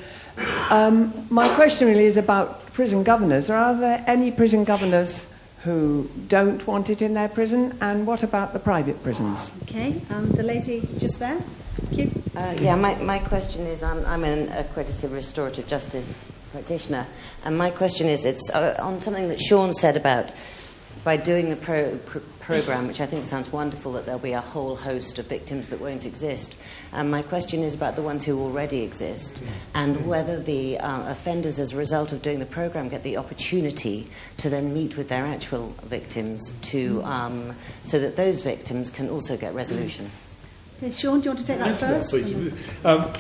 Um, 0.70 1.28
my 1.30 1.54
question 1.56 1.88
really 1.88 2.06
is 2.06 2.18
about 2.18 2.66
prison 2.74 3.04
governors. 3.04 3.50
Are 3.50 3.76
there 3.76 4.04
any 4.08 4.32
prison 4.32 4.64
governors 4.64 5.31
who 5.64 6.10
don't 6.28 6.66
want 6.66 6.90
it 6.90 7.02
in 7.02 7.14
their 7.14 7.30
prison, 7.30 7.78
and 7.82 8.08
what 8.08 8.24
about 8.24 8.54
the 8.54 8.60
private 8.60 9.02
prisons? 9.04 9.52
Okay, 9.64 10.02
and 10.10 10.28
the 10.32 10.44
lady 10.44 10.88
just 10.98 11.20
there. 11.20 11.40
Thank 11.76 11.98
you. 11.98 12.24
Uh, 12.36 12.56
yeah, 12.60 12.76
my, 12.76 12.96
my 12.96 13.20
question 13.20 13.66
is 13.68 13.84
I'm, 13.84 14.04
I'm 14.06 14.24
an 14.24 14.50
accredited 14.50 15.12
restorative 15.12 15.68
justice 15.68 16.24
practitioner, 16.52 17.06
and 17.46 17.58
my 17.58 17.70
question 17.70 18.08
is 18.08 18.26
it's 18.26 18.50
uh, 18.50 18.76
on 18.82 19.00
something 19.00 19.28
that 19.30 19.40
Sean 19.40 19.74
said 19.74 19.98
about 19.98 20.34
by 21.04 21.18
doing 21.18 21.50
the 21.50 21.56
pro, 21.56 21.98
pro, 22.06 22.22
program, 22.42 22.88
which 22.88 23.00
I 23.00 23.06
think 23.06 23.26
sounds 23.26 23.52
wonderful, 23.52 23.94
that 23.94 24.06
there'll 24.06 24.20
be 24.20 24.34
a 24.34 24.42
whole 24.42 24.76
host 24.76 25.20
of 25.20 25.28
victims 25.28 25.70
that 25.70 25.80
won't 25.80 26.06
exist. 26.06 26.58
And 26.92 27.10
my 27.10 27.22
question 27.22 27.62
is 27.62 27.74
about 27.74 27.96
the 27.96 28.02
ones 28.02 28.26
who 28.26 28.40
already 28.40 28.82
exist 28.82 29.44
and 29.74 30.06
whether 30.06 30.40
the 30.40 30.80
uh, 30.80 31.10
offenders, 31.10 31.60
as 31.60 31.74
a 31.74 31.78
result 31.78 32.12
of 32.12 32.22
doing 32.22 32.40
the 32.40 32.46
program, 32.46 32.90
get 32.90 33.04
the 33.04 33.18
opportunity 33.18 34.08
to 34.38 34.50
then 34.50 34.74
meet 34.74 34.98
with 34.98 35.08
their 35.10 35.26
actual 35.26 35.74
victims 35.84 36.52
to, 36.64 37.04
um, 37.04 37.56
so 37.84 38.00
that 38.00 38.16
those 38.16 38.42
victims 38.42 38.90
can 38.90 39.10
also 39.10 39.38
get 39.38 39.54
resolution. 39.54 40.10
Okay, 40.78 40.92
Sean, 40.92 41.20
do 41.20 41.26
you 41.26 41.30
want 41.32 41.40
to 41.40 41.46
take 41.46 41.60
that 41.60 41.78
first? 41.78 42.10
please. 42.10 42.54
Um, 42.84 43.14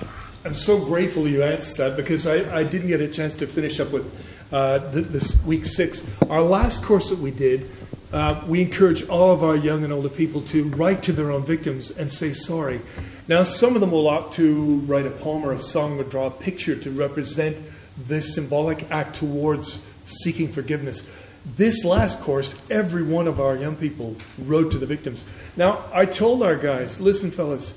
I'm 0.44 0.56
so 0.56 0.84
grateful 0.84 1.28
you 1.28 1.44
answered 1.44 1.78
that 1.78 1.96
because 1.96 2.26
I, 2.26 2.58
I 2.58 2.64
didn't 2.64 2.88
get 2.88 3.00
a 3.00 3.08
chance 3.08 3.36
to 3.36 3.48
finish 3.48 3.80
up 3.80 3.92
with 3.92 4.28
uh, 4.52 4.80
this 4.90 5.42
week 5.46 5.66
six. 5.66 6.06
Our 6.30 6.42
last 6.42 6.84
course 6.84 7.10
that 7.12 7.20
we 7.20 7.30
did, 7.30 7.70
uh, 8.14 8.44
we 8.48 8.62
encourage 8.62 9.08
all 9.08 9.32
of 9.34 9.44
our 9.44 9.56
young 9.56 9.84
and 9.84 9.94
older 9.94 10.10
people 10.10 10.42
to 10.42 10.66
write 10.70 11.04
to 11.04 11.14
their 11.14 11.32
own 11.32 11.44
victims 11.44 11.92
and 11.92 12.12
say 12.12 12.34
sorry. 12.34 12.82
Now, 13.28 13.44
some 13.44 13.76
of 13.76 13.82
them 13.82 13.92
will 13.92 14.10
opt 14.10 14.34
to 14.34 14.80
write 14.80 15.06
a 15.06 15.12
poem 15.12 15.46
or 15.46 15.54
a 15.54 15.60
song 15.60 16.00
or 16.00 16.04
draw 16.04 16.28
a 16.28 16.32
picture 16.32 16.76
to 16.76 16.92
represent 16.92 17.58
this 17.98 18.36
symbolic 18.36 18.90
act 18.92 19.16
towards 19.16 19.86
seeking 20.04 20.50
forgiveness. 20.50 21.10
This 21.46 21.86
last 21.86 22.20
course, 22.20 22.60
every 22.70 23.04
one 23.04 23.28
of 23.28 23.40
our 23.40 23.56
young 23.56 23.76
people 23.76 24.16
wrote 24.38 24.72
to 24.72 24.78
the 24.78 24.86
victims. 24.86 25.24
Now, 25.56 25.84
I 25.94 26.06
told 26.06 26.44
our 26.44 26.56
guys, 26.56 27.00
listen, 27.00 27.32
fellas, 27.32 27.74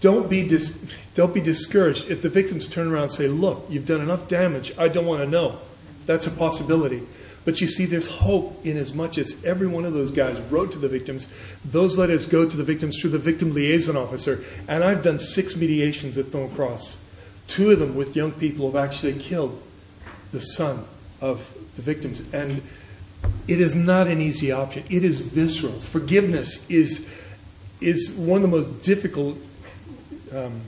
don't 0.00 0.28
be, 0.28 0.46
dis- 0.46 0.76
don't 1.14 1.32
be 1.32 1.40
discouraged 1.40 2.10
if 2.10 2.22
the 2.22 2.28
victims 2.28 2.68
turn 2.68 2.90
around 2.90 3.04
and 3.04 3.12
say, 3.12 3.28
Look, 3.28 3.66
you've 3.68 3.86
done 3.86 4.00
enough 4.00 4.26
damage, 4.26 4.76
I 4.76 4.88
don't 4.88 5.06
want 5.06 5.22
to 5.22 5.28
know. 5.28 5.60
That's 6.06 6.26
a 6.26 6.30
possibility. 6.30 7.06
But 7.44 7.60
you 7.60 7.66
see, 7.66 7.86
there's 7.86 8.08
hope 8.08 8.64
in 8.64 8.76
as 8.76 8.94
much 8.94 9.18
as 9.18 9.44
every 9.44 9.66
one 9.66 9.84
of 9.84 9.92
those 9.92 10.10
guys 10.10 10.40
wrote 10.42 10.72
to 10.72 10.78
the 10.78 10.88
victims. 10.88 11.26
Those 11.64 11.98
letters 11.98 12.26
go 12.26 12.48
to 12.48 12.56
the 12.56 12.62
victims 12.62 13.00
through 13.00 13.10
the 13.10 13.18
victim 13.18 13.52
liaison 13.52 13.96
officer. 13.96 14.44
And 14.68 14.84
I've 14.84 15.02
done 15.02 15.18
six 15.18 15.56
mediations 15.56 16.16
at 16.16 16.26
Thorn 16.26 16.54
Cross. 16.54 16.96
Two 17.48 17.70
of 17.70 17.80
them 17.80 17.96
with 17.96 18.14
young 18.14 18.32
people 18.32 18.70
who 18.70 18.76
have 18.76 18.88
actually 18.88 19.14
killed 19.14 19.60
the 20.30 20.40
son 20.40 20.84
of 21.20 21.54
the 21.76 21.82
victims. 21.82 22.22
And 22.32 22.62
it 23.48 23.60
is 23.60 23.74
not 23.74 24.06
an 24.06 24.20
easy 24.20 24.52
option, 24.52 24.84
it 24.88 25.04
is 25.04 25.20
visceral. 25.20 25.72
Forgiveness 25.72 26.68
is, 26.70 27.08
is 27.80 28.14
one 28.16 28.36
of 28.36 28.42
the 28.42 28.56
most 28.56 28.82
difficult 28.82 29.36
um, 30.32 30.62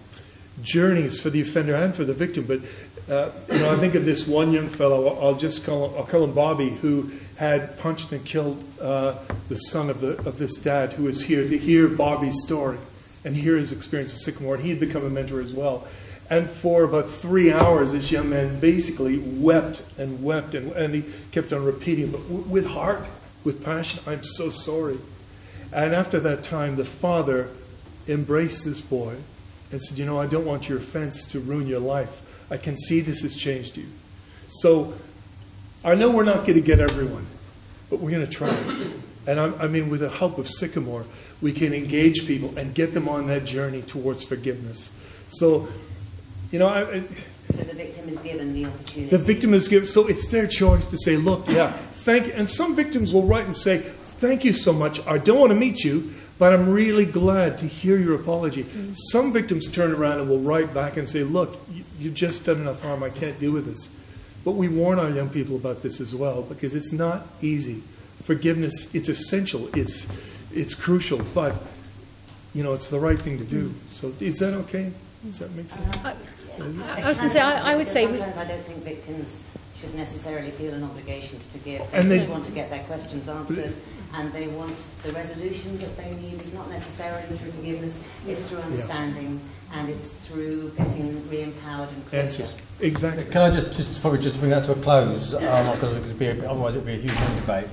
journeys 0.62 1.20
for 1.20 1.30
the 1.30 1.40
offender 1.40 1.74
and 1.74 1.94
for 1.94 2.04
the 2.04 2.14
victim. 2.14 2.46
But 2.46 2.60
uh, 3.08 3.30
you 3.52 3.58
know, 3.58 3.72
I 3.72 3.76
think 3.76 3.94
of 3.94 4.04
this 4.04 4.26
one 4.26 4.52
young 4.52 4.68
fellow. 4.68 5.18
I'll 5.20 5.34
just 5.36 5.64
call 5.64 5.88
him, 5.88 5.98
I'll 5.98 6.06
call 6.06 6.24
him 6.24 6.32
Bobby, 6.32 6.70
who 6.70 7.10
had 7.36 7.78
punched 7.78 8.12
and 8.12 8.24
killed 8.24 8.62
uh, 8.80 9.16
the 9.48 9.56
son 9.56 9.90
of 9.90 10.00
the 10.00 10.16
of 10.26 10.38
this 10.38 10.54
dad, 10.56 10.92
who 10.94 11.04
was 11.04 11.22
here 11.24 11.46
to 11.46 11.58
hear 11.58 11.88
Bobby's 11.88 12.40
story. 12.42 12.78
and 13.24 13.34
hear 13.34 13.56
his 13.56 13.72
experience 13.72 14.12
of 14.12 14.18
Sycamore. 14.18 14.56
And 14.56 14.64
he 14.64 14.70
had 14.70 14.80
become 14.80 15.04
a 15.04 15.08
mentor 15.08 15.40
as 15.40 15.52
well. 15.52 15.86
And 16.28 16.48
for 16.48 16.84
about 16.84 17.08
three 17.08 17.50
hours, 17.52 17.92
this 17.92 18.10
young 18.10 18.28
man 18.30 18.60
basically 18.60 19.18
wept 19.18 19.82
and 19.98 20.22
wept, 20.22 20.54
and, 20.54 20.72
and 20.72 20.94
he 20.94 21.04
kept 21.32 21.52
on 21.52 21.64
repeating, 21.64 22.10
but 22.10 22.22
w- 22.28 22.42
with 22.42 22.66
heart, 22.66 23.04
with 23.42 23.64
passion, 23.64 24.00
I'm 24.06 24.22
so 24.24 24.50
sorry. 24.50 24.98
And 25.72 25.94
after 25.94 26.20
that 26.20 26.42
time, 26.42 26.76
the 26.76 26.84
father 26.84 27.48
embraced 28.06 28.64
this 28.64 28.80
boy 28.80 29.16
and 29.70 29.82
said, 29.82 29.98
You 29.98 30.06
know, 30.06 30.20
I 30.20 30.26
don't 30.26 30.44
want 30.46 30.68
your 30.68 30.78
offense 30.78 31.26
to 31.28 31.40
ruin 31.40 31.66
your 31.66 31.80
life. 31.80 32.20
I 32.50 32.56
can 32.56 32.76
see 32.76 33.00
this 33.00 33.22
has 33.22 33.36
changed 33.36 33.76
you. 33.76 33.86
So 34.48 34.94
I 35.84 35.94
know 35.94 36.10
we're 36.10 36.24
not 36.24 36.46
going 36.46 36.54
to 36.54 36.60
get 36.60 36.80
everyone, 36.80 37.26
but 37.90 38.00
we're 38.00 38.10
going 38.10 38.26
to 38.26 38.32
try. 38.32 38.54
And 39.26 39.40
I, 39.40 39.46
I 39.64 39.68
mean, 39.68 39.88
with 39.90 40.00
the 40.00 40.10
help 40.10 40.38
of 40.38 40.48
Sycamore, 40.48 41.04
we 41.40 41.52
can 41.52 41.72
engage 41.72 42.26
people 42.26 42.56
and 42.56 42.74
get 42.74 42.94
them 42.94 43.08
on 43.08 43.26
that 43.28 43.44
journey 43.44 43.82
towards 43.82 44.22
forgiveness. 44.22 44.90
So, 45.28 45.68
you 46.50 46.58
know, 46.58 46.68
I, 46.68 46.80
I, 46.82 47.02
So 47.52 47.62
the 47.62 47.74
victim 47.74 48.08
is 48.08 48.18
given 48.18 48.52
the 48.52 48.66
opportunity. 48.66 49.10
the 49.10 49.18
victim 49.18 49.54
is 49.54 49.68
given, 49.68 49.86
so 49.86 50.06
it's 50.06 50.28
their 50.28 50.46
choice 50.46 50.86
to 50.86 50.98
say, 50.98 51.16
look, 51.16 51.48
yeah, 51.48 51.72
thank 51.72 52.26
you. 52.26 52.32
And 52.34 52.48
some 52.48 52.76
victims 52.76 53.12
will 53.12 53.24
write 53.24 53.46
and 53.46 53.56
say, 53.56 53.78
thank 53.78 54.44
you 54.44 54.52
so 54.52 54.72
much. 54.72 55.04
I 55.06 55.18
don't 55.18 55.38
want 55.38 55.50
to 55.50 55.56
meet 55.58 55.84
you, 55.84 56.14
but 56.38 56.52
I'm 56.52 56.68
really 56.70 57.04
glad 57.06 57.58
to 57.58 57.66
hear 57.66 57.96
your 57.96 58.14
apology. 58.16 58.64
Mm-hmm. 58.64 58.92
Some 58.94 59.32
victims 59.32 59.70
turn 59.70 59.92
around 59.92 60.20
and 60.20 60.28
will 60.28 60.40
write 60.40 60.74
back 60.74 60.96
and 60.96 61.08
say, 61.08 61.22
look, 61.22 61.58
you, 61.72 61.84
you've 61.98 62.14
just 62.14 62.44
done 62.44 62.56
enough 62.58 62.82
harm. 62.82 63.02
I 63.02 63.10
can't 63.10 63.38
deal 63.38 63.52
with 63.52 63.66
this. 63.66 63.88
But 64.44 64.52
we 64.52 64.68
warn 64.68 64.98
our 64.98 65.10
young 65.10 65.30
people 65.30 65.56
about 65.56 65.82
this 65.82 66.00
as 66.00 66.14
well 66.14 66.42
because 66.42 66.74
it's 66.74 66.92
not 66.92 67.26
easy. 67.40 67.82
Forgiveness, 68.22 68.92
it's 68.94 69.08
essential, 69.08 69.68
it's, 69.74 70.06
it's 70.52 70.74
crucial, 70.74 71.22
but, 71.34 71.56
you 72.54 72.62
know, 72.62 72.74
it's 72.74 72.88
the 72.90 72.98
right 72.98 73.18
thing 73.18 73.38
to 73.38 73.44
do. 73.44 73.68
Mm-hmm. 73.68 73.90
So 73.90 74.12
is 74.20 74.38
that 74.38 74.54
okay? 74.54 74.92
Does 75.24 75.38
that 75.38 75.50
make 75.54 75.70
sense? 75.70 76.04
Uh, 76.04 76.14
I 76.58 77.08
was 77.08 77.16
going 77.16 77.28
to 77.28 77.34
say, 77.34 77.40
I, 77.40 77.72
I 77.72 77.76
would 77.76 77.88
say. 77.88 78.06
we- 78.06 78.16
Sometimes 78.16 78.38
I 78.38 78.44
don't 78.46 78.62
think 78.64 78.84
victims 78.84 79.40
should 79.76 79.94
necessarily 79.94 80.50
feel 80.52 80.72
an 80.74 80.84
obligation 80.84 81.38
to 81.38 81.44
forgive. 81.46 81.90
They 81.90 81.98
And 81.98 82.10
they- 82.10 82.18
just 82.18 82.30
want 82.30 82.44
to 82.46 82.52
get 82.52 82.70
their 82.70 82.82
questions 82.84 83.28
answered, 83.28 83.74
and 84.14 84.32
they 84.32 84.46
want 84.48 84.88
the 85.02 85.12
resolution 85.12 85.76
that 85.78 85.96
they 85.96 86.10
need 86.14 86.40
is 86.40 86.52
not 86.52 86.68
necessarily 86.70 87.26
through 87.36 87.50
forgiveness, 87.52 87.98
it's 88.26 88.48
through 88.48 88.58
understanding, 88.58 89.40
and 89.72 89.88
it's 89.88 90.12
through 90.12 90.70
getting 90.76 91.28
re-empowered 91.28 91.88
and 91.88 92.06
closure. 92.06 92.24
Answers. 92.24 92.54
Exactly. 92.80 93.24
Can 93.24 93.42
I 93.42 93.50
just, 93.50 93.74
just 93.74 94.00
probably 94.00 94.20
just 94.20 94.38
bring 94.38 94.50
that 94.50 94.64
to 94.66 94.72
a 94.72 94.76
close, 94.76 95.34
um, 95.34 95.72
because 95.72 95.96
it 95.96 96.02
could 96.02 96.18
be 96.18 96.26
a, 96.26 96.50
otherwise 96.50 96.74
it 96.74 96.78
would 96.78 96.86
be 96.86 96.94
a 96.94 96.98
huge 96.98 97.14
long 97.14 97.36
debate. 97.40 97.66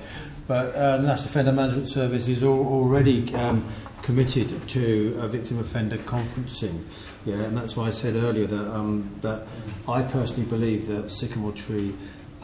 But 0.48 0.74
uh, 0.74 0.96
the 0.98 1.04
National 1.04 1.26
Offender 1.26 1.52
Management 1.52 1.88
Service 1.88 2.26
is 2.26 2.42
al- 2.42 2.50
already 2.50 3.32
um, 3.34 3.64
committed 4.02 4.68
to 4.70 5.16
uh, 5.20 5.28
victim 5.28 5.58
offender 5.58 5.96
conferencing. 5.98 6.82
Yeah, 7.24 7.36
and 7.36 7.56
that's 7.56 7.76
why 7.76 7.86
I 7.86 7.90
said 7.90 8.16
earlier 8.16 8.48
that 8.48 8.74
um, 8.74 9.08
that 9.20 9.46
I 9.88 10.02
personally 10.02 10.48
believe 10.48 10.88
that 10.88 11.10
Sycamore 11.10 11.52
Tree 11.52 11.94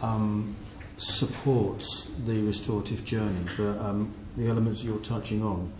um, 0.00 0.54
supports 0.98 2.06
the 2.26 2.42
restorative 2.42 3.04
journey, 3.04 3.44
but 3.56 3.78
um, 3.78 4.12
the 4.36 4.48
elements 4.48 4.82
you're 4.82 4.98
touching 4.98 5.42
on 5.42 5.72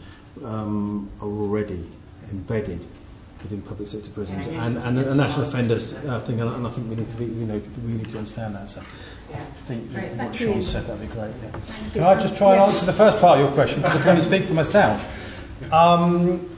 um, 0.45 1.11
are 1.20 1.28
already 1.28 1.85
embedded 2.31 2.81
within 3.43 3.62
public 3.62 3.89
sector 3.89 4.11
prisons 4.11 4.47
and, 4.49 4.77
and 4.78 4.99
the 4.99 5.15
national 5.15 5.47
offenders 5.47 5.93
uh, 5.93 6.20
thing, 6.20 6.40
and, 6.40 6.51
and 6.51 6.66
I 6.66 6.70
think 6.70 6.89
we 6.89 6.97
need 6.97 7.11
to 7.11 7.16
be, 7.16 7.24
you 7.24 7.47
know, 7.47 7.61
we 7.85 7.93
need 7.93 8.11
to 8.11 8.19
understand 8.19 8.55
that. 8.57 8.69
So 8.69 8.81
I 9.32 9.36
think 9.66 9.93
Great, 9.93 10.12
what 10.12 10.35
Sean 10.35 10.57
you. 10.57 10.62
said 10.62 10.86
that'd 10.86 11.01
be 11.01 11.07
great. 11.07 11.32
Yeah. 11.43 11.51
Thank 11.51 11.93
Can 11.93 12.03
you. 12.03 12.09
I 12.09 12.20
just 12.20 12.36
try 12.36 12.53
and 12.53 12.62
answer 12.62 12.86
the 12.86 12.93
first 12.93 13.19
part 13.19 13.39
of 13.39 13.45
your 13.45 13.55
question 13.55 13.81
because 13.81 13.97
I 13.97 14.01
can 14.01 14.09
only 14.11 14.23
speak 14.23 14.45
for 14.45 14.55
myself. 14.55 15.73
Um, 15.73 16.57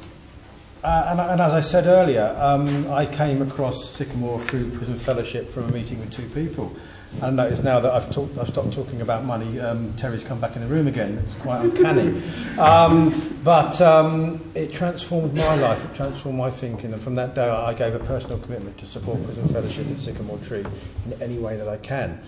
uh, 0.82 1.09
and, 1.11 1.20
and 1.20 1.41
as 1.41 1.53
I 1.53 1.61
said 1.61 1.87
earlier, 1.87 2.35
um, 2.39 2.91
I 2.91 3.05
came 3.05 3.43
across 3.43 3.91
Sycamore 3.91 4.41
through 4.41 4.70
Prison 4.70 4.97
Fellowship 4.97 5.49
from 5.49 5.65
a 5.65 5.73
meeting 5.73 6.01
with 6.01 6.11
two 6.11 6.28
people. 6.28 6.74
I 7.23 7.28
notice 7.31 7.62
now 7.62 7.81
that 7.81 7.93
I've, 7.93 8.11
talked, 8.11 8.39
I've 8.39 8.49
stopped 8.49 8.73
talking 8.73 9.01
about 9.01 9.24
money, 9.24 9.59
um, 9.59 9.93
Terry's 9.95 10.24
come 10.24 10.41
back 10.41 10.57
in 10.57 10.62
the 10.62 10.69
room 10.69 10.87
again. 10.87 11.23
It's 11.27 11.35
quite 11.35 11.62
uncanny. 11.62 12.23
Um, 12.59 13.39
but 13.45 13.81
um, 13.81 14.41
it 14.55 14.73
transformed 14.73 15.35
my 15.35 15.55
life, 15.57 15.85
it 15.85 15.95
transformed 15.95 16.39
my 16.39 16.51
thinking. 16.51 16.93
And 16.93 17.03
from 17.03 17.16
that 17.16 17.35
day, 17.35 17.49
I 17.49 17.74
gave 17.74 17.95
a 17.95 17.99
personal 17.99 18.39
commitment 18.39 18.78
to 18.78 18.87
support 18.87 19.23
Prison 19.24 19.47
Fellowship 19.49 19.89
at 19.91 19.99
Sycamore 19.99 20.39
Tree 20.39 20.65
in 21.05 21.20
any 21.20 21.37
way 21.37 21.57
that 21.57 21.69
I 21.69 21.77
can. 21.78 22.23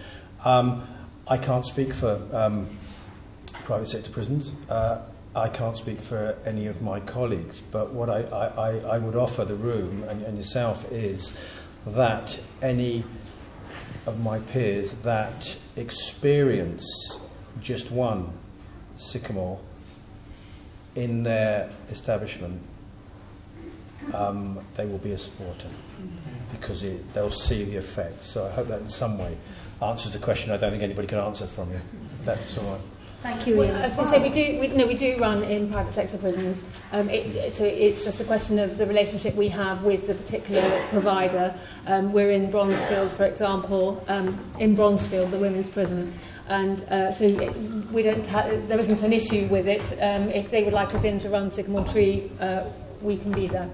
Um, 0.44 0.86
I 1.26 1.38
can't 1.38 1.64
speak 1.64 1.94
for 1.94 2.20
um, 2.32 2.66
private 3.64 3.88
sector 3.88 4.10
prisons. 4.10 4.52
Uh, 4.68 5.02
I 5.34 5.48
can't 5.48 5.76
speak 5.76 6.00
for 6.02 6.36
any 6.44 6.66
of 6.66 6.82
my 6.82 7.00
colleagues, 7.00 7.60
but 7.60 7.92
what 7.92 8.10
I, 8.10 8.22
I, 8.22 8.46
I, 8.46 8.78
I 8.80 8.98
would 8.98 9.16
offer 9.16 9.46
the 9.46 9.54
room 9.54 10.04
and, 10.08 10.22
and 10.22 10.36
yourself 10.36 10.90
is 10.92 11.34
that 11.86 12.38
any 12.60 13.04
of 14.06 14.20
my 14.20 14.38
peers 14.38 14.92
that 15.02 15.56
experience 15.76 17.18
just 17.60 17.90
one 17.90 18.32
sycamore 18.96 19.60
in 20.94 21.22
their 21.22 21.70
establishment, 21.90 22.60
um, 24.12 24.58
they 24.76 24.84
will 24.84 24.98
be 24.98 25.12
a 25.12 25.18
supporter 25.18 25.68
because 26.50 26.82
it, 26.82 27.14
they'll 27.14 27.30
see 27.30 27.64
the 27.64 27.76
effect. 27.76 28.22
So 28.24 28.46
I 28.46 28.50
hope 28.50 28.68
that 28.68 28.80
in 28.80 28.88
some 28.88 29.18
way 29.18 29.36
answers 29.80 30.12
the 30.12 30.18
question 30.18 30.50
I 30.50 30.56
don't 30.56 30.70
think 30.70 30.82
anybody 30.82 31.08
can 31.08 31.18
answer 31.18 31.46
from 31.46 31.70
you. 31.70 31.80
That's 32.22 32.58
all 32.58 32.72
right. 32.72 32.80
Thank 33.22 33.46
you. 33.46 33.56
Well, 33.56 33.76
I 33.76 33.86
was 33.86 33.94
going 33.94 34.08
to 34.08 34.14
say 34.14 34.20
we 34.20 34.30
do. 34.30 34.60
We, 34.60 34.68
no, 34.76 34.84
we 34.84 34.96
do 34.96 35.16
run 35.20 35.44
in 35.44 35.70
private 35.70 35.94
sector 35.94 36.18
prisons. 36.18 36.64
Um, 36.90 37.08
it, 37.08 37.52
so 37.52 37.64
it's 37.64 38.04
just 38.04 38.20
a 38.20 38.24
question 38.24 38.58
of 38.58 38.78
the 38.78 38.84
relationship 38.86 39.36
we 39.36 39.48
have 39.50 39.84
with 39.84 40.08
the 40.08 40.14
particular 40.14 40.62
provider. 40.88 41.54
Um, 41.86 42.12
we're 42.12 42.32
in 42.32 42.50
Bronzefield, 42.50 43.10
for 43.10 43.24
example, 43.24 44.04
um, 44.08 44.38
in 44.58 44.76
Bronzefield, 44.76 45.30
the 45.30 45.38
women's 45.38 45.70
prison, 45.70 46.12
and 46.48 46.82
uh, 46.84 47.12
so 47.12 47.28
we 47.92 48.02
don't. 48.02 48.26
Ha- 48.26 48.58
there 48.66 48.80
isn't 48.80 49.02
an 49.02 49.12
issue 49.12 49.46
with 49.46 49.68
it. 49.68 49.92
Um, 50.02 50.28
if 50.28 50.50
they 50.50 50.64
would 50.64 50.72
like 50.72 50.92
us 50.92 51.04
in 51.04 51.20
to 51.20 51.28
run 51.28 51.52
Sycamore 51.52 51.84
Tree, 51.84 52.28
uh, 52.40 52.64
we 53.02 53.18
can 53.18 53.30
be 53.30 53.46
there. 53.46 53.70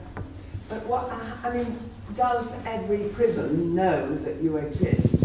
But 0.69 0.85
what, 0.85 1.11
I 1.43 1.57
mean, 1.57 1.79
does 2.15 2.53
every 2.66 3.09
prison 3.15 3.75
know 3.75 4.15
that 4.16 4.43
you 4.43 4.59
exist? 4.59 5.25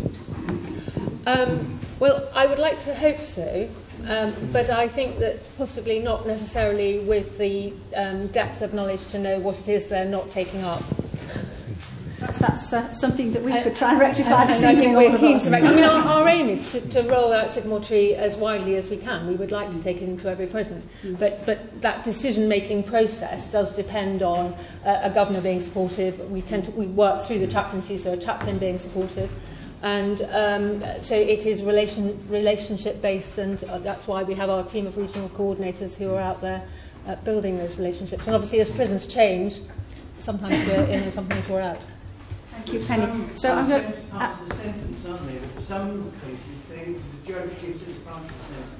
Um, 1.26 1.80
well, 2.00 2.30
I 2.34 2.45
would 2.45 2.60
like 2.60 2.80
to 2.84 2.95
hope 2.95 3.20
so, 3.20 3.70
um, 4.08 4.34
but 4.52 4.70
I 4.70 4.88
think 4.88 5.20
that 5.20 5.40
possibly 5.58 6.00
not 6.00 6.28
necessarily 6.28 7.00
with 7.00 7.38
the 7.38 7.74
um, 7.96 8.28
depth 8.28 8.62
of 8.62 8.74
knowledge 8.74 9.06
to 9.08 9.20
know 9.20 9.40
what 9.40 9.60
it 9.60 9.70
is 9.70 9.88
they're 9.88 10.06
not 10.06 10.30
taking 10.32 10.62
up. 10.64 10.84
Perhaps 12.20 12.40
that's 12.40 12.74
uh, 12.74 12.94
something 12.94 13.34
that 13.34 13.42
we 13.44 13.52
could 13.62 13.76
try 13.76 13.92
and 13.92 14.00
rectify 14.00 14.46
this 14.46 14.64
And 14.64 14.68
I 14.68 14.76
think 14.76 14.96
we're 14.96 15.18
keen 15.18 15.40
to 15.40 15.50
rec- 15.50 15.64
I 15.64 15.76
mean, 15.76 15.84
our, 15.84 16.00
our 16.00 16.28
aim 16.30 16.48
is 16.48 16.72
to, 16.72 16.82
to 16.90 17.02
roll 17.04 17.34
out 17.34 17.52
Sycamore 17.52 17.82
Tree 17.82 18.16
as 18.16 18.36
widely 18.36 18.78
as 18.78 18.90
we 18.90 18.96
can. 18.96 19.28
We 19.28 19.36
would 19.36 19.52
like 19.52 19.72
to 19.72 19.84
take 19.84 19.98
it 19.98 20.04
into 20.04 20.30
every 20.30 20.48
prison. 20.48 20.88
But, 21.20 21.46
but 21.46 21.82
that 21.82 22.06
decision-making 22.06 22.84
process 22.84 23.52
does 23.52 23.76
depend 23.76 24.22
on 24.22 24.54
uh, 24.86 25.02
a 25.04 25.10
governor 25.10 25.42
being 25.42 25.60
supportive. 25.60 26.20
We 26.32 26.42
tend 26.42 26.66
to 26.66 26.72
we 26.72 26.88
work 26.88 27.24
through 27.24 27.40
the 27.40 27.48
chaplaincy, 27.48 27.98
so 27.98 28.14
a 28.14 28.18
chaplain 28.18 28.58
being 28.58 28.80
supportive. 28.80 29.30
And 29.84 30.22
um, 30.32 31.04
so 31.04 31.14
it 31.14 31.46
is 31.46 31.62
relation, 31.62 32.18
relationship 32.30 33.02
based, 33.02 33.38
and 33.38 33.62
uh, 33.66 33.80
that's 33.80 34.08
why 34.08 34.24
we 34.24 34.34
have 34.34 34.50
our 34.50 34.64
team 34.64 34.88
of 34.88 34.98
regional 34.98 35.28
coordinators 35.30 35.98
who 35.98 36.14
are 36.14 36.22
out 36.22 36.40
there 36.40 36.66
uh, 37.06 37.16
building 37.18 37.58
those 37.58 37.78
relationships. 37.78 38.26
And 38.28 38.36
obviously, 38.36 38.62
as 38.62 38.70
prisons 38.70 39.06
change, 39.06 39.60
sometimes 40.20 40.56
we're 40.70 40.86
in 40.86 41.04
and 41.04 41.14
sometimes 41.14 41.50
we're 41.50 41.60
out. 41.60 41.82
Thank 42.52 42.74
you, 42.74 42.80
Penny. 42.80 43.26
So 43.36 43.54
I'm 43.54 43.68
going 43.68 43.84
to. 43.84 43.98
Uh, 44.14 44.46
the 44.46 44.56
sentence, 44.56 45.06
aren't 45.06 45.28
they? 45.28 45.62
Some 45.64 46.14
cases, 46.26 46.64
they, 46.70 46.94
the 46.94 47.28
judge 47.28 47.62
gives 47.62 47.82
it 47.82 48.06
part 48.06 48.22
of 48.22 48.28
the 48.28 48.54
sentence. 48.54 48.80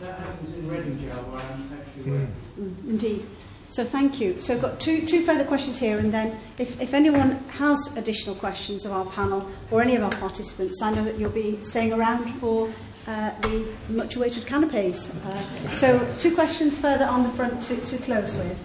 That 0.00 0.18
happens 0.20 0.54
in 0.54 0.66
Reading 0.66 0.98
Jail, 0.98 1.16
where 1.28 1.42
I'm 1.42 1.70
actually 1.78 2.10
working. 2.10 2.34
Mm, 2.58 2.88
indeed. 2.88 3.26
So 3.70 3.84
thank 3.84 4.20
you. 4.20 4.40
So 4.40 4.54
I've 4.54 4.62
got 4.62 4.80
two, 4.80 5.06
two 5.06 5.22
further 5.24 5.44
questions 5.44 5.78
here, 5.78 6.00
and 6.00 6.12
then 6.12 6.36
if, 6.58 6.80
if 6.82 6.92
anyone 6.92 7.36
has 7.50 7.96
additional 7.96 8.34
questions 8.34 8.84
of 8.84 8.90
our 8.90 9.06
panel 9.06 9.48
or 9.70 9.80
any 9.80 9.94
of 9.94 10.02
our 10.02 10.10
participants, 10.10 10.82
I 10.82 10.92
know 10.92 11.04
that 11.04 11.18
you'll 11.18 11.30
be 11.30 11.62
staying 11.62 11.92
around 11.92 12.28
for 12.40 12.68
uh, 13.06 13.30
the 13.42 13.64
much 13.88 14.16
awaited 14.16 14.44
canapes. 14.44 15.14
Uh, 15.14 15.72
so 15.72 16.14
two 16.18 16.34
questions 16.34 16.80
further 16.80 17.04
on 17.04 17.22
the 17.22 17.28
front 17.30 17.62
to, 17.62 17.76
to 17.76 17.96
close 17.98 18.36
with. 18.36 18.58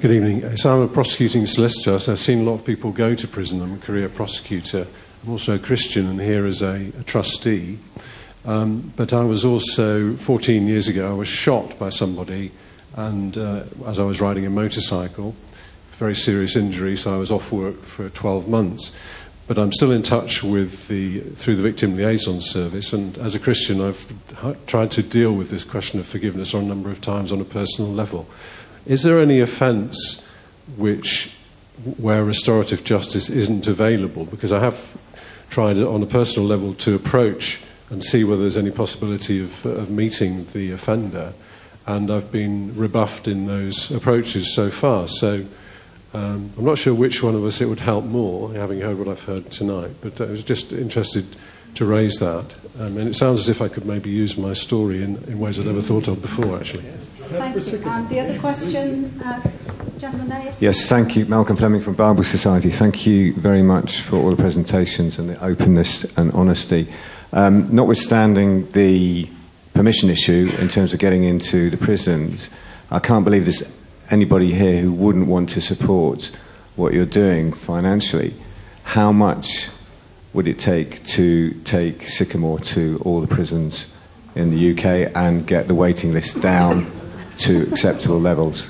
Good 0.00 0.12
evening. 0.12 0.56
So 0.56 0.76
I'm 0.76 0.82
a 0.82 0.88
prosecuting 0.88 1.46
solicitor, 1.46 1.98
so 1.98 2.12
I've 2.12 2.20
seen 2.20 2.40
a 2.40 2.44
lot 2.44 2.54
of 2.54 2.64
people 2.64 2.92
go 2.92 3.16
to 3.16 3.26
prison. 3.26 3.60
I'm 3.60 3.74
a 3.74 3.78
career 3.78 4.08
prosecutor. 4.08 4.86
I'm 5.24 5.30
also 5.30 5.56
a 5.56 5.58
Christian 5.58 6.06
and 6.06 6.20
here 6.20 6.46
as 6.46 6.62
a, 6.62 6.92
a 6.96 7.02
trustee. 7.02 7.80
Um, 8.44 8.92
but 8.96 9.12
I 9.12 9.24
was 9.24 9.44
also, 9.44 10.14
14 10.14 10.68
years 10.68 10.86
ago, 10.86 11.10
I 11.10 11.14
was 11.14 11.26
shot 11.26 11.76
by 11.76 11.88
somebody 11.88 12.52
and 12.98 13.38
uh, 13.38 13.62
as 13.86 14.00
I 14.00 14.04
was 14.04 14.20
riding 14.20 14.44
a 14.44 14.50
motorcycle, 14.50 15.36
very 15.92 16.16
serious 16.16 16.56
injury, 16.56 16.96
so 16.96 17.14
I 17.14 17.16
was 17.16 17.30
off 17.30 17.52
work 17.52 17.80
for 17.82 18.08
12 18.08 18.48
months. 18.48 18.90
But 19.46 19.56
I'm 19.56 19.72
still 19.72 19.92
in 19.92 20.02
touch 20.02 20.42
with 20.42 20.88
the, 20.88 21.20
through 21.20 21.56
the 21.56 21.62
Victim 21.62 21.96
Liaison 21.96 22.40
Service, 22.40 22.92
and 22.92 23.16
as 23.18 23.36
a 23.36 23.38
Christian, 23.38 23.80
I've 23.80 24.66
tried 24.66 24.90
to 24.92 25.02
deal 25.02 25.32
with 25.32 25.48
this 25.48 25.62
question 25.62 26.00
of 26.00 26.06
forgiveness 26.06 26.54
on 26.54 26.64
a 26.64 26.66
number 26.66 26.90
of 26.90 27.00
times 27.00 27.30
on 27.32 27.40
a 27.40 27.44
personal 27.44 27.90
level. 27.90 28.28
Is 28.84 29.04
there 29.04 29.20
any 29.20 29.38
offence 29.40 30.26
which 30.76 31.36
where 31.98 32.24
restorative 32.24 32.82
justice 32.82 33.30
isn't 33.30 33.68
available? 33.68 34.24
Because 34.24 34.52
I 34.52 34.58
have 34.58 34.98
tried 35.50 35.78
on 35.78 36.02
a 36.02 36.06
personal 36.06 36.48
level 36.48 36.74
to 36.74 36.96
approach 36.96 37.62
and 37.90 38.02
see 38.02 38.24
whether 38.24 38.42
there's 38.42 38.56
any 38.56 38.72
possibility 38.72 39.40
of, 39.40 39.64
of 39.64 39.88
meeting 39.88 40.46
the 40.52 40.72
offender, 40.72 41.32
and 41.88 42.10
I've 42.10 42.30
been 42.30 42.76
rebuffed 42.76 43.28
in 43.28 43.46
those 43.46 43.90
approaches 43.90 44.54
so 44.54 44.70
far. 44.70 45.08
So 45.08 45.44
um, 46.12 46.52
I'm 46.56 46.64
not 46.64 46.76
sure 46.76 46.94
which 46.94 47.22
one 47.22 47.34
of 47.34 47.44
us 47.44 47.62
it 47.62 47.66
would 47.66 47.80
help 47.80 48.04
more, 48.04 48.52
having 48.52 48.80
heard 48.80 48.98
what 48.98 49.08
I've 49.08 49.24
heard 49.24 49.50
tonight, 49.50 49.92
but 50.02 50.20
I 50.20 50.26
was 50.26 50.44
just 50.44 50.72
interested 50.72 51.24
to 51.74 51.86
raise 51.86 52.18
that. 52.18 52.54
Um, 52.78 52.98
and 52.98 53.08
it 53.08 53.14
sounds 53.14 53.40
as 53.40 53.48
if 53.48 53.62
I 53.62 53.68
could 53.68 53.86
maybe 53.86 54.10
use 54.10 54.36
my 54.36 54.52
story 54.52 55.02
in, 55.02 55.16
in 55.24 55.38
ways 55.38 55.58
I'd 55.58 55.64
never 55.64 55.80
thought 55.80 56.08
of 56.08 56.20
before, 56.20 56.58
actually. 56.58 56.82
Thank 56.82 57.56
you. 57.56 57.90
And 57.90 58.08
the 58.10 58.20
other 58.20 58.38
question, 58.38 59.20
uh, 59.24 59.50
gentleman 59.98 60.28
there. 60.28 60.54
Yes, 60.60 60.88
thank 60.90 61.16
you. 61.16 61.24
Malcolm 61.24 61.56
Fleming 61.56 61.80
from 61.80 61.94
Bible 61.94 62.22
Society. 62.22 62.70
Thank 62.70 63.06
you 63.06 63.32
very 63.34 63.62
much 63.62 64.02
for 64.02 64.16
all 64.16 64.30
the 64.30 64.36
presentations 64.36 65.18
and 65.18 65.30
the 65.30 65.42
openness 65.42 66.04
and 66.18 66.32
honesty. 66.32 66.92
Um, 67.32 67.74
notwithstanding 67.74 68.70
the 68.72 69.28
permission 69.78 70.10
issue 70.10 70.50
in 70.58 70.66
terms 70.66 70.92
of 70.92 70.98
getting 70.98 71.22
into 71.22 71.70
the 71.70 71.76
prisons, 71.76 72.50
I 72.90 72.98
can't 72.98 73.24
believe 73.24 73.44
there's 73.44 73.62
anybody 74.10 74.52
here 74.52 74.80
who 74.80 74.92
wouldn't 74.92 75.28
want 75.28 75.50
to 75.50 75.60
support 75.60 76.32
what 76.74 76.92
you're 76.92 77.06
doing 77.06 77.52
financially. 77.52 78.34
How 78.82 79.12
much 79.12 79.68
would 80.32 80.48
it 80.48 80.58
take 80.58 81.06
to 81.18 81.52
take 81.62 82.08
Sycamore 82.08 82.58
to 82.74 83.00
all 83.04 83.20
the 83.20 83.28
prisons 83.28 83.86
in 84.34 84.50
the 84.50 84.72
UK 84.72 85.12
and 85.14 85.46
get 85.46 85.68
the 85.68 85.76
waiting 85.76 86.12
list 86.12 86.42
down 86.42 86.90
to 87.46 87.62
acceptable 87.70 88.18
levels? 88.18 88.68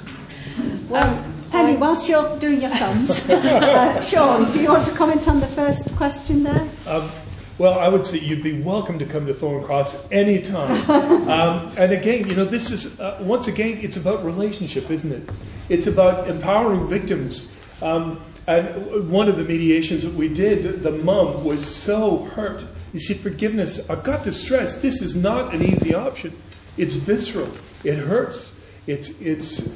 Well, 0.90 1.24
Penny, 1.50 1.78
whilst 1.78 2.06
you're 2.06 2.38
doing 2.38 2.60
your 2.60 2.70
sums, 2.70 3.26
uh, 3.30 3.98
Sean, 4.02 4.52
do 4.52 4.60
you 4.60 4.68
want 4.68 4.86
to 4.86 4.94
comment 4.94 5.26
on 5.26 5.40
the 5.40 5.46
first 5.46 5.90
question 5.96 6.42
there? 6.44 6.68
Um, 6.86 7.10
well, 7.58 7.76
I 7.78 7.88
would 7.88 8.06
say 8.06 8.18
you'd 8.18 8.42
be 8.42 8.60
welcome 8.60 9.00
to 9.00 9.04
come 9.04 9.26
to 9.26 9.34
Thorn 9.34 9.64
Cross 9.64 10.10
anytime. 10.12 10.90
um, 11.28 11.72
and 11.76 11.92
again, 11.92 12.28
you 12.28 12.36
know, 12.36 12.44
this 12.44 12.70
is, 12.70 13.00
uh, 13.00 13.18
once 13.20 13.48
again, 13.48 13.78
it's 13.82 13.96
about 13.96 14.24
relationship, 14.24 14.90
isn't 14.90 15.12
it? 15.12 15.28
It's 15.68 15.88
about 15.88 16.28
empowering 16.28 16.88
victims. 16.88 17.50
Um, 17.82 18.20
and 18.46 19.10
one 19.10 19.28
of 19.28 19.36
the 19.36 19.44
mediations 19.44 20.04
that 20.04 20.14
we 20.14 20.28
did, 20.28 20.82
the 20.82 20.92
mum 20.92 21.44
was 21.44 21.66
so 21.66 22.24
hurt. 22.24 22.64
You 22.92 23.00
see, 23.00 23.14
forgiveness, 23.14 23.90
I've 23.90 24.04
got 24.04 24.24
to 24.24 24.32
stress, 24.32 24.80
this 24.80 25.02
is 25.02 25.16
not 25.16 25.52
an 25.52 25.62
easy 25.62 25.94
option. 25.94 26.34
It's 26.76 26.94
visceral, 26.94 27.50
it 27.82 27.96
hurts. 27.96 28.54
It's, 28.86 29.10
it's 29.20 29.68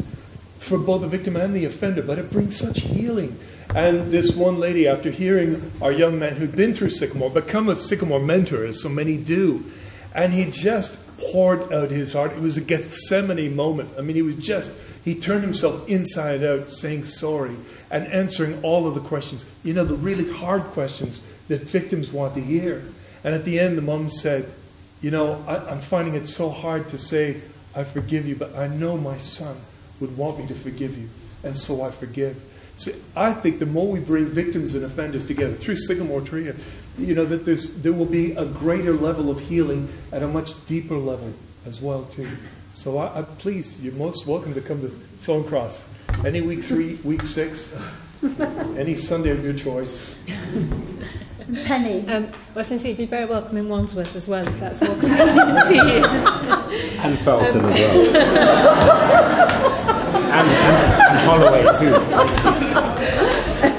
for 0.58 0.78
both 0.78 1.02
the 1.02 1.08
victim 1.08 1.36
and 1.36 1.52
the 1.52 1.64
offender, 1.64 2.00
but 2.00 2.18
it 2.18 2.30
brings 2.30 2.56
such 2.56 2.80
healing. 2.80 3.38
And 3.74 4.12
this 4.12 4.36
one 4.36 4.58
lady, 4.58 4.86
after 4.86 5.10
hearing 5.10 5.72
our 5.80 5.92
young 5.92 6.18
man 6.18 6.36
who'd 6.36 6.54
been 6.54 6.74
through 6.74 6.90
Sycamore, 6.90 7.30
become 7.30 7.70
a 7.70 7.76
Sycamore 7.76 8.20
mentor, 8.20 8.64
as 8.64 8.82
so 8.82 8.90
many 8.90 9.16
do, 9.16 9.64
and 10.14 10.34
he 10.34 10.50
just 10.50 10.98
poured 11.18 11.72
out 11.72 11.90
his 11.90 12.12
heart. 12.12 12.32
It 12.32 12.40
was 12.40 12.58
a 12.58 12.60
Gethsemane 12.60 13.56
moment. 13.56 13.90
I 13.98 14.02
mean, 14.02 14.14
he 14.14 14.22
was 14.22 14.36
just, 14.36 14.70
he 15.04 15.14
turned 15.14 15.42
himself 15.42 15.88
inside 15.88 16.44
out, 16.44 16.70
saying 16.70 17.04
sorry 17.04 17.56
and 17.90 18.06
answering 18.08 18.62
all 18.62 18.86
of 18.86 18.94
the 18.94 19.00
questions. 19.00 19.46
You 19.64 19.72
know, 19.72 19.84
the 19.84 19.94
really 19.94 20.30
hard 20.30 20.62
questions 20.64 21.26
that 21.48 21.62
victims 21.62 22.12
want 22.12 22.34
to 22.34 22.40
hear. 22.40 22.84
And 23.24 23.34
at 23.34 23.44
the 23.44 23.58
end, 23.58 23.78
the 23.78 23.82
mom 23.82 24.10
said, 24.10 24.50
You 25.00 25.10
know, 25.10 25.42
I, 25.46 25.56
I'm 25.56 25.80
finding 25.80 26.14
it 26.14 26.26
so 26.26 26.50
hard 26.50 26.90
to 26.90 26.98
say, 26.98 27.40
I 27.74 27.84
forgive 27.84 28.26
you, 28.26 28.36
but 28.36 28.54
I 28.54 28.68
know 28.68 28.98
my 28.98 29.16
son 29.16 29.56
would 29.98 30.16
want 30.16 30.38
me 30.40 30.46
to 30.48 30.54
forgive 30.54 30.98
you, 30.98 31.08
and 31.42 31.56
so 31.56 31.82
I 31.82 31.90
forgive. 31.90 32.40
So 32.76 32.92
I 33.14 33.32
think 33.32 33.58
the 33.58 33.66
more 33.66 33.86
we 33.86 34.00
bring 34.00 34.26
victims 34.26 34.74
and 34.74 34.84
offenders 34.84 35.26
together 35.26 35.54
through 35.54 35.76
Sycamore 35.76 36.22
Tree, 36.22 36.50
you 36.98 37.14
know 37.14 37.24
that 37.26 37.44
there's, 37.44 37.82
there 37.82 37.92
will 37.92 38.06
be 38.06 38.32
a 38.32 38.44
greater 38.44 38.92
level 38.92 39.30
of 39.30 39.40
healing 39.40 39.88
at 40.10 40.22
a 40.22 40.28
much 40.28 40.64
deeper 40.66 40.96
level 40.96 41.32
as 41.66 41.80
well 41.80 42.04
too. 42.04 42.28
So 42.74 42.98
I, 42.98 43.20
I 43.20 43.22
please, 43.22 43.78
you're 43.80 43.92
most 43.94 44.26
welcome 44.26 44.54
to 44.54 44.60
come 44.60 44.80
to 44.80 44.88
Thorn 44.88 45.44
Cross 45.44 45.84
any 46.24 46.40
week 46.40 46.64
three, 46.64 46.94
week 47.04 47.22
six, 47.22 47.74
any 48.76 48.96
Sunday 48.96 49.30
of 49.30 49.44
your 49.44 49.54
choice. 49.54 50.18
Penny. 51.64 52.06
Um, 52.08 52.28
well, 52.54 52.64
since 52.64 52.84
you'd 52.84 52.96
be 52.96 53.06
very 53.06 53.26
welcome 53.26 53.56
in 53.56 53.68
Wandsworth 53.68 54.16
as 54.16 54.28
well, 54.28 54.46
if 54.46 54.60
that's 54.60 54.80
more 54.80 54.96
convenient 55.00 55.66
to 55.66 55.74
you. 55.74 56.04
And 57.00 57.18
Feltham 57.18 57.64
um, 57.64 57.72
as 57.72 57.80
well. 57.80 58.16
and, 60.32 60.48
and, 60.48 60.48
and 60.48 60.91
Holloway 61.24 61.62
too. 61.78 61.94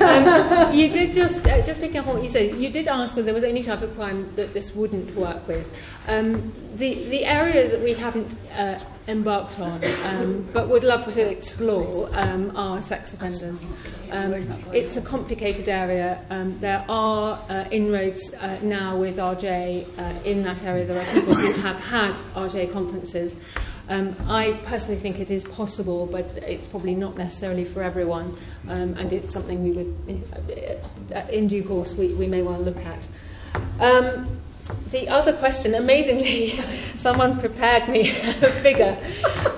Um, 0.04 0.74
you 0.74 0.90
did 0.90 1.14
just, 1.14 1.46
uh, 1.46 1.66
just 1.66 1.80
picking 1.80 1.98
up 1.98 2.08
on 2.08 2.16
what 2.16 2.24
you 2.24 2.30
said, 2.30 2.56
you 2.56 2.70
did 2.70 2.88
ask 2.88 3.16
whether 3.16 3.26
there 3.26 3.34
was 3.34 3.44
any 3.44 3.64
type 3.64 3.82
of 3.82 3.96
crime 3.96 4.30
that 4.32 4.54
this 4.54 4.76
wouldn't 4.76 5.16
work 5.16 5.48
with. 5.48 5.74
Um, 6.08 6.54
the, 6.76 7.06
the 7.06 7.26
area 7.26 7.70
that 7.70 7.82
we 7.82 7.94
haven't 7.94 8.36
uh, 8.52 8.80
embarked 9.08 9.60
on, 9.60 9.82
um, 10.06 10.48
but 10.54 10.68
would 10.70 10.84
love 10.84 11.12
to 11.14 11.30
explore, 11.30 12.10
um, 12.14 12.56
are 12.56 12.82
sex 12.82 13.14
offenders. 13.14 13.64
Um, 14.12 14.34
it's 14.72 14.98
a 14.98 15.02
complicated 15.02 15.70
area. 15.70 16.24
Um, 16.30 16.60
there 16.60 16.86
are 16.90 17.40
uh, 17.50 17.66
inroads 17.72 18.34
uh, 18.36 18.60
now 18.62 18.98
with 18.98 19.18
RJ 19.18 19.88
uh, 19.98 20.24
in 20.24 20.42
that 20.44 20.64
area. 20.64 20.86
There 20.86 21.00
are 21.00 21.14
people 21.14 21.36
who 21.36 21.54
have 21.62 21.80
had 21.80 22.16
RJ 22.36 22.72
conferences. 22.72 23.38
Um, 23.90 24.16
I 24.28 24.54
personally 24.64 25.00
think 25.00 25.20
it 25.20 25.30
is 25.30 25.44
possible, 25.44 26.06
but 26.06 26.26
it's 26.38 26.68
probably 26.68 26.96
not 26.96 27.18
necessarily 27.18 27.66
for 27.66 27.84
everyone, 27.84 28.38
um, 28.70 28.96
and 28.96 29.12
it's 29.12 29.34
something 29.34 29.64
we 29.64 29.72
would, 29.72 30.24
uh, 31.14 31.20
in 31.30 31.48
due 31.48 31.64
course, 31.64 31.94
we, 31.94 32.14
we 32.14 32.28
may 32.28 32.42
well 32.42 32.60
look 32.60 32.78
at. 32.78 33.08
Um, 33.80 34.40
the 34.92 35.10
other 35.10 35.34
question, 35.34 35.76
amazingly, 35.76 36.60
someone 36.96 37.40
prepared 37.40 37.90
me 37.90 38.02
a 38.10 38.50
figure. 38.50 38.98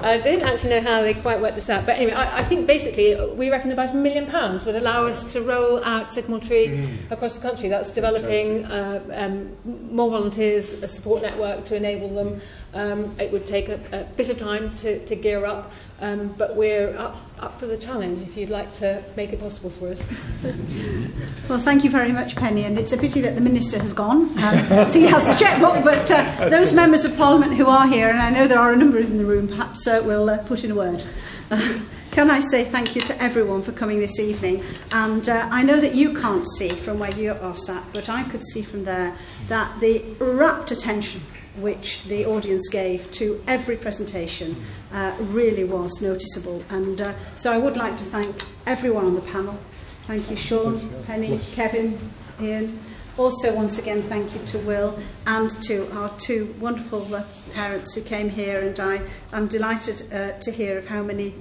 I 0.01 0.17
didn't 0.17 0.47
actually 0.47 0.71
know 0.71 0.81
how 0.81 1.01
they 1.01 1.13
quite 1.13 1.39
worked 1.39 1.55
this 1.55 1.69
out. 1.69 1.85
But 1.85 1.97
anyway, 1.97 2.13
I, 2.13 2.39
I 2.39 2.43
think 2.43 2.65
basically 2.65 3.15
we 3.35 3.51
reckon 3.51 3.71
about 3.71 3.91
a 3.91 3.95
million 3.95 4.25
pounds 4.25 4.65
would 4.65 4.75
allow 4.75 5.05
us 5.05 5.31
to 5.33 5.41
roll 5.41 5.83
out 5.83 6.13
Sycamore 6.13 6.39
Tree 6.39 6.67
mm. 6.67 7.11
across 7.11 7.37
the 7.37 7.41
country. 7.41 7.69
That's 7.69 7.89
developing 7.89 8.65
uh, 8.65 9.03
um, 9.11 9.55
more 9.91 10.09
volunteers, 10.09 10.81
a 10.81 10.87
support 10.87 11.21
network 11.21 11.65
to 11.65 11.75
enable 11.75 12.09
them. 12.15 12.41
Um, 12.73 13.15
it 13.19 13.31
would 13.31 13.45
take 13.45 13.69
a, 13.69 13.79
a 13.91 14.03
bit 14.15 14.29
of 14.29 14.39
time 14.39 14.75
to, 14.77 15.05
to 15.05 15.15
gear 15.15 15.45
up. 15.45 15.71
Um, 16.01 16.35
but 16.37 16.57
we're 16.57 16.93
up, 16.97 17.15
up 17.39 17.57
for 17.57 17.67
the 17.67 17.77
challenge 17.77 18.21
if 18.21 18.35
you'd 18.35 18.49
like 18.49 18.73
to 18.75 19.01
make 19.15 19.31
it 19.31 19.39
possible 19.39 19.69
for 19.69 19.87
us. 19.87 20.09
well, 21.49 21.57
thank 21.57 21.85
you 21.85 21.89
very 21.89 22.11
much, 22.11 22.35
Penny. 22.35 22.65
And 22.65 22.77
it's 22.77 22.91
a 22.91 22.97
pity 22.97 23.21
that 23.21 23.35
the 23.35 23.41
Minister 23.41 23.79
has 23.79 23.93
gone. 23.93 24.23
Um, 24.39 24.89
so 24.89 24.99
he 24.99 25.05
has 25.05 25.23
the 25.23 25.33
chequebook. 25.43 25.83
But 25.85 26.11
uh, 26.11 26.49
those 26.49 26.73
members 26.73 27.05
of 27.05 27.15
Parliament 27.15 27.55
who 27.55 27.67
are 27.67 27.87
here, 27.87 28.09
and 28.09 28.19
I 28.19 28.29
know 28.29 28.45
there 28.45 28.59
are 28.59 28.73
a 28.73 28.75
number 28.75 28.97
in 28.97 29.17
the 29.17 29.25
room, 29.25 29.47
perhaps 29.47 29.87
uh, 29.87 30.01
we'll 30.03 30.29
uh, 30.29 30.39
put 30.39 30.65
in 30.65 30.71
a 30.71 30.75
word. 30.75 31.03
Uh, 31.49 31.79
can 32.11 32.29
I 32.29 32.41
say 32.41 32.65
thank 32.65 32.95
you 32.95 33.01
to 33.03 33.23
everyone 33.23 33.61
for 33.61 33.71
coming 33.71 34.01
this 34.01 34.19
evening? 34.19 34.63
And 34.91 35.29
uh, 35.29 35.47
I 35.49 35.63
know 35.63 35.79
that 35.79 35.95
you 35.95 36.13
can't 36.13 36.45
see 36.57 36.69
from 36.69 36.99
where 36.99 37.11
you 37.11 37.31
are 37.31 37.55
sat, 37.55 37.85
but 37.93 38.09
I 38.09 38.23
could 38.23 38.41
see 38.41 38.63
from 38.63 38.83
there 38.83 39.15
that 39.47 39.79
the 39.79 40.03
rapt 40.19 40.71
attention 40.71 41.21
which 41.57 42.03
the 42.05 42.25
audience 42.25 42.67
gave 42.69 43.09
to 43.11 43.41
every 43.47 43.77
presentation 43.77 44.55
uh, 44.91 45.15
really 45.19 45.63
was 45.63 46.01
noticeable. 46.01 46.63
And 46.69 47.01
uh, 47.01 47.13
so 47.35 47.51
I 47.51 47.57
would 47.57 47.77
like 47.77 47.97
to 47.97 48.05
thank 48.05 48.35
everyone 48.65 49.05
on 49.05 49.15
the 49.15 49.21
panel. 49.21 49.57
Thank 50.07 50.29
you, 50.29 50.35
Sean, 50.35 50.77
Penny. 51.05 51.39
Kevin, 51.53 51.97
Ian. 52.39 52.79
Also, 53.17 53.55
once 53.55 53.79
again, 53.79 54.03
thank 54.03 54.33
you 54.33 54.45
to 54.47 54.59
Will 54.59 54.99
and 55.25 55.49
to 55.63 55.89
our 55.93 56.09
two 56.19 56.53
wonderful 56.59 57.15
uh, 57.15 57.23
parents 57.55 57.95
who 57.95 58.01
came 58.01 58.29
here, 58.29 58.59
and 58.59 58.79
I, 58.79 59.01
I'm 59.31 59.47
delighted 59.47 60.03
uh, 60.13 60.33
to 60.39 60.51
hear 60.51 60.77
of 60.77 60.87
how 60.87 61.01
many 61.01 61.33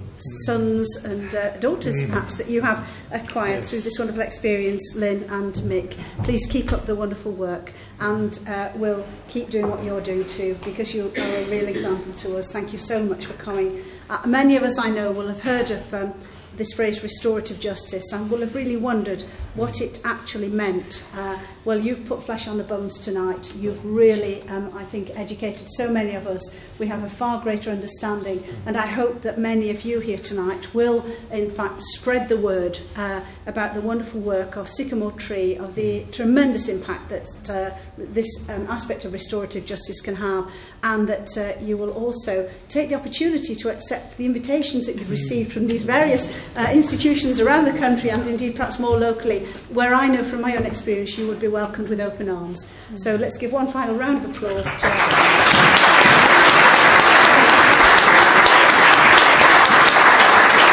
sons 0.47 0.87
and 1.05 1.35
uh, 1.35 1.57
daughters, 1.59 1.97
mm. 1.97 2.09
perhaps, 2.09 2.37
that 2.37 2.49
you 2.49 2.63
have 2.63 2.89
acquired 3.11 3.61
yes. 3.61 3.71
through 3.71 3.81
this 3.81 3.99
wonderful 3.99 4.23
experience, 4.23 4.95
Lynn 4.95 5.25
and 5.25 5.55
Mick. 5.71 5.97
Please 6.23 6.47
keep 6.47 6.73
up 6.73 6.87
the 6.87 6.95
wonderful 6.95 7.33
work, 7.33 7.73
and 8.01 8.39
uh, 8.49 8.71
we'll 8.77 9.05
keep 9.29 9.51
doing 9.51 9.69
what 9.69 9.83
you're 9.85 10.01
doing 10.01 10.25
too, 10.27 10.57
because 10.65 10.95
you 10.95 11.13
are 11.17 11.37
a 11.43 11.45
real 11.51 11.69
example 11.69 12.13
to 12.15 12.39
us. 12.39 12.51
Thank 12.51 12.73
you 12.73 12.79
so 12.79 13.03
much 13.03 13.27
for 13.27 13.35
coming. 13.35 13.83
Uh, 14.09 14.21
many 14.27 14.57
of 14.57 14.63
us 14.63 14.79
I 14.79 14.91
know 14.91 15.11
will 15.11 15.29
have 15.29 15.43
heard 15.43 15.71
of 15.71 15.95
um, 15.95 16.15
this 16.57 16.73
phrase 16.73 17.03
restorative 17.03 17.59
justice 17.59 18.13
and 18.13 18.31
will 18.31 18.41
have 18.41 18.55
really 18.55 18.77
wondered 18.77 19.23
what 19.55 19.81
it 19.81 20.01
actually 20.05 20.49
meant 20.49 21.05
uh, 21.17 21.39
well, 21.65 21.81
you've 21.81 22.05
put 22.07 22.23
flesh 22.23 22.47
on 22.47 22.59
the 22.59 22.65
bones 22.65 23.01
tonight. 23.01 23.55
You've 23.57 23.85
really, 23.87 24.43
um, 24.49 24.71
I 24.75 24.85
think, 24.85 25.11
educated 25.19 25.67
so 25.71 25.91
many 25.91 26.15
of 26.15 26.27
us. 26.27 26.55
We 26.79 26.87
have 26.89 27.03
a 27.03 27.09
far 27.09 27.41
greater 27.41 27.71
understanding, 27.71 28.45
and 28.67 28.77
I 28.77 28.87
hope 28.87 29.23
that 29.23 29.39
many 29.39 29.71
of 29.71 29.85
you 29.85 30.01
here 30.01 30.19
tonight 30.19 30.75
will, 30.75 31.05
in 31.33 31.51
fact, 31.51 31.81
spread 31.81 32.29
the 32.29 32.37
word 32.37 32.81
uh, 32.97 33.23
about 33.47 33.75
the 33.75 33.81
wonderful 33.81 34.21
work 34.21 34.57
of 34.57 34.69
Sycamore 34.69 35.13
Tree, 35.13 35.57
of 35.57 35.75
the 35.75 36.05
tremendous 36.13 36.69
impact 36.69 37.09
that 37.09 37.51
uh, 37.51 37.75
this 37.97 38.27
um, 38.51 38.67
aspect 38.67 39.05
of 39.05 39.13
restorative 39.13 39.65
justice 39.65 40.01
can 40.01 40.17
have, 40.17 40.51
and 40.83 41.09
that 41.09 41.39
uh, 41.39 41.59
you 41.61 41.77
will 41.77 41.91
also 41.91 42.51
take 42.69 42.91
the 42.91 42.95
opportunity 42.95 43.55
to 43.55 43.71
accept 43.71 44.19
the 44.19 44.27
invitations 44.27 44.87
that 44.87 44.97
you've 44.97 45.11
received 45.11 45.53
from 45.53 45.67
these 45.69 45.85
various 45.85 46.29
uh, 46.57 46.69
institutions 46.73 47.41
around 47.41 47.65
the 47.65 47.79
country 47.79 48.11
and 48.11 48.27
indeed 48.27 48.55
perhaps 48.55 48.79
more 48.79 48.99
locally, 48.99 49.41
where 49.73 49.95
I 49.95 50.09
know 50.09 50.23
from 50.23 50.43
my 50.43 50.57
own 50.57 50.67
experience 50.67 51.17
you 51.17 51.27
would 51.29 51.41
be 51.41 51.54
welcomed 51.55 51.89
with 51.89 52.01
open 52.01 52.29
arms. 52.29 52.67
So 52.97 53.15
let's 53.15 53.39
give 53.39 53.53
one 53.53 53.69
final 53.69 53.95
round 53.95 54.25
of 54.25 54.31
applause 54.31 54.65
to 54.65 54.87
our 54.87 56.24